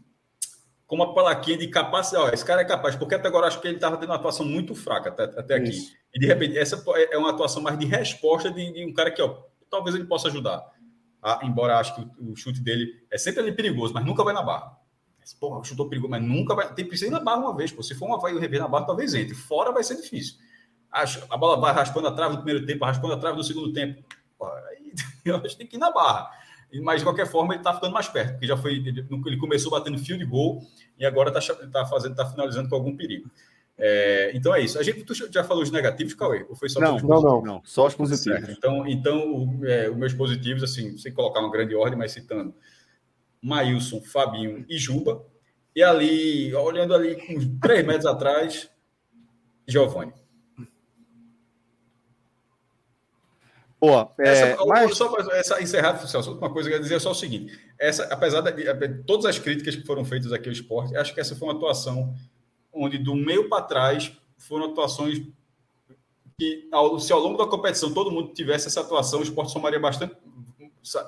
como 0.87 1.05
uma 1.05 1.15
plaquinha 1.15 1.57
de 1.57 1.69
capacidade. 1.69 2.31
Ó, 2.31 2.33
esse 2.33 2.45
cara 2.45 2.63
é 2.63 2.65
capaz, 2.65 2.97
porque 2.97 3.15
até 3.15 3.29
agora 3.29 3.47
acho 3.47 3.61
que 3.61 3.69
ele 3.69 3.77
estava 3.77 3.97
tendo 3.97 4.11
uma 4.11 4.17
atuação 4.17 4.47
muito 4.47 4.75
fraca 4.75 5.11
até, 5.11 5.25
até 5.25 5.55
aqui. 5.55 5.73
E 6.15 6.19
de 6.19 6.27
repente, 6.27 6.57
essa 6.57 6.83
é 7.11 7.19
uma 7.19 7.31
atuação 7.31 7.63
mais 7.63 7.79
de 7.79 7.87
resposta 7.87 8.51
de, 8.51 8.73
de 8.73 8.85
um 8.85 8.93
cara 8.93 9.11
que 9.11 9.21
ó, 9.21 9.43
talvez 9.71 9.95
ele 9.95 10.07
possa 10.07 10.29
ajudar. 10.29 10.65
Ah, 11.23 11.41
embora 11.43 11.79
acho 11.79 11.95
que 11.95 12.01
o, 12.21 12.33
o, 12.33 12.37
chute 12.37 12.61
dele 12.61 13.05
é 13.11 13.19
sempre 13.19 13.41
ali 13.41 13.53
perigoso, 13.53 13.93
mas 13.93 14.05
nunca 14.05 14.23
vai 14.23 14.33
na 14.33 14.43
barra. 14.43 14.77
Porra, 15.41 15.65
chutou 15.65 15.89
perigoso, 15.89 16.11
mas 16.11 16.23
nunca 16.23 16.55
vai. 16.55 16.73
Tem 16.73 16.87
precisa 16.87 17.09
ir 17.09 17.13
na 17.13 17.19
barra 17.19 17.39
uma 17.39 17.57
vez. 17.57 17.73
Pô. 17.73 17.83
Se 17.83 17.97
for 17.97 18.07
uma 18.07 18.21
vai 18.21 18.39
rever 18.39 18.61
na 18.61 18.69
barra, 18.69 18.87
talvez 18.87 19.13
entre. 19.13 19.35
Fora 19.35 19.73
vai 19.73 19.83
ser 19.83 19.97
difícil 19.97 20.37
a 21.31 21.37
bola 21.37 21.61
vai 21.61 21.73
raspando 21.73 22.09
a 22.09 22.13
trave 22.13 22.37
no 22.37 22.43
primeiro 22.43 22.67
tempo, 22.67 22.85
raspando 22.85 23.15
a 23.15 23.19
trave 23.19 23.37
no 23.37 23.45
segundo 23.45 23.73
tempo. 23.73 24.03
Aí, 24.43 24.93
eu 25.25 25.37
acho 25.37 25.51
que 25.51 25.57
tem 25.57 25.67
que 25.67 25.77
ir 25.77 25.79
na 25.79 25.91
barra. 25.91 26.31
Mas, 26.83 26.99
de 27.01 27.05
qualquer 27.05 27.27
forma, 27.27 27.55
ele 27.55 27.61
está 27.61 27.73
ficando 27.73 27.93
mais 27.93 28.09
perto, 28.09 28.33
porque 28.33 28.47
já 28.47 28.57
foi. 28.57 28.75
Ele 28.75 29.37
começou 29.37 29.71
batendo 29.71 29.99
fio 29.99 30.19
de 30.19 30.25
gol 30.25 30.63
e 30.99 31.07
agora 31.07 31.37
está 31.37 31.55
tá 31.69 31.87
fazendo, 31.87 32.13
está 32.13 32.27
finalizando 32.27 32.69
com 32.69 32.75
algum 32.75 32.97
perigo. 32.97 33.31
É, 33.79 34.31
então 34.35 34.55
é 34.55 34.61
isso. 34.61 34.79
A 34.79 34.83
gente 34.83 35.05
tu 35.05 35.15
já 35.15 35.45
falou 35.45 35.63
os 35.63 35.71
negativos, 35.71 36.15
Cauê? 36.15 36.47
Ou 36.49 36.57
foi 36.57 36.69
só 36.69 36.81
não, 36.81 36.97
não, 36.99 37.21
não, 37.21 37.43
não, 37.43 37.63
só 37.65 37.87
os 37.87 37.95
positivos. 37.95 38.41
Certo. 38.41 38.57
Então, 38.57 38.87
então 38.87 39.35
o, 39.35 39.67
é, 39.67 39.89
os 39.91 39.97
meus 39.97 40.15
positivos, 40.15 40.63
assim, 40.63 40.97
sem 40.97 41.13
colocar 41.13 41.41
uma 41.41 41.51
grande 41.51 41.75
ordem, 41.75 41.99
mas 41.99 42.13
citando 42.13 42.55
Maílson, 43.43 44.01
Fabinho 44.01 44.65
e 44.69 44.79
Juba. 44.79 45.25
E 45.75 45.83
ali, 45.83 46.55
olhando 46.55 46.95
ali 46.95 47.17
uns 47.37 47.47
três 47.61 47.87
metros 47.87 48.07
atrás, 48.07 48.71
Giovanni. 49.69 50.13
Boa. 53.87 54.13
É, 54.19 54.29
essa, 54.29 54.67
mas... 54.67 54.97
Só 54.97 55.09
para 55.09 55.37
essa, 55.39 55.63
encerrar, 55.63 55.99
Celso, 56.07 56.33
uma 56.33 56.51
coisa 56.51 56.69
que 56.69 56.75
eu 56.75 56.79
ia 56.79 56.83
dizer 56.83 56.97
é 56.97 56.99
só 56.99 57.13
o 57.13 57.15
seguinte: 57.15 57.59
essa, 57.79 58.05
apesar 58.05 58.41
de, 58.41 58.53
de 58.53 59.03
todas 59.05 59.27
as 59.27 59.39
críticas 59.39 59.77
que 59.77 59.87
foram 59.87 60.05
feitas 60.05 60.33
aqui 60.33 60.49
ao 60.49 60.53
esporte, 60.53 60.97
acho 60.97 61.15
que 61.15 61.21
essa 61.21 61.37
foi 61.37 61.49
uma 61.49 61.55
atuação 61.55 62.15
onde, 62.73 62.99
do 62.99 63.15
meio 63.15 63.49
para 63.49 63.63
trás, 63.63 64.13
foram 64.37 64.67
atuações 64.67 65.23
que, 66.39 66.69
ao, 66.71 66.99
se 66.99 67.13
ao 67.13 67.21
longo 67.21 67.39
da 67.39 67.47
competição 67.47 67.95
todo 67.95 68.11
mundo 68.11 68.33
tivesse 68.35 68.67
essa 68.67 68.81
atuação, 68.81 69.21
o 69.21 69.23
esporte 69.23 69.53
somaria 69.53 69.81
bastante, 69.81 70.17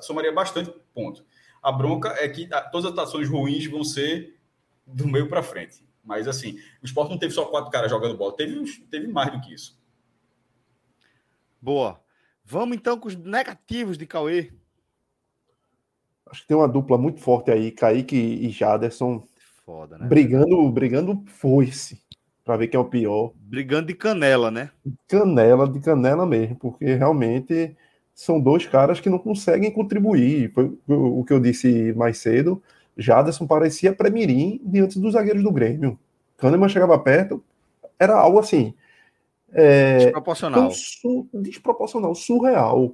somaria 0.01 0.31
bastante 0.31 0.73
ponto. 0.93 1.23
A 1.61 1.71
bronca 1.71 2.15
é 2.19 2.27
que 2.27 2.47
todas 2.71 2.85
as 2.85 2.91
atuações 2.93 3.27
ruins 3.27 3.65
vão 3.67 3.83
ser 3.83 4.39
do 4.87 5.07
meio 5.07 5.27
para 5.27 5.43
frente. 5.43 5.83
Mas, 6.03 6.27
assim, 6.27 6.57
o 6.81 6.85
esporte 6.85 7.11
não 7.11 7.17
teve 7.17 7.33
só 7.33 7.45
quatro 7.45 7.69
caras 7.69 7.91
jogando 7.91 8.17
bola, 8.17 8.35
teve, 8.35 8.63
teve 8.89 9.07
mais 9.07 9.31
do 9.31 9.41
que 9.41 9.53
isso. 9.53 9.77
Boa. 11.61 12.01
Vamos 12.51 12.75
então 12.75 12.97
com 12.97 13.07
os 13.07 13.15
negativos 13.15 13.95
de 13.95 14.07
Cauê. 14.07 14.49
Acho 16.25 16.41
que 16.41 16.47
tem 16.47 16.57
uma 16.57 16.67
dupla 16.67 16.97
muito 16.97 17.19
forte 17.19 17.51
aí, 17.51 17.69
Kaique 17.69 18.15
e 18.17 18.49
Jaderson. 18.49 19.23
Foda, 19.63 19.99
né? 19.99 20.07
Brigando, 20.07 20.67
brigando 20.71 21.23
foice, 21.27 22.01
para 22.43 22.57
ver 22.57 22.67
quem 22.67 22.79
é 22.79 22.81
o 22.81 22.89
pior. 22.89 23.33
Brigando 23.35 23.85
de 23.85 23.93
canela, 23.93 24.49
né? 24.49 24.71
Canela, 25.07 25.69
de 25.69 25.79
canela 25.79 26.25
mesmo, 26.25 26.55
porque 26.55 26.95
realmente 26.95 27.77
são 28.15 28.41
dois 28.41 28.65
caras 28.65 28.99
que 28.99 29.11
não 29.11 29.19
conseguem 29.19 29.71
contribuir. 29.71 30.51
Foi 30.51 30.75
o 30.87 31.23
que 31.23 31.33
eu 31.33 31.39
disse 31.39 31.93
mais 31.93 32.17
cedo. 32.17 32.63
Jaderson 32.97 33.45
parecia 33.45 33.93
premirim 33.93 34.59
diante 34.65 34.99
dos 34.99 35.13
zagueiros 35.13 35.43
do 35.43 35.51
Grêmio. 35.51 35.99
Kahneman 36.35 36.67
chegava 36.67 36.97
perto, 36.97 37.43
era 37.99 38.17
algo 38.17 38.39
assim. 38.39 38.73
É, 39.53 39.97
desproporcional. 39.97 40.71
Su, 40.71 41.27
desproporcional, 41.33 42.15
surreal. 42.15 42.93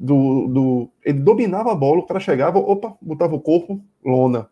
Do, 0.00 0.46
do, 0.46 0.90
ele 1.04 1.18
dominava 1.18 1.72
a 1.72 1.74
bola, 1.74 2.00
o 2.00 2.06
cara 2.06 2.20
chegava, 2.20 2.58
opa, 2.58 2.96
botava 3.02 3.34
o 3.34 3.40
corpo, 3.40 3.82
lona. 4.04 4.48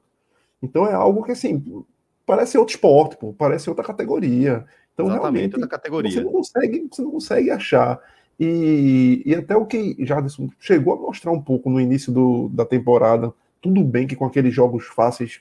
Então 0.61 0.87
é 0.87 0.93
algo 0.93 1.23
que 1.23 1.33
assim, 1.33 1.85
parece 2.27 2.59
outro 2.59 2.75
esporte, 2.75 3.17
pô, 3.17 3.33
parece 3.33 3.69
outra 3.69 3.85
categoria. 3.85 4.65
Então 4.93 5.07
Exatamente, 5.07 5.23
realmente 5.23 5.55
outra 5.55 5.69
categoria. 5.69 6.11
você 6.11 6.21
não 6.21 6.33
consegue, 6.33 6.89
você 6.91 7.03
não 7.03 7.11
consegue 7.13 7.51
achar. 7.51 8.01
E, 8.39 9.23
e 9.25 9.35
até 9.35 9.57
o 9.57 9.65
que 9.65 9.97
Jadson 10.05 10.51
chegou 10.59 10.95
a 10.95 10.97
mostrar 10.97 11.31
um 11.31 11.41
pouco 11.41 11.71
no 11.71 11.81
início 11.81 12.13
do, 12.13 12.49
da 12.49 12.67
temporada, 12.67 13.33
tudo 13.63 13.83
bem 13.85 14.07
que 14.07 14.17
com 14.17 14.27
aqueles 14.27 14.55
jogos 14.55 14.87
fáceis 14.87 15.41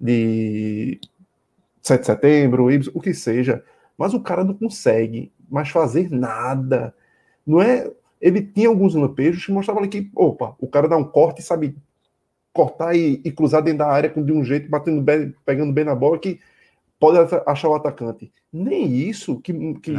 de 0.00 1.00
7 1.82 2.00
de 2.00 2.06
setembro, 2.06 2.68
o 2.94 3.00
que 3.00 3.14
seja, 3.14 3.64
mas 3.98 4.14
o 4.14 4.20
cara 4.20 4.44
não 4.44 4.54
consegue 4.54 5.32
mais 5.50 5.68
fazer 5.68 6.08
nada. 6.10 6.94
Não 7.44 7.60
é. 7.60 7.90
Ele 8.20 8.40
tinha 8.40 8.68
alguns 8.68 8.94
lampejos 8.94 9.44
que 9.44 9.52
mostravam 9.52 9.86
que, 9.88 10.10
opa, 10.14 10.56
o 10.58 10.68
cara 10.68 10.88
dá 10.88 10.96
um 10.96 11.04
corte 11.04 11.40
e 11.40 11.44
sabe 11.44 11.76
cortar 12.52 12.96
e, 12.96 13.20
e 13.24 13.30
cruzar 13.30 13.62
dentro 13.62 13.80
da 13.80 13.88
área 13.88 14.08
de 14.10 14.32
um 14.32 14.44
jeito, 14.44 14.68
batendo 14.68 15.00
bem, 15.02 15.34
pegando 15.44 15.72
bem 15.72 15.84
na 15.84 15.94
bola, 15.94 16.18
que 16.18 16.40
pode 16.98 17.18
achar 17.46 17.68
o 17.68 17.74
atacante. 17.74 18.32
Nem 18.52 18.86
isso, 18.86 19.40
que, 19.40 19.52
que 19.74 19.92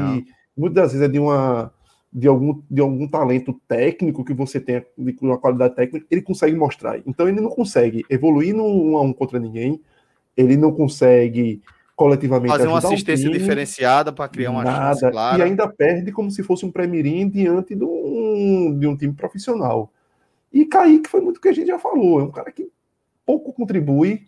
muitas 0.58 0.92
vezes 0.92 1.08
é 1.08 1.12
de 1.12 1.20
uma 1.20 1.72
de 2.12 2.28
algum, 2.28 2.62
de 2.70 2.82
algum 2.82 3.08
talento 3.08 3.54
técnico 3.68 4.26
que 4.26 4.34
você 4.34 4.60
tem, 4.60 4.84
de 4.98 5.16
uma 5.22 5.38
qualidade 5.38 5.76
técnica, 5.76 6.08
ele 6.10 6.22
consegue 6.22 6.56
mostrar. 6.56 7.00
Então 7.06 7.28
ele 7.28 7.40
não 7.40 7.50
consegue 7.50 8.04
evoluir 8.10 8.56
no 8.56 8.66
um 8.66 8.98
a 8.98 9.02
um 9.02 9.14
contra 9.14 9.40
ninguém, 9.40 9.80
ele 10.36 10.58
não 10.58 10.72
consegue 10.72 11.62
coletivamente 12.00 12.54
fazer 12.54 12.68
uma 12.70 12.78
assistência 12.78 13.26
time, 13.26 13.38
diferenciada 13.38 14.14
para 14.14 14.30
criar 14.30 14.52
uma 14.52 14.64
nada, 14.64 14.94
chance 14.94 15.12
clara. 15.12 15.38
E 15.38 15.42
ainda 15.42 15.68
perde 15.68 16.14
como 16.14 16.32
se 16.32 16.42
fosse 16.42 16.66
um 16.66 16.72
pré-mirim 16.72 17.28
diante 17.28 17.76
de 17.76 17.84
um, 17.84 18.74
de 18.80 18.88
um 18.88 18.96
time 18.96 19.12
profissional. 19.12 19.92
E 20.52 20.66
Kaique 20.66 21.10
foi 21.10 21.20
muito 21.20 21.40
o 21.40 21.42
que 21.42 21.50
a 21.50 21.52
gente 21.52 21.68
já 21.68 21.78
falou, 21.78 22.22
é 22.22 22.24
um 22.24 22.32
cara 22.32 22.54
que 22.54 22.72
pouco 23.26 23.52
contribui 23.52 24.28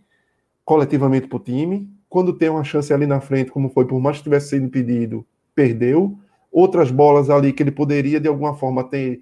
coletivamente 0.65 1.27
para 1.27 1.37
o 1.37 1.39
time. 1.39 1.89
Quando 2.09 2.33
tem 2.33 2.49
uma 2.49 2.65
chance 2.65 2.93
ali 2.93 3.07
na 3.07 3.21
frente, 3.21 3.51
como 3.51 3.69
foi, 3.69 3.87
por 3.87 4.01
mais 4.01 4.17
que 4.17 4.23
tivesse 4.23 4.49
sido 4.49 4.65
impedido, 4.65 5.25
perdeu. 5.55 6.19
Outras 6.51 6.91
bolas 6.91 7.29
ali 7.29 7.53
que 7.53 7.63
ele 7.63 7.71
poderia, 7.71 8.19
de 8.19 8.27
alguma 8.27 8.53
forma, 8.53 8.83
ter 8.83 9.21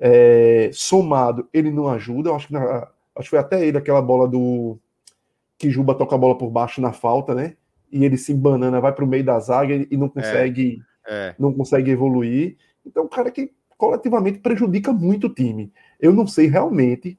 é, 0.00 0.68
somado, 0.72 1.48
ele 1.54 1.70
não 1.70 1.86
ajuda. 1.86 2.30
Eu 2.30 2.34
acho 2.34 2.48
que, 2.48 2.52
na, 2.52 2.88
acho 3.14 3.22
que 3.22 3.30
foi 3.30 3.38
até 3.38 3.64
ele 3.64 3.78
aquela 3.78 4.02
bola 4.02 4.26
do. 4.26 4.76
Que 5.56 5.70
Juba 5.70 5.94
toca 5.94 6.16
a 6.16 6.18
bola 6.18 6.36
por 6.36 6.50
baixo 6.50 6.80
na 6.80 6.92
falta, 6.92 7.36
né? 7.36 7.54
E 7.90 8.04
ele 8.04 8.16
se 8.16 8.34
banana, 8.34 8.80
vai 8.80 8.92
para 8.92 9.04
o 9.04 9.08
meio 9.08 9.24
da 9.24 9.38
zaga 9.40 9.86
e 9.90 9.96
não 9.96 10.08
consegue, 10.08 10.82
é, 11.06 11.28
é. 11.28 11.34
não 11.38 11.52
consegue 11.52 11.90
evoluir. 11.90 12.56
Então, 12.84 13.04
o 13.04 13.08
cara 13.08 13.30
que 13.30 13.52
coletivamente 13.78 14.40
prejudica 14.40 14.92
muito 14.92 15.28
o 15.28 15.32
time. 15.32 15.72
Eu 16.00 16.12
não 16.12 16.26
sei 16.26 16.48
realmente 16.48 17.18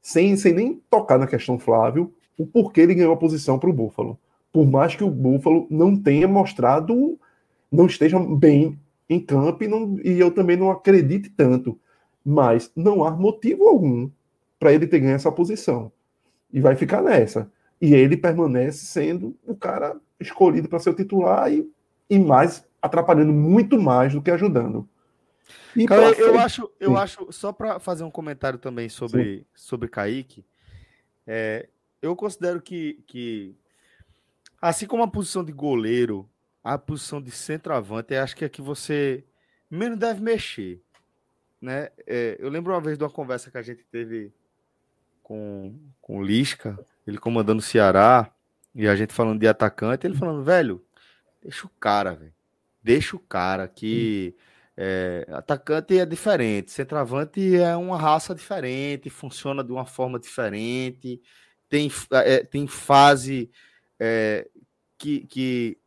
sem, 0.00 0.36
sem 0.36 0.54
nem 0.54 0.82
tocar 0.90 1.18
na 1.18 1.26
questão 1.26 1.58
Flávio, 1.58 2.12
o 2.36 2.46
porquê 2.46 2.80
ele 2.80 2.94
ganhou 2.94 3.12
a 3.12 3.16
posição 3.16 3.58
para 3.58 3.68
o 3.68 3.72
Buffalo. 3.72 4.18
Por 4.50 4.66
mais 4.66 4.96
que 4.96 5.04
o 5.04 5.10
Buffalo 5.10 5.66
não 5.70 5.94
tenha 5.94 6.26
mostrado, 6.26 7.18
não 7.70 7.86
esteja 7.86 8.18
bem 8.18 8.78
em 9.08 9.20
campo 9.20 9.64
e, 9.64 9.68
não, 9.68 9.98
e 10.02 10.18
eu 10.18 10.30
também 10.30 10.56
não 10.56 10.70
acredite 10.70 11.28
tanto. 11.30 11.78
Mas 12.24 12.72
não 12.74 13.04
há 13.04 13.10
motivo 13.10 13.68
algum 13.68 14.10
para 14.58 14.72
ele 14.72 14.86
ter 14.86 15.00
ganho 15.00 15.14
essa 15.14 15.30
posição. 15.30 15.92
E 16.52 16.60
vai 16.60 16.74
ficar 16.74 17.02
nessa. 17.02 17.50
E 17.80 17.94
ele 17.94 18.16
permanece 18.16 18.86
sendo 18.86 19.36
o 19.46 19.54
cara 19.54 19.96
escolhido 20.20 20.68
para 20.68 20.78
ser 20.78 20.90
o 20.90 20.94
titular 20.94 21.52
e, 21.52 21.70
e 22.08 22.18
mais 22.18 22.66
atrapalhando 22.80 23.32
muito 23.32 23.80
mais 23.80 24.12
do 24.12 24.22
que 24.22 24.30
ajudando. 24.30 24.88
Cara, 25.86 26.12
eu, 26.12 26.28
eu 26.28 26.38
acho, 26.38 26.70
eu 26.78 26.96
acho, 26.96 27.32
só 27.32 27.52
para 27.52 27.78
fazer 27.78 28.04
um 28.04 28.10
comentário 28.10 28.58
também 28.58 28.88
sobre, 28.88 29.46
sobre 29.54 29.88
Kaique, 29.88 30.44
é, 31.26 31.68
eu 32.02 32.14
considero 32.16 32.60
que, 32.60 33.02
que, 33.06 33.54
assim 34.60 34.86
como 34.86 35.02
a 35.02 35.08
posição 35.08 35.44
de 35.44 35.52
goleiro, 35.52 36.28
a 36.62 36.76
posição 36.76 37.20
de 37.20 37.30
centroavante, 37.30 38.14
acho 38.14 38.36
que 38.36 38.44
é 38.44 38.48
que 38.48 38.60
você 38.60 39.24
menos 39.70 39.98
deve 39.98 40.20
mexer. 40.20 40.80
Né? 41.60 41.90
É, 42.06 42.36
eu 42.38 42.48
lembro 42.48 42.72
uma 42.72 42.80
vez 42.80 42.96
de 42.96 43.04
uma 43.04 43.10
conversa 43.10 43.50
que 43.50 43.58
a 43.58 43.62
gente 43.62 43.84
teve 43.84 44.32
com, 45.22 45.74
com 46.00 46.18
o 46.18 46.22
Lisca, 46.22 46.78
ele 47.06 47.18
comandando 47.18 47.60
o 47.60 47.62
Ceará, 47.62 48.30
e 48.74 48.86
a 48.88 48.94
gente 48.94 49.12
falando 49.12 49.40
de 49.40 49.48
atacante, 49.48 50.06
ele 50.06 50.16
falando, 50.16 50.42
velho, 50.44 50.84
deixa 51.42 51.66
o 51.66 51.70
cara, 51.80 52.14
velho. 52.14 52.34
Deixa 52.82 53.16
o 53.16 53.20
cara 53.20 53.66
que. 53.68 54.34
É, 54.80 55.26
atacante 55.30 55.98
é 55.98 56.06
diferente, 56.06 56.70
centroavante 56.70 57.56
é 57.56 57.76
uma 57.76 57.98
raça 57.98 58.32
diferente, 58.32 59.10
funciona 59.10 59.64
de 59.64 59.72
uma 59.72 59.84
forma 59.84 60.20
diferente, 60.20 61.20
tem, 61.68 61.90
é, 62.12 62.44
tem 62.44 62.64
fase 62.68 63.50
é, 63.98 64.48
que, 64.96 65.26
que 65.26 65.78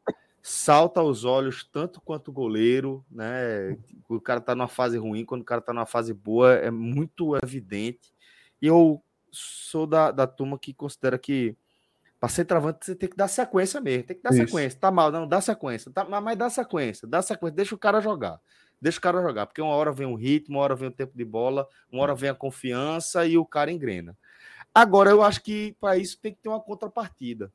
salta 0.41 0.99
aos 0.99 1.23
olhos 1.23 1.63
tanto 1.63 2.01
quanto 2.01 2.29
o 2.29 2.34
goleiro, 2.34 3.05
né? 3.09 3.77
O 4.09 4.19
cara 4.19 4.41
tá 4.41 4.53
numa 4.53 4.67
fase 4.67 4.97
ruim, 4.97 5.23
quando 5.23 5.41
o 5.41 5.45
cara 5.45 5.61
tá 5.61 5.71
numa 5.73 5.86
fase 5.86 6.13
boa, 6.13 6.53
é 6.55 6.69
muito 6.69 7.38
evidente. 7.41 8.13
E 8.61 8.67
eu 8.67 9.01
sou 9.32 9.88
da, 9.88 10.11
da 10.11 10.27
turma 10.27 10.59
que 10.59 10.73
considera 10.73 11.17
que 11.17 11.55
para 12.22 12.30
centroavante 12.30 12.86
você 12.86 12.95
tem 12.95 13.09
que 13.09 13.17
dar 13.17 13.28
sequência 13.28 13.82
mesmo, 13.82 14.03
tem 14.05 14.15
que 14.15 14.24
dar 14.24 14.30
Isso. 14.30 14.45
sequência. 14.45 14.80
Tá 14.80 14.91
mal, 14.91 15.11
não, 15.11 15.28
dá 15.28 15.41
sequência. 15.41 15.91
Tá, 15.91 16.05
mas 16.05 16.38
dá 16.38 16.49
sequência, 16.49 17.05
dá 17.05 17.22
sequência, 17.22 17.55
deixa 17.55 17.76
o 17.76 17.78
cara 17.78 17.99
jogar 17.99 18.39
deixa 18.82 18.97
o 18.97 19.01
cara 19.01 19.22
jogar, 19.22 19.45
porque 19.45 19.61
uma 19.61 19.76
hora 19.76 19.91
vem 19.91 20.07
o 20.07 20.15
ritmo, 20.15 20.57
uma 20.57 20.63
hora 20.63 20.76
vem 20.76 20.89
o 20.89 20.91
tempo 20.91 21.15
de 21.15 21.24
bola, 21.24 21.67
uma 21.91 22.01
hora 22.01 22.15
vem 22.15 22.32
a 22.32 22.34
confiança 22.34 23.26
e 23.28 23.38
o 23.38 23.45
cara 23.45 23.72
engrena. 23.72 24.17
Agora, 24.74 25.11
eu 25.11 25.22
acho 25.22 25.43
que 25.43 25.76
para 25.80 25.97
isso 25.97 26.19
tem 26.19 26.34
que 26.34 26.41
ter 26.41 26.49
uma 26.49 26.59
contrapartida. 26.59 27.53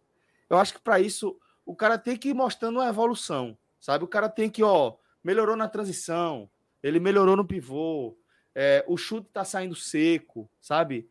Eu 0.48 0.56
acho 0.56 0.74
que 0.74 0.80
para 0.80 1.00
isso 1.00 1.36
o 1.64 1.74
cara 1.74 1.98
tem 1.98 2.16
que 2.16 2.28
ir 2.28 2.34
mostrando 2.34 2.76
uma 2.76 2.88
evolução, 2.88 3.58
sabe? 3.80 4.04
O 4.04 4.08
cara 4.08 4.28
tem 4.28 4.48
que, 4.48 4.62
ó, 4.62 4.94
melhorou 5.24 5.56
na 5.56 5.66
transição, 5.66 6.48
ele 6.80 7.00
melhorou 7.00 7.34
no 7.34 7.44
pivô, 7.44 8.16
é, 8.54 8.84
o 8.86 8.96
chute 8.96 9.28
tá 9.32 9.44
saindo 9.44 9.74
seco, 9.74 10.48
sabe? 10.60 11.08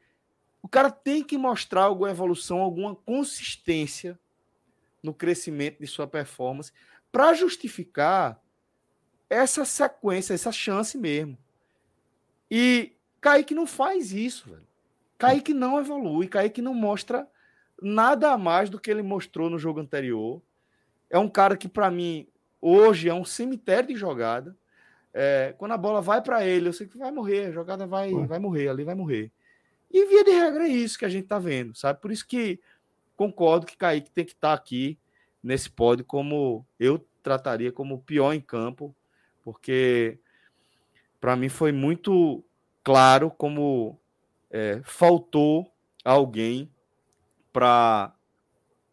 O 0.65 0.67
cara 0.67 0.89
tem 0.89 1.23
que 1.23 1.37
mostrar 1.37 1.83
alguma 1.83 2.09
evolução, 2.09 2.57
alguma 2.57 2.95
consistência 2.95 4.17
no 5.03 5.13
crescimento 5.13 5.79
de 5.79 5.85
sua 5.85 6.07
performance 6.07 6.71
para 7.11 7.35
justificar 7.35 8.41
essa 9.29 9.63
sequência, 9.63 10.33
essa 10.33 10.51
chance 10.51 10.97
mesmo. 10.97 11.37
E 12.49 12.93
Kaique 13.21 13.53
não 13.53 13.67
faz 13.67 14.11
isso, 14.11 14.49
velho. 14.49 14.67
Kaique 15.19 15.53
não 15.53 15.79
evolui, 15.79 16.27
Kaique 16.27 16.63
não 16.63 16.73
mostra 16.73 17.29
nada 17.79 18.31
a 18.31 18.37
mais 18.37 18.67
do 18.67 18.79
que 18.79 18.89
ele 18.89 19.03
mostrou 19.03 19.51
no 19.51 19.59
jogo 19.59 19.79
anterior. 19.79 20.41
É 21.11 21.19
um 21.19 21.29
cara 21.29 21.55
que, 21.55 21.67
para 21.67 21.91
mim, 21.91 22.27
hoje 22.59 23.07
é 23.07 23.13
um 23.13 23.23
cemitério 23.23 23.89
de 23.89 23.95
jogada. 23.95 24.57
É, 25.13 25.53
quando 25.59 25.73
a 25.73 25.77
bola 25.77 26.01
vai 26.01 26.23
para 26.23 26.43
ele, 26.43 26.69
eu 26.69 26.73
sei 26.73 26.87
que 26.87 26.97
vai 26.97 27.11
morrer, 27.11 27.45
a 27.45 27.51
jogada 27.51 27.85
vai, 27.85 28.11
vai 28.25 28.39
morrer, 28.39 28.69
ali 28.69 28.83
vai 28.83 28.95
morrer. 28.95 29.31
E 29.91 30.05
via 30.05 30.23
de 30.23 30.31
regra 30.31 30.67
é 30.67 30.71
isso 30.71 30.97
que 30.97 31.05
a 31.05 31.09
gente 31.09 31.27
tá 31.27 31.39
vendo, 31.39 31.75
sabe? 31.75 32.01
Por 32.01 32.11
isso 32.11 32.27
que 32.27 32.59
concordo 33.15 33.65
que 33.65 33.77
Kaique 33.77 34.11
tem 34.11 34.25
que 34.25 34.33
estar 34.33 34.49
tá 34.49 34.53
aqui 34.53 34.97
nesse 35.41 35.69
pódio 35.69 36.03
como 36.03 36.65
eu 36.79 37.05
trataria 37.23 37.71
como 37.71 37.95
o 37.95 38.01
pior 38.01 38.33
em 38.33 38.41
campo 38.41 38.95
porque 39.45 40.17
para 41.21 41.35
mim 41.35 41.49
foi 41.49 41.71
muito 41.71 42.43
claro 42.83 43.29
como 43.29 43.99
é, 44.49 44.81
faltou 44.83 45.71
alguém 46.03 46.71
para 47.53 48.11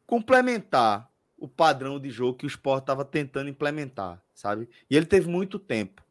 complementar 0.07 1.11
o 1.39 1.49
padrão 1.49 1.99
de 1.99 2.11
jogo 2.11 2.37
que 2.37 2.45
o 2.45 2.49
Sport 2.49 2.83
estava 2.83 3.05
tentando 3.05 3.49
implementar, 3.49 4.23
sabe? 4.35 4.69
E 4.89 4.97
ele 4.97 5.07
teve 5.07 5.29
muito 5.29 5.59
tempo. 5.59 6.03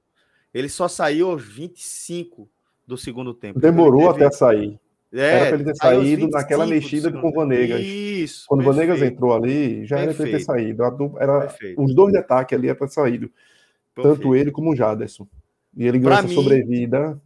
Ele 0.53 0.67
só 0.67 0.88
saiu 0.88 1.29
aos 1.29 1.45
25 1.45 2.49
do 2.92 2.98
segundo 2.98 3.34
tempo. 3.34 3.58
Demorou 3.58 4.12
teve... 4.14 4.26
até 4.26 4.36
sair. 4.36 4.80
É, 5.14 5.20
era 5.20 5.46
para 5.46 5.56
ele 5.56 5.64
ter 5.64 5.76
saído 5.76 6.28
naquela 6.30 6.66
mexida 6.66 7.12
com 7.12 7.30
o 7.30 7.34
Vanegas. 7.34 7.82
Isso. 7.82 8.46
Quando 8.48 8.62
o 8.62 8.64
Vanegas 8.64 9.02
entrou 9.02 9.34
ali, 9.34 9.86
já 9.86 9.98
perfeito. 9.98 10.22
era 10.22 10.30
para 10.30 10.38
ter 10.38 10.44
saído. 10.44 10.84
Era, 11.20 11.56
os 11.78 11.96
dois 11.96 12.14
de 12.14 12.20
ataque 12.20 12.54
ali 12.54 12.68
era 12.68 12.78
para 12.78 12.88
ter 12.88 12.94
saído. 12.94 13.32
Perfeito. 13.94 14.18
Tanto 14.18 14.36
ele 14.36 14.52
como 14.52 14.72
o 14.72 14.76
Jaderson. 14.76 15.28
E 15.76 15.86
ele 15.86 16.00
ganhou 16.00 16.18
essa 16.18 16.28
mim, 16.28 16.36
sobrevida. 16.36 17.22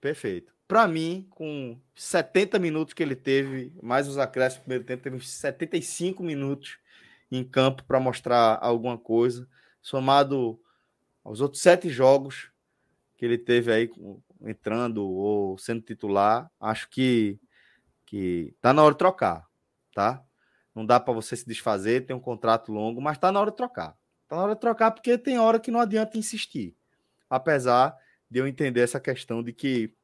Perfeito. 0.00 0.52
Para 0.68 0.86
mim, 0.86 1.26
com 1.30 1.78
70 1.94 2.58
minutos 2.58 2.94
que 2.94 3.02
ele 3.02 3.16
teve, 3.16 3.72
mais 3.82 4.06
os 4.08 4.18
acréscimos 4.18 4.60
no 4.60 4.64
primeiro 4.64 4.84
tempo, 4.84 5.02
teve 5.02 5.20
75 5.20 6.22
minutos 6.22 6.78
em 7.30 7.42
campo 7.42 7.84
para 7.84 8.00
mostrar 8.00 8.58
alguma 8.60 8.96
coisa, 8.96 9.46
somado 9.82 10.58
aos 11.22 11.40
outros 11.40 11.62
sete 11.62 11.88
jogos 11.88 12.50
que 13.16 13.24
ele 13.24 13.38
teve 13.38 13.72
aí 13.72 13.90
entrando 14.46 15.06
ou 15.06 15.58
sendo 15.58 15.80
titular, 15.80 16.50
acho 16.60 16.88
que 16.88 17.38
que 18.06 18.54
tá 18.60 18.72
na 18.72 18.82
hora 18.82 18.92
de 18.92 18.98
trocar, 18.98 19.48
tá? 19.94 20.22
Não 20.74 20.84
dá 20.84 21.00
para 21.00 21.14
você 21.14 21.36
se 21.36 21.46
desfazer, 21.46 22.04
tem 22.04 22.14
um 22.14 22.20
contrato 22.20 22.70
longo, 22.70 23.00
mas 23.00 23.18
tá 23.18 23.32
na 23.32 23.40
hora 23.40 23.50
de 23.50 23.56
trocar. 23.56 23.96
Tá 24.28 24.36
na 24.36 24.42
hora 24.42 24.54
de 24.54 24.60
trocar, 24.60 24.90
porque 24.90 25.16
tem 25.16 25.38
hora 25.38 25.58
que 25.58 25.70
não 25.70 25.80
adianta 25.80 26.18
insistir. 26.18 26.76
Apesar 27.28 27.96
de 28.30 28.40
eu 28.40 28.46
entender 28.46 28.80
essa 28.80 29.00
questão 29.00 29.42
de 29.42 29.52
que 29.52 29.94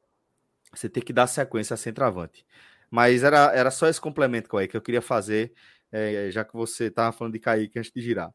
você 0.73 0.89
tem 0.89 1.03
que 1.03 1.13
dar 1.13 1.27
sequência 1.27 1.73
a 1.73 1.77
centroavante. 1.77 2.45
Mas 2.89 3.23
era, 3.23 3.53
era 3.53 3.71
só 3.71 3.87
esse 3.87 4.01
complemento, 4.01 4.49
que 4.49 4.75
eu 4.75 4.81
queria 4.81 5.01
fazer, 5.01 5.53
é, 5.91 6.29
já 6.31 6.43
que 6.43 6.53
você 6.53 6.85
estava 6.85 7.11
falando 7.11 7.33
de 7.33 7.39
Kaique 7.39 7.77
antes 7.77 7.91
de 7.91 8.01
girar. 8.01 8.33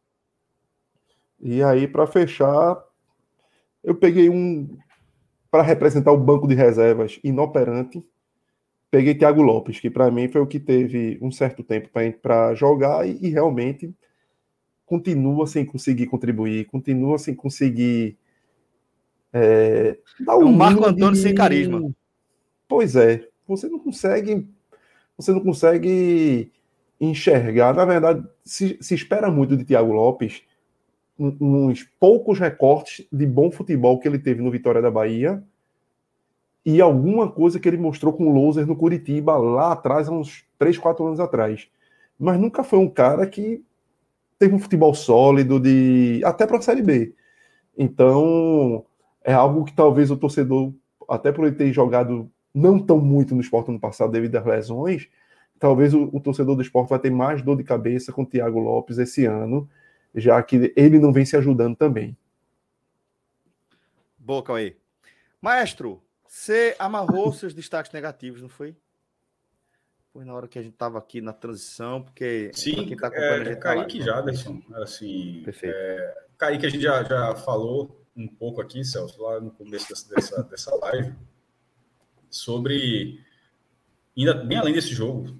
E 1.40 1.62
aí, 1.62 1.86
para 1.86 2.06
fechar, 2.06 2.82
eu 3.82 3.94
peguei 3.94 4.30
um. 4.30 4.78
Para 5.50 5.62
representar 5.62 6.12
o 6.12 6.18
banco 6.18 6.46
de 6.46 6.54
reservas 6.54 7.18
inoperante, 7.22 8.04
peguei 8.90 9.14
Thiago 9.14 9.42
Lopes, 9.42 9.80
que 9.80 9.90
para 9.90 10.10
mim 10.10 10.28
foi 10.28 10.40
o 10.40 10.46
que 10.46 10.58
teve 10.58 11.18
um 11.20 11.30
certo 11.30 11.62
tempo 11.62 11.88
para 12.20 12.54
jogar 12.54 13.06
e, 13.06 13.18
e 13.20 13.30
realmente 13.30 13.94
continua 14.84 15.46
sem 15.46 15.64
conseguir 15.64 16.06
contribuir, 16.06 16.66
continua 16.66 17.18
sem 17.18 17.34
conseguir 17.34 18.16
é, 19.32 19.98
dar 20.20 20.38
um, 20.38 20.42
é 20.42 20.44
um 20.44 20.52
Marco 20.52 20.84
Antônio 20.84 21.12
de... 21.12 21.20
sem 21.20 21.34
carisma. 21.34 21.92
Pois 22.68 22.96
é, 22.96 23.28
você 23.46 23.68
não 23.68 23.78
consegue, 23.78 24.48
você 25.16 25.32
não 25.32 25.40
consegue 25.40 26.50
enxergar. 27.00 27.74
Na 27.74 27.84
verdade, 27.84 28.26
se, 28.44 28.78
se 28.80 28.94
espera 28.94 29.30
muito 29.30 29.56
de 29.56 29.64
Thiago 29.64 29.92
Lopes 29.92 30.42
uns 31.18 31.82
poucos 31.98 32.38
recortes 32.38 33.06
de 33.10 33.26
bom 33.26 33.50
futebol 33.50 33.98
que 33.98 34.06
ele 34.06 34.18
teve 34.18 34.42
no 34.42 34.50
Vitória 34.50 34.82
da 34.82 34.90
Bahia 34.90 35.42
e 36.64 36.80
alguma 36.80 37.30
coisa 37.30 37.60
que 37.60 37.68
ele 37.68 37.76
mostrou 37.76 38.12
com 38.12 38.26
o 38.26 38.32
Loser 38.32 38.66
no 38.66 38.76
Curitiba 38.76 39.36
lá 39.36 39.72
atrás, 39.72 40.08
há 40.08 40.12
uns 40.12 40.44
3, 40.58 40.76
4 40.76 41.06
anos 41.06 41.20
atrás. 41.20 41.68
Mas 42.18 42.40
nunca 42.40 42.64
foi 42.64 42.78
um 42.78 42.88
cara 42.88 43.26
que 43.26 43.62
teve 44.38 44.54
um 44.54 44.58
futebol 44.58 44.92
sólido 44.92 45.60
de 45.60 46.20
até 46.24 46.46
para 46.46 46.58
a 46.58 46.62
Série 46.62 46.82
B. 46.82 47.14
Então, 47.78 48.84
é 49.24 49.32
algo 49.32 49.64
que 49.64 49.72
talvez 49.72 50.10
o 50.10 50.16
torcedor, 50.16 50.72
até 51.08 51.30
por 51.30 51.46
ele 51.46 51.54
ter 51.54 51.72
jogado 51.72 52.30
não 52.52 52.78
tão 52.78 52.98
muito 52.98 53.34
no 53.34 53.40
esporte 53.40 53.70
no 53.70 53.78
passado 53.78 54.10
devido 54.10 54.34
às 54.36 54.44
lesões, 54.44 55.08
talvez 55.58 55.94
o, 55.94 56.10
o 56.12 56.20
torcedor 56.20 56.56
do 56.56 56.62
esporte 56.62 56.90
vai 56.90 56.98
ter 56.98 57.10
mais 57.10 57.42
dor 57.42 57.56
de 57.56 57.62
cabeça 57.64 58.12
com 58.12 58.22
o 58.22 58.26
Thiago 58.26 58.58
Lopes 58.58 58.98
esse 58.98 59.24
ano, 59.24 59.68
já 60.16 60.42
que 60.42 60.72
ele 60.74 60.98
não 60.98 61.12
vem 61.12 61.26
se 61.26 61.36
ajudando 61.36 61.76
também. 61.76 62.16
Boa, 64.18 64.42
Cauê. 64.42 64.76
Maestro, 65.40 66.02
você 66.26 66.74
amarrou 66.78 67.32
seus 67.32 67.54
destaques 67.54 67.92
negativos, 67.92 68.40
não 68.40 68.48
foi? 68.48 68.74
Foi 70.12 70.24
na 70.24 70.34
hora 70.34 70.48
que 70.48 70.58
a 70.58 70.62
gente 70.62 70.72
estava 70.72 70.98
aqui 70.98 71.20
na 71.20 71.32
transição, 71.32 72.02
porque 72.02 72.50
Sim, 72.54 72.86
quem 72.86 72.96
tá 72.96 73.08
acompanhando 73.08 73.32
é, 73.32 73.40
a 73.40 73.44
gente 73.44 73.54
tá 73.56 73.60
Kaique 73.60 73.98
tá 73.98 74.04
Jaderson, 74.04 74.62
assim, 74.74 75.42
Perfeito. 75.44 75.76
É, 75.76 76.14
Kaique 76.38 76.66
a 76.66 76.68
gente 76.70 76.82
já, 76.82 77.04
já 77.04 77.36
falou 77.36 78.02
um 78.16 78.26
pouco 78.26 78.62
aqui, 78.62 78.82
Celso, 78.82 79.22
lá 79.22 79.38
no 79.40 79.50
começo 79.50 79.88
dessa, 79.90 80.14
dessa, 80.14 80.42
dessa 80.44 80.74
live, 80.76 81.14
sobre, 82.30 83.20
ainda 84.16 84.32
bem 84.32 84.56
além 84.56 84.72
desse 84.72 84.94
jogo, 84.94 85.38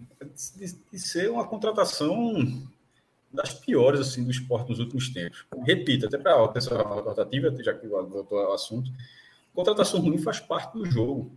de, 0.55 0.73
de 0.93 0.99
ser 0.99 1.31
uma 1.31 1.49
contratação 1.49 2.35
das 3.33 3.53
piores 3.53 4.01
assim 4.01 4.25
do 4.25 4.31
esporte 4.31 4.71
nos 4.71 4.79
últimos 4.79 5.09
tempos. 5.11 5.47
Repito, 5.65 6.07
até 6.07 6.19
para 6.19 6.33
a 6.33 6.37
rotativa, 6.37 7.55
já 7.63 7.75
que 7.75 7.87
voltou 7.87 8.39
ao 8.39 8.55
assunto, 8.55 8.91
contratação 9.55 10.01
ruim 10.01 10.19
faz 10.19 10.41
parte 10.41 10.73
do 10.73 10.85
jogo. 10.85 11.37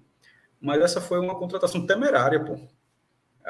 Mas 0.61 0.81
essa 0.81 0.99
foi 0.99 1.19
uma 1.19 1.37
contratação 1.37 1.85
temerária, 1.85 2.43
pô. 2.43 2.59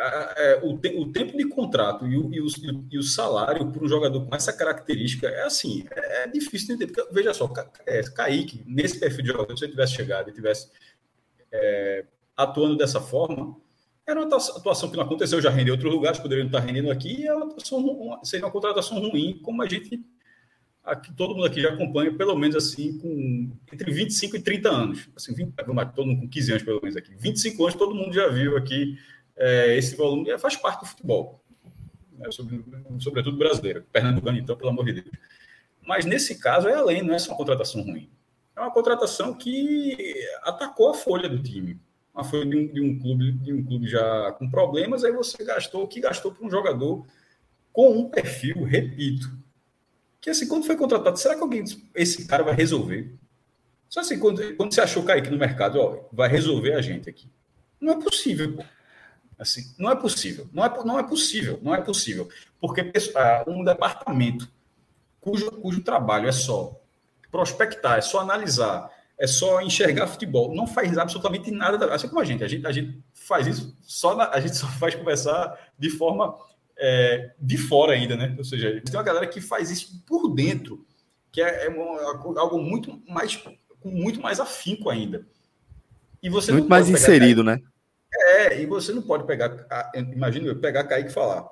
É, 0.02 0.62
o, 0.64 0.78
tempo 1.12 1.36
de 1.36 1.46
contrato 1.50 2.08
e 2.08 2.16
o, 2.16 2.34
e, 2.34 2.40
o, 2.40 2.48
e 2.90 2.98
o, 2.98 3.04
salário 3.04 3.70
para 3.70 3.84
um 3.84 3.88
jogador 3.88 4.26
com 4.26 4.34
essa 4.34 4.54
característica 4.54 5.28
é 5.28 5.44
assim, 5.44 5.86
é, 5.92 6.24
é 6.24 6.28
difícil 6.28 6.68
de 6.68 6.74
entender. 6.76 6.94
Porque, 6.94 7.14
veja 7.14 7.34
só, 7.34 7.52
é, 7.86 8.02
Kaique, 8.04 8.64
nesse 8.66 8.98
perfil 8.98 9.24
de 9.24 9.32
jogador, 9.32 9.58
se 9.58 9.66
ele 9.66 9.72
tivesse 9.72 9.96
chegado 9.96 10.30
e 10.30 10.34
tivesse 10.34 10.70
é, 11.52 12.06
atuando 12.38 12.78
dessa 12.78 13.02
forma, 13.02 13.58
era 14.10 14.20
uma 14.20 14.36
atuação 14.36 14.90
que 14.90 14.98
não 14.98 15.04
aconteceu, 15.04 15.42
já 15.42 15.50
rendeu 15.50 15.74
em 15.74 15.78
outros 15.78 15.94
lugares, 15.94 16.20
poderiam 16.20 16.48
estar 16.48 16.60
rendendo 16.60 16.90
aqui, 16.90 17.22
e 17.22 17.28
é 17.28 17.34
uma 17.34 18.26
seria 18.26 18.46
uma 18.46 18.52
contratação 18.52 19.00
ruim, 19.00 19.40
como 19.44 19.62
a 19.62 19.68
gente, 19.68 20.04
aqui, 20.84 21.14
todo 21.14 21.36
mundo 21.36 21.46
aqui 21.46 21.62
já 21.62 21.70
acompanha, 21.70 22.12
pelo 22.14 22.36
menos 22.36 22.56
assim, 22.56 22.98
com 22.98 23.52
entre 23.72 23.92
25 23.92 24.36
e 24.36 24.42
30 24.42 24.70
anos. 24.70 25.10
Assim, 25.16 25.34
20, 25.34 25.54
todo 25.96 26.08
mundo 26.08 26.22
com 26.22 26.30
15 26.30 26.52
anos, 26.52 26.64
pelo 26.64 26.82
menos 26.82 26.98
aqui. 26.98 27.14
25 27.16 27.64
anos, 27.64 27.76
todo 27.76 27.96
mundo 27.96 28.14
já 28.14 28.28
viu 28.30 28.58
aqui 28.58 28.98
é, 29.36 29.78
esse 29.78 29.96
volume, 29.96 30.30
é, 30.32 30.38
faz 30.38 30.56
parte 30.56 30.82
do 30.82 30.88
futebol, 30.88 31.44
né, 32.18 32.32
sobre, 32.32 32.64
sobretudo 33.00 33.38
brasileiro. 33.38 33.84
Pernambucano, 33.92 34.38
então, 34.38 34.58
pelo 34.58 34.72
amor 34.72 34.86
de 34.86 34.94
Deus. 34.94 35.10
Mas 35.86 36.06
nesse 36.06 36.40
caso 36.40 36.68
é 36.68 36.74
além, 36.74 37.04
não 37.04 37.14
é 37.14 37.20
só 37.20 37.32
uma 37.32 37.38
contratação 37.38 37.82
ruim. 37.82 38.10
É 38.56 38.60
uma 38.60 38.72
contratação 38.72 39.34
que 39.34 40.28
atacou 40.44 40.90
a 40.90 40.94
folha 40.94 41.30
do 41.30 41.42
time 41.42 41.80
uma 42.20 42.24
folha 42.24 42.46
de 42.46 42.58
um, 42.58 42.68
de 42.68 42.82
um, 42.82 43.00
clube, 43.00 43.32
de 43.32 43.54
um 43.54 43.64
clube 43.64 43.88
já 43.88 44.32
com 44.34 44.50
problemas, 44.50 45.04
aí 45.04 45.12
você 45.12 45.44
gastou 45.44 45.84
o 45.84 45.88
que 45.88 46.00
gastou 46.00 46.32
para 46.32 46.46
um 46.46 46.50
jogador 46.50 47.06
com 47.72 47.92
um 47.98 48.10
perfil, 48.10 48.64
repito, 48.64 49.32
que 50.20 50.30
assim, 50.30 50.48
quando 50.48 50.66
foi 50.66 50.76
contratado, 50.76 51.18
será 51.18 51.36
que 51.36 51.42
alguém, 51.42 51.64
esse 51.96 52.28
cara 52.28 52.44
vai 52.44 52.54
resolver? 52.54 53.14
Só 53.88 54.02
assim, 54.02 54.20
quando, 54.20 54.56
quando 54.56 54.74
você 54.74 54.82
achou 54.82 55.04
Kaique 55.04 55.30
no 55.30 55.38
mercado, 55.38 55.80
ó, 55.80 56.08
vai 56.12 56.30
resolver 56.30 56.74
a 56.74 56.82
gente 56.82 57.10
aqui. 57.10 57.30
Não 57.80 57.94
é 57.94 58.04
possível, 58.04 58.58
pô. 58.58 58.64
Assim, 59.38 59.74
não 59.80 59.90
é 59.90 59.96
possível. 59.96 60.48
Não 60.52 60.66
é, 60.66 60.84
não 60.84 61.00
é 61.00 61.04
possível. 61.04 61.60
Não 61.64 61.74
é 61.74 61.82
possível. 61.82 62.28
Porque 62.60 62.92
ah, 63.16 63.46
um 63.48 63.64
departamento 63.64 64.52
cujo, 65.22 65.50
cujo 65.54 65.82
trabalho 65.82 66.28
é 66.28 66.32
só 66.32 66.80
prospectar, 67.32 67.98
é 67.98 68.02
só 68.02 68.20
analisar, 68.20 68.92
é 69.20 69.28
só 69.28 69.62
enxergar 69.62 70.08
futebol. 70.08 70.56
Não 70.56 70.66
faz 70.66 70.98
absolutamente 70.98 71.52
nada. 71.52 71.94
Assim 71.94 72.08
como 72.08 72.22
a 72.22 72.26
gente, 72.26 72.44
a 72.44 72.48
gente, 72.48 72.66
a 72.66 72.72
gente 72.72 73.04
faz 73.14 73.46
isso 73.46 73.78
só 73.82 74.16
na, 74.16 74.30
a 74.30 74.40
gente 74.40 74.56
só 74.56 74.68
faz 74.68 74.96
conversar 74.96 75.58
de 75.78 75.90
forma 75.90 76.38
é, 76.78 77.32
de 77.38 77.58
fora 77.58 77.94
ainda, 77.94 78.16
né? 78.16 78.34
Ou 78.38 78.44
seja, 78.46 78.82
tem 78.82 78.96
uma 78.96 79.04
galera 79.04 79.28
que 79.28 79.42
faz 79.42 79.70
isso 79.70 80.02
por 80.08 80.34
dentro, 80.34 80.86
que 81.32 81.42
é, 81.42 81.66
é 81.66 81.70
uma, 81.70 82.40
algo 82.40 82.60
muito 82.60 83.02
mais 83.08 83.36
com 83.36 83.90
muito 83.90 84.22
mais 84.22 84.40
afinco 84.40 84.90
ainda. 84.90 85.26
E 86.22 86.30
você 86.30 86.52
muito 86.52 86.70
mais 86.70 86.90
inserido, 86.90 87.44
né? 87.44 87.62
É, 88.14 88.62
e 88.62 88.66
você 88.66 88.92
não 88.92 89.02
pode 89.02 89.26
pegar, 89.26 89.68
imagina 90.12 90.48
eu 90.48 90.60
pegar, 90.60 90.84
cair 90.86 91.06
e 91.06 91.10
falar. 91.10 91.48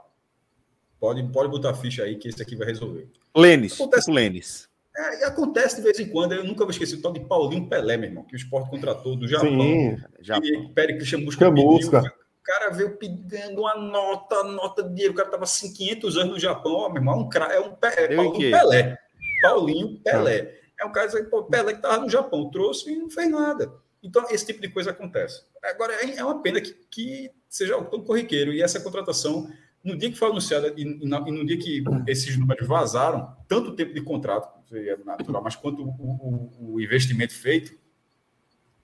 Pode, 0.99 1.23
pode 1.31 1.49
botar 1.49 1.73
ficha 1.75 2.03
aí 2.03 2.15
que 2.17 2.27
esse 2.27 2.41
aqui 2.41 2.55
vai 2.55 2.67
resolver. 2.67 3.07
Lênis, 3.35 3.73
Acontece, 3.73 4.05
tipo 4.05 4.15
Lênis. 4.15 4.66
É, 4.97 5.21
e 5.21 5.23
acontece 5.25 5.75
de 5.75 5.83
vez 5.83 5.99
em 5.99 6.09
quando, 6.09 6.33
eu 6.33 6.43
nunca 6.43 6.63
vou 6.63 6.71
esquecer 6.71 6.95
o 6.95 7.01
tal 7.01 7.13
de 7.13 7.19
Paulinho 7.19 7.69
Pelé, 7.69 7.97
meu 7.97 8.09
irmão, 8.09 8.23
que 8.23 8.33
o 8.33 8.35
esporte 8.35 8.69
contratou 8.69 9.15
do 9.15 9.27
Japão. 9.27 9.61
Sim, 9.61 9.97
Japão. 10.21 10.49
E 10.49 10.73
Péricles 10.73 11.13
Musca 11.13 11.53
pediu, 11.53 11.77
o 11.77 12.43
cara 12.43 12.71
veio 12.71 12.97
pedindo 12.97 13.61
uma 13.61 13.75
nota, 13.75 14.43
nota 14.43 14.81
de 14.81 14.89
dinheiro, 14.89 15.13
o 15.13 15.15
cara 15.15 15.29
tava 15.29 15.43
assim 15.43 15.71
500 15.71 16.17
anos 16.17 16.33
no 16.33 16.39
Japão, 16.39 16.73
ó, 16.73 16.89
meu 16.89 16.97
irmão, 16.97 17.13
é 17.13 17.17
um, 17.17 17.29
é 17.51 17.59
um 17.59 17.77
é 17.83 18.15
Paulinho 18.15 18.51
Pelé. 18.51 18.97
Paulinho 19.41 19.99
Pelé. 19.99 20.57
É 20.79 20.85
um 20.85 20.91
cara 20.91 21.07
que 21.09 21.41
Pelé 21.51 21.73
que 21.73 21.81
tava 21.81 21.97
no 21.99 22.09
Japão, 22.09 22.49
trouxe 22.49 22.91
e 22.91 22.95
não 22.95 23.09
fez 23.09 23.29
nada. 23.29 23.71
Então, 24.01 24.25
esse 24.31 24.45
tipo 24.45 24.61
de 24.61 24.69
coisa 24.69 24.91
acontece. 24.91 25.43
Agora, 25.63 25.93
é, 25.93 26.17
é 26.17 26.23
uma 26.23 26.41
pena 26.41 26.59
que, 26.59 26.73
que 26.89 27.29
seja 27.49 27.79
tão 27.83 28.01
corriqueiro 28.03 28.51
e 28.51 28.61
essa 28.61 28.79
contratação 28.79 29.47
no 29.87 29.97
dia 29.97 30.11
que 30.11 30.17
foi 30.17 30.29
anunciada 30.29 30.73
e, 30.75 30.83
no 30.83 31.45
dia 31.45 31.57
que 31.57 31.83
esses 32.07 32.37
números 32.37 32.67
vazaram, 32.67 33.35
tanto 33.47 33.73
tempo 33.73 33.93
de 33.93 34.01
contrato, 34.01 34.49
é 34.75 34.97
natural, 35.05 35.41
mas 35.41 35.55
quanto 35.55 35.81
o, 35.83 35.89
o, 35.89 36.73
o 36.73 36.81
investimento 36.81 37.33
feito, 37.33 37.73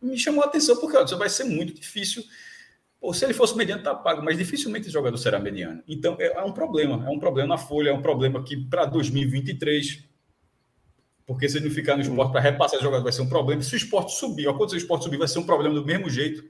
me 0.02 0.18
chamou 0.18 0.44
a 0.44 0.48
atenção, 0.48 0.78
porque 0.78 0.96
ó, 0.96 1.06
vai 1.18 1.30
ser 1.30 1.44
muito 1.44 1.74
difícil. 1.74 2.24
Pô, 3.00 3.14
se 3.14 3.26
ele 3.26 3.34
fosse 3.34 3.56
mediano, 3.58 3.84
tá 3.84 3.94
pago, 3.94 4.24
mas 4.24 4.38
dificilmente 4.38 4.88
o 4.88 4.92
jogador 4.92 5.18
será 5.18 5.40
mediano. 5.40 5.84
Então, 5.88 6.16
é, 6.20 6.38
é 6.38 6.44
um 6.44 6.54
problema, 6.54 7.06
é 7.06 7.10
um 7.10 7.20
problema 7.20 7.50
na 7.50 7.58
folha, 7.58 7.90
é 7.90 7.94
um 7.94 8.02
problema 8.02 8.42
que 8.44 8.56
para 8.56 8.86
2023 8.86 10.14
porque 11.26 11.48
se 11.48 11.58
ele 11.58 11.68
não 11.68 11.74
ficar 11.74 11.96
no 11.96 12.02
esporte 12.02 12.34
para 12.34 12.42
repassar 12.42 12.80
o 12.80 12.84
jogador 12.84 13.04
vai 13.04 13.14
ser 13.14 13.22
um 13.22 13.30
problema. 13.30 13.62
Se 13.62 13.74
o 13.74 13.78
esporte 13.78 14.14
subir, 14.14 14.46
ou 14.46 14.58
quando 14.58 14.72
o 14.72 14.76
esporte 14.76 15.06
subir, 15.06 15.18
vai 15.18 15.28
ser 15.28 15.40
um 15.40 15.46
problema 15.46 15.74
do 15.74 15.86
mesmo 15.86 16.10
jeito, 16.10 16.44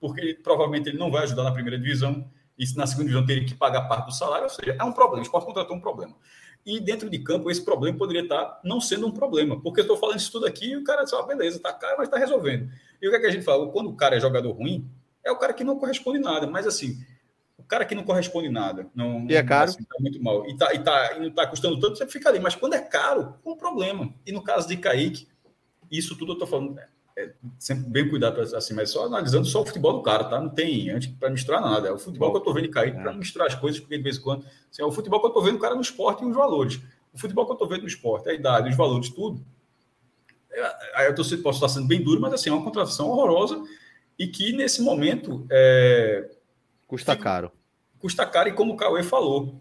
porque 0.00 0.38
provavelmente 0.42 0.88
ele 0.88 0.96
não 0.96 1.10
vai 1.10 1.24
ajudar 1.24 1.44
na 1.44 1.52
primeira 1.52 1.78
divisão 1.78 2.26
e 2.58 2.64
na 2.76 2.86
segunda 2.86 3.08
divisão 3.08 3.26
teria 3.26 3.44
que 3.44 3.54
pagar 3.54 3.82
parte 3.82 4.06
do 4.06 4.12
salário, 4.12 4.44
ou 4.44 4.50
seja, 4.50 4.76
é 4.78 4.84
um 4.84 4.92
problema. 4.92 5.20
O 5.20 5.22
esporte 5.22 5.46
contratou 5.46 5.76
um 5.76 5.80
problema. 5.80 6.14
E 6.64 6.80
dentro 6.80 7.10
de 7.10 7.18
campo, 7.18 7.50
esse 7.50 7.62
problema 7.62 7.98
poderia 7.98 8.22
estar 8.22 8.60
não 8.64 8.80
sendo 8.80 9.06
um 9.06 9.10
problema, 9.10 9.60
porque 9.60 9.80
eu 9.80 9.84
estou 9.84 9.96
falando 9.96 10.18
isso 10.18 10.32
tudo 10.32 10.46
aqui 10.46 10.70
e 10.70 10.76
o 10.76 10.84
cara 10.84 11.04
diz, 11.04 11.12
ah, 11.12 11.22
beleza, 11.22 11.60
tá 11.60 11.72
caro, 11.72 11.96
mas 11.98 12.08
está 12.08 12.18
resolvendo. 12.18 12.70
E 13.02 13.06
o 13.06 13.10
que, 13.10 13.16
é 13.16 13.20
que 13.20 13.26
a 13.26 13.30
gente 13.30 13.44
fala? 13.44 13.70
Quando 13.70 13.90
o 13.90 13.96
cara 13.96 14.16
é 14.16 14.20
jogador 14.20 14.52
ruim, 14.52 14.88
é 15.22 15.30
o 15.30 15.36
cara 15.36 15.52
que 15.52 15.62
não 15.62 15.78
corresponde 15.78 16.18
nada, 16.18 16.46
mas 16.46 16.66
assim, 16.66 17.04
o 17.58 17.62
cara 17.62 17.84
que 17.84 17.94
não 17.94 18.02
corresponde 18.02 18.48
nada, 18.48 18.88
não, 18.94 19.26
e 19.28 19.34
é 19.34 19.42
caro, 19.42 19.70
assim, 19.70 19.84
tá 19.84 19.96
muito 20.00 20.22
mal, 20.22 20.48
e, 20.48 20.56
tá, 20.56 20.74
e, 20.74 20.78
tá, 20.78 21.16
e 21.16 21.20
não 21.20 21.28
está 21.28 21.46
custando 21.46 21.78
tanto, 21.78 21.98
você 21.98 22.06
fica 22.06 22.30
ali, 22.30 22.40
mas 22.40 22.54
quando 22.54 22.74
é 22.74 22.80
caro, 22.80 23.34
é 23.44 23.48
um 23.48 23.56
problema. 23.56 24.14
E 24.24 24.32
no 24.32 24.42
caso 24.42 24.66
de 24.66 24.76
Kaique, 24.76 25.28
isso 25.90 26.16
tudo 26.16 26.32
eu 26.32 26.34
estou 26.34 26.48
falando, 26.48 26.78
é, 27.16 27.32
sempre 27.58 27.88
bem 27.90 28.08
cuidado, 28.08 28.40
assim, 28.40 28.74
mas 28.74 28.90
só 28.90 29.06
analisando 29.06 29.46
só 29.46 29.62
o 29.62 29.66
futebol 29.66 29.92
do 29.92 30.02
cara, 30.02 30.24
tá? 30.24 30.40
Não 30.40 30.48
tem 30.48 30.90
antes 30.90 31.08
para 31.08 31.30
misturar 31.30 31.60
nada. 31.60 31.88
É 31.88 31.92
o 31.92 31.98
futebol 31.98 32.32
que 32.32 32.38
eu 32.38 32.40
tô 32.40 32.52
vendo 32.52 32.68
cair 32.70 32.92
para 32.92 33.12
misturar 33.12 33.46
as 33.46 33.54
coisas, 33.54 33.80
porque 33.80 33.96
de 33.96 34.02
vez 34.02 34.18
em 34.18 34.20
quando. 34.20 34.44
Assim, 34.70 34.82
é 34.82 34.84
o 34.84 34.90
futebol 34.90 35.20
que 35.20 35.26
eu 35.26 35.30
tô 35.30 35.40
vendo 35.40 35.56
o 35.56 35.60
cara 35.60 35.74
no 35.76 35.80
esporte 35.80 36.24
e 36.24 36.26
os 36.26 36.34
valores. 36.34 36.80
O 37.12 37.18
futebol 37.18 37.46
que 37.46 37.52
eu 37.52 37.56
tô 37.56 37.66
vendo 37.68 37.82
no 37.82 37.88
esporte, 37.88 38.28
a 38.28 38.34
idade, 38.34 38.70
os 38.70 38.76
valores, 38.76 39.10
tudo. 39.10 39.44
É, 40.50 40.76
aí 40.96 41.06
eu 41.06 41.14
tô, 41.14 41.22
posso 41.38 41.58
estar 41.58 41.68
sendo 41.68 41.86
bem 41.86 42.02
duro, 42.02 42.20
mas 42.20 42.32
assim, 42.32 42.50
é 42.50 42.52
uma 42.52 42.64
contratação 42.64 43.08
horrorosa 43.08 43.62
e 44.18 44.26
que 44.26 44.52
nesse 44.52 44.82
momento. 44.82 45.46
É, 45.50 46.30
custa 46.88 47.16
caro. 47.16 47.52
Custa 48.00 48.26
caro, 48.26 48.48
e 48.48 48.52
como 48.52 48.74
o 48.74 48.76
Cauê 48.76 49.04
falou, 49.04 49.60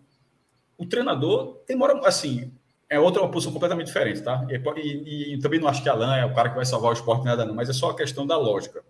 o 0.76 0.88
treinador 0.88 1.62
demora. 1.68 2.00
Assim, 2.08 2.52
é 2.94 3.00
outra 3.00 3.28
posição 3.28 3.52
completamente 3.52 3.88
diferente, 3.88 4.22
tá? 4.22 4.46
E, 4.50 4.56
e, 4.80 5.34
e, 5.34 5.40
também 5.40 5.60
não 5.60 5.68
acho 5.68 5.82
que 5.82 5.90
Alan 5.90 6.16
é 6.16 6.26
o 6.26 6.34
cara 6.34 6.50
que 6.50 6.56
vai 6.56 6.66
salvar 6.66 6.92
o 6.92 6.94
esporte 6.94 7.26
nada, 7.26 7.44
não, 7.44 7.56
mas 7.56 7.70
é 7.70 7.74
só 7.74 7.90
a 7.90 7.96
questão 7.96 8.28
da 8.28 8.38
lógica. 8.38 8.84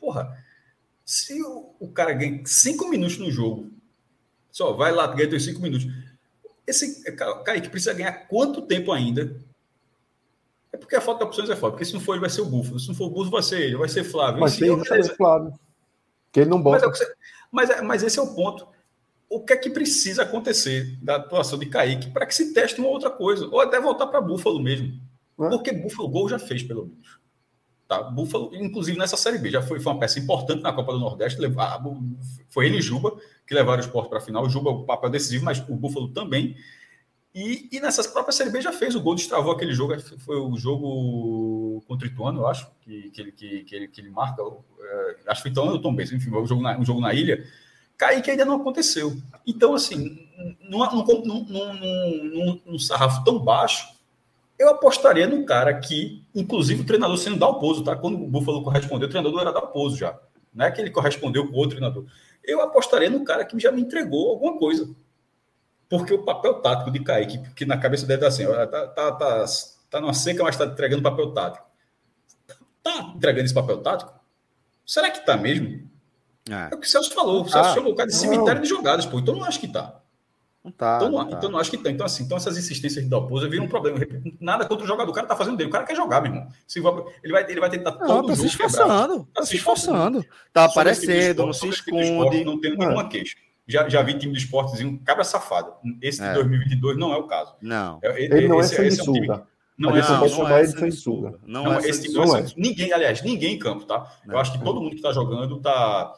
Porra, 0.00 0.36
se 1.04 1.40
o, 1.42 1.74
o 1.78 1.88
cara 1.88 2.12
ganha 2.12 2.42
cinco 2.44 2.88
minutos 2.88 3.18
no 3.18 3.30
jogo, 3.30 3.70
só 4.50 4.72
vai 4.72 4.90
lá, 4.90 5.06
ganha 5.06 5.30
teus 5.30 5.44
cinco 5.44 5.60
minutos. 5.60 5.86
Esse 6.66 7.04
Kaique 7.44 7.68
precisa 7.68 7.94
ganhar 7.94 8.26
quanto 8.26 8.62
tempo 8.62 8.90
ainda? 8.90 9.36
É 10.72 10.76
porque 10.76 10.96
a 10.96 11.00
falta 11.00 11.24
de 11.24 11.28
opções 11.28 11.50
é 11.50 11.56
foda. 11.56 11.72
Porque 11.72 11.84
se 11.84 11.92
não 11.92 12.00
for, 12.00 12.12
ele 12.12 12.20
vai 12.20 12.30
ser 12.30 12.40
o 12.40 12.46
Búfalo. 12.46 12.80
Se 12.80 12.88
não 12.88 12.94
for 12.94 13.06
o 13.06 13.10
Búfalo, 13.10 13.30
vai 13.30 13.42
ser 13.42 13.60
ele, 13.60 13.76
vai 13.76 13.88
ser 13.88 14.04
Flávio. 14.04 14.40
Vai 14.40 14.50
ser 14.50 14.70
o 14.70 15.16
Flávio. 15.16 15.52
Que 16.32 16.40
ele 16.40 16.50
não 16.50 16.62
bota. 16.62 16.86
Mas, 16.88 17.00
é, 17.70 17.76
mas, 17.76 17.82
mas 17.82 18.02
esse 18.02 18.18
é 18.18 18.22
o 18.22 18.34
ponto 18.34 18.66
o 19.32 19.40
que 19.40 19.54
é 19.54 19.56
que 19.56 19.70
precisa 19.70 20.24
acontecer 20.24 20.98
da 21.00 21.16
atuação 21.16 21.58
de 21.58 21.64
Kaique 21.64 22.10
para 22.10 22.26
que 22.26 22.34
se 22.34 22.52
teste 22.52 22.78
uma 22.78 22.90
outra 22.90 23.08
coisa, 23.08 23.46
ou 23.46 23.60
até 23.60 23.80
voltar 23.80 24.06
para 24.06 24.20
Búfalo 24.20 24.62
mesmo. 24.62 25.00
É? 25.40 25.48
Porque 25.48 25.72
Búfalo 25.72 26.10
Gol 26.10 26.28
já 26.28 26.38
fez, 26.38 26.62
pelo 26.62 26.84
menos. 26.84 27.18
Tá? 27.88 28.02
Búfalo, 28.02 28.54
inclusive 28.54 28.98
nessa 28.98 29.16
Série 29.16 29.38
B, 29.38 29.50
já 29.50 29.62
foi, 29.62 29.80
foi 29.80 29.90
uma 29.90 29.98
peça 29.98 30.18
importante 30.18 30.62
na 30.62 30.70
Copa 30.70 30.92
do 30.92 30.98
Nordeste. 30.98 31.40
Levar, 31.40 31.76
ah, 31.76 31.82
foi 32.50 32.66
ele 32.66 32.76
e 32.76 32.82
Juba 32.82 33.16
que 33.46 33.54
levaram 33.54 33.82
o 33.82 33.84
esporte 33.84 34.10
para 34.10 34.18
a 34.18 34.20
final. 34.20 34.44
O 34.44 34.50
Juba, 34.50 34.68
o 34.68 34.84
papel 34.84 35.08
decisivo, 35.08 35.46
mas 35.46 35.66
o 35.66 35.74
Búfalo 35.74 36.08
também. 36.08 36.54
E, 37.34 37.70
e 37.72 37.80
nessas 37.80 38.06
próprias 38.06 38.34
Série 38.34 38.50
B 38.50 38.60
já 38.60 38.70
fez 38.70 38.94
o 38.94 39.00
gol, 39.00 39.14
destravou 39.14 39.52
aquele 39.52 39.72
jogo. 39.72 39.98
Foi 40.18 40.36
o 40.36 40.54
jogo 40.58 41.82
contra 41.88 42.06
o 42.06 42.10
Ituano, 42.10 42.42
eu 42.42 42.46
acho, 42.46 42.70
que, 42.82 43.10
que, 43.10 43.20
ele, 43.22 43.32
que, 43.32 43.64
que, 43.64 43.74
ele, 43.74 43.88
que 43.88 44.00
ele 44.02 44.10
marca. 44.10 44.42
É, 44.42 45.16
acho 45.28 45.42
que 45.42 45.48
foi 45.48 45.50
Ituano 45.50 45.72
ou 45.72 45.80
Tom 45.80 45.94
Benz, 45.94 46.12
enfim, 46.12 46.28
um 46.28 46.46
jogo 46.46 46.60
na, 46.60 46.78
um 46.78 46.84
jogo 46.84 47.00
na 47.00 47.14
ilha 47.14 47.42
Kaique 48.02 48.32
ainda 48.32 48.44
não 48.44 48.56
aconteceu. 48.56 49.16
Então, 49.46 49.74
assim, 49.74 50.28
num, 50.68 50.78
num, 51.24 51.44
num, 51.44 52.60
num, 52.66 52.78
sarrafo 52.78 53.22
tão 53.22 53.38
baixo, 53.38 53.86
eu 54.58 54.70
apostaria 54.70 55.28
no 55.28 55.44
cara 55.44 55.78
que, 55.78 56.20
inclusive, 56.34 56.82
o 56.82 56.84
treinador 56.84 57.16
sendo 57.16 57.38
Dalpozo, 57.38 57.84
tá? 57.84 57.94
Quando 57.94 58.16
o 58.16 58.26
Buffalo 58.26 58.64
correspondeu, 58.64 59.06
o 59.06 59.10
treinador 59.10 59.40
era 59.40 59.52
Dalpozo 59.52 59.96
já. 59.96 60.18
Não 60.52 60.66
é 60.66 60.70
que 60.72 60.80
ele 60.80 60.90
correspondeu 60.90 61.48
com 61.48 61.56
outro 61.56 61.76
treinador. 61.76 62.04
Eu 62.42 62.60
apostaria 62.60 63.08
no 63.08 63.24
cara 63.24 63.44
que 63.44 63.58
já 63.60 63.70
me 63.70 63.80
entregou 63.80 64.30
alguma 64.30 64.58
coisa. 64.58 64.90
Porque 65.88 66.12
o 66.12 66.24
papel 66.24 66.54
tático 66.54 66.90
de 66.90 67.04
Kaique, 67.04 67.38
que 67.54 67.64
na 67.64 67.78
cabeça 67.78 68.04
dele 68.04 68.22
tá 68.22 68.26
assim, 68.26 68.46
tá, 68.46 68.66
tá, 68.66 69.12
tá, 69.12 69.44
tá 69.90 70.00
numa 70.00 70.14
seca, 70.14 70.42
mas 70.42 70.56
tá 70.56 70.64
entregando 70.64 71.02
papel 71.02 71.32
tático. 71.32 71.64
Tá 72.82 73.12
entregando 73.14 73.44
esse 73.44 73.54
papel 73.54 73.78
tático? 73.78 74.12
Será 74.84 75.08
que 75.08 75.24
tá 75.24 75.36
mesmo? 75.36 75.91
É. 76.48 76.72
é 76.72 76.74
o 76.74 76.78
que 76.78 76.86
o 76.86 76.90
Celso 76.90 77.12
falou. 77.12 77.42
O 77.42 77.48
Celso 77.48 77.70
ah, 77.70 77.74
chamou 77.74 77.92
o 77.92 77.96
cara 77.96 78.08
de 78.08 78.16
cemitério 78.16 78.54
não. 78.54 78.62
de 78.62 78.68
jogadas, 78.68 79.06
pô. 79.06 79.18
Então 79.18 79.36
não 79.36 79.44
acho 79.44 79.60
que 79.60 79.68
tá. 79.68 80.00
Não 80.64 80.70
tá. 80.70 80.96
Então 80.96 81.10
não, 81.10 81.18
não, 81.18 81.28
tá. 81.28 81.36
então 81.36 81.50
não 81.50 81.58
acho 81.58 81.70
que 81.70 81.78
tá. 81.78 81.90
Então, 81.90 82.06
assim, 82.06 82.22
então 82.22 82.36
essas 82.36 82.56
insistências 82.56 83.02
de 83.02 83.10
Dalpozo 83.10 83.48
viram 83.50 83.64
um 83.64 83.68
problema. 83.68 83.98
Nada 84.40 84.64
contra 84.64 84.84
o 84.84 84.86
jogador. 84.86 85.10
O 85.10 85.14
cara 85.14 85.26
tá 85.26 85.36
fazendo 85.36 85.56
dele. 85.56 85.68
O 85.68 85.72
cara 85.72 85.84
quer 85.84 85.96
jogar, 85.96 86.20
meu 86.20 86.32
irmão. 86.32 86.48
Se 86.66 86.78
ele, 86.78 87.32
vai, 87.32 87.50
ele 87.50 87.60
vai 87.60 87.70
tentar 87.70 87.92
não, 87.92 88.06
todo 88.06 88.28
tá 88.28 88.36
se 88.36 88.46
esforçando. 88.46 89.24
Tá, 89.24 89.40
tá 89.40 89.46
se 89.46 89.56
esforçando. 89.56 90.26
Tá 90.52 90.64
aparecendo, 90.64 91.46
não 91.46 91.52
se 91.52 91.68
esconde. 91.68 92.44
não 92.44 92.60
tenho 92.60 92.76
nenhuma 92.76 93.08
queixa. 93.08 93.36
Já, 93.66 93.88
já 93.88 94.02
vi 94.02 94.18
time 94.18 94.32
de 94.32 94.40
esportezinho 94.40 95.00
cabra 95.04 95.24
safado. 95.24 95.72
Esse 96.00 96.20
de 96.20 96.26
é. 96.26 96.34
2022 96.34 96.96
não 96.96 97.12
é 97.12 97.16
o 97.16 97.24
caso. 97.24 97.54
Não. 97.60 97.98
É, 98.02 98.22
ele 98.22 98.48
não 98.48 98.60
é 98.60 98.64
esse, 98.64 98.74
é 98.74 98.76
sanguessuga. 98.76 99.46
Não, 99.78 99.90
não, 99.90 99.96
é, 99.96 100.02
não, 100.02 100.28
não 100.28 100.48
é 100.48 100.64
sanguessuga. 100.64 101.38
Não, 101.44 101.64
não, 101.64 101.74
é 101.74 101.88
esse 101.88 102.12
não 102.12 102.36
é. 102.36 102.44
Ninguém, 102.56 102.92
aliás, 102.92 103.22
ninguém 103.22 103.54
em 103.54 103.58
campo, 103.58 103.84
tá? 103.84 104.12
Eu 104.28 104.38
acho 104.38 104.52
que 104.52 104.62
todo 104.62 104.80
mundo 104.80 104.94
que 104.94 105.02
tá 105.02 105.12
jogando 105.12 105.60
tá 105.60 106.12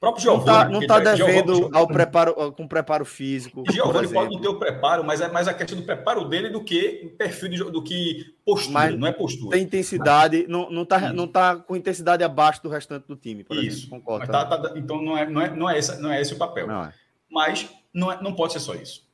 próprio 0.00 0.22
Giovanni. 0.22 0.72
Não 0.72 0.80
está 0.80 0.98
não 0.98 1.04
tá 1.04 1.14
devendo 1.14 1.54
Giovani, 1.54 1.76
ao 1.76 1.86
preparo, 1.86 2.52
com 2.52 2.66
preparo 2.66 3.04
físico. 3.04 3.62
Giovanni 3.70 4.08
pode 4.08 4.34
não 4.34 4.40
ter 4.40 4.48
o 4.48 4.58
preparo, 4.58 5.04
mas 5.04 5.20
é 5.20 5.28
mais 5.28 5.46
a 5.46 5.52
questão 5.52 5.78
do 5.78 5.84
preparo 5.84 6.26
dele 6.26 6.48
do 6.48 6.64
que 6.64 7.14
perfil 7.18 7.48
de, 7.50 7.64
do 7.64 7.82
que 7.82 8.34
postura, 8.44 8.72
mas 8.72 8.98
não 8.98 9.06
é 9.06 9.12
postura. 9.12 9.50
Tem 9.56 9.62
intensidade, 9.62 10.46
não, 10.48 10.70
não, 10.70 10.86
tá, 10.86 11.12
não 11.12 11.28
tá 11.28 11.56
com 11.56 11.76
intensidade 11.76 12.24
abaixo 12.24 12.62
do 12.62 12.70
restante 12.70 13.06
do 13.06 13.14
time, 13.14 13.44
por 13.44 13.56
Isso. 13.56 13.80
exemplo. 13.80 13.98
Concordo. 13.98 14.32
Tá, 14.32 14.46
tá, 14.46 14.72
então 14.74 15.02
não 15.02 15.16
é, 15.16 15.28
não, 15.28 15.40
é, 15.40 15.54
não, 15.54 15.70
é 15.70 15.78
esse, 15.78 16.00
não 16.00 16.10
é 16.10 16.20
esse 16.20 16.32
o 16.32 16.38
papel. 16.38 16.66
Não 16.66 16.84
é. 16.84 16.94
Mas 17.30 17.68
não, 17.92 18.10
é, 18.10 18.20
não 18.22 18.34
pode 18.34 18.54
ser 18.54 18.60
só 18.60 18.74
isso. 18.74 19.08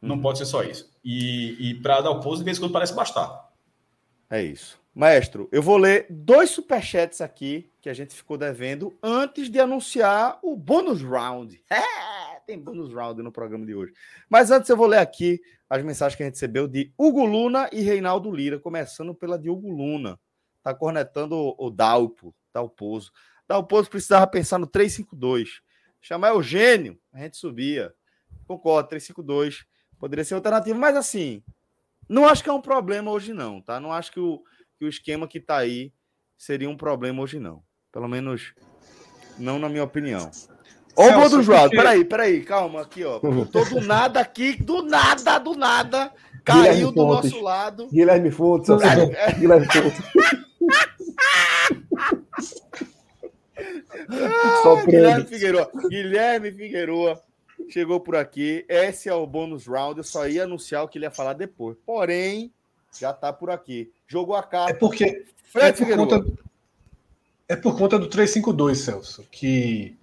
Não 0.00 0.14
uhum. 0.14 0.22
pode 0.22 0.38
ser 0.38 0.46
só 0.46 0.62
isso. 0.62 0.88
E, 1.04 1.70
e 1.70 1.74
para 1.74 2.00
dar 2.00 2.10
o 2.10 2.20
pouso, 2.20 2.38
de 2.38 2.44
vez 2.44 2.56
em 2.56 2.60
quando 2.60 2.72
parece 2.72 2.94
bastar. 2.94 3.48
É 4.30 4.40
isso. 4.40 4.78
Maestro, 4.94 5.48
eu 5.50 5.62
vou 5.62 5.76
ler 5.76 6.06
dois 6.08 6.50
superchats 6.50 7.20
aqui 7.20 7.67
que 7.80 7.88
a 7.88 7.94
gente 7.94 8.14
ficou 8.14 8.36
devendo 8.36 8.96
antes 9.02 9.48
de 9.48 9.60
anunciar 9.60 10.38
o 10.42 10.56
bônus 10.56 11.02
round. 11.02 11.62
É, 11.70 12.40
tem 12.46 12.58
bônus 12.58 12.92
round 12.92 13.22
no 13.22 13.30
programa 13.30 13.66
de 13.66 13.74
hoje. 13.74 13.92
Mas 14.28 14.50
antes 14.50 14.70
eu 14.70 14.76
vou 14.76 14.86
ler 14.86 14.98
aqui 14.98 15.40
as 15.68 15.82
mensagens 15.82 16.16
que 16.16 16.22
a 16.22 16.26
gente 16.26 16.34
recebeu 16.34 16.66
de 16.66 16.92
Hugo 16.96 17.24
Luna 17.26 17.68
e 17.72 17.82
Reinaldo 17.82 18.30
Lira, 18.30 18.58
começando 18.58 19.14
pela 19.14 19.38
de 19.38 19.50
Hugo 19.50 19.70
Luna. 19.70 20.18
Tá 20.62 20.74
cornetando 20.74 21.54
o 21.58 21.70
Dalpo, 21.70 22.34
Dalpozo. 22.52 23.12
Dalpozo 23.46 23.90
precisava 23.90 24.26
pensar 24.26 24.58
no 24.58 24.66
352. 24.66 25.60
Chamar 26.00 26.30
Eugênio, 26.30 26.98
a 27.12 27.20
gente 27.20 27.36
subia. 27.36 27.92
Concordo, 28.46 28.88
352 28.88 29.66
poderia 29.98 30.24
ser 30.24 30.34
alternativa, 30.34 30.78
mas 30.78 30.96
assim, 30.96 31.42
não 32.08 32.26
acho 32.26 32.42
que 32.42 32.48
é 32.48 32.52
um 32.52 32.60
problema 32.60 33.10
hoje 33.10 33.34
não, 33.34 33.60
tá? 33.60 33.80
Não 33.80 33.92
acho 33.92 34.12
que 34.12 34.20
o 34.20 34.42
que 34.78 34.84
o 34.84 34.88
esquema 34.88 35.26
que 35.26 35.38
está 35.38 35.58
aí 35.58 35.92
seria 36.36 36.70
um 36.70 36.76
problema 36.76 37.20
hoje, 37.20 37.40
não. 37.40 37.62
Pelo 37.98 38.08
menos, 38.08 38.52
não 39.36 39.58
na 39.58 39.68
minha 39.68 39.82
opinião. 39.82 40.30
Ó, 40.94 41.08
o 41.08 41.12
gol 41.14 41.28
do 41.30 41.42
João. 41.42 41.68
Peraí, 41.68 42.04
peraí, 42.04 42.44
calma 42.44 42.82
aqui, 42.82 43.02
ó. 43.02 43.18
Tô 43.18 43.64
do 43.64 43.80
nada 43.80 44.20
aqui, 44.20 44.52
do 44.52 44.82
nada, 44.82 45.36
do 45.38 45.56
nada. 45.56 46.12
Caiu 46.44 46.92
do 46.92 47.02
Fontes. 47.02 47.32
nosso 47.32 47.42
lado. 47.42 47.88
Guilherme 47.88 48.30
Fontes. 48.30 48.68
Guilherme 49.36 49.66
Fontes. 49.66 50.00
Só 54.62 54.76
Guilherme 54.86 55.24
Figueiredo. 55.24 55.70
Guilherme 55.88 56.52
Figueiredo 56.52 57.20
chegou 57.68 57.98
por 57.98 58.14
aqui. 58.14 58.64
Esse 58.68 59.08
é 59.08 59.12
o 59.14 59.26
bônus 59.26 59.66
round. 59.66 59.98
Eu 59.98 60.04
só 60.04 60.28
ia 60.28 60.44
anunciar 60.44 60.84
o 60.84 60.88
que 60.88 60.98
ele 60.98 61.06
ia 61.06 61.10
falar 61.10 61.32
depois. 61.32 61.76
Porém, 61.84 62.52
já 62.96 63.12
tá 63.12 63.32
por 63.32 63.50
aqui. 63.50 63.90
Jogou 64.06 64.36
a 64.36 64.42
carta. 64.44 64.70
É 64.70 64.74
porque. 64.74 65.24
é 65.56 65.72
por, 65.72 65.96
conta, 65.96 66.24
é 67.48 67.56
por 67.56 67.76
conta 67.76 67.98
do 67.98 68.06
352, 68.06 68.78
Celso, 68.78 69.26
que 69.30 69.96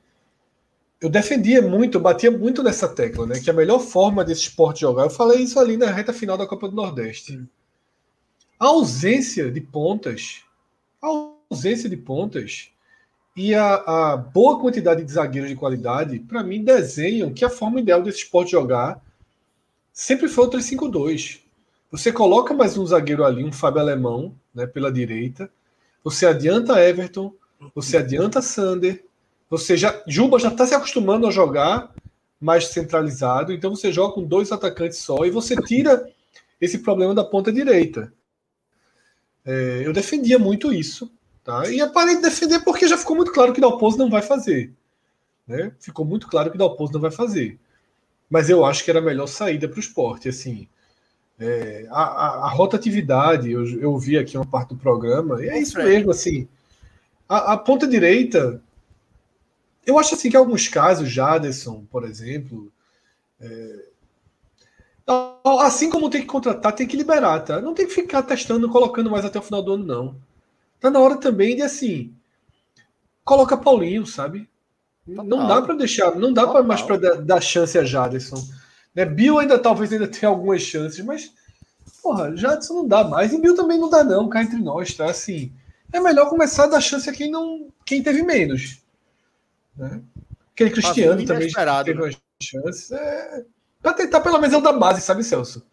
eu 1.00 1.10
defendia 1.10 1.62
muito, 1.62 1.98
eu 1.98 2.02
batia 2.02 2.32
muito 2.32 2.64
nessa 2.64 2.88
tecla, 2.88 3.28
né? 3.28 3.40
Que 3.40 3.50
a 3.50 3.54
melhor 3.54 3.80
forma 3.80 4.26
desse 4.26 4.42
esporte 4.42 4.82
jogar, 4.82 5.04
eu 5.04 5.10
falei 5.10 5.44
isso 5.44 5.60
ali 5.60 5.78
na 5.78 5.92
reta 5.92 6.12
final 6.12 6.38
da 6.38 6.48
Copa 6.48 6.68
do 6.68 6.76
Nordeste. 6.76 7.44
A 8.60 8.68
ausência 8.68 9.52
de 9.52 9.62
pontas, 9.62 10.44
a 11.02 11.08
ausência 11.52 11.88
de 11.88 11.98
pontas 11.98 12.72
e 13.36 13.54
a, 13.54 13.76
a 14.14 14.18
boa 14.18 14.60
quantidade 14.60 15.04
de 15.04 15.12
zagueiros 15.12 15.50
de 15.50 15.58
qualidade, 15.58 16.20
para 16.20 16.42
mim, 16.42 16.64
desenham 16.64 17.34
que 17.34 17.46
a 17.46 17.50
forma 17.50 17.80
ideal 17.80 18.02
desse 18.02 18.20
esporte 18.20 18.52
jogar 18.52 19.00
sempre 19.92 20.28
foi 20.28 20.46
o 20.46 20.50
352. 20.50 21.42
Você 21.92 22.12
coloca 22.12 22.54
mais 22.54 22.78
um 22.78 22.86
zagueiro 22.86 23.24
ali, 23.24 23.44
um 23.44 23.52
Fábio 23.52 23.82
Alemão, 23.82 24.34
né, 24.54 24.66
pela 24.66 24.92
direita. 24.92 25.50
Você 26.06 26.28
adianta 26.28 26.80
Everton, 26.80 27.34
você 27.74 27.98
adianta 27.98 28.40
Sander. 28.40 29.04
Você 29.50 29.76
já 29.76 30.04
Juba 30.06 30.38
já 30.38 30.50
está 30.50 30.66
se 30.68 30.76
acostumando 30.76 31.26
a 31.26 31.32
jogar 31.32 31.92
mais 32.40 32.68
centralizado, 32.68 33.52
então 33.52 33.76
você 33.76 33.92
joga 33.92 34.14
com 34.14 34.24
dois 34.24 34.52
atacantes 34.52 35.00
só 35.00 35.26
e 35.26 35.32
você 35.32 35.56
tira 35.56 36.08
esse 36.62 36.78
problema 36.80 37.16
da 37.16 37.24
ponta 37.24 37.52
direita. 37.52 38.14
É, 39.44 39.82
eu 39.84 39.92
defendia 39.92 40.38
muito 40.38 40.72
isso, 40.72 41.12
tá? 41.44 41.68
E 41.72 41.84
parei 41.90 42.18
de 42.18 42.22
defender 42.22 42.60
porque 42.60 42.88
já 42.88 43.00
ficou 43.00 43.16
muito 43.16 43.34
claro 43.34 43.52
que 43.52 43.62
Dalpozo 43.62 43.98
não 43.98 44.10
vai 44.10 44.22
fazer. 44.22 44.72
Né? 45.48 45.72
Ficou 45.80 46.06
muito 46.06 46.28
claro 46.28 46.52
que 46.52 46.58
Dalpozo 46.58 46.94
não 46.94 47.02
vai 47.02 47.12
fazer. 47.12 47.60
Mas 48.30 48.48
eu 48.48 48.64
acho 48.64 48.84
que 48.84 48.92
era 48.92 49.00
a 49.00 49.04
melhor 49.04 49.28
saída 49.28 49.68
para 49.68 49.78
o 49.78 49.80
esporte. 49.80 50.30
Assim, 50.30 50.68
é, 51.40 51.86
a, 51.90 52.04
a, 52.04 52.28
a, 52.46 52.50
rotatividade, 52.50 53.52
eu, 53.52 53.66
eu 53.80 53.98
vi 53.98 54.18
aqui 54.18 54.38
uma 54.38 54.46
parte 54.46 54.70
do 54.70 54.78
programa, 54.78 55.44
e 55.44 55.50
é 55.50 55.60
isso 55.60 55.78
mesmo, 55.78 56.12
assim. 56.12 56.48
A, 57.28 57.54
a, 57.54 57.58
ponta 57.58 57.88
direita, 57.88 58.62
eu 59.86 60.00
acho 60.00 60.16
assim 60.16 60.30
que 60.30 60.38
em 60.38 60.40
alguns 60.40 60.68
casos, 60.68 61.10
Jaderson, 61.10 61.86
por 61.92 62.06
exemplo, 62.06 62.72
é, 63.40 63.86
assim 65.62 65.90
como 65.90 66.10
tem 66.10 66.22
que 66.22 66.28
contratar, 66.28 66.74
tem 66.74 66.88
que 66.88 66.98
liberar, 66.98 67.42
tá? 67.42 67.62
Não 67.62 67.74
tem 67.74 67.86
que 67.86 67.94
ficar 67.94 68.24
testando, 68.24 68.70
colocando 68.70 69.12
mais 69.12 69.26
até 69.26 69.38
o 69.38 69.44
final 69.44 69.62
do 69.62 69.74
ano, 69.74 69.86
não. 69.86 70.16
Tá 70.80 70.90
na 70.90 71.00
hora 71.00 71.18
também 71.18 71.56
de 71.56 71.62
assim, 71.62 72.14
coloca 73.24 73.58
Paulinho, 73.58 74.06
sabe? 74.06 74.50
Total. 75.06 75.26
Não 75.26 75.48
dá 75.48 75.62
para 75.62 75.76
deixar, 75.76 76.16
não 76.16 76.34
dá 76.34 76.48
para 76.48 76.64
mais 76.64 76.82
para 76.82 76.98
dar, 76.98 77.16
dar 77.16 77.42
chance 77.42 77.78
a 77.78 77.84
Jaderson. 77.84 78.42
Né? 78.96 79.06
Bill 79.06 79.40
ainda 79.40 79.60
talvez 79.60 79.92
ainda 79.92 80.08
tenha 80.08 80.30
algumas 80.30 80.62
chances, 80.62 81.04
mas 81.04 81.32
porra, 82.02 82.36
Jadson 82.36 82.74
não 82.74 82.88
dá 82.88 83.04
mais. 83.04 83.34
E 83.34 83.42
Bill 83.42 83.56
também 83.56 83.80
não 83.80 83.90
dá, 83.90 84.04
não, 84.04 84.30
cá 84.30 84.44
entre 84.44 84.58
nós, 84.58 84.94
tá? 84.94 85.10
Assim, 85.10 85.52
é 85.92 86.00
melhor 86.00 86.30
começar 86.30 86.66
a 86.66 86.68
dar 86.68 86.82
chance 86.82 87.10
a 87.10 87.14
quem 87.14 87.32
não. 87.32 87.68
quem 87.84 88.04
teve 88.04 88.22
menos. 88.22 88.80
Né? 89.76 90.02
Aquele 90.54 90.70
Cristiano 90.70 91.26
também 91.26 91.52
teve 91.52 91.94
né? 91.94 92.02
umas 92.02 92.18
chances. 92.42 92.92
É... 92.92 93.44
Pra 93.82 93.94
tentar 93.94 94.22
pelo 94.22 94.40
menos 94.40 94.54
é 94.54 94.58
o 94.58 94.62
da 94.62 94.72
base, 94.72 95.02
sabe, 95.02 95.24
Celso? 95.24 95.66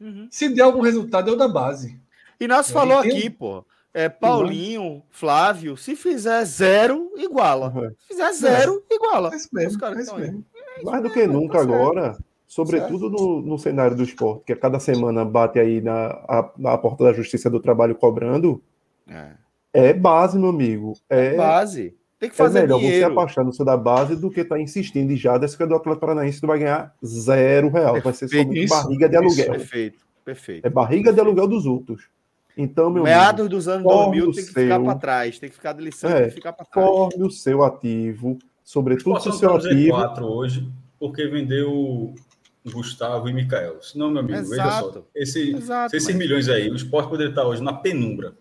Uhum. 0.00 0.26
Se 0.30 0.48
der 0.48 0.62
algum 0.62 0.80
resultado, 0.80 1.30
é 1.30 1.32
o 1.32 1.36
da 1.36 1.48
base. 1.48 2.00
E 2.40 2.48
nós 2.48 2.70
é, 2.70 2.72
falou 2.72 2.98
aqui, 2.98 3.28
pô. 3.30 3.64
É, 3.94 4.08
Paulinho, 4.08 5.02
Flávio, 5.10 5.76
se 5.76 5.94
fizer 5.94 6.44
zero, 6.44 7.12
iguala. 7.16 7.68
Uhum. 7.68 7.90
Se 7.90 8.08
fizer 8.08 8.32
zero, 8.32 8.82
é. 8.90 8.94
iguala. 8.94 9.32
É 9.32 9.36
isso 9.36 9.48
mesmo. 9.52 9.84
É 9.84 10.00
isso 10.00 10.16
mesmo. 10.16 10.44
Mais 10.82 11.02
do 11.02 11.10
que 11.10 11.26
nunca 11.26 11.58
tá 11.58 11.62
agora, 11.62 12.18
sobretudo 12.52 13.08
no, 13.08 13.40
no, 13.40 13.58
cenário 13.58 13.96
do 13.96 14.02
esporte, 14.02 14.44
que 14.44 14.52
a 14.52 14.56
cada 14.56 14.78
semana 14.78 15.24
bate 15.24 15.58
aí 15.58 15.80
na, 15.80 16.08
a, 16.28 16.50
na 16.58 16.76
porta 16.76 17.04
da 17.04 17.12
Justiça 17.14 17.48
do 17.48 17.58
Trabalho 17.58 17.94
cobrando, 17.94 18.62
é, 19.08 19.30
é 19.72 19.92
base, 19.94 20.38
meu 20.38 20.50
amigo. 20.50 20.92
É, 21.08 21.28
é 21.28 21.36
base. 21.36 21.96
Tem 22.20 22.28
que 22.28 22.36
fazer 22.36 22.58
é 22.58 22.62
melhor 22.62 22.78
dinheiro. 22.78 23.06
você 23.06 23.10
apostar 23.10 23.42
no 23.42 23.54
seu 23.54 23.64
da 23.64 23.74
base 23.74 24.16
do 24.16 24.30
que 24.30 24.42
estar 24.42 24.56
tá 24.56 24.60
insistindo 24.60 25.10
e 25.12 25.16
já 25.16 25.38
desse 25.38 25.56
que 25.56 25.64
do 25.64 25.74
Atlético 25.74 26.00
Paranaense 26.00 26.42
tu 26.42 26.46
vai 26.46 26.58
ganhar 26.58 26.94
zero 27.02 27.70
real. 27.70 27.98
Vai 28.02 28.12
ser 28.12 28.28
só 28.28 28.36
barriga 28.68 29.08
de 29.08 29.16
aluguel. 29.16 29.50
perfeito, 29.52 30.06
perfeito. 30.22 30.66
É 30.66 30.68
barriga 30.68 31.04
perfeito. 31.04 31.14
de 31.14 31.20
aluguel 31.22 31.48
dos 31.48 31.64
outros. 31.64 32.10
Então, 32.54 32.90
meu 32.90 33.02
Meados 33.02 33.40
amigo, 33.40 33.48
dos 33.48 33.66
anos 33.66 33.84
2000 33.84 34.24
tem 34.24 34.34
que 34.34 34.42
seu... 34.42 34.62
ficar 34.62 34.80
para 34.80 34.94
trás, 34.96 35.38
tem 35.38 35.48
que 35.48 35.54
ficar 35.56 35.72
de 35.72 35.82
licença, 35.82 36.14
é, 36.14 36.20
tem 36.20 36.28
que 36.28 36.34
ficar 36.34 36.52
para 36.52 36.66
trás. 36.66 36.86
Forme 36.86 37.24
o 37.24 37.30
seu 37.30 37.64
ativo, 37.64 38.38
sobretudo 38.62 39.18
se 39.20 39.30
o 39.30 39.32
seu 39.32 39.56
ativo. 39.56 39.96
hoje, 40.26 40.70
porque 41.00 41.26
vendeu 41.26 42.14
Gustavo 42.64 43.28
e 43.28 43.32
Mikael. 43.32 43.82
Senão, 43.82 44.10
meu 44.10 44.20
amigo, 44.20 44.38
Exato. 44.38 44.86
veja 44.86 44.92
só. 44.92 45.04
Esse, 45.14 45.56
Exato, 45.56 45.96
esses 45.96 46.08
mas... 46.08 46.16
milhões 46.16 46.48
aí, 46.48 46.70
o 46.70 46.76
esporte 46.76 47.08
poderia 47.08 47.30
estar 47.30 47.44
hoje 47.44 47.62
na 47.62 47.72
penumbra. 47.72 48.36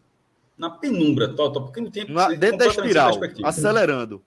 Na 0.58 0.70
penumbra, 0.70 1.30
total, 1.30 1.64
porque 1.64 1.82
não 1.82 1.90
tem. 1.90 2.08
Na, 2.08 2.30
dentro 2.30 2.58
da 2.58 2.68
espiral, 2.68 3.20
acelerando. 3.44 4.22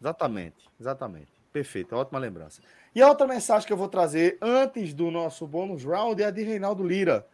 exatamente, 0.00 0.56
exatamente. 0.80 1.28
Perfeito, 1.52 1.94
ótima 1.94 2.18
lembrança. 2.18 2.62
E 2.94 3.02
a 3.02 3.08
outra 3.08 3.26
mensagem 3.26 3.66
que 3.66 3.72
eu 3.72 3.76
vou 3.76 3.88
trazer 3.88 4.38
antes 4.40 4.94
do 4.94 5.10
nosso 5.10 5.46
bônus 5.46 5.84
round 5.84 6.22
é 6.22 6.26
a 6.26 6.30
de 6.30 6.42
Reinaldo 6.42 6.82
Lira. 6.82 7.26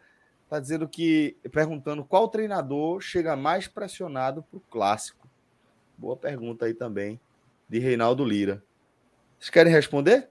Está 0.43 0.59
dizendo 0.59 0.87
que, 0.87 1.37
perguntando 1.51 2.03
qual 2.03 2.27
treinador 2.27 3.01
chega 3.01 3.35
mais 3.35 3.67
pressionado 3.67 4.43
para 4.43 4.57
o 4.57 4.61
clássico. 4.69 5.27
Boa 5.97 6.17
pergunta 6.17 6.65
aí 6.65 6.73
também, 6.73 7.19
de 7.67 7.79
Reinaldo 7.79 8.23
Lira. 8.25 8.61
Vocês 9.39 9.49
querem 9.49 9.71
responder? 9.71 10.29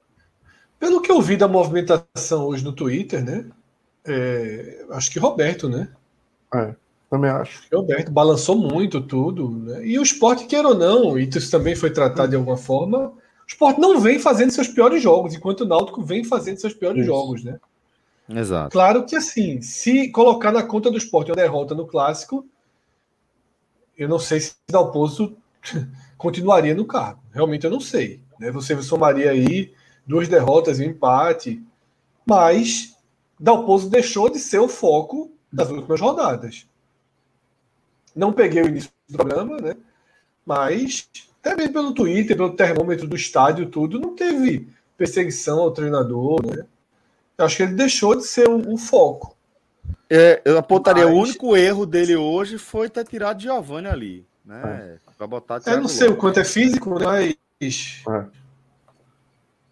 Pelo 0.85 1.01
que 1.01 1.11
eu 1.11 1.19
vi 1.19 1.35
da 1.35 1.49
movimentação 1.49 2.45
hoje 2.45 2.63
no 2.63 2.71
Twitter, 2.71 3.25
né? 3.25 3.47
É, 4.05 4.85
acho 4.91 5.11
que 5.11 5.19
Roberto, 5.19 5.67
né? 5.67 5.89
É, 6.55 6.75
também 7.09 7.31
acho. 7.31 7.63
Roberto 7.73 8.13
balançou 8.13 8.55
muito 8.55 9.01
tudo. 9.01 9.49
Né? 9.49 9.87
E 9.87 9.99
o 9.99 10.03
esporte, 10.03 10.45
queira 10.45 10.69
ou 10.69 10.75
não, 10.75 11.19
e 11.19 11.27
isso 11.27 11.51
também 11.51 11.75
foi 11.75 11.91
tratado 11.91 12.29
de 12.29 12.37
alguma 12.37 12.59
forma, 12.59 13.07
o 13.07 13.15
esporte 13.49 13.81
não 13.81 13.99
vem 13.99 14.19
fazendo 14.19 14.51
seus 14.51 14.69
piores 14.69 15.03
jogos, 15.03 15.35
enquanto 15.35 15.63
o 15.63 15.65
Náutico 15.65 16.03
vem 16.03 16.23
fazendo 16.23 16.61
seus 16.61 16.75
piores 16.75 16.99
isso. 16.99 17.07
jogos, 17.07 17.43
né? 17.43 17.59
Exato. 18.29 18.71
Claro 18.71 19.07
que 19.07 19.17
assim, 19.17 19.63
se 19.63 20.11
colocar 20.11 20.53
na 20.53 20.65
conta 20.65 20.91
do 20.91 20.99
esporte 20.99 21.31
uma 21.31 21.37
derrota 21.37 21.75
no 21.75 21.87
clássico, 21.87 22.47
eu 23.97 24.07
não 24.07 24.19
sei 24.19 24.39
se 24.39 24.53
Dalpozo 24.71 25.35
continuaria 26.19 26.75
no 26.75 26.85
cargo. 26.85 27.23
Realmente 27.33 27.65
eu 27.65 27.71
não 27.71 27.81
sei. 27.81 28.21
Né? 28.39 28.51
Você 28.51 28.83
somaria 28.83 29.31
aí 29.31 29.73
duas 30.07 30.29
derrotas 30.29 30.79
e 30.79 30.83
um 30.87 30.91
empate, 30.91 31.63
mas 32.27 32.97
Dalpozo 33.39 33.89
deixou 33.91 34.31
de 34.31 34.39
ser 34.39 34.59
o 34.59 34.69
foco 34.69 35.31
das 35.53 35.71
últimas 35.71 36.01
rodadas. 36.01 36.67
Não 38.15 38.33
peguei 38.33 38.63
o 38.63 38.69
início 38.69 38.91
do 39.09 39.17
programa, 39.17 39.57
né? 39.59 39.77
Mas 40.47 41.09
também 41.43 41.71
pelo 41.71 41.93
Twitter, 41.93 42.37
pelo 42.37 42.55
termômetro 42.55 43.07
do 43.07 43.17
estádio, 43.17 43.67
tudo, 43.67 43.99
não 44.01 44.15
teve 44.15 44.69
perseguição 44.97 45.61
ao 45.61 45.73
treinador, 45.73 46.45
né? 46.47 46.65
Eu 47.37 47.45
acho 47.45 47.57
que 47.57 47.63
ele 47.65 47.75
deixou 47.75 48.17
de 48.17 48.25
ser 48.25 48.49
um, 48.49 48.73
um 48.73 48.79
foco. 48.79 49.37
É, 50.09 50.41
eu 50.45 50.57
apontaria, 50.57 51.05
Mas... 51.05 51.15
o 51.15 51.19
único 51.19 51.57
erro 51.57 51.85
dele 51.85 52.15
hoje 52.15 52.59
foi 52.59 52.89
ter 52.89 53.05
tirado 53.05 53.43
Giovanni 53.43 53.89
ali, 53.89 54.27
né? 54.45 54.99
É. 55.01 55.13
Pra 55.17 55.27
botar 55.27 55.61
Eu 55.67 55.81
não 55.81 55.89
sei 55.89 56.09
o 56.09 56.17
quanto 56.17 56.41
é 56.41 56.45
físico, 56.45 56.91
mas. 56.91 57.35
É. 57.61 58.25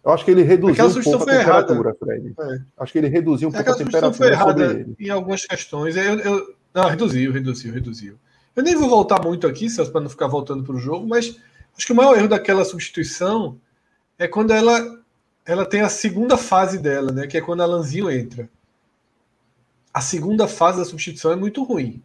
Eu 0.05 0.11
acho 0.11 0.25
que 0.25 0.31
ele 0.31 0.43
reduziu 0.43 0.99
um 0.99 1.03
pouco 1.03 1.23
a 1.23 1.33
temperatura, 1.33 1.89
errada. 1.89 1.95
Fred. 1.97 2.33
É. 2.37 2.61
Acho 2.77 2.91
que 2.91 2.97
ele 2.97 3.07
reduziu 3.07 3.49
um 3.49 3.51
pouco 3.51 3.69
a 3.69 3.75
temperatura 3.75 4.13
foi 4.13 4.27
errada 4.27 4.85
em 4.99 5.09
algumas 5.09 5.45
questões. 5.45 5.95
Eu, 5.95 6.19
eu, 6.19 6.55
não, 6.73 6.89
reduziu, 6.89 7.31
reduziu, 7.31 7.73
reduziu. 7.73 8.19
Eu 8.55 8.63
nem 8.63 8.75
vou 8.75 8.89
voltar 8.89 9.23
muito 9.23 9.47
aqui, 9.47 9.69
Celso, 9.69 9.91
para 9.91 10.01
não 10.01 10.09
ficar 10.09 10.27
voltando 10.27 10.63
para 10.63 10.75
o 10.75 10.79
jogo, 10.79 11.07
mas 11.07 11.37
acho 11.77 11.87
que 11.87 11.93
o 11.93 11.95
maior 11.95 12.17
erro 12.17 12.27
daquela 12.27 12.65
substituição 12.65 13.57
é 14.19 14.27
quando 14.27 14.51
ela 14.51 15.01
ela 15.45 15.65
tem 15.65 15.81
a 15.81 15.89
segunda 15.89 16.37
fase 16.37 16.77
dela, 16.77 17.11
né? 17.11 17.27
Que 17.27 17.37
é 17.37 17.41
quando 17.41 17.61
a 17.61 17.65
Lanzinho 17.65 18.09
entra. 18.09 18.49
A 19.93 20.01
segunda 20.01 20.47
fase 20.47 20.79
da 20.79 20.85
substituição 20.85 21.31
é 21.31 21.35
muito 21.35 21.63
ruim. 21.63 22.01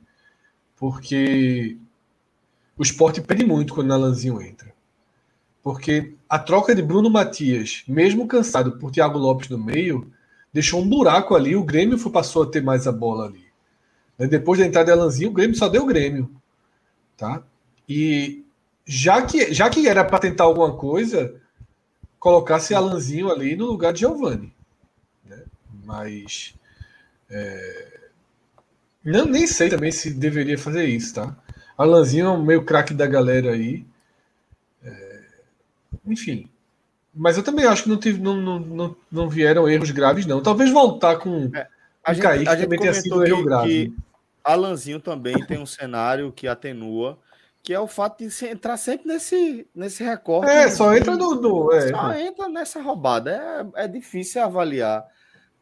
Porque 0.77 1.77
o 2.77 2.83
esporte 2.83 3.21
perde 3.21 3.45
muito 3.45 3.75
quando 3.75 3.93
a 3.93 3.97
Lanzinho 3.97 4.41
entra. 4.43 4.73
Porque 5.69 6.15
a 6.27 6.39
troca 6.39 6.75
de 6.75 6.81
Bruno 6.81 7.11
Matias, 7.11 7.85
mesmo 7.87 8.27
cansado 8.27 8.79
por 8.79 8.91
Thiago 8.91 9.19
Lopes 9.19 9.51
no 9.51 9.59
meio, 9.59 10.11
deixou 10.51 10.81
um 10.81 10.89
buraco 10.89 11.35
ali. 11.35 11.55
O 11.55 11.63
Grêmio 11.63 11.99
passou 12.11 12.45
a 12.45 12.47
ter 12.47 12.63
mais 12.63 12.87
a 12.87 12.91
bola 12.91 13.27
ali. 13.27 13.45
Né, 14.19 14.27
depois 14.27 14.59
da 14.59 14.65
entrada 14.65 14.91
de 14.91 14.99
Lanzinho, 14.99 15.29
o 15.29 15.33
Grêmio 15.35 15.55
só 15.55 15.69
deu 15.69 15.83
o 15.83 15.87
Grêmio. 15.87 16.31
Tá? 17.19 17.43
E 17.87 18.43
já 18.87 19.21
que, 19.21 19.53
já 19.53 19.69
que 19.69 19.87
era 19.87 20.03
para 20.07 20.21
tentar 20.21 20.45
alguma 20.45 20.75
coisa, 20.75 21.39
colocasse 22.19 22.75
Alanzinho 22.75 23.31
ali 23.31 23.55
no 23.55 23.67
lugar 23.67 23.93
de 23.93 24.01
Giovanni. 24.01 24.51
Né? 25.23 25.43
Mas. 25.85 26.55
É... 27.29 28.09
Não, 29.05 29.27
nem 29.27 29.47
sei 29.47 29.69
também 29.69 29.93
se 29.93 30.15
deveria 30.15 30.57
fazer 30.57 30.87
isso, 30.87 31.17
tá? 31.17 31.37
Alanzinho 31.77 32.25
é 32.25 32.31
um 32.31 32.43
meio 32.43 32.65
craque 32.65 32.95
da 32.95 33.07
galera 33.07 33.53
aí. 33.53 33.85
Enfim. 36.09 36.49
Mas 37.15 37.37
eu 37.37 37.43
também 37.43 37.65
acho 37.65 37.85
que 37.85 37.89
não, 37.89 37.97
tive, 37.97 38.21
não, 38.21 38.37
não, 38.37 38.59
não, 38.61 38.97
não 39.11 39.29
vieram 39.29 39.69
erros 39.69 39.91
graves, 39.91 40.27
não. 40.27 40.43
Talvez 40.43 40.71
voltar 40.71 41.17
com. 41.17 41.51
É, 41.55 41.67
a 42.05 42.13
gente, 42.13 42.23
Kaique 42.23 42.49
a 42.49 42.55
gente 42.55 42.65
também 42.65 42.79
tenha 42.79 42.95
sido 42.95 43.19
um 43.19 43.25
erro 43.25 43.45
grave. 43.45 43.93
Alanzinho 44.45 45.01
também 45.01 45.35
tem 45.47 45.59
um 45.59 45.67
cenário 45.67 46.33
que 46.33 46.47
atenua 46.47 47.19
que 47.63 47.75
é 47.75 47.79
o 47.79 47.87
fato 47.87 48.27
de 48.27 48.47
entrar 48.47 48.79
sempre 48.79 49.09
nesse, 49.09 49.67
nesse 49.75 50.03
recorte. 50.03 50.51
É, 50.51 50.71
só 50.71 50.97
entra 50.97 51.15
no. 51.17 51.35
no 51.35 51.73
é. 51.73 51.89
Só 51.89 52.15
entra 52.15 52.49
nessa 52.49 52.81
roubada. 52.81 53.31
É, 53.77 53.85
é 53.85 53.89
difícil 53.89 54.43
avaliar 54.43 55.05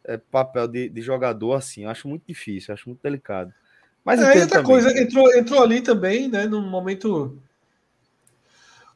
é, 0.04 0.16
papel 0.16 0.68
de, 0.68 0.88
de 0.88 1.02
jogador 1.02 1.54
assim. 1.54 1.82
Eu 1.82 1.90
acho 1.90 2.06
muito 2.06 2.22
difícil, 2.26 2.72
acho 2.72 2.88
muito 2.88 3.02
delicado. 3.02 3.52
Mas 4.04 4.20
é, 4.20 4.28
outra 4.28 4.46
também, 4.46 4.64
coisa, 4.64 4.96
entrou, 4.96 5.34
entrou 5.34 5.60
ali 5.60 5.80
também, 5.80 6.28
né, 6.28 6.46
num 6.46 6.62
momento. 6.62 7.36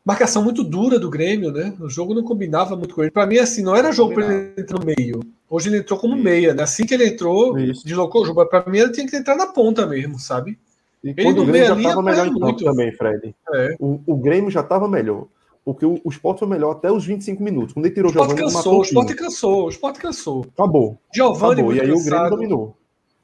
Marcação 0.04 0.42
muito 0.42 0.64
dura 0.64 0.98
do 0.98 1.10
Grêmio, 1.10 1.52
né? 1.52 1.74
O 1.78 1.88
jogo 1.88 2.14
não 2.14 2.22
combinava 2.22 2.74
muito 2.74 2.94
com 2.94 3.02
ele. 3.02 3.10
Para 3.10 3.26
mim, 3.26 3.38
assim, 3.38 3.62
não 3.62 3.76
era 3.76 3.92
jogo 3.92 4.14
para 4.14 4.24
ele 4.26 4.54
entrar 4.56 4.78
no 4.78 4.86
meio. 4.86 5.20
Hoje 5.48 5.68
ele 5.68 5.78
entrou 5.78 5.98
como 5.98 6.16
meia, 6.16 6.54
né? 6.54 6.62
Assim 6.62 6.86
que 6.86 6.94
ele 6.94 7.06
entrou, 7.06 7.58
Isso. 7.58 7.84
deslocou 7.84 8.22
o 8.22 8.26
jogo. 8.26 8.46
Para 8.46 8.68
mim, 8.70 8.78
ele 8.78 8.92
tinha 8.92 9.06
que 9.06 9.16
entrar 9.16 9.36
na 9.36 9.48
ponta 9.48 9.86
mesmo, 9.86 10.18
sabe? 10.18 10.58
E 11.02 11.14
quando 11.14 11.42
o 11.42 11.46
Grêmio 11.46 11.68
já 11.68 11.76
estava 11.76 12.02
melhor 12.02 12.26
em 12.26 12.38
campo 12.38 12.64
também, 12.64 12.92
Fred. 12.92 13.34
É. 13.54 13.76
O, 13.78 14.00
o 14.06 14.16
Grêmio 14.16 14.50
já 14.50 14.60
estava 14.60 14.88
melhor. 14.88 15.26
Porque 15.64 15.84
o, 15.84 16.00
o 16.02 16.10
Sport 16.10 16.38
foi 16.38 16.48
melhor 16.48 16.72
até 16.72 16.90
os 16.90 17.04
25 17.04 17.42
minutos. 17.42 17.74
Quando 17.74 17.86
ele 17.86 17.94
tirou 17.94 18.10
o 18.10 18.12
Giovanni, 18.12 18.40
cansou, 18.40 18.78
o 18.78 18.82
Sport 18.82 19.14
cansou, 19.14 19.66
o 19.66 19.68
Sport 19.68 19.98
cansou. 19.98 20.46
Acabou. 20.54 20.98
Giovanni 21.14 21.60
Acabou. 21.60 21.74
E 21.74 21.80
aí 21.80 21.88
cansado, 21.88 22.00
o 22.00 22.04
Grêmio 22.04 22.30
dominou. 22.30 22.76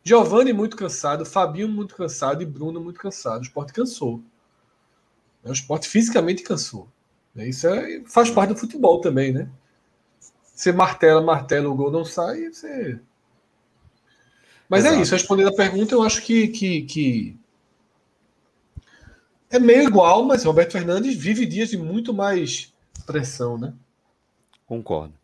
Giovanni 0.05 0.53
muito 0.53 0.77
cansado, 0.77 1.25
Fabinho 1.25 1.69
muito 1.69 1.97
cansado 1.97 2.43
e 2.43 2.47
Bruno 2.47 2.81
muito 2.81 3.01
cansado. 3.01 3.41
O 3.41 3.45
Sport 3.45 3.73
cansou. 3.73 4.21
O 5.51 5.53
Sport 5.53 5.87
fisicamente 5.87 6.43
cansou. 6.43 6.89
Isso 7.37 7.69
é, 7.69 8.03
faz 8.07 8.31
parte 8.31 8.55
do 8.55 8.59
futebol 8.59 9.01
também, 9.01 9.33
né? 9.33 9.49
Você 10.55 10.73
martela, 10.73 11.21
martela, 11.21 11.69
o 11.69 11.75
gol 11.75 11.91
não 11.91 12.05
sai, 12.05 12.51
você. 12.51 12.99
Mas 14.69 14.85
é 14.85 14.89
Exato. 14.89 14.99
é 14.99 15.03
isso, 15.03 15.13
respondendo 15.13 15.49
a 15.49 15.57
pergunta, 15.57 15.95
eu 15.95 16.03
acho 16.03 16.23
que, 16.23 16.49
que, 16.49 16.83
que 16.83 17.37
é 19.51 19.59
meio 19.59 19.85
igual, 19.85 20.25
mas 20.25 20.45
Roberto 20.45 20.73
Fernandes 20.73 21.15
vive 21.15 21.47
dias 21.47 21.69
de 21.69 21.77
muito 21.77 22.13
mais 22.13 22.73
pressão, 23.05 23.57
né? 23.57 23.73
Concordo. 24.67 25.15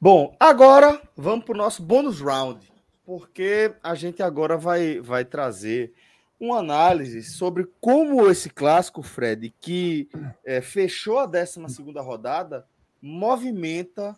Bom, 0.00 0.36
agora 0.38 1.00
vamos 1.16 1.44
para 1.44 1.54
o 1.54 1.58
nosso 1.58 1.82
bônus 1.82 2.20
round, 2.20 2.70
porque 3.04 3.74
a 3.82 3.94
gente 3.94 4.22
agora 4.22 4.56
vai, 4.56 5.00
vai 5.00 5.24
trazer 5.24 5.92
uma 6.40 6.58
análise 6.58 7.22
sobre 7.22 7.68
como 7.80 8.28
esse 8.30 8.48
clássico, 8.48 9.02
Fred, 9.02 9.52
que 9.60 10.08
é, 10.44 10.60
fechou 10.60 11.18
a 11.18 11.26
12 11.26 11.60
rodada, 11.96 12.66
movimenta 13.02 14.16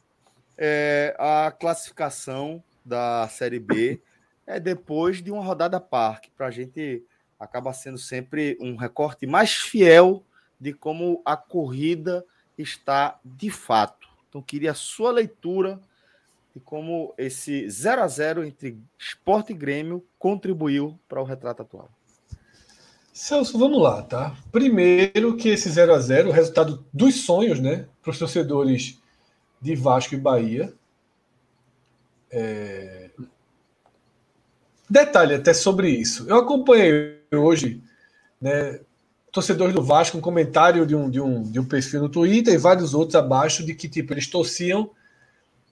é, 0.57 1.17
a 1.19 1.51
classificação 1.51 2.63
da 2.85 3.27
Série 3.29 3.59
B 3.59 4.01
é, 4.47 4.61
depois 4.61 5.23
de 5.23 5.31
uma 5.31 5.43
rodada 5.43 5.81
parque, 5.81 6.31
para 6.37 6.49
a 6.49 6.51
gente 6.51 7.03
acaba 7.39 7.73
sendo 7.73 7.97
sempre 7.97 8.59
um 8.61 8.77
recorte 8.77 9.27
mais 9.27 9.55
fiel 9.55 10.23
de 10.61 10.75
como 10.75 11.23
a 11.25 11.37
corrida 11.37 12.25
está 12.59 13.19
de 13.25 13.51
fato. 13.51 14.09
Então, 14.29 14.43
queria 14.43 14.73
a 14.73 14.75
sua 14.75 15.11
leitura 15.11 15.81
de 16.55 16.61
como 16.61 17.15
esse 17.17 17.69
0 17.71 18.03
a 18.03 18.09
0 18.09 18.45
entre 18.45 18.79
Esporte 18.99 19.53
e 19.53 19.57
Grêmio 19.57 20.05
contribuiu 20.19 20.99
para 21.09 21.21
o 21.21 21.25
retrato 21.25 21.63
atual. 21.63 21.89
Celso, 23.21 23.59
vamos 23.59 23.83
lá, 23.83 24.03
tá? 24.03 24.35
Primeiro 24.51 25.37
que 25.37 25.51
esse 25.51 25.69
0 25.69 25.93
a 25.93 25.99
0 26.01 26.31
o 26.31 26.33
resultado 26.33 26.83
dos 26.91 27.21
sonhos, 27.21 27.61
né, 27.61 27.85
para 28.01 28.13
os 28.13 28.19
torcedores 28.19 28.99
de 29.61 29.77
Vasco 29.77 30.15
e 30.15 30.19
Bahia. 30.19 30.73
É... 32.31 33.11
Detalhe 34.89 35.35
até 35.35 35.53
sobre 35.53 35.91
isso. 35.91 36.27
Eu 36.31 36.37
acompanhei 36.37 37.19
hoje, 37.31 37.83
né, 38.41 38.81
torcedores 39.31 39.75
do 39.75 39.83
Vasco 39.83 40.17
um 40.17 40.23
comentário 40.23 40.87
de 40.87 40.97
um, 40.97 41.11
de, 41.11 41.21
um, 41.21 41.43
de 41.43 41.61
um 41.61 41.65
perfil 41.67 42.01
no 42.01 42.09
Twitter 42.09 42.55
e 42.55 42.59
vários 42.59 42.95
outros 42.95 43.17
abaixo 43.17 43.63
de 43.63 43.75
que 43.75 43.87
tipo 43.87 44.15
eles 44.15 44.29
torciam 44.29 44.93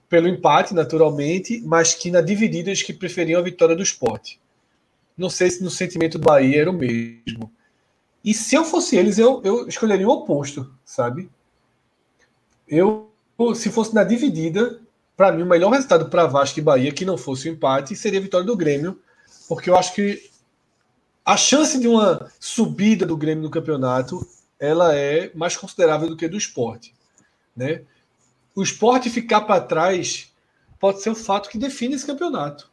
pelo 0.07 0.29
empate, 0.29 0.75
naturalmente, 0.75 1.62
mas 1.65 1.95
que 1.95 2.11
na 2.11 2.20
dividida 2.20 2.69
eles 2.69 2.83
que 2.83 2.93
preferiam 2.93 3.41
a 3.41 3.43
vitória 3.43 3.75
do 3.75 3.83
esporte. 3.83 4.39
Não 5.19 5.28
sei 5.28 5.51
se 5.51 5.62
no 5.62 5.70
sentimento 5.70 6.16
do 6.19 6.24
Bahia 6.24 6.62
era 6.62 6.70
o 6.70 6.73
mesmo. 6.73 7.53
E 8.24 8.32
se 8.32 8.55
eu 8.55 8.65
fosse 8.65 8.97
eles, 8.97 9.19
eu, 9.19 9.43
eu 9.45 9.69
escolheria 9.69 10.09
o 10.09 10.12
oposto, 10.12 10.73
sabe? 10.85 11.28
Eu, 12.66 13.11
se 13.55 13.70
fosse 13.70 13.95
na 13.95 14.05
dividida, 14.05 14.81
para 15.16 15.32
mim, 15.32 15.43
o 15.43 15.47
melhor 15.47 15.70
resultado 15.70 16.09
para 16.09 16.27
Vasco 16.27 16.59
e 16.59 16.62
Bahia, 16.62 16.93
que 16.93 17.05
não 17.05 17.19
fosse 17.19 17.49
o 17.49 17.53
empate, 17.53 17.97
seria 17.97 18.20
a 18.20 18.23
vitória 18.23 18.47
do 18.47 18.57
Grêmio, 18.57 19.01
porque 19.49 19.69
eu 19.69 19.77
acho 19.77 19.93
que 19.95 20.31
a 21.24 21.36
chance 21.36 21.78
de 21.78 21.89
uma 21.89 22.31
subida 22.39 23.05
do 23.05 23.16
Grêmio 23.16 23.43
no 23.43 23.51
campeonato 23.51 24.27
ela 24.59 24.95
é 24.95 25.31
mais 25.35 25.57
considerável 25.57 26.09
do 26.09 26.16
que 26.16 26.28
do 26.28 26.36
esporte. 26.36 26.95
Né? 27.57 27.82
O 28.55 28.62
esporte 28.62 29.11
ficar 29.11 29.43
para 29.43 29.61
trás 29.61 30.32
pode 30.81 31.03
ser 31.03 31.11
o 31.11 31.15
fato 31.15 31.49
que 31.49 31.59
define 31.59 31.95
esse 31.95 32.07
campeonato. 32.07 32.70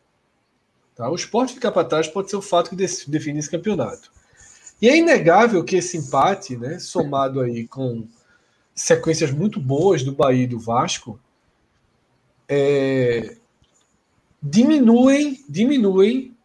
Tá? 0.96 1.10
O 1.10 1.16
esporte 1.16 1.54
ficar 1.54 1.72
para 1.72 1.88
trás 1.88 2.08
pode 2.08 2.30
ser 2.30 2.38
o 2.38 2.42
fato 2.42 2.70
que 2.70 2.76
define 2.76 3.40
esse 3.40 3.52
campeonato. 3.52 4.12
E 4.82 4.90
é 4.90 4.98
inegável 4.98 5.64
que 5.64 5.76
esse 5.76 5.98
empate, 5.98 6.56
né, 6.56 6.80
somado 6.80 7.42
aí 7.42 7.68
com 7.68 8.08
sequências 8.74 9.32
muito 9.32 9.60
boas 9.60 10.04
do 10.04 10.12
Bahia 10.14 10.44
e 10.44 10.48
do 10.48 10.60
Vasco, 10.60 11.20
é, 12.48 13.38
diminuem, 14.42 15.44
diminuem 15.48 16.36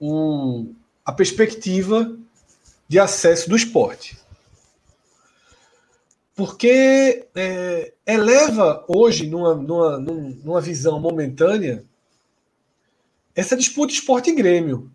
o, 0.00 0.66
a 1.04 1.12
perspectiva 1.12 2.16
de 2.86 2.98
acesso 2.98 3.48
do 3.48 3.56
esporte. 3.56 4.18
Porque 6.34 7.26
é, 7.34 7.92
eleva 8.06 8.84
hoje, 8.86 9.26
numa, 9.26 9.54
numa, 9.54 9.98
numa 9.98 10.60
visão 10.60 11.00
momentânea, 11.00 11.84
essa 13.38 13.56
disputa 13.56 13.92
esporte 13.92 14.30
e 14.30 14.34
Grêmio. 14.34 14.90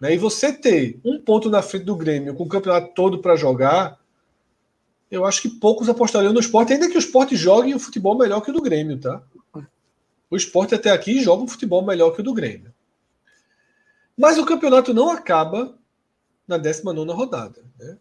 Né? 0.00 0.14
E 0.14 0.16
você 0.16 0.52
ter 0.52 1.00
um 1.04 1.20
ponto 1.20 1.50
na 1.50 1.60
frente 1.60 1.84
do 1.84 1.96
Grêmio 1.96 2.34
com 2.36 2.44
o 2.44 2.48
campeonato 2.48 2.94
todo 2.94 3.18
para 3.18 3.34
jogar, 3.34 3.98
eu 5.10 5.24
acho 5.24 5.42
que 5.42 5.48
poucos 5.48 5.88
apostariam 5.88 6.32
no 6.32 6.38
esporte, 6.38 6.72
ainda 6.72 6.88
que 6.88 6.96
o 6.96 7.00
esporte 7.00 7.34
jogue 7.34 7.74
um 7.74 7.80
futebol 7.80 8.16
melhor 8.16 8.42
que 8.42 8.50
o 8.50 8.54
do 8.54 8.62
Grêmio, 8.62 8.96
tá? 8.96 9.20
O 10.30 10.36
esporte 10.36 10.72
até 10.72 10.90
aqui 10.90 11.20
joga 11.20 11.42
um 11.42 11.48
futebol 11.48 11.84
melhor 11.84 12.12
que 12.12 12.20
o 12.20 12.22
do 12.22 12.32
Grêmio. 12.32 12.72
Mas 14.16 14.38
o 14.38 14.46
campeonato 14.46 14.94
não 14.94 15.10
acaba 15.10 15.76
na 16.46 16.58
19 16.58 17.10
rodada. 17.10 17.60
Né? 17.76 17.96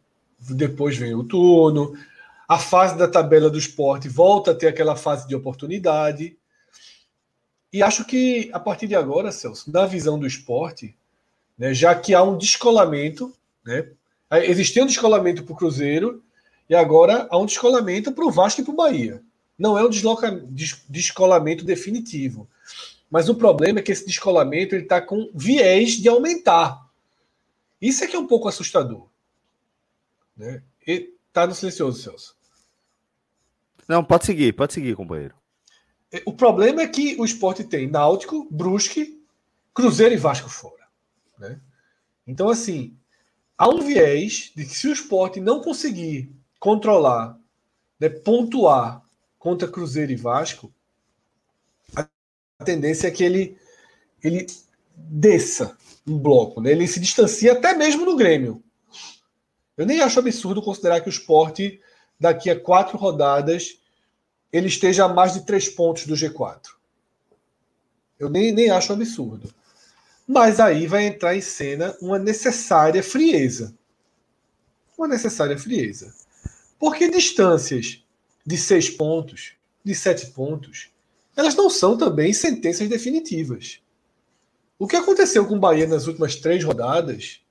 Depois 0.51 0.95
vem 0.97 1.15
o 1.15 1.23
turno, 1.23 1.97
a 2.47 2.59
fase 2.59 2.95
da 2.95 3.07
tabela 3.07 3.49
do 3.49 3.57
esporte 3.57 4.07
volta 4.07 4.51
a 4.51 4.55
ter 4.55 4.67
aquela 4.67 4.95
fase 4.95 5.27
de 5.27 5.35
oportunidade. 5.35 6.37
E 7.71 7.83
acho 7.83 8.05
que 8.05 8.49
a 8.51 8.59
partir 8.59 8.87
de 8.87 8.95
agora, 8.95 9.31
Celso, 9.31 9.71
na 9.71 9.85
visão 9.85 10.17
do 10.17 10.25
esporte, 10.25 10.95
né, 11.57 11.73
já 11.73 11.93
que 11.93 12.13
há 12.13 12.23
um 12.23 12.37
descolamento, 12.37 13.33
né, 13.63 13.87
existia 14.43 14.83
um 14.83 14.87
descolamento 14.87 15.43
para 15.43 15.53
o 15.53 15.55
Cruzeiro 15.55 16.23
e 16.67 16.75
agora 16.75 17.27
há 17.29 17.37
um 17.37 17.45
descolamento 17.45 18.11
para 18.11 18.25
o 18.25 18.31
Vasco 18.31 18.61
e 18.61 18.63
para 18.63 18.73
o 18.73 18.77
Bahia. 18.77 19.21
Não 19.57 19.77
é 19.77 19.83
um 19.83 19.89
descolamento 20.89 21.65
definitivo. 21.65 22.47
Mas 23.11 23.27
o 23.27 23.35
problema 23.35 23.79
é 23.79 23.81
que 23.81 23.91
esse 23.91 24.05
descolamento 24.05 24.75
está 24.75 25.01
com 25.01 25.29
viés 25.33 25.93
de 25.93 26.07
aumentar. 26.07 26.79
Isso 27.81 28.03
é 28.03 28.07
que 28.07 28.15
é 28.15 28.19
um 28.19 28.27
pouco 28.27 28.47
assustador. 28.47 29.05
Né? 30.37 30.61
Tá 31.33 31.45
no 31.45 31.53
silencioso, 31.53 32.01
Celso. 32.01 32.35
Não, 33.87 34.03
pode 34.03 34.25
seguir, 34.25 34.53
pode 34.53 34.73
seguir, 34.73 34.95
companheiro. 34.95 35.38
É, 36.11 36.21
o 36.25 36.33
problema 36.33 36.81
é 36.81 36.87
que 36.87 37.15
o 37.19 37.25
esporte 37.25 37.63
tem 37.63 37.87
Náutico, 37.87 38.47
Brusque, 38.49 39.21
Cruzeiro 39.73 40.13
e 40.13 40.17
Vasco 40.17 40.49
fora. 40.49 40.87
Né? 41.37 41.59
Então, 42.25 42.49
assim, 42.49 42.97
há 43.57 43.69
um 43.69 43.81
viés 43.81 44.51
de 44.55 44.65
que 44.65 44.75
se 44.75 44.87
o 44.87 44.93
esporte 44.93 45.39
não 45.39 45.61
conseguir 45.61 46.31
controlar, 46.59 47.37
né, 47.99 48.09
pontuar 48.09 49.03
contra 49.37 49.67
Cruzeiro 49.67 50.11
e 50.11 50.15
Vasco, 50.15 50.73
a 51.95 52.65
tendência 52.65 53.07
é 53.07 53.11
que 53.11 53.23
ele, 53.23 53.57
ele 54.21 54.45
desça 54.95 55.77
um 56.05 56.17
bloco, 56.17 56.59
né? 56.59 56.71
ele 56.71 56.87
se 56.87 56.99
distancia 56.99 57.53
até 57.53 57.73
mesmo 57.73 58.03
no 58.03 58.17
Grêmio. 58.17 58.61
Eu 59.77 59.85
nem 59.85 60.01
acho 60.01 60.19
absurdo 60.19 60.61
considerar 60.61 60.99
que 60.99 61.07
o 61.07 61.09
esporte, 61.09 61.79
daqui 62.19 62.49
a 62.49 62.59
quatro 62.59 62.97
rodadas, 62.97 63.78
ele 64.51 64.67
esteja 64.67 65.05
a 65.05 65.09
mais 65.09 65.33
de 65.33 65.45
três 65.45 65.69
pontos 65.69 66.05
do 66.05 66.15
G4. 66.15 66.61
Eu 68.19 68.29
nem, 68.29 68.51
nem 68.51 68.69
acho 68.69 68.91
absurdo. 68.91 69.53
Mas 70.27 70.59
aí 70.59 70.85
vai 70.85 71.05
entrar 71.05 71.35
em 71.35 71.41
cena 71.41 71.95
uma 72.01 72.19
necessária 72.19 73.01
frieza. 73.01 73.75
Uma 74.97 75.07
necessária 75.07 75.57
frieza. 75.57 76.13
Porque 76.77 77.09
distâncias 77.09 78.03
de 78.45 78.57
seis 78.57 78.89
pontos, 78.89 79.53
de 79.83 79.95
sete 79.95 80.27
pontos, 80.27 80.91
elas 81.35 81.55
não 81.55 81.69
são 81.69 81.97
também 81.97 82.33
sentenças 82.33 82.87
definitivas. 82.87 83.81
O 84.77 84.87
que 84.87 84.95
aconteceu 84.95 85.45
com 85.45 85.55
o 85.55 85.59
Bahia 85.59 85.87
nas 85.87 86.07
últimas 86.07 86.35
três 86.35 86.63
rodadas 86.63 87.41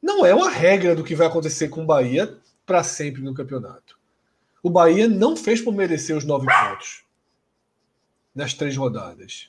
não 0.00 0.24
é 0.24 0.34
uma 0.34 0.50
regra 0.50 0.94
do 0.94 1.04
que 1.04 1.14
vai 1.14 1.26
acontecer 1.26 1.68
com 1.68 1.82
o 1.82 1.86
Bahia 1.86 2.38
para 2.64 2.84
sempre 2.84 3.22
no 3.22 3.34
campeonato. 3.34 3.97
O 4.68 4.70
Bahia 4.70 5.08
não 5.08 5.34
fez 5.34 5.62
por 5.62 5.72
merecer 5.72 6.14
os 6.14 6.26
nove 6.26 6.46
pontos 6.46 7.02
nas 8.34 8.52
três 8.52 8.76
rodadas. 8.76 9.48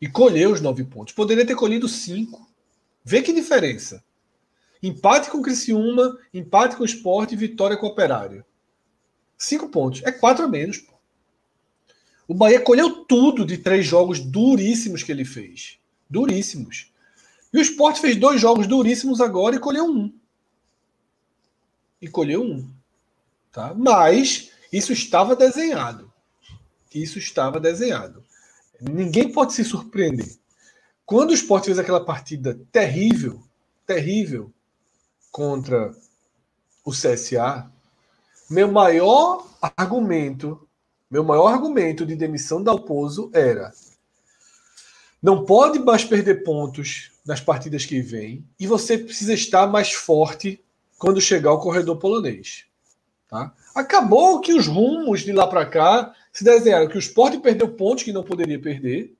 E 0.00 0.06
colheu 0.06 0.52
os 0.52 0.60
nove 0.60 0.84
pontos. 0.84 1.12
Poderia 1.12 1.44
ter 1.44 1.56
colhido 1.56 1.88
cinco. 1.88 2.48
Vê 3.04 3.20
que 3.20 3.32
diferença. 3.32 4.04
Empate 4.80 5.28
com 5.28 5.38
o 5.38 5.42
Criciúma, 5.42 6.16
empate 6.32 6.76
com 6.76 6.84
o 6.84 6.86
Sport 6.86 7.32
e 7.32 7.36
vitória 7.36 7.76
com 7.76 7.86
o 7.86 7.88
Operário. 7.88 8.44
Cinco 9.36 9.68
pontos. 9.68 10.04
É 10.04 10.12
quatro 10.12 10.44
a 10.44 10.48
menos. 10.48 10.78
Pô. 10.78 10.92
O 12.28 12.34
Bahia 12.34 12.60
colheu 12.60 13.04
tudo 13.06 13.44
de 13.44 13.58
três 13.58 13.84
jogos 13.84 14.20
duríssimos 14.20 15.02
que 15.02 15.10
ele 15.10 15.24
fez. 15.24 15.80
Duríssimos. 16.08 16.92
E 17.52 17.58
o 17.58 17.60
Sport 17.60 17.98
fez 17.98 18.14
dois 18.14 18.40
jogos 18.40 18.68
duríssimos 18.68 19.20
agora 19.20 19.56
e 19.56 19.58
colheu 19.58 19.86
um. 19.86 20.14
E 22.00 22.06
colheu 22.06 22.44
um. 22.44 22.72
Tá? 23.50 23.74
Mas 23.74 24.49
isso 24.72 24.92
estava 24.92 25.34
desenhado. 25.34 26.12
Isso 26.94 27.18
estava 27.18 27.60
desenhado. 27.60 28.24
Ninguém 28.80 29.30
pode 29.32 29.52
se 29.52 29.64
surpreender. 29.64 30.36
Quando 31.04 31.30
o 31.30 31.34
Sport 31.34 31.66
fez 31.66 31.78
aquela 31.78 32.04
partida 32.04 32.58
terrível, 32.70 33.42
terrível, 33.86 34.52
contra 35.30 35.94
o 36.84 36.90
CSA, 36.90 37.70
meu 38.48 38.70
maior 38.70 39.46
argumento, 39.76 40.68
meu 41.10 41.22
maior 41.22 41.48
argumento 41.48 42.06
de 42.06 42.16
demissão 42.16 42.62
da 42.62 42.72
Alpozo 42.72 43.30
era 43.32 43.72
não 45.22 45.44
pode 45.44 45.78
mais 45.78 46.04
perder 46.04 46.42
pontos 46.42 47.12
nas 47.26 47.40
partidas 47.40 47.84
que 47.84 48.00
vêm 48.00 48.44
e 48.58 48.66
você 48.66 48.96
precisa 48.96 49.34
estar 49.34 49.66
mais 49.66 49.92
forte 49.92 50.64
quando 50.98 51.20
chegar 51.20 51.50
ao 51.50 51.60
corredor 51.60 51.98
polonês. 51.98 52.64
Tá? 53.28 53.54
Acabou 53.74 54.40
que 54.40 54.52
os 54.52 54.66
rumos 54.66 55.20
de 55.20 55.32
lá 55.32 55.46
para 55.46 55.66
cá 55.66 56.14
se 56.32 56.44
desenharam 56.44 56.88
que 56.88 56.96
o 56.96 56.98
esporte 56.98 57.38
perdeu 57.38 57.68
pontos 57.68 58.04
que 58.04 58.12
não 58.12 58.24
poderia 58.24 58.60
perder. 58.60 59.14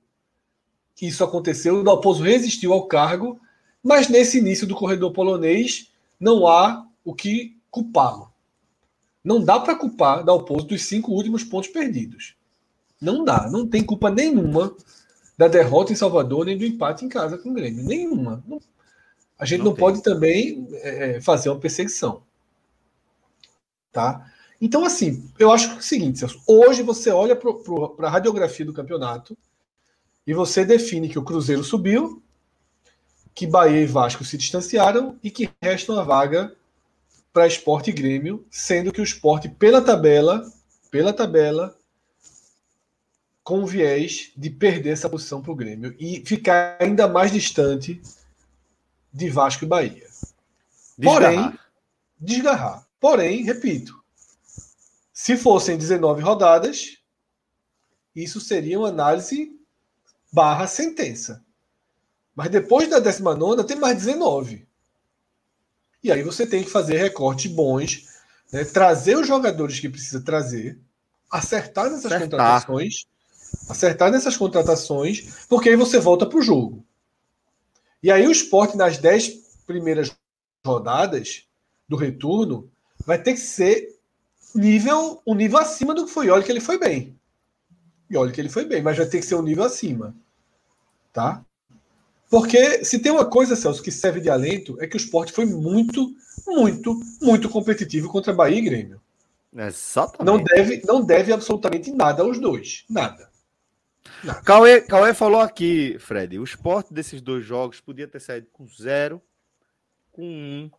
Isso 1.01 1.23
aconteceu, 1.23 1.79
o 1.79 1.83
Dalpozo 1.83 2.23
resistiu 2.23 2.73
ao 2.73 2.87
cargo, 2.87 3.39
mas 3.81 4.07
nesse 4.07 4.37
início 4.37 4.67
do 4.67 4.75
corredor 4.75 5.11
polonês 5.11 5.91
não 6.19 6.47
há 6.47 6.85
o 7.03 7.13
que 7.13 7.57
culpá-lo. 7.71 8.31
Não 9.23 9.43
dá 9.43 9.59
para 9.59 9.75
culpar 9.75 10.23
Dalpozo 10.23 10.67
dos 10.67 10.83
cinco 10.83 11.11
últimos 11.11 11.43
pontos 11.43 11.69
perdidos. 11.69 12.35
Não 12.99 13.23
dá, 13.23 13.49
não 13.49 13.67
tem 13.67 13.83
culpa 13.83 14.11
nenhuma 14.11 14.75
da 15.37 15.47
derrota 15.47 15.91
em 15.91 15.95
Salvador 15.95 16.45
nem 16.45 16.57
do 16.57 16.65
empate 16.65 17.03
em 17.03 17.09
casa 17.09 17.37
com 17.37 17.49
o 17.49 17.53
Grêmio. 17.53 17.83
Nenhuma. 17.83 18.43
A 19.39 19.45
gente 19.45 19.59
não, 19.59 19.71
não 19.71 19.75
pode 19.75 20.03
também 20.03 20.67
é, 20.73 21.15
é, 21.15 21.21
fazer 21.21 21.49
uma 21.49 21.59
perseguição. 21.59 22.21
Tá? 23.91 24.30
Então, 24.61 24.85
assim, 24.85 25.27
eu 25.39 25.51
acho 25.51 25.69
que 25.69 25.75
é 25.75 25.79
o 25.79 25.81
seguinte, 25.81 26.19
Celso, 26.19 26.39
hoje 26.45 26.83
você 26.83 27.09
olha 27.09 27.35
para 27.35 28.07
a 28.07 28.11
radiografia 28.11 28.63
do 28.63 28.71
campeonato 28.71 29.35
e 30.25 30.35
você 30.35 30.63
define 30.63 31.09
que 31.09 31.17
o 31.17 31.23
Cruzeiro 31.23 31.63
subiu, 31.63 32.21
que 33.33 33.47
Bahia 33.47 33.81
e 33.81 33.87
Vasco 33.87 34.23
se 34.23 34.37
distanciaram 34.37 35.17
e 35.23 35.31
que 35.31 35.49
resta 35.59 35.91
uma 35.91 36.03
vaga 36.03 36.55
para 37.33 37.47
Esporte 37.47 37.89
e 37.89 37.93
Grêmio, 37.93 38.45
sendo 38.51 38.91
que 38.91 39.01
o 39.01 39.03
Esporte, 39.03 39.49
pela 39.49 39.81
tabela, 39.81 40.45
pela 40.91 41.11
tabela, 41.11 41.75
com 43.43 43.65
viés 43.65 44.31
de 44.37 44.51
perder 44.51 44.91
essa 44.91 45.09
posição 45.09 45.41
para 45.41 45.51
o 45.51 45.55
Grêmio 45.55 45.95
e 45.99 46.23
ficar 46.23 46.77
ainda 46.79 47.07
mais 47.07 47.31
distante 47.31 47.99
de 49.11 49.27
Vasco 49.27 49.65
e 49.65 49.67
Bahia. 49.67 50.07
Porém, 51.01 51.51
desgarrar. 52.19 52.85
Porém, 52.99 53.43
repito, 53.43 54.00
se 55.21 55.37
fossem 55.37 55.77
19 55.77 56.19
rodadas, 56.23 56.97
isso 58.15 58.41
seria 58.41 58.79
uma 58.79 58.87
análise 58.87 59.55
barra 60.33 60.65
sentença. 60.65 61.45
Mas 62.35 62.49
depois 62.49 62.89
da 62.89 62.97
19 62.97 63.63
tem 63.65 63.77
mais 63.77 63.95
19. 63.97 64.67
E 66.03 66.11
aí 66.11 66.23
você 66.23 66.47
tem 66.47 66.63
que 66.63 66.71
fazer 66.71 66.97
recortes 66.97 67.51
bons, 67.51 68.07
né? 68.51 68.65
trazer 68.65 69.15
os 69.15 69.27
jogadores 69.27 69.79
que 69.79 69.87
precisa 69.87 70.21
trazer, 70.21 70.79
acertar 71.29 71.91
nessas 71.91 72.05
acertar. 72.05 72.21
contratações, 72.21 73.05
acertar 73.69 74.11
nessas 74.11 74.35
contratações, 74.35 75.45
porque 75.47 75.69
aí 75.69 75.75
você 75.75 75.99
volta 75.99 76.25
para 76.25 76.39
o 76.39 76.41
jogo. 76.41 76.83
E 78.01 78.09
aí 78.09 78.25
o 78.25 78.31
esporte 78.31 78.75
nas 78.75 78.97
10 78.97 79.29
primeiras 79.67 80.11
rodadas 80.65 81.45
do 81.87 81.95
retorno 81.95 82.71
vai 83.05 83.21
ter 83.21 83.33
que 83.33 83.39
ser 83.39 84.00
nível, 84.55 85.21
um 85.25 85.35
nível 85.35 85.59
acima 85.59 85.93
do 85.93 86.05
que 86.05 86.11
foi. 86.11 86.29
Olha 86.29 86.43
que 86.43 86.51
ele 86.51 86.59
foi 86.59 86.77
bem. 86.77 87.15
E 88.09 88.17
olha 88.17 88.31
que 88.31 88.41
ele 88.41 88.49
foi 88.49 88.65
bem, 88.65 88.81
mas 88.81 88.97
vai 88.97 89.05
ter 89.05 89.19
que 89.19 89.25
ser 89.25 89.35
um 89.35 89.41
nível 89.41 89.63
acima. 89.63 90.15
Tá? 91.13 91.43
Porque 92.29 92.85
se 92.85 92.99
tem 92.99 93.11
uma 93.11 93.25
coisa, 93.25 93.55
Celso, 93.55 93.83
que 93.83 93.91
serve 93.91 94.21
de 94.21 94.29
alento, 94.29 94.77
é 94.81 94.87
que 94.87 94.95
o 94.95 94.97
esporte 94.97 95.33
foi 95.33 95.45
muito, 95.45 96.15
muito, 96.47 96.97
muito 97.21 97.49
competitivo 97.49 98.09
contra 98.09 98.33
Bahia 98.33 98.57
e 98.57 98.61
Grêmio. 98.61 99.01
Exatamente. 99.53 100.25
Não 100.25 100.41
deve, 100.41 100.81
não 100.85 101.03
deve 101.03 101.33
absolutamente 101.33 101.91
nada 101.91 102.23
aos 102.23 102.39
dois. 102.39 102.85
Nada. 102.89 103.29
nada. 104.23 104.41
Cauê, 104.43 104.79
Cauê 104.79 105.13
falou 105.13 105.41
aqui, 105.41 105.97
Fred, 105.99 106.39
o 106.39 106.43
esporte 106.43 106.93
desses 106.93 107.21
dois 107.21 107.45
jogos 107.45 107.81
podia 107.81 108.07
ter 108.07 108.21
saído 108.21 108.47
com 108.53 108.65
zero, 108.65 109.21
com 110.13 110.23
um, 110.23 110.71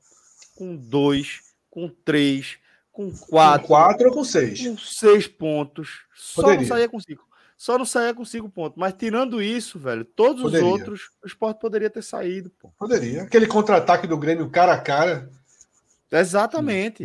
com 0.54 0.74
dois, 0.74 1.40
com 1.70 1.86
três, 1.88 2.58
com 2.92 3.10
quatro. 3.10 3.62
Com 3.62 3.68
quatro 3.68 4.08
ou 4.08 4.14
com 4.14 4.24
seis? 4.24 4.66
Com 4.66 4.76
seis 4.76 5.26
pontos. 5.26 6.04
Só 6.14 6.42
Poderia. 6.42 6.60
não 6.60 6.68
saía 6.68 6.88
com 6.88 7.00
cinco. 7.00 7.26
Só 7.56 7.78
não 7.78 7.84
saía 7.84 8.14
com 8.14 8.24
cinco 8.24 8.50
pontos. 8.50 8.76
Mas 8.76 8.92
tirando 8.92 9.40
isso, 9.40 9.78
velho, 9.78 10.04
todos 10.04 10.42
poderia. 10.42 10.66
os 10.66 10.72
outros, 10.72 11.10
o 11.22 11.26
esporte 11.26 11.60
poderia 11.60 11.88
ter 11.88 12.02
saído, 12.02 12.50
pô. 12.50 12.72
Poderia. 12.78 13.22
Aquele 13.22 13.46
contra-ataque 13.46 14.06
do 14.06 14.18
Grêmio 14.18 14.50
cara 14.50 14.74
a 14.74 14.80
cara. 14.80 15.30
Exatamente. 16.10 17.02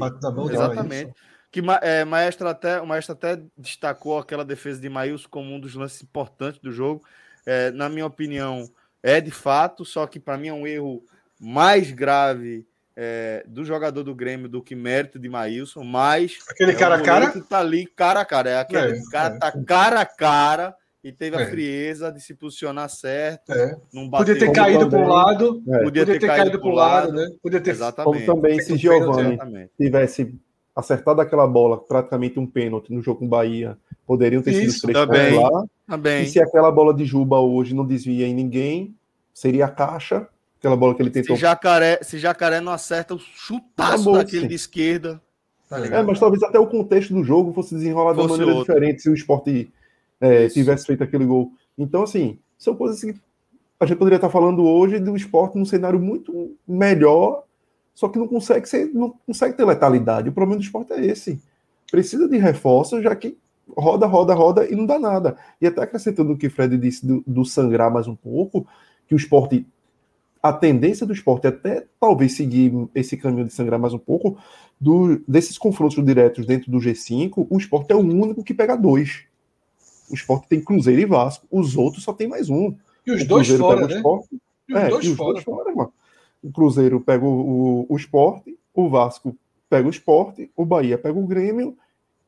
Exatamente. 0.51 1.13
Que 1.49 1.61
é, 1.81 2.03
maestro 2.03 2.47
até, 2.49 2.81
o 2.81 2.85
maestro 2.85 3.13
até 3.13 3.41
destacou 3.57 4.19
aquela 4.19 4.43
defesa 4.43 4.81
de 4.81 4.89
Maílson 4.89 5.29
como 5.29 5.53
um 5.53 5.59
dos 5.59 5.73
lances 5.75 6.03
importantes 6.03 6.59
do 6.59 6.71
jogo. 6.71 7.03
É, 7.45 7.71
na 7.71 7.87
minha 7.87 8.05
opinião, 8.05 8.69
é 9.01 9.21
de 9.21 9.31
fato, 9.31 9.85
só 9.85 10.05
que 10.05 10.19
para 10.19 10.37
mim 10.37 10.49
é 10.49 10.53
um 10.53 10.67
erro 10.67 11.01
mais 11.39 11.91
grave 11.91 12.67
é, 12.99 13.43
do 13.47 13.63
jogador 13.63 14.01
do 14.01 14.15
Grêmio 14.15 14.49
do 14.49 14.59
que 14.59 14.75
mérito 14.75 15.19
de 15.19 15.29
Maílson, 15.29 15.83
mas. 15.83 16.39
Aquele 16.49 16.71
é 16.71 16.75
cara 16.75 16.95
a 16.95 17.01
cara? 17.01 17.29
Que 17.29 17.41
tá 17.41 17.59
ali 17.59 17.85
cara 17.85 18.21
a 18.21 18.25
cara. 18.25 18.49
É 18.49 18.59
aquele 18.59 18.97
é, 18.97 19.01
cara 19.11 19.35
é. 19.35 19.37
tá 19.37 19.51
cara 19.51 20.01
a 20.01 20.05
cara 20.05 20.75
e 21.03 21.11
teve 21.11 21.37
a 21.37 21.41
é. 21.41 21.45
frieza 21.45 22.11
de 22.11 22.19
se 22.19 22.33
posicionar 22.33 22.89
certo. 22.89 23.51
É. 23.51 23.77
Podia 24.09 24.39
ter 24.39 24.51
caído 24.51 24.89
para 24.89 24.97
um 24.97 25.07
lado, 25.07 25.61
podia, 25.61 25.83
podia 25.83 26.05
ter, 26.07 26.19
ter, 26.19 26.27
caído 26.27 26.59
para 26.59 26.67
o 26.67 26.73
lado, 26.73 27.07
lado, 27.09 27.13
né? 27.13 27.37
Podia 27.41 27.61
ter 27.61 27.69
Exatamente. 27.69 28.25
Como 28.25 28.35
também 28.35 28.59
se 28.59 28.75
Giovanni 28.75 29.37
tivesse 29.79 30.33
acertado 30.75 31.21
aquela 31.21 31.45
bola, 31.45 31.77
praticamente 31.77 32.39
um 32.39 32.47
pênalti 32.47 32.91
no 32.91 33.01
jogo 33.01 33.19
com 33.19 33.27
Bahia, 33.27 33.77
poderiam 34.07 34.41
ter 34.41 34.51
Isso, 34.51 34.79
sido 34.79 34.93
três 34.93 35.05
também, 35.05 35.35
pontos 35.35 35.51
lá. 35.51 35.65
Também. 35.87 36.23
E 36.23 36.29
se 36.29 36.39
aquela 36.39 36.71
bola 36.71 36.95
de 36.95 37.05
Juba 37.05 37.39
hoje 37.39 37.75
não 37.75 37.85
desvia 37.85 38.27
em 38.27 38.33
ninguém, 38.33 38.95
seria 39.33 39.65
a 39.65 39.69
caixa 39.69 40.27
Aquela 40.57 40.75
bola 40.75 40.95
que 40.95 41.01
ele 41.01 41.09
tentou. 41.09 41.35
Se 41.35 41.41
Jacaré, 41.41 41.99
se 42.01 42.17
Jacaré 42.17 42.59
não 42.59 42.71
acerta 42.71 43.13
o 43.13 43.19
chutaço 43.19 44.11
daquele 44.11 44.47
de 44.47 44.55
esquerda. 44.55 45.21
Tá 45.69 45.79
é, 45.79 46.01
mas 46.01 46.19
talvez 46.19 46.41
até 46.43 46.57
o 46.57 46.67
contexto 46.67 47.13
do 47.13 47.23
jogo 47.23 47.53
fosse 47.53 47.75
desenrolado 47.75 48.15
fosse 48.15 48.27
de 48.27 48.31
uma 48.31 48.37
maneira 48.37 48.59
outro. 48.59 48.73
diferente 48.73 49.01
se 49.01 49.09
o 49.09 49.13
esporte 49.13 49.71
é, 50.19 50.47
tivesse 50.47 50.85
feito 50.85 51.03
aquele 51.03 51.25
gol. 51.25 51.51
Então, 51.77 52.03
assim, 52.03 52.39
são 52.57 52.75
coisas 52.75 52.99
que 53.01 53.13
a 53.79 53.85
gente 53.85 53.97
poderia 53.97 54.15
estar 54.15 54.29
falando 54.29 54.63
hoje 54.65 54.99
do 54.99 55.15
esporte 55.15 55.57
num 55.57 55.65
cenário 55.65 55.99
muito 55.99 56.55
melhor, 56.67 57.43
só 57.93 58.07
que 58.07 58.17
não 58.17 58.27
consegue 58.27 58.67
ser, 58.67 58.91
não 58.93 59.13
consegue 59.25 59.55
ter 59.55 59.65
letalidade. 59.65 60.29
O 60.29 60.31
problema 60.31 60.59
do 60.59 60.63
esporte 60.63 60.93
é 60.93 61.05
esse. 61.05 61.39
Precisa 61.91 62.27
de 62.27 62.37
reforço, 62.37 63.01
já 63.01 63.15
que 63.15 63.37
roda, 63.75 64.05
roda, 64.05 64.33
roda 64.33 64.71
e 64.71 64.75
não 64.75 64.85
dá 64.85 64.97
nada. 64.97 65.37
E 65.61 65.67
até 65.67 65.81
acrescentando 65.81 66.33
o 66.33 66.37
que 66.37 66.47
o 66.47 66.51
Fred 66.51 66.77
disse 66.77 67.05
do, 67.05 67.23
do 67.27 67.45
sangrar 67.45 67.91
mais 67.91 68.07
um 68.07 68.15
pouco, 68.15 68.65
que 69.07 69.13
o 69.13 69.17
esporte 69.17 69.65
a 70.41 70.53
tendência 70.53 71.05
do 71.05 71.13
esporte 71.13 71.45
é 71.45 71.49
até 71.49 71.85
talvez 71.99 72.33
seguir 72.33 72.71
esse 72.93 73.17
caminho 73.17 73.45
de 73.45 73.53
sangrar 73.53 73.79
mais 73.79 73.93
um 73.93 73.99
pouco, 73.99 74.37
do, 74.79 75.21
desses 75.27 75.57
confrontos 75.57 76.03
diretos 76.03 76.45
dentro 76.45 76.71
do 76.71 76.77
G5, 76.77 77.47
o 77.49 77.57
esporte 77.57 77.91
é 77.91 77.95
o 77.95 77.99
único 77.99 78.43
que 78.43 78.53
pega 78.53 78.75
dois. 78.75 79.23
O 80.09 80.13
esporte 80.13 80.47
tem 80.47 80.61
Cruzeiro 80.61 81.01
e 81.01 81.05
Vasco, 81.05 81.45
os 81.51 81.75
outros 81.75 82.03
só 82.03 82.13
tem 82.13 82.27
mais 82.27 82.49
um. 82.49 82.73
E 83.05 83.11
os 83.11 83.25
dois 83.25 83.47
fora, 83.49 83.87
né? 83.87 83.95
Esporte, 83.95 84.29
e 84.69 84.73
os, 84.73 84.79
é, 84.79 84.89
dois, 84.89 85.05
e 85.05 85.09
os 85.09 85.17
fora. 85.17 85.33
dois 85.33 85.43
fora, 85.43 85.75
mano. 85.75 85.93
O 86.43 86.51
Cruzeiro 86.51 87.01
pega 87.01 87.25
o, 87.25 87.29
o, 87.29 87.85
o 87.89 87.97
esporte, 87.97 88.57
o 88.73 88.89
Vasco 88.89 89.35
pega 89.69 89.87
o 89.87 89.91
esporte, 89.91 90.49
o 90.55 90.65
Bahia 90.65 90.97
pega 90.97 91.17
o 91.17 91.27
Grêmio 91.27 91.75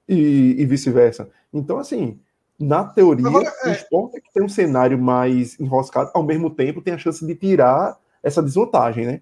e, 0.07 0.55
e 0.57 0.65
vice-versa. 0.65 1.29
Então, 1.53 1.77
assim, 1.77 2.19
na 2.59 2.83
teoria, 2.83 3.27
Agora, 3.27 3.53
é... 3.63 3.69
o 3.69 3.71
esporte 3.71 4.17
é 4.17 4.21
que 4.21 4.33
tem 4.33 4.43
um 4.43 4.49
cenário 4.49 4.97
mais 4.97 5.57
enroscado, 5.59 6.11
ao 6.13 6.23
mesmo 6.23 6.49
tempo 6.49 6.81
tem 6.81 6.93
a 6.93 6.97
chance 6.97 7.25
de 7.25 7.33
tirar 7.33 7.97
essa 8.21 8.43
desvantagem, 8.43 9.05
né? 9.05 9.21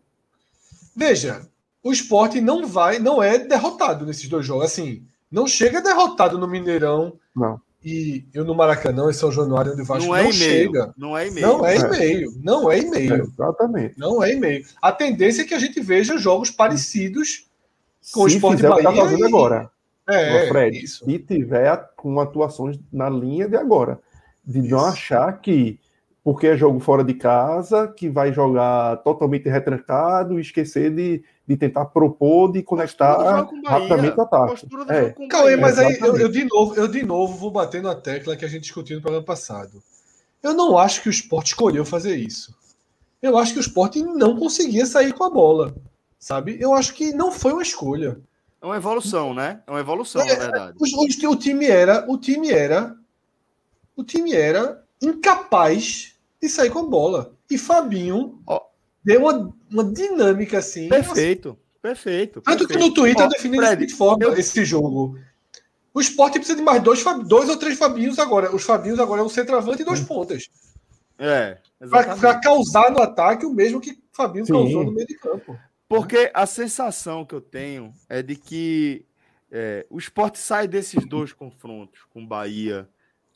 Veja, 0.95 1.47
o 1.83 1.91
esporte 1.91 2.41
não 2.41 2.65
vai, 2.65 2.97
não 2.97 3.21
é 3.21 3.37
derrotado 3.37 4.05
nesses 4.05 4.27
dois 4.27 4.45
jogos. 4.45 4.65
Assim, 4.65 5.03
não 5.31 5.45
chega 5.45 5.81
derrotado 5.81 6.37
no 6.39 6.47
Mineirão. 6.47 7.13
Não. 7.35 7.61
E 7.83 8.25
eu 8.33 8.43
no 8.43 8.55
Maracanã, 8.55 9.09
em 9.09 9.13
São 9.13 9.31
Januário, 9.31 9.73
onde 9.73 9.83
o 9.83 9.85
Vasco 9.85 10.07
não, 10.07 10.15
é 10.15 10.23
não 10.23 10.31
chega. 10.31 10.93
Não 10.97 11.17
é 11.17 11.27
e-mail. 11.27 11.47
Não 11.47 11.65
é 11.65 11.75
e-mail. 11.77 12.33
Não 12.43 12.71
é 12.71 12.79
e-mail. 12.79 13.13
É, 13.13 13.19
exatamente. 13.19 13.93
Não 13.97 14.23
é 14.23 14.33
e-mail. 14.33 14.65
A 14.81 14.91
tendência 14.91 15.43
é 15.43 15.45
que 15.45 15.53
a 15.53 15.59
gente 15.59 15.79
veja 15.79 16.17
jogos 16.17 16.49
parecidos 16.49 17.45
com 18.11 18.21
o 18.21 18.27
Esporte 18.27 18.63
Bahia. 18.63 18.83
Tá 18.83 18.93
fazendo 18.93 19.23
e... 19.23 19.27
agora. 19.27 19.71
É, 20.07 20.47
Fred, 20.47 20.83
isso. 20.83 21.05
se 21.05 21.19
tiver 21.19 21.89
com 21.95 22.19
atuações 22.19 22.79
na 22.91 23.09
linha 23.09 23.47
de 23.47 23.57
agora, 23.57 23.99
de 24.45 24.59
isso. 24.59 24.69
não 24.69 24.85
achar 24.85 25.31
que 25.41 25.79
porque 26.27 26.47
é 26.47 26.57
jogo 26.57 26.81
fora 26.81 27.05
de 27.05 27.13
casa, 27.13 27.87
que 27.87 28.09
vai 28.09 28.33
jogar 28.33 28.97
totalmente 28.97 29.47
retrancado 29.47 30.37
e 30.37 30.41
esquecer 30.41 30.93
de, 30.93 31.23
de 31.47 31.55
tentar 31.55 31.85
propor, 31.85 32.51
de 32.51 32.61
conectar 32.61 33.47
rapidamente 33.65 34.17
o 34.17 34.21
ataque. 34.21 34.67
É. 34.89 35.27
Cauê, 35.29 35.55
mas 35.55 35.79
aí 35.79 35.97
eu, 36.01 36.17
eu, 36.17 36.27
de 36.27 36.43
novo, 36.43 36.75
eu 36.75 36.85
de 36.85 37.01
novo 37.01 37.37
vou 37.37 37.49
bater 37.49 37.81
na 37.81 37.95
tecla 37.95 38.35
que 38.35 38.43
a 38.43 38.47
gente 38.49 38.63
discutiu 38.63 38.97
no 38.97 39.01
programa 39.01 39.25
passado. 39.25 39.81
Eu 40.43 40.53
não 40.53 40.77
acho 40.77 41.01
que 41.01 41.07
o 41.07 41.09
esporte 41.09 41.47
escolheu 41.47 41.85
fazer 41.85 42.17
isso. 42.17 42.53
Eu 43.21 43.37
acho 43.37 43.53
que 43.53 43.59
o 43.59 43.61
esporte 43.61 44.03
não 44.03 44.35
conseguia 44.35 44.85
sair 44.85 45.13
com 45.13 45.23
a 45.23 45.29
bola. 45.29 45.73
Sabe? 46.19 46.57
Eu 46.59 46.73
acho 46.73 46.93
que 46.93 47.13
não 47.13 47.31
foi 47.31 47.53
uma 47.53 47.61
escolha. 47.61 48.19
É 48.67 48.71
uma 48.71 48.77
evolução, 48.77 49.33
né? 49.33 49.61
É 49.65 49.71
uma 49.71 49.79
evolução, 49.79 50.21
é, 50.21 50.25
na 50.25 50.35
verdade. 50.35 50.77
O, 50.77 51.31
o, 51.31 51.35
time 51.37 51.65
era, 51.65 52.05
o 52.09 52.17
time 52.17 52.51
era, 52.51 52.97
o 53.95 54.03
time 54.03 54.33
era 54.33 54.83
incapaz 55.01 56.15
de 56.41 56.49
sair 56.49 56.69
com 56.69 56.79
a 56.79 56.83
bola. 56.83 57.33
E 57.49 57.57
Fabinho 57.57 58.41
oh. 58.45 58.59
deu 59.01 59.21
uma, 59.21 59.53
uma 59.71 59.83
dinâmica 59.85 60.57
assim. 60.57 60.89
Perfeito, 60.89 61.49
nossa. 61.49 61.59
perfeito. 61.81 62.41
Tanto 62.41 62.67
que 62.67 62.77
no 62.77 62.93
Twitter 62.93 63.23
oh, 63.23 63.27
eu 63.27 63.29
defini 63.29 63.57
Fred, 63.57 63.85
de 63.85 63.93
forma 63.93 64.25
eu... 64.25 64.33
esse 64.33 64.65
jogo. 64.65 65.17
O 65.93 66.01
esporte 66.01 66.37
precisa 66.37 66.57
de 66.57 66.63
mais 66.63 66.83
dois, 66.83 67.01
dois 67.25 67.49
ou 67.49 67.55
três 67.55 67.77
Fabinhos 67.77 68.19
agora. 68.19 68.53
Os 68.53 68.63
Fabinhos 68.63 68.99
agora 68.99 69.21
é 69.21 69.23
um 69.23 69.29
centroavante 69.29 69.81
e 69.81 69.85
dois 69.85 70.01
hum. 70.01 70.05
pontas. 70.05 70.49
É. 71.17 71.57
Para 71.89 72.35
causar 72.41 72.91
no 72.91 73.01
ataque 73.01 73.45
o 73.45 73.53
mesmo 73.53 73.79
que 73.79 73.97
Fabinho 74.11 74.45
Sim. 74.45 74.51
causou 74.51 74.83
no 74.83 74.91
meio 74.91 75.07
de 75.07 75.17
campo. 75.17 75.57
Porque 75.87 76.29
a 76.33 76.45
sensação 76.45 77.25
que 77.25 77.33
eu 77.33 77.41
tenho 77.41 77.93
é 78.09 78.21
de 78.21 78.35
que 78.35 79.05
é, 79.49 79.85
o 79.89 79.97
esporte 79.97 80.37
sai 80.37 80.67
desses 80.67 81.05
dois 81.05 81.31
confrontos 81.31 82.01
com 82.09 82.25
Bahia 82.25 82.89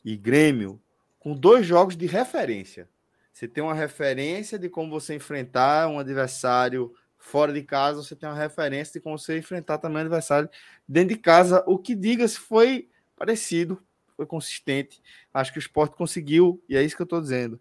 e 0.04 0.16
Grêmio 0.16 0.80
com 1.18 1.34
dois 1.34 1.64
jogos 1.64 1.96
de 1.96 2.06
referência. 2.06 2.88
Você 3.32 3.48
tem 3.48 3.62
uma 3.62 3.74
referência 3.74 4.58
de 4.58 4.68
como 4.68 4.90
você 4.90 5.14
enfrentar 5.14 5.88
um 5.88 5.98
adversário 5.98 6.92
fora 7.16 7.52
de 7.52 7.62
casa, 7.62 8.02
você 8.02 8.16
tem 8.16 8.28
uma 8.28 8.38
referência 8.38 8.94
de 8.94 9.00
como 9.00 9.16
você 9.16 9.38
enfrentar 9.38 9.78
também 9.78 9.98
um 9.98 10.00
adversário 10.00 10.50
dentro 10.86 11.14
de 11.14 11.20
casa. 11.20 11.62
O 11.66 11.78
que 11.78 11.94
diga 11.94 12.26
se 12.26 12.38
foi 12.38 12.88
parecido, 13.16 13.80
foi 14.16 14.26
consistente. 14.26 15.00
Acho 15.32 15.52
que 15.52 15.58
o 15.58 15.60
esporte 15.60 15.96
conseguiu, 15.96 16.62
e 16.68 16.76
é 16.76 16.82
isso 16.82 16.96
que 16.96 17.02
eu 17.02 17.04
estou 17.04 17.20
dizendo. 17.20 17.58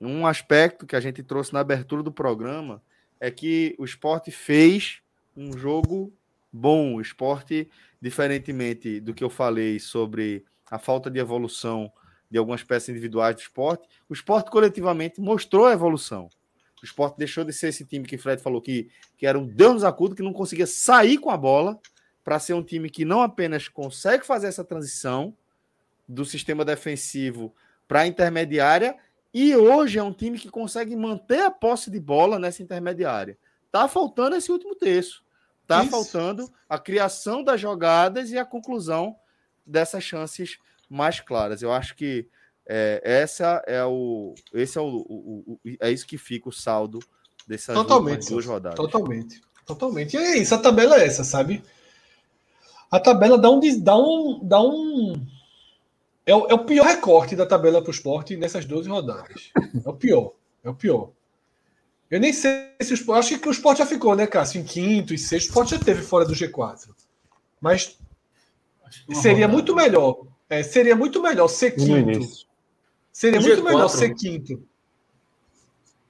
Um 0.00 0.26
aspecto 0.26 0.86
que 0.86 0.96
a 0.96 1.00
gente 1.00 1.22
trouxe 1.22 1.52
na 1.52 1.60
abertura 1.60 2.02
do 2.02 2.10
programa 2.10 2.82
é 3.20 3.30
que 3.30 3.74
o 3.78 3.84
esporte 3.84 4.30
fez 4.30 5.00
um 5.36 5.56
jogo 5.56 6.12
bom. 6.52 6.94
O 6.94 7.00
esporte, 7.00 7.68
diferentemente 8.00 9.00
do 9.00 9.14
que 9.14 9.24
eu 9.24 9.30
falei 9.30 9.78
sobre 9.78 10.44
a 10.70 10.78
falta 10.78 11.10
de 11.10 11.18
evolução 11.18 11.92
de 12.30 12.38
algumas 12.38 12.62
peças 12.62 12.88
individuais 12.88 13.36
do 13.36 13.40
esporte, 13.40 13.88
o 14.08 14.12
esporte 14.12 14.50
coletivamente 14.50 15.20
mostrou 15.20 15.66
a 15.66 15.72
evolução. 15.72 16.28
O 16.82 16.84
esporte 16.84 17.16
deixou 17.16 17.44
de 17.44 17.52
ser 17.52 17.68
esse 17.68 17.84
time 17.84 18.06
que 18.06 18.18
Fred 18.18 18.42
falou 18.42 18.60
que, 18.60 18.90
que 19.16 19.26
era 19.26 19.38
um 19.38 19.46
Deus 19.46 19.84
acudo, 19.84 20.14
que 20.14 20.22
não 20.22 20.32
conseguia 20.32 20.66
sair 20.66 21.18
com 21.18 21.30
a 21.30 21.36
bola, 21.36 21.80
para 22.22 22.40
ser 22.40 22.54
um 22.54 22.62
time 22.62 22.90
que 22.90 23.04
não 23.04 23.22
apenas 23.22 23.68
consegue 23.68 24.26
fazer 24.26 24.48
essa 24.48 24.64
transição 24.64 25.32
do 26.08 26.24
sistema 26.24 26.64
defensivo 26.64 27.54
para 27.86 28.00
a 28.00 28.06
intermediária, 28.06 28.96
e 29.38 29.54
hoje 29.54 29.98
é 29.98 30.02
um 30.02 30.14
time 30.14 30.38
que 30.38 30.48
consegue 30.48 30.96
manter 30.96 31.40
a 31.40 31.50
posse 31.50 31.90
de 31.90 32.00
bola 32.00 32.38
nessa 32.38 32.62
intermediária. 32.62 33.36
Tá 33.70 33.86
faltando 33.86 34.34
esse 34.34 34.50
último 34.50 34.74
terço. 34.74 35.22
Tá 35.66 35.82
Isso. 35.82 35.90
faltando 35.90 36.50
a 36.66 36.78
criação 36.78 37.44
das 37.44 37.60
jogadas 37.60 38.30
e 38.30 38.38
a 38.38 38.46
conclusão 38.46 39.14
dessas 39.66 40.02
chances 40.02 40.56
mais 40.88 41.20
claras. 41.20 41.60
Eu 41.60 41.70
acho 41.70 41.94
que 41.96 42.26
é, 42.66 43.02
essa 43.04 43.62
é 43.66 43.84
o, 43.84 44.34
esse 44.54 44.78
é 44.78 44.80
o, 44.80 44.86
o, 44.86 45.44
o, 45.52 45.60
é 45.80 45.90
isso 45.90 46.06
que 46.06 46.16
fica 46.16 46.48
o 46.48 46.52
saldo 46.52 46.98
dessas 47.46 47.74
totalmente, 47.74 48.30
duas 48.30 48.46
rodadas. 48.46 48.78
Totalmente, 48.78 49.42
totalmente. 49.66 50.16
E 50.16 50.16
é 50.16 50.38
isso, 50.38 50.54
a 50.54 50.58
tabela 50.58 50.96
é 50.96 51.04
essa, 51.04 51.24
sabe? 51.24 51.62
A 52.90 52.98
tabela 52.98 53.36
dá 53.36 53.50
um, 53.50 53.60
dá 53.82 53.98
um, 53.98 54.40
dá 54.42 54.62
um 54.62 55.26
é 56.26 56.34
o, 56.34 56.46
é 56.48 56.54
o 56.54 56.64
pior 56.64 56.84
recorte 56.84 57.36
da 57.36 57.46
tabela 57.46 57.80
para 57.80 57.90
o 57.90 57.94
esporte 57.94 58.36
nessas 58.36 58.64
12 58.64 58.88
rodadas. 58.88 59.52
É 59.84 59.88
o 59.88 59.94
pior, 59.94 60.32
é 60.64 60.68
o 60.68 60.74
pior. 60.74 61.10
Eu 62.10 62.20
nem 62.20 62.32
sei 62.32 62.72
se 62.80 62.92
o 62.92 62.94
esporte. 62.94 63.18
Acho 63.18 63.38
que 63.38 63.48
o 63.48 63.52
esporte 63.52 63.78
já 63.78 63.86
ficou, 63.86 64.14
né, 64.14 64.26
Cássio? 64.26 64.60
Em 64.60 64.64
quinto 64.64 65.14
e 65.14 65.18
sexto. 65.18 65.46
O 65.46 65.48
esporte 65.48 65.70
já 65.70 65.78
teve 65.78 66.02
fora 66.02 66.24
do 66.24 66.34
G4. 66.34 66.88
Mas 67.60 67.96
seria 69.12 69.46
rodada. 69.46 69.52
muito 69.52 69.74
melhor. 69.74 70.26
É, 70.48 70.62
seria 70.62 70.96
muito 70.96 71.22
melhor 71.22 71.48
ser 71.48 71.72
quinto. 71.72 72.20
Seria 73.12 73.40
o 73.40 73.42
muito 73.42 73.62
G4, 73.62 73.64
melhor 73.64 73.88
ser 73.88 74.14
quinto. 74.14 74.62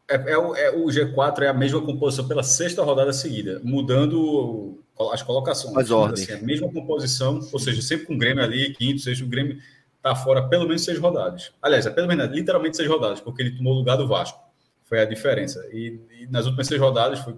É, 0.09 0.32
é, 0.32 0.38
o, 0.38 0.55
é, 0.55 0.70
o 0.70 0.86
G4 0.86 1.43
é 1.43 1.48
a 1.48 1.55
mesma 1.55 1.80
composição 1.80 2.28
pela 2.28 2.43
sexta 2.43 2.82
rodada 2.82 3.12
seguida, 3.12 3.60
mudando 3.64 4.78
as 5.12 5.22
colocações. 5.22 5.76
As 5.76 5.90
ordens. 5.90 6.22
Assim, 6.22 6.32
a 6.32 6.43
mesma 6.44 6.70
composição, 6.70 7.40
ou 7.52 7.59
seja, 7.59 7.80
sempre 7.80 8.06
com 8.06 8.14
o 8.14 8.18
Grêmio 8.18 8.44
ali, 8.44 8.74
quinto, 8.74 9.01
sexto, 9.01 9.24
o 9.24 9.28
Grêmio 9.28 9.59
está 10.06 10.14
fora 10.14 10.48
pelo 10.48 10.66
menos 10.66 10.84
seis 10.84 10.98
rodadas. 10.98 11.52
Aliás, 11.60 11.84
é 11.84 11.90
pelo 11.90 12.06
menos 12.06 12.28
literalmente 12.28 12.76
seis 12.76 12.88
rodadas, 12.88 13.20
porque 13.20 13.42
ele 13.42 13.56
tomou 13.56 13.74
o 13.74 13.76
lugar 13.76 13.96
do 13.96 14.06
Vasco. 14.06 14.40
Foi 14.84 15.00
a 15.00 15.04
diferença. 15.04 15.66
E, 15.72 16.00
e 16.20 16.26
nas 16.28 16.46
últimas 16.46 16.68
seis 16.68 16.80
rodadas, 16.80 17.18
foi, 17.18 17.36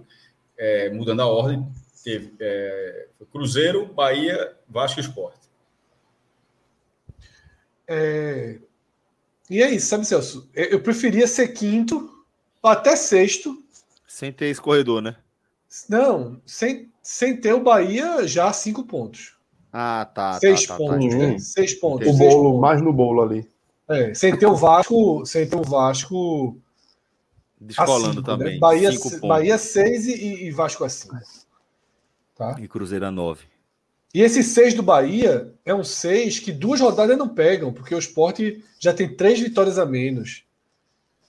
é, 0.57 0.89
mudando 0.91 1.21
a 1.21 1.27
ordem, 1.27 1.67
teve 2.03 2.35
é, 2.39 3.07
Cruzeiro, 3.31 3.87
Bahia, 3.87 4.55
Vasco 4.67 4.99
e 4.99 5.01
Esporte. 5.01 5.39
É... 7.87 8.59
E 9.49 9.63
é 9.63 9.71
isso, 9.71 9.87
sabe, 9.87 10.05
Celso? 10.05 10.47
Eu 10.53 10.79
preferia 10.79 11.25
ser 11.25 11.47
quinto 11.47 12.23
até 12.61 12.95
sexto. 12.95 13.63
Sem 14.07 14.31
ter 14.31 14.45
esse 14.45 14.61
corredor, 14.61 15.01
né? 15.01 15.15
Não, 15.89 16.39
sem, 16.45 16.91
sem 17.01 17.35
ter 17.35 17.53
o 17.53 17.63
Bahia 17.63 18.27
já 18.27 18.53
cinco 18.53 18.83
pontos. 18.83 19.38
Ah, 19.71 20.09
tá. 20.13 20.33
tá 20.33 20.39
seis 20.39 20.65
tá, 20.65 20.77
pontos, 20.77 21.09
tá, 21.09 21.17
né? 21.17 21.39
Seis 21.39 21.73
pontos. 21.73 22.07
O 22.07 22.13
bolo, 22.13 22.43
pontos. 22.43 22.61
mais 22.61 22.81
no 22.81 22.91
bolo 22.91 23.21
ali. 23.21 23.47
É, 23.87 24.13
sem 24.13 24.37
ter 24.37 24.45
o 24.45 24.55
Vasco, 24.55 25.25
sem 25.25 25.47
ter 25.47 25.55
o 25.55 25.63
Vasco. 25.63 26.57
Descolando 27.59 28.15
cinco, 28.15 28.23
também. 28.23 28.53
Né? 28.53 28.59
Bahia, 28.59 28.89
Bahia 29.21 29.57
6 29.57 30.07
e, 30.07 30.45
e 30.45 30.51
Vasco 30.51 30.83
a 30.85 30.89
5. 30.89 31.15
Tá? 32.35 32.55
E 32.59 32.67
Cruzeiro 32.67 33.05
a 33.05 33.11
9. 33.11 33.45
E 34.13 34.21
esse 34.21 34.41
6 34.41 34.75
do 34.75 34.83
Bahia 34.83 35.53
é 35.65 35.73
um 35.73 35.83
6 35.83 36.39
que 36.39 36.51
duas 36.51 36.79
rodadas 36.79 37.17
não 37.17 37.27
pegam, 37.27 37.73
porque 37.73 37.93
o 37.93 37.99
esporte 37.99 38.63
já 38.79 38.93
tem 38.93 39.13
três 39.13 39.39
vitórias 39.39 39.77
a 39.77 39.85
menos. 39.85 40.43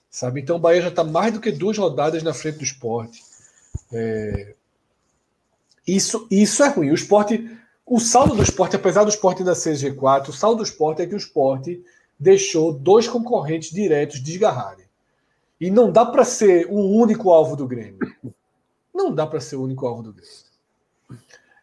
Sabe? 0.09 0.41
Então 0.41 0.57
o 0.57 0.61
Bahia 0.61 0.83
já 0.83 0.89
está 0.89 1.05
mais 1.05 1.33
do 1.33 1.41
que 1.41 1.53
duas 1.53 1.77
rodadas 1.77 2.23
na 2.23 2.33
frente 2.33 2.59
do 2.59 2.65
esporte. 2.65 3.23
É... 3.93 4.55
Isso, 5.87 6.27
isso 6.31 6.63
é 6.63 6.69
ruim. 6.69 6.91
O 6.91 6.95
esporte. 6.95 7.59
O 7.91 7.99
saldo 7.99 8.37
do 8.37 8.43
esporte, 8.45 8.77
apesar 8.77 9.03
do 9.03 9.11
esporte 9.11 9.41
ainda 9.41 9.53
ser 9.53 9.73
G4, 9.73 10.29
o 10.29 10.33
saldo 10.33 10.59
do 10.59 10.63
esporte 10.63 11.03
é 11.03 11.07
que 11.09 11.15
o 11.15 11.19
esporte 11.19 11.85
deixou 12.17 12.73
dois 12.73 13.09
concorrentes 13.09 13.73
diretos 13.73 14.21
desgarrarem. 14.21 14.87
E 15.61 15.73
não 15.73 15.91
dá 15.91 16.07
para 16.07 16.25
ser 16.25 16.69
o 16.71 16.79
único 16.79 17.33
alvo 17.33 17.57
do 17.57 17.67
Grêmio. 17.67 17.99
Não 18.95 19.13
dá 19.13 19.27
para 19.27 19.41
ser 19.41 19.57
o 19.57 19.65
único 19.65 19.89
alvo 19.89 20.05
do 20.05 20.13
Grêmio. 20.13 20.33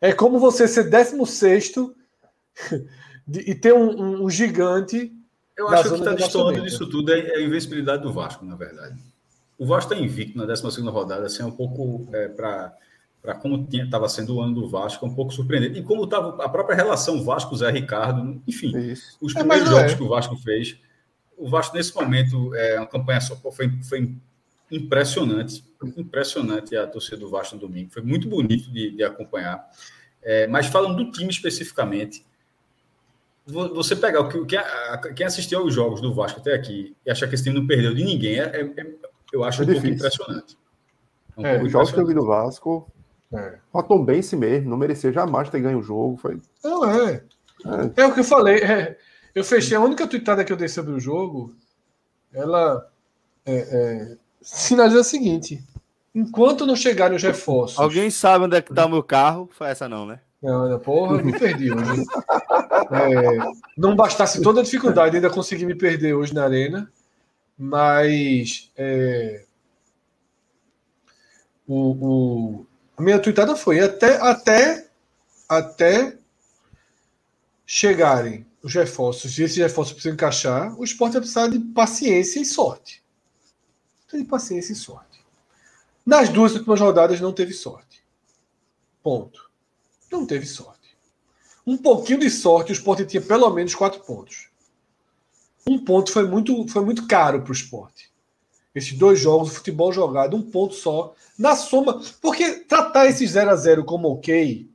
É 0.01 0.11
como 0.11 0.37
você 0.37 0.67
ser 0.67 0.89
16 0.89 1.75
e 3.31 3.55
ter 3.55 3.73
um, 3.73 3.89
um, 3.89 4.23
um 4.25 4.29
gigante. 4.29 5.15
Eu 5.55 5.69
acho 5.69 5.83
que 5.83 5.87
o 5.87 5.91
que 5.93 5.99
está 5.99 6.13
destoando 6.13 6.61
disso 6.61 6.89
tudo 6.89 7.13
é, 7.13 7.19
é 7.19 7.35
a 7.37 7.41
invencibilidade 7.41 8.03
do 8.03 8.11
Vasco, 8.11 8.43
na 8.43 8.57
verdade. 8.57 8.99
O 9.57 9.65
Vasco 9.65 9.93
está 9.93 10.03
invicto 10.03 10.37
na 10.37 10.45
12 10.45 10.81
rodada, 10.81 11.25
assim, 11.25 11.41
é 11.41 11.45
um 11.45 11.51
pouco 11.51 12.05
é, 12.13 12.27
para 12.27 12.75
para 13.21 13.35
como 13.35 13.67
estava 13.71 14.07
sendo 14.07 14.35
o 14.35 14.41
ano 14.41 14.53
do 14.53 14.69
Vasco, 14.69 15.05
é 15.05 15.09
um 15.09 15.13
pouco 15.13 15.33
surpreendente. 15.33 15.79
E 15.79 15.83
como 15.83 16.05
estava 16.05 16.43
a 16.43 16.49
própria 16.49 16.75
relação 16.75 17.23
Vasco-Zé 17.23 17.69
Ricardo, 17.71 18.41
enfim, 18.47 18.77
Isso. 18.77 19.17
os 19.19 19.35
é, 19.35 19.39
primeiros 19.39 19.67
é, 19.67 19.71
jogos 19.71 19.93
que 19.95 20.03
o 20.03 20.07
Vasco 20.07 20.35
fez, 20.37 20.77
o 21.37 21.49
Vasco 21.49 21.75
nesse 21.75 21.93
momento, 21.95 22.55
é 22.55 22.77
uma 22.77 22.87
campanha 22.87 23.21
só, 23.21 23.35
foi, 23.35 23.69
foi 23.83 24.15
impressionante, 24.71 25.63
impressionante 25.95 26.75
a 26.75 26.87
torcida 26.87 27.17
do 27.17 27.29
Vasco 27.29 27.55
no 27.55 27.61
domingo, 27.61 27.91
foi 27.91 28.01
muito 28.01 28.27
bonito 28.27 28.71
de, 28.71 28.91
de 28.91 29.03
acompanhar. 29.03 29.67
É, 30.21 30.47
mas 30.47 30.67
falando 30.67 30.95
do 31.03 31.11
time 31.11 31.29
especificamente, 31.29 32.25
você 33.45 33.95
pegar 33.95 34.21
o 34.21 34.27
que 34.27 34.45
quem, 34.45 34.59
quem 35.15 35.25
assistiu 35.25 35.59
aos 35.59 35.73
jogos 35.73 36.01
do 36.01 36.13
Vasco 36.13 36.39
até 36.39 36.53
aqui 36.53 36.95
e 37.05 37.09
achar 37.09 37.27
que 37.27 37.35
esse 37.35 37.43
time 37.43 37.57
não 37.57 37.65
perdeu 37.65 37.93
de 37.93 38.03
ninguém, 38.03 38.39
é, 38.39 38.43
é, 38.43 38.61
é 38.61 38.95
eu 39.31 39.43
acho 39.43 39.61
é 39.61 39.65
um 39.65 39.71
pouco 39.71 39.87
impressionante. 39.87 40.57
Um 41.37 41.45
é, 41.45 41.61
os 41.61 41.71
jogos 41.71 41.91
que 41.91 41.99
eu 41.99 42.05
vi 42.05 42.13
do 42.13 42.25
Vasco, 42.25 42.91
é. 43.33 43.59
O 43.73 43.83
Tom 43.83 44.03
Bense 44.03 44.35
mesmo, 44.35 44.69
não 44.69 44.77
merecia 44.77 45.11
jamais 45.11 45.49
ter 45.49 45.59
ganho 45.59 45.79
o 45.79 45.83
jogo. 45.83 46.17
Foi... 46.17 46.39
Não, 46.63 46.89
é. 46.89 47.23
É, 47.95 48.01
é 48.01 48.05
o 48.05 48.13
que 48.13 48.21
eu 48.21 48.23
falei. 48.23 48.59
É, 48.59 48.97
eu 49.35 49.43
fechei 49.43 49.75
a 49.75 49.81
única 49.81 50.07
tweetada 50.07 50.43
que 50.43 50.51
eu 50.51 50.57
dei 50.57 50.67
sobre 50.67 50.93
o 50.93 50.99
jogo. 50.99 51.55
Ela 52.33 52.89
é, 53.45 53.55
é, 53.55 54.17
sinaliza 54.41 55.01
o 55.01 55.03
seguinte: 55.03 55.63
enquanto 56.13 56.65
não 56.65 56.75
chegarem 56.75 57.15
os 57.15 57.23
reforços. 57.23 57.79
Alguém 57.79 58.09
sabe 58.09 58.45
onde 58.45 58.57
é 58.57 58.61
que 58.61 58.73
tá 58.73 58.85
o 58.85 58.89
meu 58.89 59.03
carro? 59.03 59.49
Foi 59.51 59.67
essa, 59.67 59.89
não, 59.89 60.05
né? 60.05 60.19
Não, 60.41 60.79
porra, 60.79 61.21
me 61.21 61.37
perdi 61.37 61.71
hoje. 61.71 62.05
É, 62.91 63.37
não 63.75 63.95
bastasse 63.95 64.41
toda 64.41 64.61
a 64.61 64.63
dificuldade, 64.63 65.15
ainda 65.15 65.29
consegui 65.29 65.65
me 65.65 65.75
perder 65.75 66.13
hoje 66.13 66.33
na 66.33 66.43
arena. 66.43 66.89
Mas 67.57 68.71
é, 68.77 69.43
o, 71.67 71.75
o, 71.75 72.65
a 72.97 73.01
minha 73.01 73.19
tweetada 73.19 73.55
foi 73.55 73.79
até, 73.79 74.17
até, 74.19 74.87
até 75.47 76.17
chegarem 77.63 78.43
os 78.63 78.73
reforços, 78.73 79.37
e 79.37 79.43
esses 79.43 79.57
reforços 79.57 79.93
precisam 79.93 80.15
encaixar, 80.15 80.77
o 80.79 80.83
esporte 80.83 81.13
vai 81.13 81.21
precisar 81.21 81.47
de 81.47 81.59
paciência 81.59 82.39
e 82.39 82.45
sorte. 82.45 83.03
Tem 84.09 84.25
paciência 84.25 84.73
e 84.73 84.75
sorte. 84.75 85.23
Nas 86.03 86.29
duas 86.29 86.55
últimas 86.55 86.79
rodadas 86.79 87.21
não 87.21 87.31
teve 87.31 87.53
sorte. 87.53 88.03
Ponto. 89.03 89.47
Não 90.11 90.25
teve 90.25 90.47
sorte. 90.47 90.97
Um 91.65 91.77
pouquinho 91.77 92.19
de 92.19 92.29
sorte, 92.29 92.71
o 92.71 92.73
esporte 92.73 93.05
tinha 93.05 93.21
pelo 93.21 93.49
menos 93.51 93.75
quatro 93.75 93.99
pontos. 93.99 94.49
Um 95.67 95.83
ponto 95.83 96.11
foi 96.11 96.25
muito, 96.25 96.67
foi 96.69 96.83
muito 96.83 97.05
caro 97.05 97.41
para 97.41 97.51
o 97.51 97.53
esporte. 97.53 98.09
Esses 98.77 98.93
dois 98.93 99.19
jogos, 99.19 99.51
o 99.51 99.55
futebol 99.55 99.91
jogado, 99.91 100.37
um 100.37 100.41
ponto 100.43 100.75
só. 100.75 101.15
Na 101.37 101.55
soma. 101.55 101.99
Porque 102.21 102.59
tratar 102.59 103.07
esse 103.07 103.25
0 103.25 103.49
a 103.49 103.55
0 103.55 103.83
como 103.83 104.07
ok. 104.09 104.69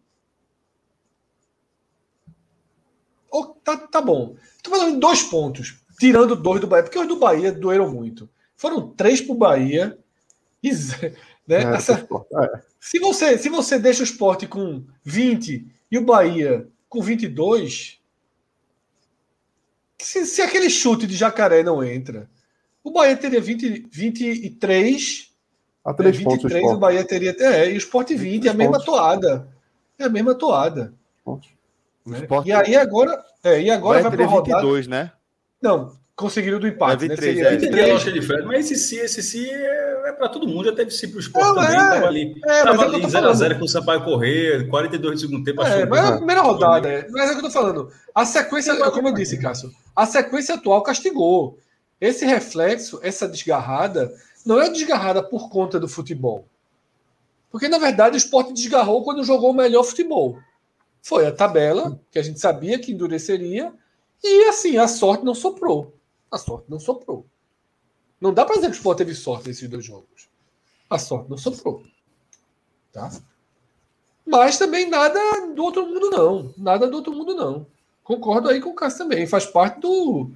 Oh, 3.31 3.47
tá, 3.47 3.77
tá 3.77 4.01
bom. 4.01 4.35
Estou 4.57 4.75
falando 4.75 4.97
em 4.97 4.99
dois 4.99 5.23
pontos. 5.23 5.79
Tirando 6.01 6.35
dois 6.35 6.61
do 6.61 6.67
Bahia. 6.67 6.83
Porque 6.83 6.99
os 6.99 7.07
do 7.07 7.17
Bahia 7.17 7.53
doeram 7.53 7.93
muito. 7.93 8.29
Foram 8.57 8.91
três 8.91 9.21
para 9.21 9.35
o 9.35 9.39
Bahia. 9.39 9.97
E, 10.61 10.73
né, 11.47 11.63
é, 11.63 11.63
essa, 11.63 11.95
é. 11.95 12.63
se, 12.81 12.99
você, 12.99 13.39
se 13.39 13.49
você 13.49 13.79
deixa 13.79 14.01
o 14.01 14.05
esporte 14.05 14.49
com 14.49 14.85
20 15.05 15.65
e 15.93 15.99
o 15.99 16.05
Bahia 16.05 16.69
com 16.89 17.01
22. 17.01 18.01
Se, 20.01 20.27
se 20.27 20.43
aquele 20.43 20.69
chute 20.69 21.07
de 21.07 21.17
jacaré 21.17 21.63
não 21.63 21.85
entra 21.85 22.29
o 22.85 22.91
Bahia 22.91 23.17
teria 23.17 23.41
20, 23.41 23.89
23. 23.91 25.33
A 25.85 25.93
três 25.93 26.15
é, 26.15 26.19
23 26.19 26.53
pontos, 26.53 26.73
o, 26.73 26.77
o 26.77 26.79
Bahia 26.79 27.05
teria. 27.05 27.35
É, 27.39 27.71
e 27.71 27.75
o 27.75 27.79
Sport 27.79 28.11
20, 28.11 28.47
é 28.47 28.51
a 28.51 28.55
mesma 28.55 28.73
pontos. 28.75 28.87
toada. 28.87 29.49
É 29.99 30.05
a 30.05 30.09
mesma 30.09 30.35
toada. 30.35 30.95
Né? 32.07 32.27
E 32.45 32.53
aí 32.53 32.77
agora. 32.77 33.23
É, 33.45 33.61
e 33.61 33.71
agora 33.71 34.01
vai, 34.01 34.11
vai 34.11 34.19
para 34.19 34.27
rodada. 34.27 34.61
22, 34.61 34.87
né? 34.87 35.13
Não, 35.61 35.93
conseguiram 36.17 36.59
do 36.59 36.67
empate. 36.67 37.09
23, 37.09 37.37
né? 37.37 37.43
Seria 37.43 37.49
é. 37.49 37.59
23. 37.59 37.85
a 37.85 37.93
lógica 37.93 38.13
de 38.13 38.23
Fred, 38.23 38.47
mas 38.47 38.71
esse 38.71 38.77
sim, 38.77 38.97
esse 38.99 39.23
sim 39.23 39.47
é, 39.47 40.09
é 40.09 40.13
para 40.13 40.29
todo 40.29 40.47
mundo, 40.47 40.65
já 40.65 40.73
teve 40.73 40.91
sim 40.91 41.09
para 41.09 41.17
o 41.17 41.21
Sport 41.21 41.47
não, 41.47 41.55
também. 41.55 41.77
É, 41.77 41.79
tava 41.79 42.07
ali, 42.07 42.41
é, 42.45 42.63
tava 42.63 42.83
ali 42.85 43.03
0x0 43.03 43.59
com 43.59 43.65
o 43.65 43.69
Sampaio 43.69 44.05
correr, 44.05 44.69
42 44.69 45.15
de 45.15 45.21
segundo 45.27 45.45
tempo. 45.45 45.63
É, 45.63 45.87
mas 45.87 46.05
é 46.05 46.09
a 46.09 46.17
primeira 46.17 46.43
rodada, 46.43 46.89
é. 46.89 47.09
mas 47.11 47.29
é 47.29 47.33
o 47.33 47.35
que 47.35 47.39
eu 47.39 47.45
tô 47.45 47.51
falando. 47.51 47.89
A 48.15 48.25
sequência, 48.25 48.91
como 48.91 49.09
eu 49.09 49.15
disse, 49.15 49.39
Cássio, 49.39 49.71
a 49.95 50.07
sequência 50.07 50.55
atual 50.55 50.83
castigou. 50.83 51.59
Esse 52.03 52.27
reflexo, 52.27 52.99
essa 53.01 53.29
desgarrada, 53.29 54.13
não 54.45 54.61
é 54.61 54.69
desgarrada 54.69 55.23
por 55.23 55.49
conta 55.49 55.79
do 55.79 55.89
futebol. 55.89 56.49
Porque, 57.49 57.69
na 57.69 57.79
verdade, 57.79 58.17
o 58.17 58.19
esporte 58.19 58.53
desgarrou 58.53 59.05
quando 59.05 59.23
jogou 59.23 59.53
o 59.53 59.55
melhor 59.55 59.85
futebol. 59.85 60.37
Foi 61.01 61.25
a 61.25 61.33
tabela, 61.33 62.01
que 62.11 62.19
a 62.19 62.23
gente 62.23 62.41
sabia 62.41 62.77
que 62.77 62.91
endureceria, 62.91 63.73
e 64.21 64.49
assim, 64.49 64.79
a 64.79 64.89
sorte 64.89 65.25
não 65.25 65.33
soprou. 65.33 65.95
A 66.29 66.39
sorte 66.39 66.69
não 66.69 66.81
soprou. 66.81 67.25
Não 68.21 68.35
dá 68.35 68.45
para 68.45 68.57
dizer 68.57 68.67
que 68.67 68.73
o 68.73 68.79
esporte 68.79 68.99
teve 68.99 69.15
sorte 69.15 69.47
nesses 69.47 69.69
dois 69.69 69.85
jogos. 69.85 70.29
A 70.91 70.99
sorte 70.99 71.31
não 71.31 71.39
soprou. 71.39 71.85
Tá? 72.93 73.13
Mas 74.27 74.59
também 74.59 74.91
nada 74.91 75.21
do 75.55 75.63
outro 75.63 75.87
mundo, 75.87 76.11
não. 76.11 76.53
Nada 76.57 76.89
do 76.89 76.97
outro 76.97 77.13
mundo, 77.13 77.33
não. 77.33 77.65
Concordo 78.03 78.49
aí 78.49 78.61
com 78.61 78.71
o 78.71 78.75
Cássio 78.75 78.99
também. 78.99 79.25
Faz 79.25 79.47
parte 79.47 79.79
do. 79.79 80.33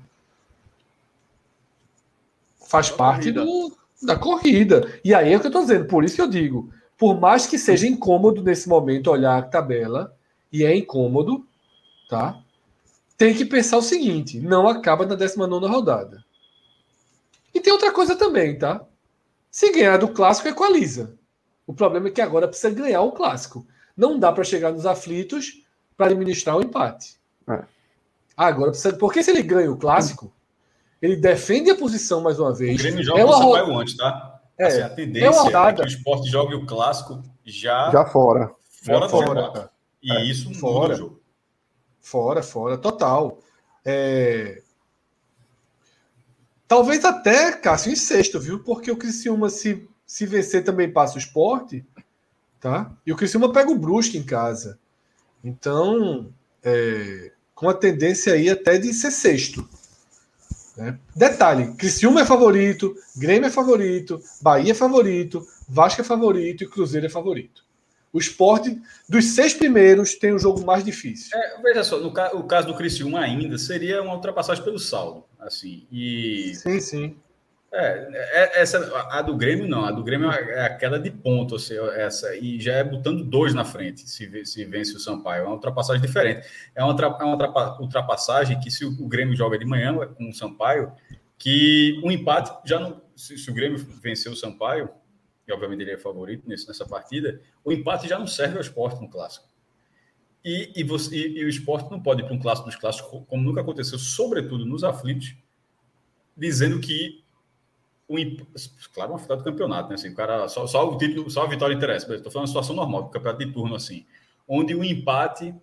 Faz 2.68 2.90
da 2.90 2.96
parte 2.96 3.32
corrida. 3.32 3.44
do, 3.44 3.76
da 4.02 4.16
corrida. 4.16 5.00
E 5.04 5.14
aí 5.14 5.32
é 5.32 5.36
o 5.36 5.40
que 5.40 5.46
eu 5.46 5.50
estou 5.50 5.62
dizendo. 5.62 5.86
Por 5.86 6.04
isso 6.04 6.16
que 6.16 6.22
eu 6.22 6.28
digo. 6.28 6.70
Por 6.98 7.20
mais 7.20 7.46
que 7.46 7.58
seja 7.58 7.86
incômodo 7.86 8.42
nesse 8.42 8.68
momento 8.68 9.10
olhar 9.10 9.38
a 9.38 9.42
tabela, 9.42 10.16
e 10.52 10.64
é 10.64 10.74
incômodo, 10.74 11.46
tá? 12.08 12.40
Tem 13.16 13.34
que 13.34 13.44
pensar 13.44 13.76
o 13.76 13.82
seguinte: 13.82 14.40
não 14.40 14.68
acaba 14.68 15.04
na 15.04 15.14
19 15.14 15.66
rodada. 15.66 16.24
E 17.54 17.60
tem 17.60 17.72
outra 17.72 17.92
coisa 17.92 18.16
também, 18.16 18.58
tá? 18.58 18.84
Se 19.50 19.72
ganhar 19.72 19.96
do 19.96 20.08
clássico, 20.08 20.48
equaliza. 20.48 21.14
O 21.66 21.74
problema 21.74 22.08
é 22.08 22.10
que 22.10 22.20
agora 22.20 22.46
precisa 22.46 22.70
ganhar 22.70 23.00
o 23.00 23.12
clássico. 23.12 23.66
Não 23.96 24.18
dá 24.18 24.30
para 24.30 24.44
chegar 24.44 24.72
nos 24.72 24.86
aflitos 24.86 25.62
para 25.96 26.06
administrar 26.06 26.56
o 26.56 26.62
empate. 26.62 27.16
É. 27.48 27.64
Agora 28.36 28.70
precisa. 28.70 28.96
Porque 28.96 29.22
se 29.22 29.30
ele 29.30 29.42
ganha 29.42 29.72
o 29.72 29.78
clássico, 29.78 30.32
ele 31.06 31.16
defende 31.16 31.70
a 31.70 31.76
posição 31.76 32.20
mais 32.20 32.38
uma 32.38 32.52
vez. 32.52 32.74
O 32.74 32.82
Grêmio 32.82 33.04
joga 33.04 33.20
é 33.20 33.24
uma 33.24 33.36
ro... 33.36 33.78
antes, 33.78 33.96
tá? 33.96 34.40
É, 34.58 34.66
assim, 34.66 34.80
a 34.80 34.88
tendência 34.88 35.26
é, 35.26 35.30
uma 35.30 35.42
rodada. 35.42 35.70
é 35.70 35.74
que 35.74 35.82
o 35.82 35.86
esporte 35.86 36.28
jogue 36.28 36.54
o 36.54 36.66
clássico 36.66 37.22
já. 37.44 37.90
Já 37.90 38.04
fora. 38.06 38.54
Fora 38.82 39.00
já 39.00 39.08
fora. 39.08 39.70
E 40.02 40.12
é, 40.12 40.24
isso 40.24 40.52
fora. 40.54 40.94
o 40.94 40.96
jogo. 40.96 41.22
Fora, 42.00 42.42
fora, 42.42 42.78
total. 42.78 43.38
É... 43.84 44.62
Talvez 46.66 47.04
até, 47.04 47.52
Cássio, 47.52 47.92
em 47.92 47.96
sexto, 47.96 48.40
viu? 48.40 48.62
Porque 48.64 48.90
o 48.90 48.96
Criciúma, 48.96 49.48
se, 49.48 49.88
se 50.04 50.26
vencer, 50.26 50.64
também 50.64 50.92
passa 50.92 51.14
o 51.14 51.18
esporte. 51.18 51.86
Tá? 52.60 52.92
E 53.06 53.12
o 53.12 53.16
Criciúma 53.16 53.52
pega 53.52 53.70
o 53.70 53.78
Brusque 53.78 54.18
em 54.18 54.24
casa. 54.24 54.78
Então, 55.44 56.32
é, 56.64 57.30
com 57.54 57.68
a 57.68 57.74
tendência 57.74 58.32
aí 58.32 58.50
até 58.50 58.78
de 58.78 58.92
ser 58.92 59.12
sexto. 59.12 59.68
Né? 60.76 60.98
Detalhe: 61.14 61.72
Criciúma 61.74 62.20
é 62.20 62.24
favorito, 62.24 62.94
Grêmio 63.16 63.46
é 63.46 63.50
favorito, 63.50 64.20
Bahia 64.40 64.72
é 64.72 64.74
favorito, 64.74 65.46
Vasco 65.68 66.00
é 66.00 66.04
favorito 66.04 66.64
e 66.64 66.68
Cruzeiro 66.68 67.06
é 67.06 67.10
favorito. 67.10 67.64
O 68.12 68.18
esporte, 68.18 68.80
dos 69.08 69.24
seis 69.26 69.52
primeiros, 69.52 70.14
tem 70.14 70.32
o 70.32 70.38
jogo 70.38 70.64
mais 70.64 70.84
difícil. 70.84 71.36
É, 71.36 71.60
veja 71.60 71.84
só, 71.84 71.98
no 71.98 72.12
ca 72.12 72.34
o 72.34 72.44
caso 72.44 72.66
do 72.66 72.74
Criciúma 72.74 73.20
ainda 73.20 73.58
seria 73.58 74.02
uma 74.02 74.14
ultrapassagem 74.14 74.64
pelo 74.64 74.78
saldo. 74.78 75.24
assim 75.38 75.86
e 75.90 76.52
Sim, 76.54 76.80
sim. 76.80 77.16
É, 77.72 78.08
é, 78.12 78.60
essa, 78.62 78.78
a 79.10 79.20
do 79.22 79.36
Grêmio 79.36 79.68
não, 79.68 79.84
a 79.84 79.90
do 79.90 80.02
Grêmio 80.02 80.30
é 80.30 80.64
aquela 80.64 80.98
de 80.98 81.10
ponto, 81.10 81.56
assim, 81.56 81.74
essa, 81.94 82.34
e 82.36 82.60
já 82.60 82.74
é 82.74 82.84
botando 82.84 83.24
dois 83.24 83.52
na 83.52 83.64
frente, 83.64 84.08
se, 84.08 84.46
se 84.46 84.64
vence 84.64 84.96
o 84.96 85.00
Sampaio. 85.00 85.42
É 85.42 85.44
uma 85.44 85.54
ultrapassagem 85.54 86.00
diferente. 86.00 86.46
É 86.74 86.82
uma, 86.82 86.94
é 86.94 87.24
uma 87.24 87.80
ultrapassagem 87.80 88.58
que, 88.60 88.70
se 88.70 88.84
o 88.84 89.08
Grêmio 89.08 89.36
joga 89.36 89.58
de 89.58 89.64
manhã 89.64 89.94
com 90.14 90.28
o 90.28 90.32
Sampaio, 90.32 90.92
que 91.38 92.00
o 92.02 92.10
empate 92.10 92.68
já 92.68 92.78
não. 92.78 93.02
Se, 93.14 93.36
se 93.36 93.50
o 93.50 93.54
Grêmio 93.54 93.78
vencer 94.02 94.30
o 94.30 94.36
Sampaio, 94.36 94.90
e 95.46 95.52
obviamente 95.52 95.82
ele 95.82 95.92
é 95.92 95.98
favorito 95.98 96.48
nesse, 96.48 96.66
nessa 96.68 96.84
partida, 96.84 97.40
o 97.64 97.72
empate 97.72 98.08
já 98.08 98.18
não 98.18 98.26
serve 98.26 98.56
ao 98.56 98.60
esporte 98.60 99.00
no 99.00 99.08
clássico. 99.08 99.46
E, 100.44 100.72
e, 100.76 100.84
você, 100.84 101.16
e, 101.16 101.38
e 101.38 101.44
o 101.44 101.48
esporte 101.48 101.90
não 101.90 102.00
pode 102.00 102.22
ir 102.22 102.24
para 102.24 102.34
um 102.34 102.38
clássico 102.38 102.68
dos 102.68 102.76
clássicos, 102.76 103.24
como 103.26 103.42
nunca 103.42 103.60
aconteceu, 103.60 103.98
sobretudo 103.98 104.64
nos 104.64 104.84
aflitos, 104.84 105.34
dizendo 106.36 106.78
que 106.80 107.24
o, 108.08 108.16
claro, 108.94 109.12
uma 109.12 109.18
final 109.18 109.36
do 109.36 109.44
campeonato, 109.44 109.88
né? 109.88 109.94
Assim, 109.96 110.10
o 110.10 110.14
cara, 110.14 110.48
só, 110.48 110.66
só 110.66 110.88
o 110.88 110.96
título, 110.96 111.30
só 111.30 111.42
a 111.42 111.48
vitória 111.48 111.74
interessa. 111.74 112.14
Estou 112.14 112.30
falando 112.30 112.46
uma 112.46 112.52
situação 112.52 112.76
normal, 112.76 113.04
do 113.04 113.10
campeonato 113.10 113.44
de 113.44 113.52
turno, 113.52 113.74
assim, 113.74 114.06
onde 114.46 114.74
o 114.74 114.84
empate 114.84 115.54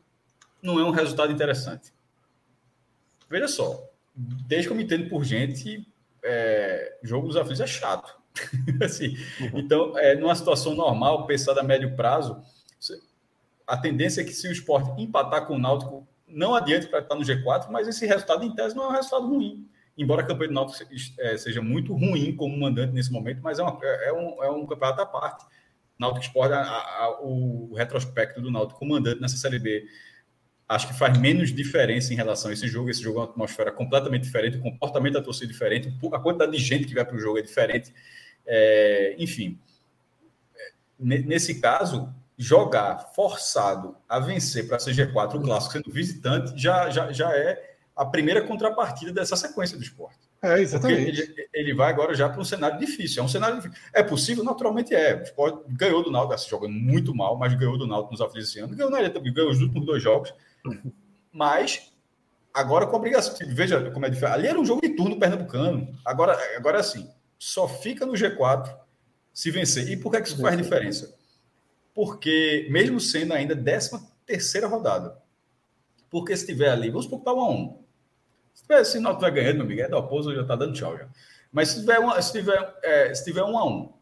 não 0.62 0.80
é 0.80 0.84
um 0.84 0.92
resultado 0.92 1.32
interessante. 1.32 1.94
Veja 3.30 3.48
só, 3.48 3.82
desde 4.16 4.68
que 4.68 4.74
eu 4.74 4.78
me 4.78 4.84
entendo 4.84 5.10
por 5.10 5.24
gente, 5.24 5.88
é, 6.24 6.98
jogo 7.02 7.28
dos 7.28 7.38
aflitos 7.38 7.62
é 7.62 7.68
chato. 7.68 8.22
assim, 8.84 9.16
uhum. 9.40 9.60
Então, 9.60 9.98
é, 9.98 10.16
numa 10.16 10.36
situação 10.36 10.76
normal, 10.76 11.26
pensada 11.26 11.62
a 11.62 11.64
médio 11.64 11.96
prazo, 11.96 12.42
a 13.66 13.78
tendência 13.78 14.22
é 14.22 14.24
que 14.24 14.34
se 14.34 14.48
o 14.48 14.52
esporte 14.52 15.02
empatar 15.02 15.46
com 15.46 15.56
o 15.56 15.60
Náutico, 15.60 16.08
não 16.28 16.56
adiante 16.56 16.88
para 16.88 17.00
estar 17.00 17.16
no 17.16 17.22
G4, 17.22 17.70
mas 17.70 17.88
esse 17.88 18.06
resultado 18.06 18.44
em 18.44 18.54
tese 18.54 18.76
não 18.76 18.86
é 18.86 18.88
um 18.88 18.92
resultado 18.92 19.28
ruim. 19.28 19.68
Embora 19.98 20.22
a 20.22 20.26
campanha 20.26 20.50
do 20.50 20.54
Náutico 20.56 20.92
é, 21.20 21.38
seja 21.38 21.62
muito 21.62 21.94
ruim 21.94 22.36
como 22.36 22.58
mandante 22.58 22.94
nesse 22.94 23.12
momento, 23.12 23.42
mas 23.44 23.60
é, 23.60 23.64
uma, 23.64 23.80
é, 23.84 24.10
é 24.10 24.14
um, 24.14 24.44
é 24.44 24.52
um 24.52 24.66
campeonato 24.66 25.02
à 25.02 25.06
parte. 25.06 25.46
Náutico 26.00 26.26
Sport, 26.26 26.52
a, 26.52 26.62
a, 26.62 27.20
o 27.22 27.74
retrospecto 27.76 28.42
do 28.42 28.52
Náutico 28.52 28.80
comandante 28.80 29.22
nessa 29.22 29.38
Série 29.38 29.60
B, 29.60 29.86
acho 30.68 30.88
que 30.88 30.94
faz 30.94 31.18
menos 31.18 31.54
diferença 31.54 32.12
em 32.12 32.16
relação 32.16 32.50
a 32.50 32.54
esse 32.54 32.68
jogo. 32.68 32.90
Esse 32.90 33.02
jogo 33.02 33.20
é 33.20 33.22
uma 33.22 33.30
atmosfera 33.30 33.72
completamente 33.72 34.24
diferente, 34.24 34.58
o 34.58 34.62
comportamento 34.62 35.14
da 35.14 35.22
torcida 35.22 35.46
é 35.46 35.52
diferente, 35.52 35.94
a 36.12 36.20
quantidade 36.20 36.52
de 36.52 36.58
gente 36.58 36.86
que 36.86 36.96
vai 36.96 37.06
para 37.06 37.16
o 37.16 37.20
jogo 37.20 37.38
é 37.38 37.42
diferente. 37.42 37.94
É, 38.46 39.16
enfim, 39.20 39.60
nesse 41.00 41.62
caso, 41.62 42.14
jogar 42.38 43.12
forçado 43.14 43.96
a 44.10 44.20
vencer 44.20 44.68
para 44.68 44.78
a 44.78 44.80
CG4 44.80 45.36
o 45.36 45.42
clássico 45.42 45.74
sendo 45.74 45.92
visitante 45.92 46.60
já, 46.60 46.90
já, 46.90 47.12
já 47.12 47.32
é 47.32 47.73
a 47.96 48.06
primeira 48.06 48.42
contrapartida 48.46 49.12
dessa 49.12 49.36
sequência 49.36 49.78
do 49.78 49.84
esporte. 49.84 50.20
É, 50.42 50.60
exatamente. 50.60 51.22
Ele, 51.22 51.48
ele, 51.54 51.74
vai 51.74 51.90
agora 51.90 52.14
já 52.14 52.28
para 52.28 52.42
um 52.42 52.44
cenário 52.44 52.78
difícil. 52.78 53.22
É 53.22 53.26
um 53.26 53.30
cenário 53.30 53.58
difícil. 53.58 53.78
É 53.94 54.04
possível? 54.04 54.44
Naturalmente 54.44 54.94
é. 54.94 55.16
O 55.16 55.24
esporte 55.24 55.64
ganhou 55.70 56.04
do 56.04 56.12
Náutico, 56.12 56.34
assim, 56.34 56.50
jogando 56.50 56.74
muito 56.74 57.16
mal, 57.16 57.38
mas 57.38 57.54
ganhou 57.54 57.78
do 57.78 57.88
Náutico 57.88 58.12
nos 58.12 58.22
aflitos 58.22 58.50
esse 58.50 58.60
ano. 58.60 58.76
Ganhou 58.76 58.92
na 58.92 59.10
também, 59.10 59.34
ganhou 59.34 59.52
os 59.52 59.62
últimos 59.62 59.86
dois 59.86 60.04
jogos. 60.04 60.34
Mas 61.32 61.94
agora 62.54 62.86
com 62.86 62.98
obrigação. 62.98 63.36
Veja 63.48 63.90
como 63.92 64.06
é 64.06 64.10
diferente. 64.10 64.36
Ali 64.36 64.48
era 64.48 64.60
um 64.60 64.66
jogo 64.66 64.82
de 64.82 64.90
turno 64.90 65.18
pernambucano. 65.18 65.98
Agora, 66.06 66.38
agora 66.58 66.78
é 66.78 66.82
assim 66.82 67.10
só 67.44 67.68
fica 67.68 68.06
no 68.06 68.14
G4 68.14 68.74
se 69.34 69.52
vencer. 69.52 69.90
E 69.90 69.98
por 69.98 70.10
que, 70.12 70.22
que 70.22 70.30
isso 70.30 70.40
faz 70.40 70.56
diferença? 70.56 71.14
Porque, 71.94 72.66
mesmo 72.72 73.02
sendo 73.02 73.34
ainda 73.34 73.54
13 73.54 74.00
terceira 74.26 74.66
rodada, 74.66 75.22
porque 76.10 76.36
se 76.38 76.46
tiver 76.46 76.70
ali, 76.70 76.90
vamos 76.90 77.04
supor 77.04 77.20
que 77.20 77.26
tá 77.26 77.34
1 77.34 77.40
a 77.42 77.50
1 77.50 77.83
Se 78.54 78.64
tiver, 78.64 79.02
não 79.02 79.12
estiver 79.12 79.32
ganhando, 79.32 79.56
meu 79.56 79.66
amigo, 79.66 79.82
é 79.82 79.90
da 79.90 79.98
oposto, 79.98 80.34
já 80.34 80.44
tá 80.44 80.56
dando 80.56 80.74
tchau 80.74 80.98
já. 80.98 81.08
Mas 81.52 81.70
se 81.70 81.82
tiver, 81.82 82.00
uma, 82.00 82.22
se 82.22 82.32
tiver, 82.32 82.76
é, 82.84 83.14
se 83.14 83.24
tiver 83.24 83.44
1 83.44 83.58
a 83.58 83.66
1 83.66 83.94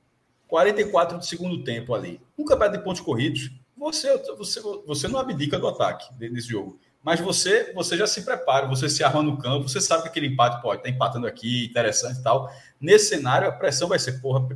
44 0.47 1.17
de 1.17 1.25
segundo 1.25 1.63
tempo 1.63 1.93
ali, 1.93 2.19
um 2.37 2.43
campeonato 2.43 2.77
de 2.77 2.83
pontos 2.83 3.01
corridos, 3.01 3.49
você, 3.77 4.17
você, 4.35 4.61
você 4.85 5.07
não 5.07 5.19
abdica 5.19 5.57
do 5.57 5.67
ataque 5.67 6.05
nesse 6.19 6.49
jogo. 6.49 6.79
Mas 7.03 7.19
você, 7.19 7.73
você 7.73 7.97
já 7.97 8.05
se 8.05 8.23
prepara, 8.23 8.67
você 8.67 8.87
se 8.87 9.03
arma 9.03 9.23
no 9.23 9.37
campo, 9.37 9.67
você 9.67 9.81
sabe 9.81 10.03
que 10.03 10.09
aquele 10.09 10.27
empate 10.27 10.61
pode 10.61 10.81
estar 10.81 10.89
tá 10.89 10.95
empatando 10.95 11.25
aqui, 11.25 11.65
interessante 11.65 12.19
e 12.19 12.23
tal. 12.23 12.51
Nesse 12.79 13.07
cenário, 13.07 13.47
a 13.47 13.51
pressão 13.51 13.87
vai 13.87 13.97
ser, 13.97 14.21
porra, 14.21 14.47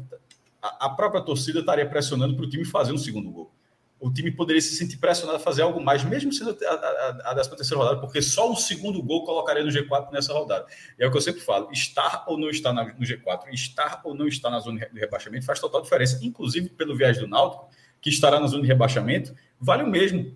a, 0.62 0.90
própria 0.90 1.22
torcida 1.22 1.60
estaria 1.60 1.88
pressionando 1.88 2.36
para 2.36 2.46
o 2.46 2.50
time 2.50 2.66
fazer 2.66 2.92
um 2.92 2.98
segundo 2.98 3.32
gol. 3.32 3.52
O 4.06 4.14
time 4.14 4.30
poderia 4.30 4.62
se 4.62 4.76
sentir 4.76 4.98
pressionado 4.98 5.38
a 5.38 5.40
fazer 5.40 5.64
algo 5.64 5.84
mais, 5.84 6.04
mesmo 6.04 6.32
sendo 6.32 6.56
a, 6.64 6.74
a, 6.74 7.32
a 7.32 7.34
13 7.34 7.56
terceira 7.56 7.84
rodada, 7.84 8.00
porque 8.00 8.22
só 8.22 8.52
um 8.52 8.56
segundo 8.56 9.02
gol 9.02 9.26
colocaria 9.26 9.64
no 9.64 9.72
G4 9.72 10.12
nessa 10.12 10.32
rodada. 10.32 10.68
E 11.00 11.04
é 11.04 11.08
o 11.08 11.12
que 11.12 11.18
eu 11.18 11.22
sempre 11.22 11.42
falo: 11.42 11.72
estar 11.72 12.24
ou 12.28 12.38
não 12.38 12.52
estar 12.52 12.72
no 12.72 12.84
G4, 12.84 13.52
estar 13.52 14.02
ou 14.04 14.14
não 14.14 14.28
estar 14.28 14.52
na 14.52 14.60
zona 14.60 14.88
de 14.94 15.00
rebaixamento 15.00 15.44
faz 15.44 15.60
total 15.60 15.82
diferença. 15.82 16.20
Inclusive, 16.22 16.70
pelo 16.70 16.96
viagem 16.96 17.24
do 17.24 17.28
Náutico, 17.28 17.68
que 18.00 18.12
estará 18.12 18.40
na 18.40 18.46
zona 18.46 18.62
de 18.62 18.68
rebaixamento, 18.68 19.34
vale 19.60 19.82
o 19.82 19.88
mesmo 19.88 20.36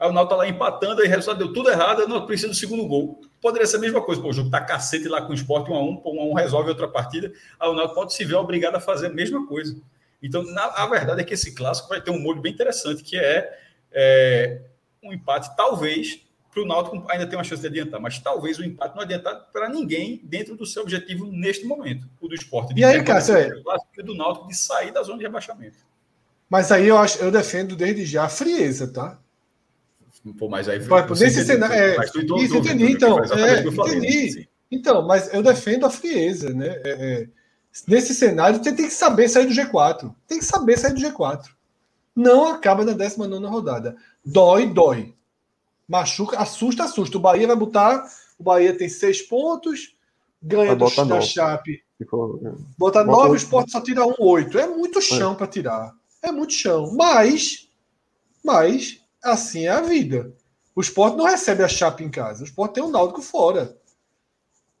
Aí 0.00 0.08
o 0.08 0.12
Náutico 0.12 0.34
tá 0.34 0.36
lá 0.36 0.48
empatando, 0.48 1.02
aí 1.02 1.06
o 1.06 1.10
resultado 1.10 1.38
deu 1.38 1.52
tudo 1.52 1.70
errado, 1.70 2.08
não 2.08 2.26
precisa 2.26 2.48
do 2.48 2.54
segundo 2.54 2.84
gol. 2.88 3.20
Poderia 3.40 3.66
ser 3.66 3.76
a 3.76 3.80
mesma 3.80 4.00
coisa, 4.00 4.20
pô, 4.20 4.30
o 4.30 4.32
jogo 4.32 4.50
tá 4.50 4.60
cacete 4.60 5.06
lá 5.06 5.22
com 5.22 5.30
o 5.30 5.34
esporte 5.34 5.70
1 5.70 5.74
a 5.74 5.80
1 5.80 5.96
pô, 5.98 6.12
1 6.14 6.20
a 6.22 6.24
1 6.24 6.34
resolve 6.34 6.70
outra 6.70 6.88
partida, 6.88 7.30
aí 7.60 7.68
o 7.68 7.74
Náutico 7.74 7.94
pode 7.94 8.14
se 8.14 8.24
ver 8.24 8.34
obrigado 8.34 8.74
a 8.76 8.80
fazer 8.80 9.08
a 9.08 9.10
mesma 9.10 9.46
coisa. 9.46 9.80
Então, 10.22 10.42
na, 10.42 10.64
a 10.64 10.86
verdade 10.86 11.20
é 11.22 11.24
que 11.24 11.34
esse 11.34 11.54
clássico 11.54 11.88
vai 11.88 12.00
ter 12.00 12.10
um 12.10 12.20
molho 12.20 12.40
bem 12.40 12.52
interessante, 12.52 13.02
que 13.02 13.16
é, 13.16 13.58
é 13.92 14.62
um 15.02 15.12
empate, 15.12 15.54
talvez, 15.56 16.20
para 16.52 16.62
o 16.62 16.66
Náutico 16.66 17.04
ainda 17.08 17.26
tem 17.26 17.38
uma 17.38 17.44
chance 17.44 17.62
de 17.62 17.68
adiantar, 17.68 18.00
mas 18.00 18.18
talvez 18.18 18.58
o 18.58 18.64
empate 18.64 18.94
não 18.96 19.02
adiantar 19.02 19.48
para 19.52 19.68
ninguém 19.68 20.20
dentro 20.24 20.56
do 20.56 20.66
seu 20.66 20.82
objetivo 20.82 21.30
neste 21.30 21.64
momento, 21.64 22.08
o 22.20 22.28
do 22.28 22.34
esporte. 22.34 22.74
e 22.76 22.84
aí, 22.84 23.02
Cássio, 23.02 23.36
é... 23.36 23.50
e 23.96 24.02
do 24.02 24.14
Náutico 24.14 24.48
de 24.48 24.56
sair 24.56 24.92
da 24.92 25.02
zona 25.02 25.18
de 25.18 25.24
rebaixamento. 25.24 25.78
Mas 26.48 26.72
aí 26.72 26.88
eu 26.88 26.98
acho, 26.98 27.18
eu 27.18 27.30
defendo 27.30 27.76
desde 27.76 28.04
já 28.04 28.24
a 28.24 28.28
frieza, 28.28 28.92
tá? 28.92 29.18
Pô, 30.36 30.48
mas 30.48 30.68
aí 30.68 30.84
Pô, 30.84 31.00
nesse 31.14 31.44
cenário. 31.44 31.74
É, 31.74 31.96
entendi, 31.96 32.92
então. 32.92 33.18
É, 33.20 33.60
entendi. 33.60 34.48
Então, 34.70 35.06
mas 35.06 35.32
eu 35.32 35.42
defendo 35.42 35.86
a 35.86 35.90
frieza, 35.90 36.52
né? 36.52 36.80
É, 36.84 36.90
é, 36.90 37.28
nesse 37.86 38.14
cenário, 38.14 38.62
você 38.62 38.72
tem 38.72 38.86
que 38.86 38.94
saber 38.94 39.28
sair 39.28 39.46
do 39.46 39.54
G4. 39.54 40.14
Tem 40.26 40.38
que 40.38 40.44
saber 40.44 40.78
sair 40.78 40.94
do 40.94 41.00
G4. 41.00 41.44
Não 42.14 42.48
acaba 42.48 42.84
na 42.84 42.92
19 42.92 43.46
rodada. 43.46 43.96
Dói, 44.24 44.66
dói. 44.66 45.14
Machuca, 45.88 46.38
assusta, 46.38 46.84
assusta. 46.84 47.16
O 47.16 47.20
Bahia 47.20 47.46
vai 47.46 47.56
botar. 47.56 48.04
O 48.38 48.42
Bahia 48.42 48.76
tem 48.76 48.88
seis 48.88 49.22
pontos, 49.22 49.94
ganha 50.42 50.74
do, 50.74 50.88
da 51.06 51.20
Chape. 51.20 51.82
Bota 52.78 53.04
nove, 53.04 53.30
o 53.32 53.36
esporte 53.36 53.72
só 53.72 53.80
tira 53.80 54.06
um, 54.06 54.14
oito. 54.18 54.58
É 54.58 54.66
muito 54.66 55.00
chão 55.00 55.32
é. 55.32 55.34
para 55.34 55.46
tirar. 55.46 55.92
É 56.22 56.32
muito 56.32 56.52
chão. 56.52 56.94
Mas, 56.94 57.68
mas, 58.44 59.00
assim 59.22 59.66
é 59.66 59.70
a 59.70 59.82
vida. 59.82 60.34
O 60.74 60.80
esporte 60.80 61.16
não 61.16 61.24
recebe 61.24 61.62
a 61.62 61.68
Chape 61.68 62.04
em 62.04 62.10
casa. 62.10 62.42
O 62.42 62.46
esporte 62.46 62.74
tem 62.74 62.82
um 62.82 62.90
Náutico 62.90 63.20
fora. 63.20 63.76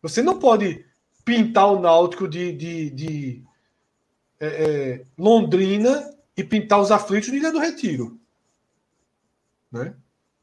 Você 0.02 0.22
não 0.22 0.38
pode 0.38 0.84
pintar 1.30 1.72
o 1.72 1.78
Náutico 1.78 2.26
de, 2.26 2.50
de, 2.50 2.90
de 2.90 3.42
é, 4.40 4.46
é, 4.46 5.02
Londrina 5.16 6.10
e 6.36 6.42
pintar 6.42 6.80
os 6.80 6.90
aflitos 6.90 7.30
de 7.30 7.36
Ilha 7.36 7.52
do 7.52 7.60
Retiro. 7.60 8.18
Né? 9.70 9.94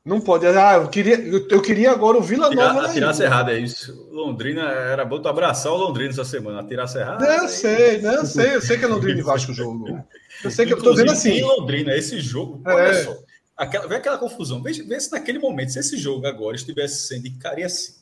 Não 0.06 0.22
pode. 0.22 0.48
Ah, 0.48 0.76
eu 0.76 0.88
queria, 0.88 1.20
eu 1.20 1.62
queria 1.62 1.92
agora 1.92 2.18
o 2.18 2.22
Vila 2.22 2.50
Nova. 2.50 2.88
Tirar 2.94 3.14
Serrada, 3.14 3.52
é 3.52 3.60
isso. 3.60 4.08
Londrina 4.10 4.62
era 4.62 5.04
bom 5.04 5.22
tu 5.22 5.28
abraçar 5.28 5.74
o 5.74 5.76
Londrina 5.76 6.12
essa 6.12 6.24
semana. 6.24 6.66
Tirar 6.66 6.88
Serrada. 6.88 7.26
Não, 7.26 7.44
eu 7.44 7.50
sei, 7.50 8.02
não, 8.02 8.14
eu 8.14 8.26
sei. 8.26 8.56
Eu 8.56 8.62
sei 8.62 8.78
que 8.78 8.86
é 8.86 8.88
Londrina 8.88 9.20
e 9.20 9.24
Vasco 9.24 9.52
o 9.52 9.54
jogo. 9.54 10.02
Eu 10.42 10.50
sei 10.50 10.66
que 10.66 10.72
eu 10.72 10.82
tô 10.82 10.92
dizendo 10.92 11.12
assim. 11.12 11.32
Em 11.32 11.44
Londrina, 11.44 11.94
esse 11.94 12.22
jogo, 12.22 12.62
é. 12.66 12.74
olha 12.74 13.04
só. 13.04 13.18
Aquela, 13.58 13.88
vê 13.88 13.96
aquela 13.96 14.18
confusão. 14.18 14.64
Vê, 14.64 14.72
vê 14.72 14.98
se 14.98 15.12
naquele 15.12 15.40
momento, 15.40 15.74
se 15.74 15.80
esse 15.80 15.98
jogo 15.98 16.26
agora 16.26 16.56
estivesse 16.56 17.08
sendo 17.08 17.28
em 17.28 17.38
Cariacica. 17.38 17.97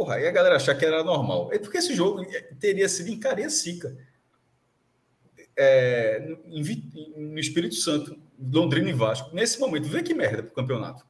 Porra, 0.00 0.14
aí 0.14 0.26
a 0.26 0.30
galera 0.30 0.56
achar 0.56 0.74
que 0.74 0.82
era 0.82 1.04
normal. 1.04 1.52
É 1.52 1.58
porque 1.58 1.76
esse 1.76 1.94
jogo 1.94 2.22
teria 2.58 2.88
sido 2.88 3.10
em 3.10 3.20
Cariacica. 3.20 3.94
É, 5.54 6.38
no 6.46 7.38
Espírito 7.38 7.74
Santo, 7.74 8.18
Londrina 8.38 8.88
e 8.88 8.94
Vasco. 8.94 9.34
Nesse 9.34 9.60
momento, 9.60 9.88
vê 9.88 10.02
que 10.02 10.14
merda 10.14 10.42
pro 10.42 10.54
campeonato. 10.54 11.04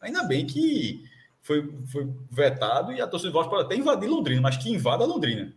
Ainda 0.00 0.22
bem 0.22 0.46
que 0.46 1.04
foi, 1.42 1.70
foi 1.92 2.10
vetado 2.30 2.94
e 2.94 3.02
a 3.02 3.06
torcida 3.06 3.30
do 3.30 3.34
Vasco 3.34 3.50
pode 3.50 3.66
até 3.66 3.76
invadir 3.76 4.08
Londrina, 4.08 4.40
mas 4.40 4.56
que 4.56 4.70
invada 4.70 5.04
Londrina, 5.04 5.54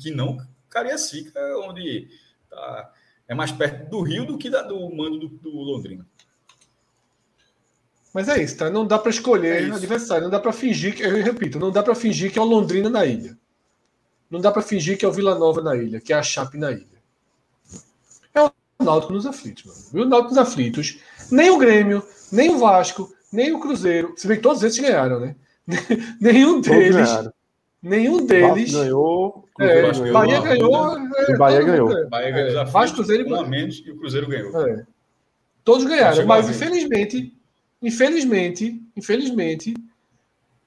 que 0.00 0.12
não 0.12 0.38
Cariacica, 0.68 1.40
onde 1.66 2.10
tá, 2.48 2.94
é 3.26 3.34
mais 3.34 3.50
perto 3.50 3.90
do 3.90 4.02
Rio 4.02 4.24
do 4.24 4.38
que 4.38 4.48
da, 4.48 4.62
do 4.62 4.88
mando 4.94 5.18
do, 5.18 5.28
do, 5.30 5.50
Londrina. 5.50 6.06
Mas 8.12 8.28
é 8.28 8.42
isso, 8.42 8.56
tá? 8.56 8.68
Não 8.68 8.86
dá 8.86 8.98
para 8.98 9.10
escolher 9.10 9.70
é 9.70 9.74
adversário, 9.74 10.24
não 10.24 10.30
dá 10.30 10.40
para 10.40 10.52
fingir 10.52 10.94
que, 10.94 11.02
eu 11.02 11.22
repito, 11.22 11.58
não 11.58 11.70
dá 11.70 11.82
para 11.82 11.94
fingir 11.94 12.32
que 12.32 12.38
é 12.38 12.42
o 12.42 12.44
Londrina 12.44 12.90
na 12.90 13.04
ilha. 13.06 13.38
Não 14.28 14.40
dá 14.40 14.50
para 14.50 14.62
fingir 14.62 14.98
que 14.98 15.04
é 15.04 15.08
o 15.08 15.12
Vila 15.12 15.38
Nova 15.38 15.60
na 15.60 15.76
ilha, 15.76 16.00
que 16.00 16.12
é 16.12 16.16
a 16.16 16.22
Chape 16.22 16.58
na 16.58 16.72
ilha. 16.72 16.86
É 18.34 18.42
o 18.42 18.50
Náutico 18.80 19.12
nos 19.12 19.26
aflitos, 19.26 19.64
mano. 19.64 19.80
E 19.92 20.00
o 20.00 20.08
Náutico 20.08 20.34
nos 20.34 20.38
aflitos, 20.38 20.98
nem 21.30 21.50
o 21.50 21.58
Grêmio, 21.58 22.02
nem 22.32 22.50
o 22.50 22.58
Vasco, 22.58 23.12
nem 23.32 23.52
o 23.52 23.60
Cruzeiro, 23.60 24.12
se 24.16 24.26
bem 24.26 24.36
que 24.36 24.42
todos 24.42 24.62
esses 24.62 24.78
ganharam, 24.78 25.20
né? 25.20 25.36
nenhum 26.20 26.60
deles, 26.60 27.08
nenhum 27.80 28.26
deles 28.26 28.72
ganhou 28.72 29.48
é, 29.60 29.92
ganhou, 29.92 30.12
Bahia 30.12 30.40
ganhou. 30.40 30.98
É, 30.98 31.36
Bahia 31.36 31.62
ganhou. 31.62 32.08
Bahia 32.08 32.30
ganhou. 32.30 32.66
Vasco, 32.66 32.96
Cruzeiro 32.96 33.28
e 33.28 33.48
menos 33.48 33.82
e 33.84 33.90
o 33.90 33.96
Cruzeiro 33.98 34.26
ganhou. 34.26 34.66
É. 34.66 34.86
Todos 35.62 35.84
ganharam, 35.84 36.26
mas 36.26 36.48
infelizmente, 36.48 37.34
infelizmente, 37.82 38.82
infelizmente, 38.96 39.74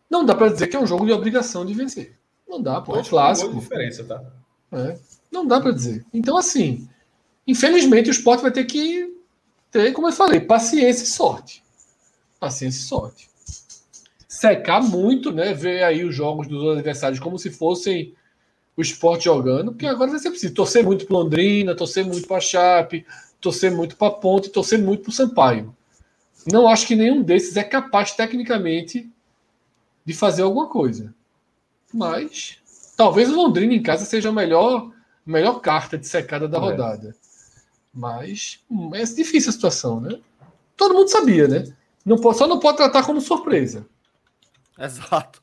não 0.10 0.26
dá 0.26 0.35
para 0.35 0.52
dizer 0.52 0.68
que 0.68 0.76
é 0.76 0.80
um 0.80 0.88
jogo 0.88 1.06
de 1.06 1.11
obrigação 1.11 1.65
de 1.65 1.73
vencer. 1.73 2.18
Não 2.48 2.61
dá, 2.61 2.80
pô, 2.81 2.95
é 2.98 3.03
clássico. 3.03 3.60
Diferença, 3.60 4.03
tá? 4.03 4.23
É. 4.72 4.98
Não 5.31 5.45
dá 5.45 5.60
para 5.60 5.72
dizer. 5.72 6.06
Então, 6.14 6.38
assim, 6.38 6.88
infelizmente 7.48 8.10
o 8.10 8.11
esporte 8.11 8.41
vai 8.41 8.52
ter 8.52 8.65
que 8.65 9.11
ter, 9.72 9.91
como 9.91 10.07
eu 10.07 10.14
falei, 10.14 10.40
paciência 10.40 11.03
e 11.03 11.07
sorte. 11.07 11.64
Paciência 12.40 12.80
e 12.80 12.84
sorte. 12.84 13.30
Secar 14.27 14.84
muito, 14.84 15.31
né? 15.31 15.53
Ver 15.53 15.84
aí 15.84 16.03
os 16.03 16.14
jogos 16.15 16.48
dos 16.48 16.73
adversários 16.73 17.19
como 17.19 17.40
se 17.40 17.49
fossem 17.49 18.14
o 18.76 18.81
esporte 18.81 19.26
jogando, 19.26 19.72
porque 19.72 19.85
agora 19.85 20.11
vai 20.11 20.19
ser 20.19 20.30
preciso 20.30 20.53
torcer 20.53 20.84
muito 20.84 21.06
para 21.06 21.18
Londrina, 21.18 21.76
torcer 21.76 22.06
muito 22.06 22.27
para 22.27 22.41
Chape, 22.41 23.06
torcer 23.40 23.72
muito 23.72 23.95
para 23.95 24.11
Ponte, 24.11 24.49
torcer 24.49 24.80
muito 24.80 25.03
para 25.03 25.10
o 25.10 25.14
Sampaio. 25.14 25.76
Não 26.45 26.68
acho 26.68 26.88
que 26.88 26.95
nenhum 26.95 27.22
desses 27.22 27.56
é 27.57 27.64
capaz 27.64 28.11
tecnicamente 28.14 29.10
de 30.06 30.14
fazer 30.14 30.41
alguma 30.41 30.68
coisa. 30.68 31.14
Mas 31.94 32.57
talvez 32.98 33.30
o 33.30 33.36
Londrina 33.36 33.74
em 33.74 33.82
casa 33.82 34.06
seja 34.06 34.30
a 34.30 34.34
melhor, 34.34 34.91
melhor 35.26 35.60
carta 35.60 35.98
de 35.98 36.07
secada 36.07 36.48
da 36.48 36.57
é. 36.57 36.61
rodada. 36.61 37.15
Mas 37.94 38.60
hum, 38.70 38.91
é 38.94 39.03
difícil 39.03 39.49
a 39.49 39.53
situação, 39.53 39.99
né? 39.99 40.20
Todo 40.76 40.95
mundo 40.95 41.10
sabia, 41.10 41.48
né? 41.48 41.74
Não 42.06 42.18
pode, 42.18 42.38
só 42.38 42.48
não 42.48 42.60
pode 42.60 42.78
tratar 42.78 43.06
como 43.06 43.22
surpresa. 43.22 43.86
Exato. 44.78 45.41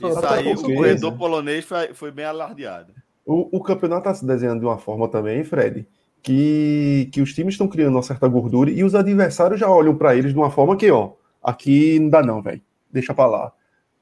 Isso 0.00 0.26
aí, 0.26 0.52
o 0.52 0.62
corredor 0.62 1.16
polonês 1.16 1.64
foi, 1.64 1.92
foi 1.94 2.10
bem 2.10 2.24
alardeado. 2.24 2.94
O, 3.24 3.58
o 3.58 3.62
campeonato 3.62 4.08
está 4.08 4.14
se 4.14 4.24
desenhando 4.24 4.60
de 4.60 4.66
uma 4.66 4.78
forma 4.78 5.08
também, 5.08 5.44
Fred, 5.44 5.86
que, 6.22 7.08
que 7.12 7.20
os 7.20 7.34
times 7.34 7.54
estão 7.54 7.66
criando 7.66 7.96
uma 7.96 8.02
certa 8.02 8.28
gordura 8.28 8.70
e 8.70 8.84
os 8.84 8.94
adversários 8.94 9.58
já 9.58 9.68
olham 9.68 9.96
para 9.96 10.14
eles 10.14 10.32
de 10.32 10.38
uma 10.38 10.50
forma 10.50 10.76
que, 10.76 10.90
ó, 10.90 11.12
aqui 11.42 11.98
não 11.98 12.08
dá 12.08 12.22
não, 12.22 12.40
velho. 12.40 12.62
Deixa 12.90 13.12
para 13.12 13.28
lá. 13.28 13.52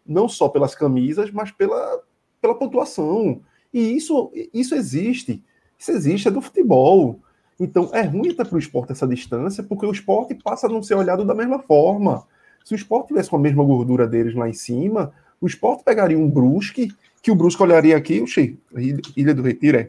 Não 0.07 0.29
só 0.29 0.49
pelas 0.49 0.75
camisas, 0.75 1.31
mas 1.31 1.51
pela, 1.51 2.03
pela 2.41 2.55
pontuação. 2.55 3.41
E 3.73 3.97
isso, 3.97 4.31
isso 4.53 4.75
existe. 4.75 5.43
Isso 5.79 5.93
existe, 5.93 6.29
é 6.29 6.31
do 6.31 6.43
futebol. 6.43 7.21
Então 7.59 7.91
é 7.93 8.03
ruim 8.03 8.31
até 8.31 8.45
para 8.45 8.57
o 8.57 8.59
esporte 8.59 8.93
essa 8.93 9.07
distância, 9.07 9.63
porque 9.63 9.87
o 9.87 9.93
esporte 9.93 10.35
passa 10.35 10.67
a 10.67 10.71
não 10.71 10.83
ser 10.83 10.95
olhado 10.95 11.25
da 11.25 11.35
mesma 11.35 11.61
forma. 11.61 12.27
Se 12.65 12.75
o 12.75 12.77
esporte 12.77 13.09
tivesse 13.09 13.31
com 13.31 13.37
a 13.37 13.41
mesma 13.41 13.65
gordura 13.65 14.07
deles 14.07 14.35
lá 14.35 14.49
em 14.49 14.53
cima, 14.53 15.13
o 15.41 15.47
esporte 15.47 15.85
pegaria 15.85 16.19
um 16.19 16.29
Brusque, 16.29 16.93
que 17.23 17.31
o 17.31 17.35
Brusque 17.35 17.63
olharia 17.63 17.97
aqui, 17.97 18.21
oxi, 18.21 18.59
Ilha 19.17 19.35
do 19.35 19.43
Retiro 19.43 19.79
é 19.79 19.89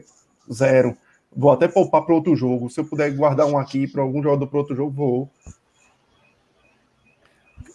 zero. 0.50 0.96
Vou 1.34 1.50
até 1.50 1.66
poupar 1.66 2.02
para 2.02 2.14
outro 2.14 2.36
jogo. 2.36 2.68
Se 2.68 2.80
eu 2.80 2.84
puder 2.84 3.10
guardar 3.14 3.46
um 3.46 3.58
aqui 3.58 3.86
para 3.86 4.02
algum 4.02 4.22
jogador 4.22 4.46
para 4.46 4.58
outro 4.58 4.76
jogo, 4.76 4.90
vou. 4.90 5.30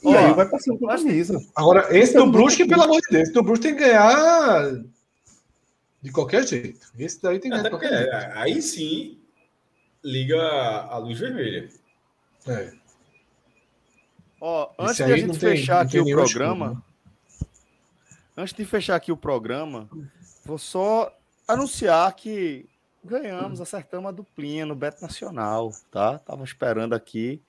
E 0.04 0.08
Ó, 0.08 0.18
aí 0.18 0.34
vai 0.34 0.48
passando 0.48 0.78
por 0.78 0.90
camisa. 0.90 1.44
Agora, 1.56 1.88
esse 1.98 2.14
do 2.14 2.32
Brusque, 2.32 2.68
pelo 2.68 2.84
amor 2.84 3.02
de 3.02 3.18
Deus, 3.18 3.34
do 3.34 3.42
Brusque 3.44 3.68
tem 3.68 3.76
que 3.76 3.84
ganhar 3.84 4.84
de 6.02 6.12
qualquer 6.12 6.48
jeito. 6.48 6.88
Esse 6.98 7.22
daí 7.22 7.40
tem 7.40 7.50
que 7.50 7.58
ganhar 7.58 7.64
de 7.64 7.70
qualquer 7.70 7.90
jeito. 7.90 8.38
Aí 8.38 8.62
sim, 8.62 9.20
liga 10.04 10.40
a 10.40 10.98
luz 10.98 11.20
vermelha. 11.20 11.70
É. 12.48 12.72
Ó, 14.40 14.70
antes 14.78 14.98
de 14.98 15.04
a 15.04 15.18
gente 15.18 15.40
fechar 15.40 15.82
aqui 15.82 16.00
o 16.00 16.06
programa, 16.06 16.70
né? 16.70 16.78
Antes 18.38 18.54
de 18.54 18.64
fechar 18.66 18.96
aqui 18.96 19.12
o 19.12 19.18
programa, 19.18 19.90
vou 20.46 20.60
só 20.60 21.12
anunciar 21.48 22.14
que 22.16 22.70
ganhamos, 23.04 23.62
acertamos 23.62 24.10
a 24.10 24.12
duplinha 24.12 24.66
no 24.66 24.76
Beto 24.76 25.02
Nacional, 25.02 25.72
tá? 25.92 26.20
Tava 26.20 26.44
esperando 26.44 26.94
aqui 26.94 27.42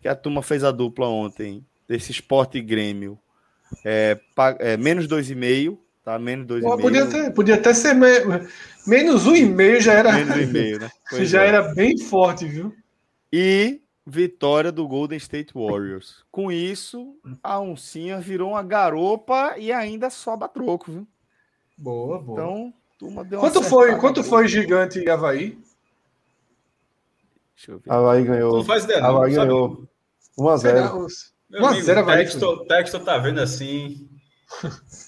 que 0.00 0.08
a 0.08 0.14
turma 0.14 0.42
fez 0.42 0.62
a 0.62 0.70
dupla 0.70 1.08
ontem 1.08 1.64
desse 1.88 2.12
Esporte 2.12 2.60
Grêmio. 2.60 3.18
É, 3.84 4.18
é, 4.60 4.76
menos 4.76 5.06
2,5, 5.06 5.78
tá? 6.04 6.18
Menos 6.18 6.46
2,5. 6.46 6.80
Podia 6.80 7.04
até, 7.04 7.30
podia 7.30 7.54
até 7.56 7.74
ser 7.74 7.94
me, 7.94 8.08
menos 8.86 9.26
1,5 9.26 9.80
já 9.80 9.92
era. 9.94 10.12
Menos 10.12 10.36
1,5, 10.36 10.80
né? 10.80 10.90
Pois 11.10 11.28
já 11.28 11.42
é. 11.42 11.48
era 11.48 11.74
bem 11.74 11.98
forte, 11.98 12.46
viu? 12.46 12.74
E 13.32 13.80
vitória 14.06 14.72
do 14.72 14.88
Golden 14.88 15.18
State 15.18 15.52
Warriors. 15.54 16.24
Com 16.30 16.50
isso, 16.50 17.14
a 17.42 17.60
oncinha 17.60 18.18
virou 18.20 18.50
uma 18.50 18.62
garopa 18.62 19.54
e 19.58 19.70
ainda 19.70 20.08
soba 20.08 20.48
troco, 20.48 20.90
viu? 20.90 21.06
Boa, 21.76 22.18
boa. 22.18 22.40
Então, 22.40 22.74
turma 22.98 23.24
deu 23.24 23.40
Quanto 23.40 23.62
foi, 23.62 23.96
quanto 23.96 24.24
foi 24.24 24.48
Gigante 24.48 24.98
e 24.98 25.08
Havaí? 25.08 25.58
Deixa 27.54 27.72
eu 27.72 27.78
ver. 27.78 27.90
Havaí 27.90 28.24
ganhou. 28.24 28.56
Não 28.56 28.64
faz 28.64 28.84
ideia, 28.84 29.04
Havaí 29.04 29.34
ganhou 29.34 29.88
1x0. 30.38 31.06
1x0 31.52 31.98
Havaí. 31.98 32.24
Texto, 32.24 32.66
texto 32.66 33.00
tá 33.00 33.18
vendo 33.18 33.40
assim. 33.40 34.08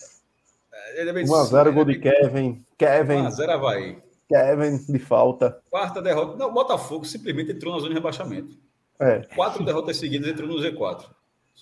1x0 0.99 1.73
gol 1.73 1.85
de 1.85 1.99
Kevin. 1.99 2.65
Kevin. 2.79 3.25
1x0 3.25 3.49
Havaí. 3.49 3.99
Kevin 4.29 4.79
de 4.79 4.99
falta. 4.99 5.61
Quarta 5.69 6.01
derrota. 6.01 6.37
Não, 6.37 6.53
Botafogo 6.53 7.05
simplesmente 7.05 7.53
entrou 7.53 7.75
na 7.75 7.81
zona 7.81 7.91
de 7.91 7.95
rebaixamento. 7.97 8.57
É. 8.99 9.21
Quatro 9.35 9.65
derrotas 9.65 9.97
seguidas 9.97 10.29
entrou 10.29 10.49
no 10.49 10.57
Z4. 10.57 11.07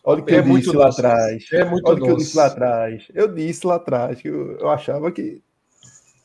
Olha 0.05 0.23
o 0.23 0.25
que 0.25 0.35
é 0.35 0.39
eu 0.39 0.47
muito 0.47 0.65
disse 0.65 0.77
lá 0.77 0.89
atrás. 0.89 1.47
É 1.53 1.65
muito 1.65 1.89
Olha 1.89 1.99
o 1.99 2.05
que 2.05 2.11
eu 2.11 2.17
disse 2.17 2.37
lá 2.37 2.47
atrás. 2.47 3.09
Eu 3.15 3.29
disse 3.29 3.67
lá 3.67 3.77
atrás 3.77 4.21
que 4.21 4.29
eu, 4.29 4.59
eu 4.59 4.69
achava 4.69 5.11
que 5.11 5.43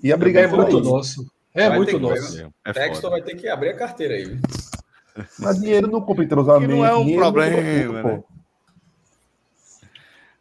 ia 0.03 0.17
brigar 0.17 0.43
é 0.43 0.47
muito 0.47 0.79
nosso. 0.79 1.31
É 1.53 1.69
vai 1.69 1.77
muito 1.77 1.99
nosso. 1.99 2.35
Que, 2.35 2.49
é 2.65 2.73
Texto 2.73 3.09
vai 3.09 3.21
ter 3.21 3.35
que 3.35 3.47
abrir 3.47 3.69
a 3.69 3.77
carteira 3.77 4.15
aí. 4.15 4.39
Mas 5.39 5.59
dinheiro 5.59 5.87
não 5.87 6.01
compra 6.01 6.23
entrosamento. 6.23 6.75
não 6.75 6.85
é 6.85 6.95
um 6.95 7.15
problema, 7.15 7.61
né? 7.61 8.23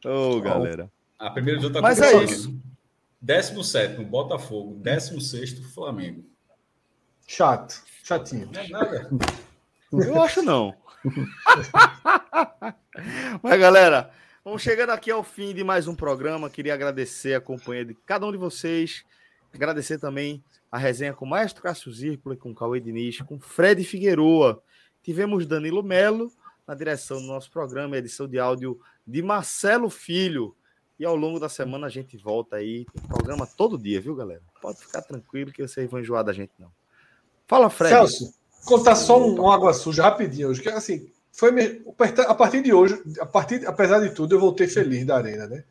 Ô, 0.04 0.36
oh, 0.36 0.40
galera. 0.40 0.90
A 1.18 1.30
primeira 1.30 1.60
de 1.60 1.66
outra 1.66 1.80
Mas 1.80 2.00
é 2.00 2.24
isso. 2.24 2.60
17 3.20 4.02
Botafogo, 4.04 4.74
16 4.80 5.60
Flamengo. 5.72 6.24
Chato, 7.26 7.80
chatinho. 8.02 8.50
Não 8.52 8.60
é 8.60 8.68
nada. 8.68 9.10
Eu 9.92 10.20
acho 10.20 10.42
não. 10.42 10.74
Mas 13.42 13.60
galera, 13.60 14.10
vamos 14.44 14.62
chegando 14.62 14.90
aqui 14.90 15.10
ao 15.10 15.22
fim 15.22 15.54
de 15.54 15.62
mais 15.62 15.86
um 15.86 15.94
programa. 15.94 16.50
Queria 16.50 16.74
agradecer 16.74 17.34
a 17.34 17.40
companhia 17.40 17.84
de 17.84 17.94
cada 17.94 18.26
um 18.26 18.32
de 18.32 18.38
vocês. 18.38 19.04
Agradecer 19.54 19.98
também 19.98 20.42
a 20.70 20.78
resenha 20.78 21.12
com 21.12 21.24
o 21.24 21.28
Maestro 21.28 21.62
Cássio 21.62 21.92
Zirpoli, 21.92 22.36
com 22.36 22.54
Cauê 22.54 22.80
Diniz, 22.80 23.20
com 23.20 23.38
Fred 23.38 23.84
Figueroa. 23.84 24.62
Tivemos 25.02 25.46
Danilo 25.46 25.82
Melo 25.82 26.32
na 26.66 26.74
direção 26.74 27.20
do 27.20 27.26
nosso 27.26 27.50
programa, 27.50 27.96
edição 27.96 28.26
de 28.26 28.38
áudio 28.38 28.80
de 29.06 29.22
Marcelo 29.22 29.90
Filho. 29.90 30.56
E 30.98 31.04
ao 31.04 31.16
longo 31.16 31.40
da 31.40 31.48
semana 31.48 31.88
a 31.88 31.90
gente 31.90 32.16
volta 32.16 32.56
aí. 32.56 32.86
Programa 33.08 33.46
todo 33.46 33.76
dia, 33.76 34.00
viu, 34.00 34.14
galera? 34.14 34.42
Pode 34.60 34.78
ficar 34.78 35.02
tranquilo 35.02 35.52
que 35.52 35.66
vocês 35.66 35.90
vão 35.90 36.00
enjoar 36.00 36.24
da 36.24 36.32
gente, 36.32 36.52
não. 36.58 36.70
Fala, 37.46 37.68
Fred. 37.68 37.92
Celso, 37.92 38.34
contar 38.64 38.94
só 38.94 39.20
um, 39.20 39.40
um 39.40 39.50
água 39.50 39.74
suja 39.74 40.04
rapidinho 40.04 40.48
hoje, 40.48 40.62
que 40.62 40.68
assim, 40.68 41.10
foi 41.32 41.50
a 42.26 42.34
partir 42.34 42.62
de 42.62 42.72
hoje, 42.72 43.02
a 43.20 43.26
partir, 43.26 43.66
apesar 43.66 44.00
de 44.00 44.14
tudo, 44.14 44.34
eu 44.34 44.40
voltei 44.40 44.68
feliz 44.68 45.04
da 45.04 45.16
arena, 45.16 45.46
né? 45.46 45.64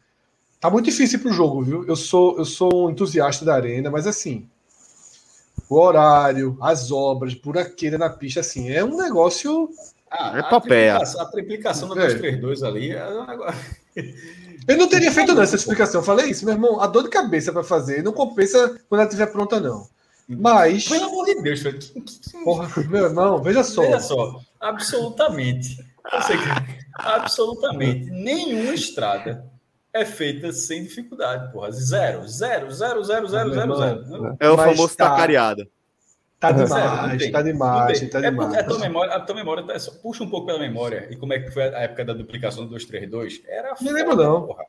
Tá 0.62 0.70
muito 0.70 0.86
difícil 0.86 1.20
pro 1.20 1.34
jogo, 1.34 1.64
viu? 1.64 1.88
Eu 1.88 1.96
sou, 1.96 2.38
eu 2.38 2.46
sou 2.46 2.86
um 2.86 2.92
entusiasta 2.92 3.44
da 3.44 3.56
arena, 3.56 3.90
mas 3.90 4.06
assim, 4.06 4.48
o 5.68 5.76
horário, 5.76 6.56
as 6.62 6.92
obras, 6.92 7.34
buraqueira 7.34 7.98
na 7.98 8.12
pista, 8.12 8.42
assim, 8.42 8.70
é 8.70 8.84
um 8.84 8.96
negócio. 8.96 9.72
Ah, 10.10 10.38
é 10.38 10.44
papel. 10.44 10.98
A 10.98 11.26
triplicação 11.26 11.90
da 11.90 11.96
232 11.96 12.62
é. 12.62 12.68
ali 12.68 12.92
é 12.92 13.10
um 13.10 13.26
negócio. 13.26 13.60
Eu 14.68 14.78
não 14.78 14.88
teria 14.88 15.12
feito 15.12 15.34
não, 15.34 15.42
essa 15.42 15.56
explicação. 15.56 16.02
Eu 16.02 16.06
falei 16.06 16.30
isso, 16.30 16.46
meu 16.46 16.54
irmão, 16.54 16.80
a 16.80 16.86
dor 16.86 17.04
de 17.04 17.10
cabeça 17.10 17.52
para 17.52 17.64
fazer 17.64 18.04
não 18.04 18.14
compensa 18.14 18.80
quando 18.88 19.02
ela 19.02 19.10
estiver 19.10 19.26
pronta, 19.26 19.60
não. 19.60 19.88
Mas. 20.30 20.88
Pelo 20.88 21.06
amor 21.06 21.26
de 21.26 21.42
Deus, 21.42 21.62
velho. 21.62 21.80
Porra, 22.44 22.70
meu 22.88 23.06
irmão, 23.06 23.42
veja 23.42 23.64
só. 23.64 23.82
Veja 23.82 24.00
só, 24.00 24.40
absolutamente. 24.60 25.84
Eu 26.14 26.22
sei 26.22 26.38
que, 26.38 26.44
absolutamente 26.94 28.12
nenhuma 28.12 28.76
estrada 28.76 29.50
é 29.94 30.06
feita 30.06 30.52
sem 30.52 30.84
dificuldade, 30.84 31.52
porra. 31.52 31.72
Zero, 31.72 32.28
zero, 32.28 32.72
zero, 32.72 33.04
zero, 33.04 33.28
zero, 33.28 33.54
zero, 33.54 33.76
zero. 33.76 34.38
É 34.40 34.50
o 34.50 34.58
Mas 34.58 34.72
famoso 34.72 34.98
tá, 34.98 35.10
tacareado. 35.10 35.68
Tá 36.40 36.52
demais, 36.52 37.32
tá 37.32 37.42
demais, 37.44 38.10
tá 38.10 38.20
demais. 38.20 38.54
É, 38.56 38.60
a 38.62 38.64
tua 38.64 38.80
memória, 38.80 39.14
a 39.14 39.20
tua 39.20 39.36
memória 39.36 39.64
tá, 39.64 39.76
puxa 40.02 40.24
um 40.24 40.30
pouco 40.30 40.48
pela 40.48 40.58
memória. 40.58 41.08
E 41.12 41.16
como 41.16 41.34
é 41.34 41.40
que 41.40 41.52
foi 41.52 41.64
a 41.64 41.82
época 41.82 42.04
da 42.04 42.14
duplicação 42.14 42.64
do 42.64 42.72
232? 42.72 43.44
Era 43.48 43.76
Não 43.80 43.92
lembro, 43.92 44.16
não. 44.16 44.48
Porra. 44.48 44.66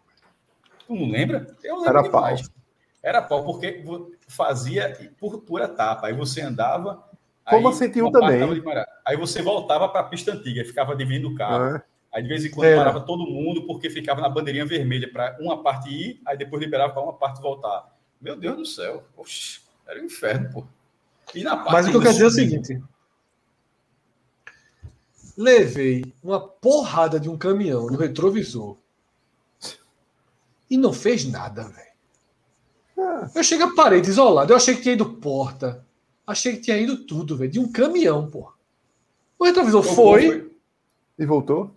Tu 0.86 0.94
não 0.94 1.10
lembra? 1.10 1.46
Eu 1.62 1.76
lembro 1.76 1.88
Era 1.88 2.02
demais. 2.02 2.42
Pau. 2.42 2.56
Era 3.02 3.22
pau, 3.22 3.44
porque 3.44 3.82
fazia 4.28 5.12
por, 5.18 5.40
por 5.40 5.62
etapa. 5.62 6.08
Aí 6.08 6.12
você 6.12 6.42
andava. 6.42 7.02
Como 7.48 7.68
aí, 7.68 7.74
a 7.74 7.76
101 7.76 8.12
também. 8.12 8.62
Aí 9.06 9.16
você 9.16 9.40
voltava 9.40 9.88
para 9.88 10.02
a 10.02 10.04
pista 10.04 10.32
antiga, 10.32 10.64
ficava 10.64 10.94
dividindo 10.94 11.30
o 11.30 11.34
carro. 11.34 11.76
É. 11.76 11.82
Aí 12.12 12.22
de 12.22 12.28
vez 12.28 12.44
em 12.44 12.50
quando 12.50 12.66
é. 12.66 12.76
parava 12.76 13.00
todo 13.00 13.26
mundo 13.26 13.66
porque 13.66 13.88
ficava 13.88 14.20
na 14.20 14.28
bandeirinha 14.28 14.66
vermelha 14.66 15.10
para 15.10 15.36
uma 15.40 15.62
parte 15.62 15.88
ir, 15.88 16.20
aí 16.26 16.36
depois 16.36 16.62
liberava 16.62 16.92
para 16.92 17.02
uma 17.02 17.14
parte 17.14 17.40
voltar. 17.40 17.90
Meu 18.20 18.36
Deus 18.36 18.56
do 18.56 18.66
céu, 18.66 19.02
Oxi, 19.16 19.60
era 19.86 20.00
um 20.00 20.04
inferno, 20.04 20.50
pô. 20.52 20.64
E 21.34 21.42
na 21.42 21.56
parte 21.56 21.72
Mas 21.72 21.86
o 21.86 21.90
que 21.90 21.96
eu 21.96 22.00
quero 22.02 22.12
dizer 22.12 22.24
é 22.24 22.26
o 22.26 22.30
seguinte: 22.30 22.82
levei 25.36 26.12
uma 26.22 26.38
porrada 26.38 27.18
de 27.18 27.30
um 27.30 27.38
caminhão 27.38 27.86
no 27.86 27.96
retrovisor 27.96 28.76
e 30.68 30.76
não 30.76 30.92
fez 30.92 31.24
nada, 31.24 31.64
velho. 31.64 31.92
Ah. 32.98 33.30
Eu 33.34 33.42
cheguei 33.42 33.66
a 33.66 33.74
parede 33.74 34.10
isolada, 34.10 34.52
eu 34.52 34.56
achei 34.56 34.76
que 34.76 34.82
tinha 34.82 34.94
ido 34.94 35.14
porta, 35.14 35.84
achei 36.26 36.56
que 36.56 36.62
tinha 36.62 36.76
ido 36.76 37.04
tudo, 37.04 37.38
velho, 37.38 37.50
de 37.50 37.58
um 37.58 37.72
caminhão, 37.72 38.30
pô. 38.30 38.52
O 39.38 39.44
retrovisor 39.44 39.82
foi, 39.82 40.26
foi. 40.26 40.52
E 41.18 41.26
voltou? 41.26 41.74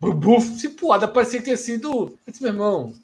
Buf, 0.00 0.58
cipuada, 0.58 1.08
parecia 1.08 1.38
que 1.38 1.44
tinha 1.46 1.56
sido. 1.56 2.18
Eu 2.26 2.30
disse, 2.30 2.42
meu 2.42 2.52
irmão. 2.52 2.94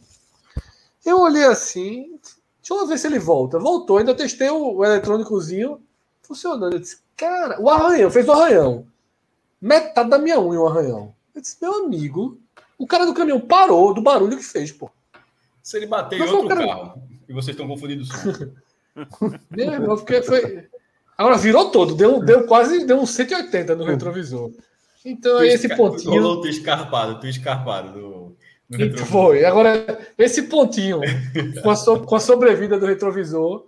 Eu 1.05 1.21
olhei 1.21 1.45
assim, 1.45 2.19
deixa 2.61 2.75
eu 2.75 2.87
ver 2.87 2.99
se 2.99 3.07
ele 3.07 3.19
volta. 3.19 3.59
Voltou, 3.59 3.99
ainda 3.99 4.15
testei 4.15 4.51
o, 4.51 4.77
o 4.77 4.85
eletrônicozinho 4.85 5.81
funcionando. 6.23 6.75
Eu 6.75 6.81
disse, 6.81 6.99
cara, 7.17 7.61
o 7.61 7.69
arranhão, 7.69 8.11
fez 8.11 8.29
o 8.29 8.33
arranhão. 8.33 8.87
Metade 9.61 10.11
da 10.11 10.19
minha 10.19 10.41
unha 10.41 10.61
o 10.61 10.67
arranhão. 10.67 11.15
Eu 11.35 11.41
disse, 11.41 11.57
meu 11.61 11.85
amigo, 11.85 12.39
o 12.79 12.87
cara 12.87 13.05
do 13.05 13.15
caminhão 13.15 13.41
parou 13.41 13.95
do 13.95 14.03
barulho 14.03 14.37
que 14.37 14.45
fez, 14.45 14.71
pô. 14.71 14.91
Se 15.63 15.77
ele 15.77 15.87
bater 15.87 16.21
em 16.21 16.23
outro 16.23 16.49
cara... 16.49 16.67
carro 16.67 17.03
e 17.29 17.33
vocês 17.33 17.57
estão 17.57 17.77
som. 17.77 18.53
meu 19.51 19.73
irmão, 19.73 19.97
porque 19.97 20.23
foi. 20.23 20.69
Agora 21.17 21.37
virou 21.39 21.71
todo, 21.71 21.95
deu, 21.95 22.21
deu 22.23 22.47
quase 22.47 22.85
deu 22.85 22.99
uns 22.99 23.11
180 23.11 23.75
no 23.75 23.85
retrovisor. 23.85 24.51
Então, 25.05 25.39
tu 25.39 25.45
esse 25.45 25.69
pontinho. 25.77 26.13
Rolou 26.13 26.41
tu 26.41 26.49
escarpado, 26.49 27.21
tu 27.21 27.27
escarpado 27.27 27.93
do. 27.93 28.37
do 28.89 29.07
foi. 29.07 29.45
Agora, 29.45 29.99
esse 30.17 30.45
pontinho, 30.45 31.01
com 31.63 31.71
a, 31.71 31.77
so, 31.77 32.01
com 32.01 32.15
a 32.15 32.21
sobrevida 32.21 32.79
do 32.79 32.87
retrovisor, 32.87 33.67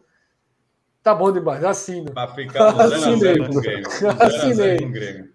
tá 1.02 1.14
bom 1.14 1.32
demais. 1.32 1.64
Assino. 1.64 2.12
Pra 2.12 2.28
ficar 2.28 2.80
assinei. 2.80 3.36
assinei. 4.20 5.34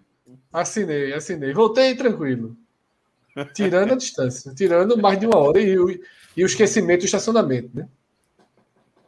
Assinei, 0.52 1.12
assinei. 1.12 1.52
Voltei 1.52 1.94
tranquilo. 1.94 2.56
Tirando 3.54 3.92
a 3.92 3.96
distância, 3.96 4.52
tirando 4.52 4.98
mais 4.98 5.16
de 5.18 5.26
uma 5.26 5.38
hora 5.38 5.60
e, 5.60 5.78
o, 5.78 5.88
e 5.88 6.42
o 6.42 6.46
esquecimento 6.46 7.02
do 7.02 7.04
estacionamento, 7.04 7.70
né? 7.72 7.88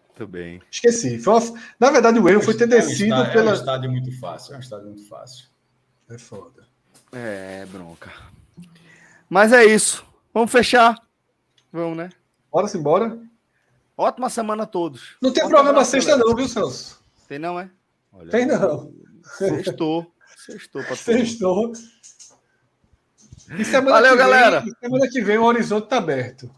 Muito 0.09 0.27
bem. 0.31 0.63
Esqueci. 0.71 1.19
Foi 1.19 1.35
uma... 1.35 1.61
Na 1.81 1.91
verdade, 1.91 2.21
o 2.21 2.29
erro 2.29 2.41
foi 2.41 2.55
ter 2.55 2.69
descido 2.69 3.15
é 3.15 3.17
um 3.17 3.23
estádio, 3.23 3.33
pela. 3.33 3.51
É 3.51 3.53
um 3.53 3.57
estádio 3.57 3.91
muito 3.91 4.21
fácil. 4.21 4.55
É 4.55 4.57
um 4.57 4.61
estádio 4.61 4.87
muito 4.87 5.09
fácil. 5.09 5.47
É 6.09 6.19
foda. 6.19 6.72
É, 7.13 7.67
bronca. 7.67 8.11
Mas 9.29 9.53
é 9.53 9.65
isso. 9.65 10.05
Vamos 10.33 10.51
fechar. 10.51 10.97
Vamos, 11.73 11.97
né? 11.97 12.11
Bora 12.51 12.69
sim, 12.69 12.83
bora. 12.83 13.19
Ótima 13.97 14.31
semana 14.31 14.65
a 14.65 14.67
todos. 14.67 15.17
Não 15.21 15.33
tem 15.33 15.47
programa 15.47 15.85
sexta, 15.85 16.17
não, 16.17 16.35
viu, 16.35 16.49
Celso? 16.49 17.03
Tem 17.29 17.39
não, 17.39 17.61
é? 17.61 17.71
Olha, 18.13 18.31
tem 18.31 18.47
não. 18.47 18.93
Sextou. 19.23 20.13
Sextou 20.37 20.83
Sextou. 20.97 21.73
Valeu, 23.85 24.17
galera. 24.17 24.65
semana 24.81 25.09
que 25.09 25.21
vem 25.21 25.39
o 25.39 25.45
horizonte 25.45 25.89
tá 25.89 25.99
aberto. 25.99 26.51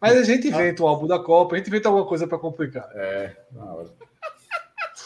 Mas 0.00 0.16
a 0.16 0.22
gente 0.22 0.48
inventa 0.48 0.82
o 0.82 0.86
álbum 0.86 1.06
da 1.06 1.18
Copa, 1.18 1.54
a 1.54 1.58
gente 1.58 1.68
inventa 1.68 1.88
alguma 1.88 2.06
coisa 2.06 2.26
para 2.26 2.38
complicar. 2.38 2.88
É, 2.94 3.36
na 3.52 3.64
hora. 3.64 3.90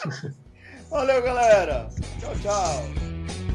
Valeu, 0.89 1.21
galera. 1.21 1.89
Tchau, 2.19 2.33
tchau. 2.41 3.50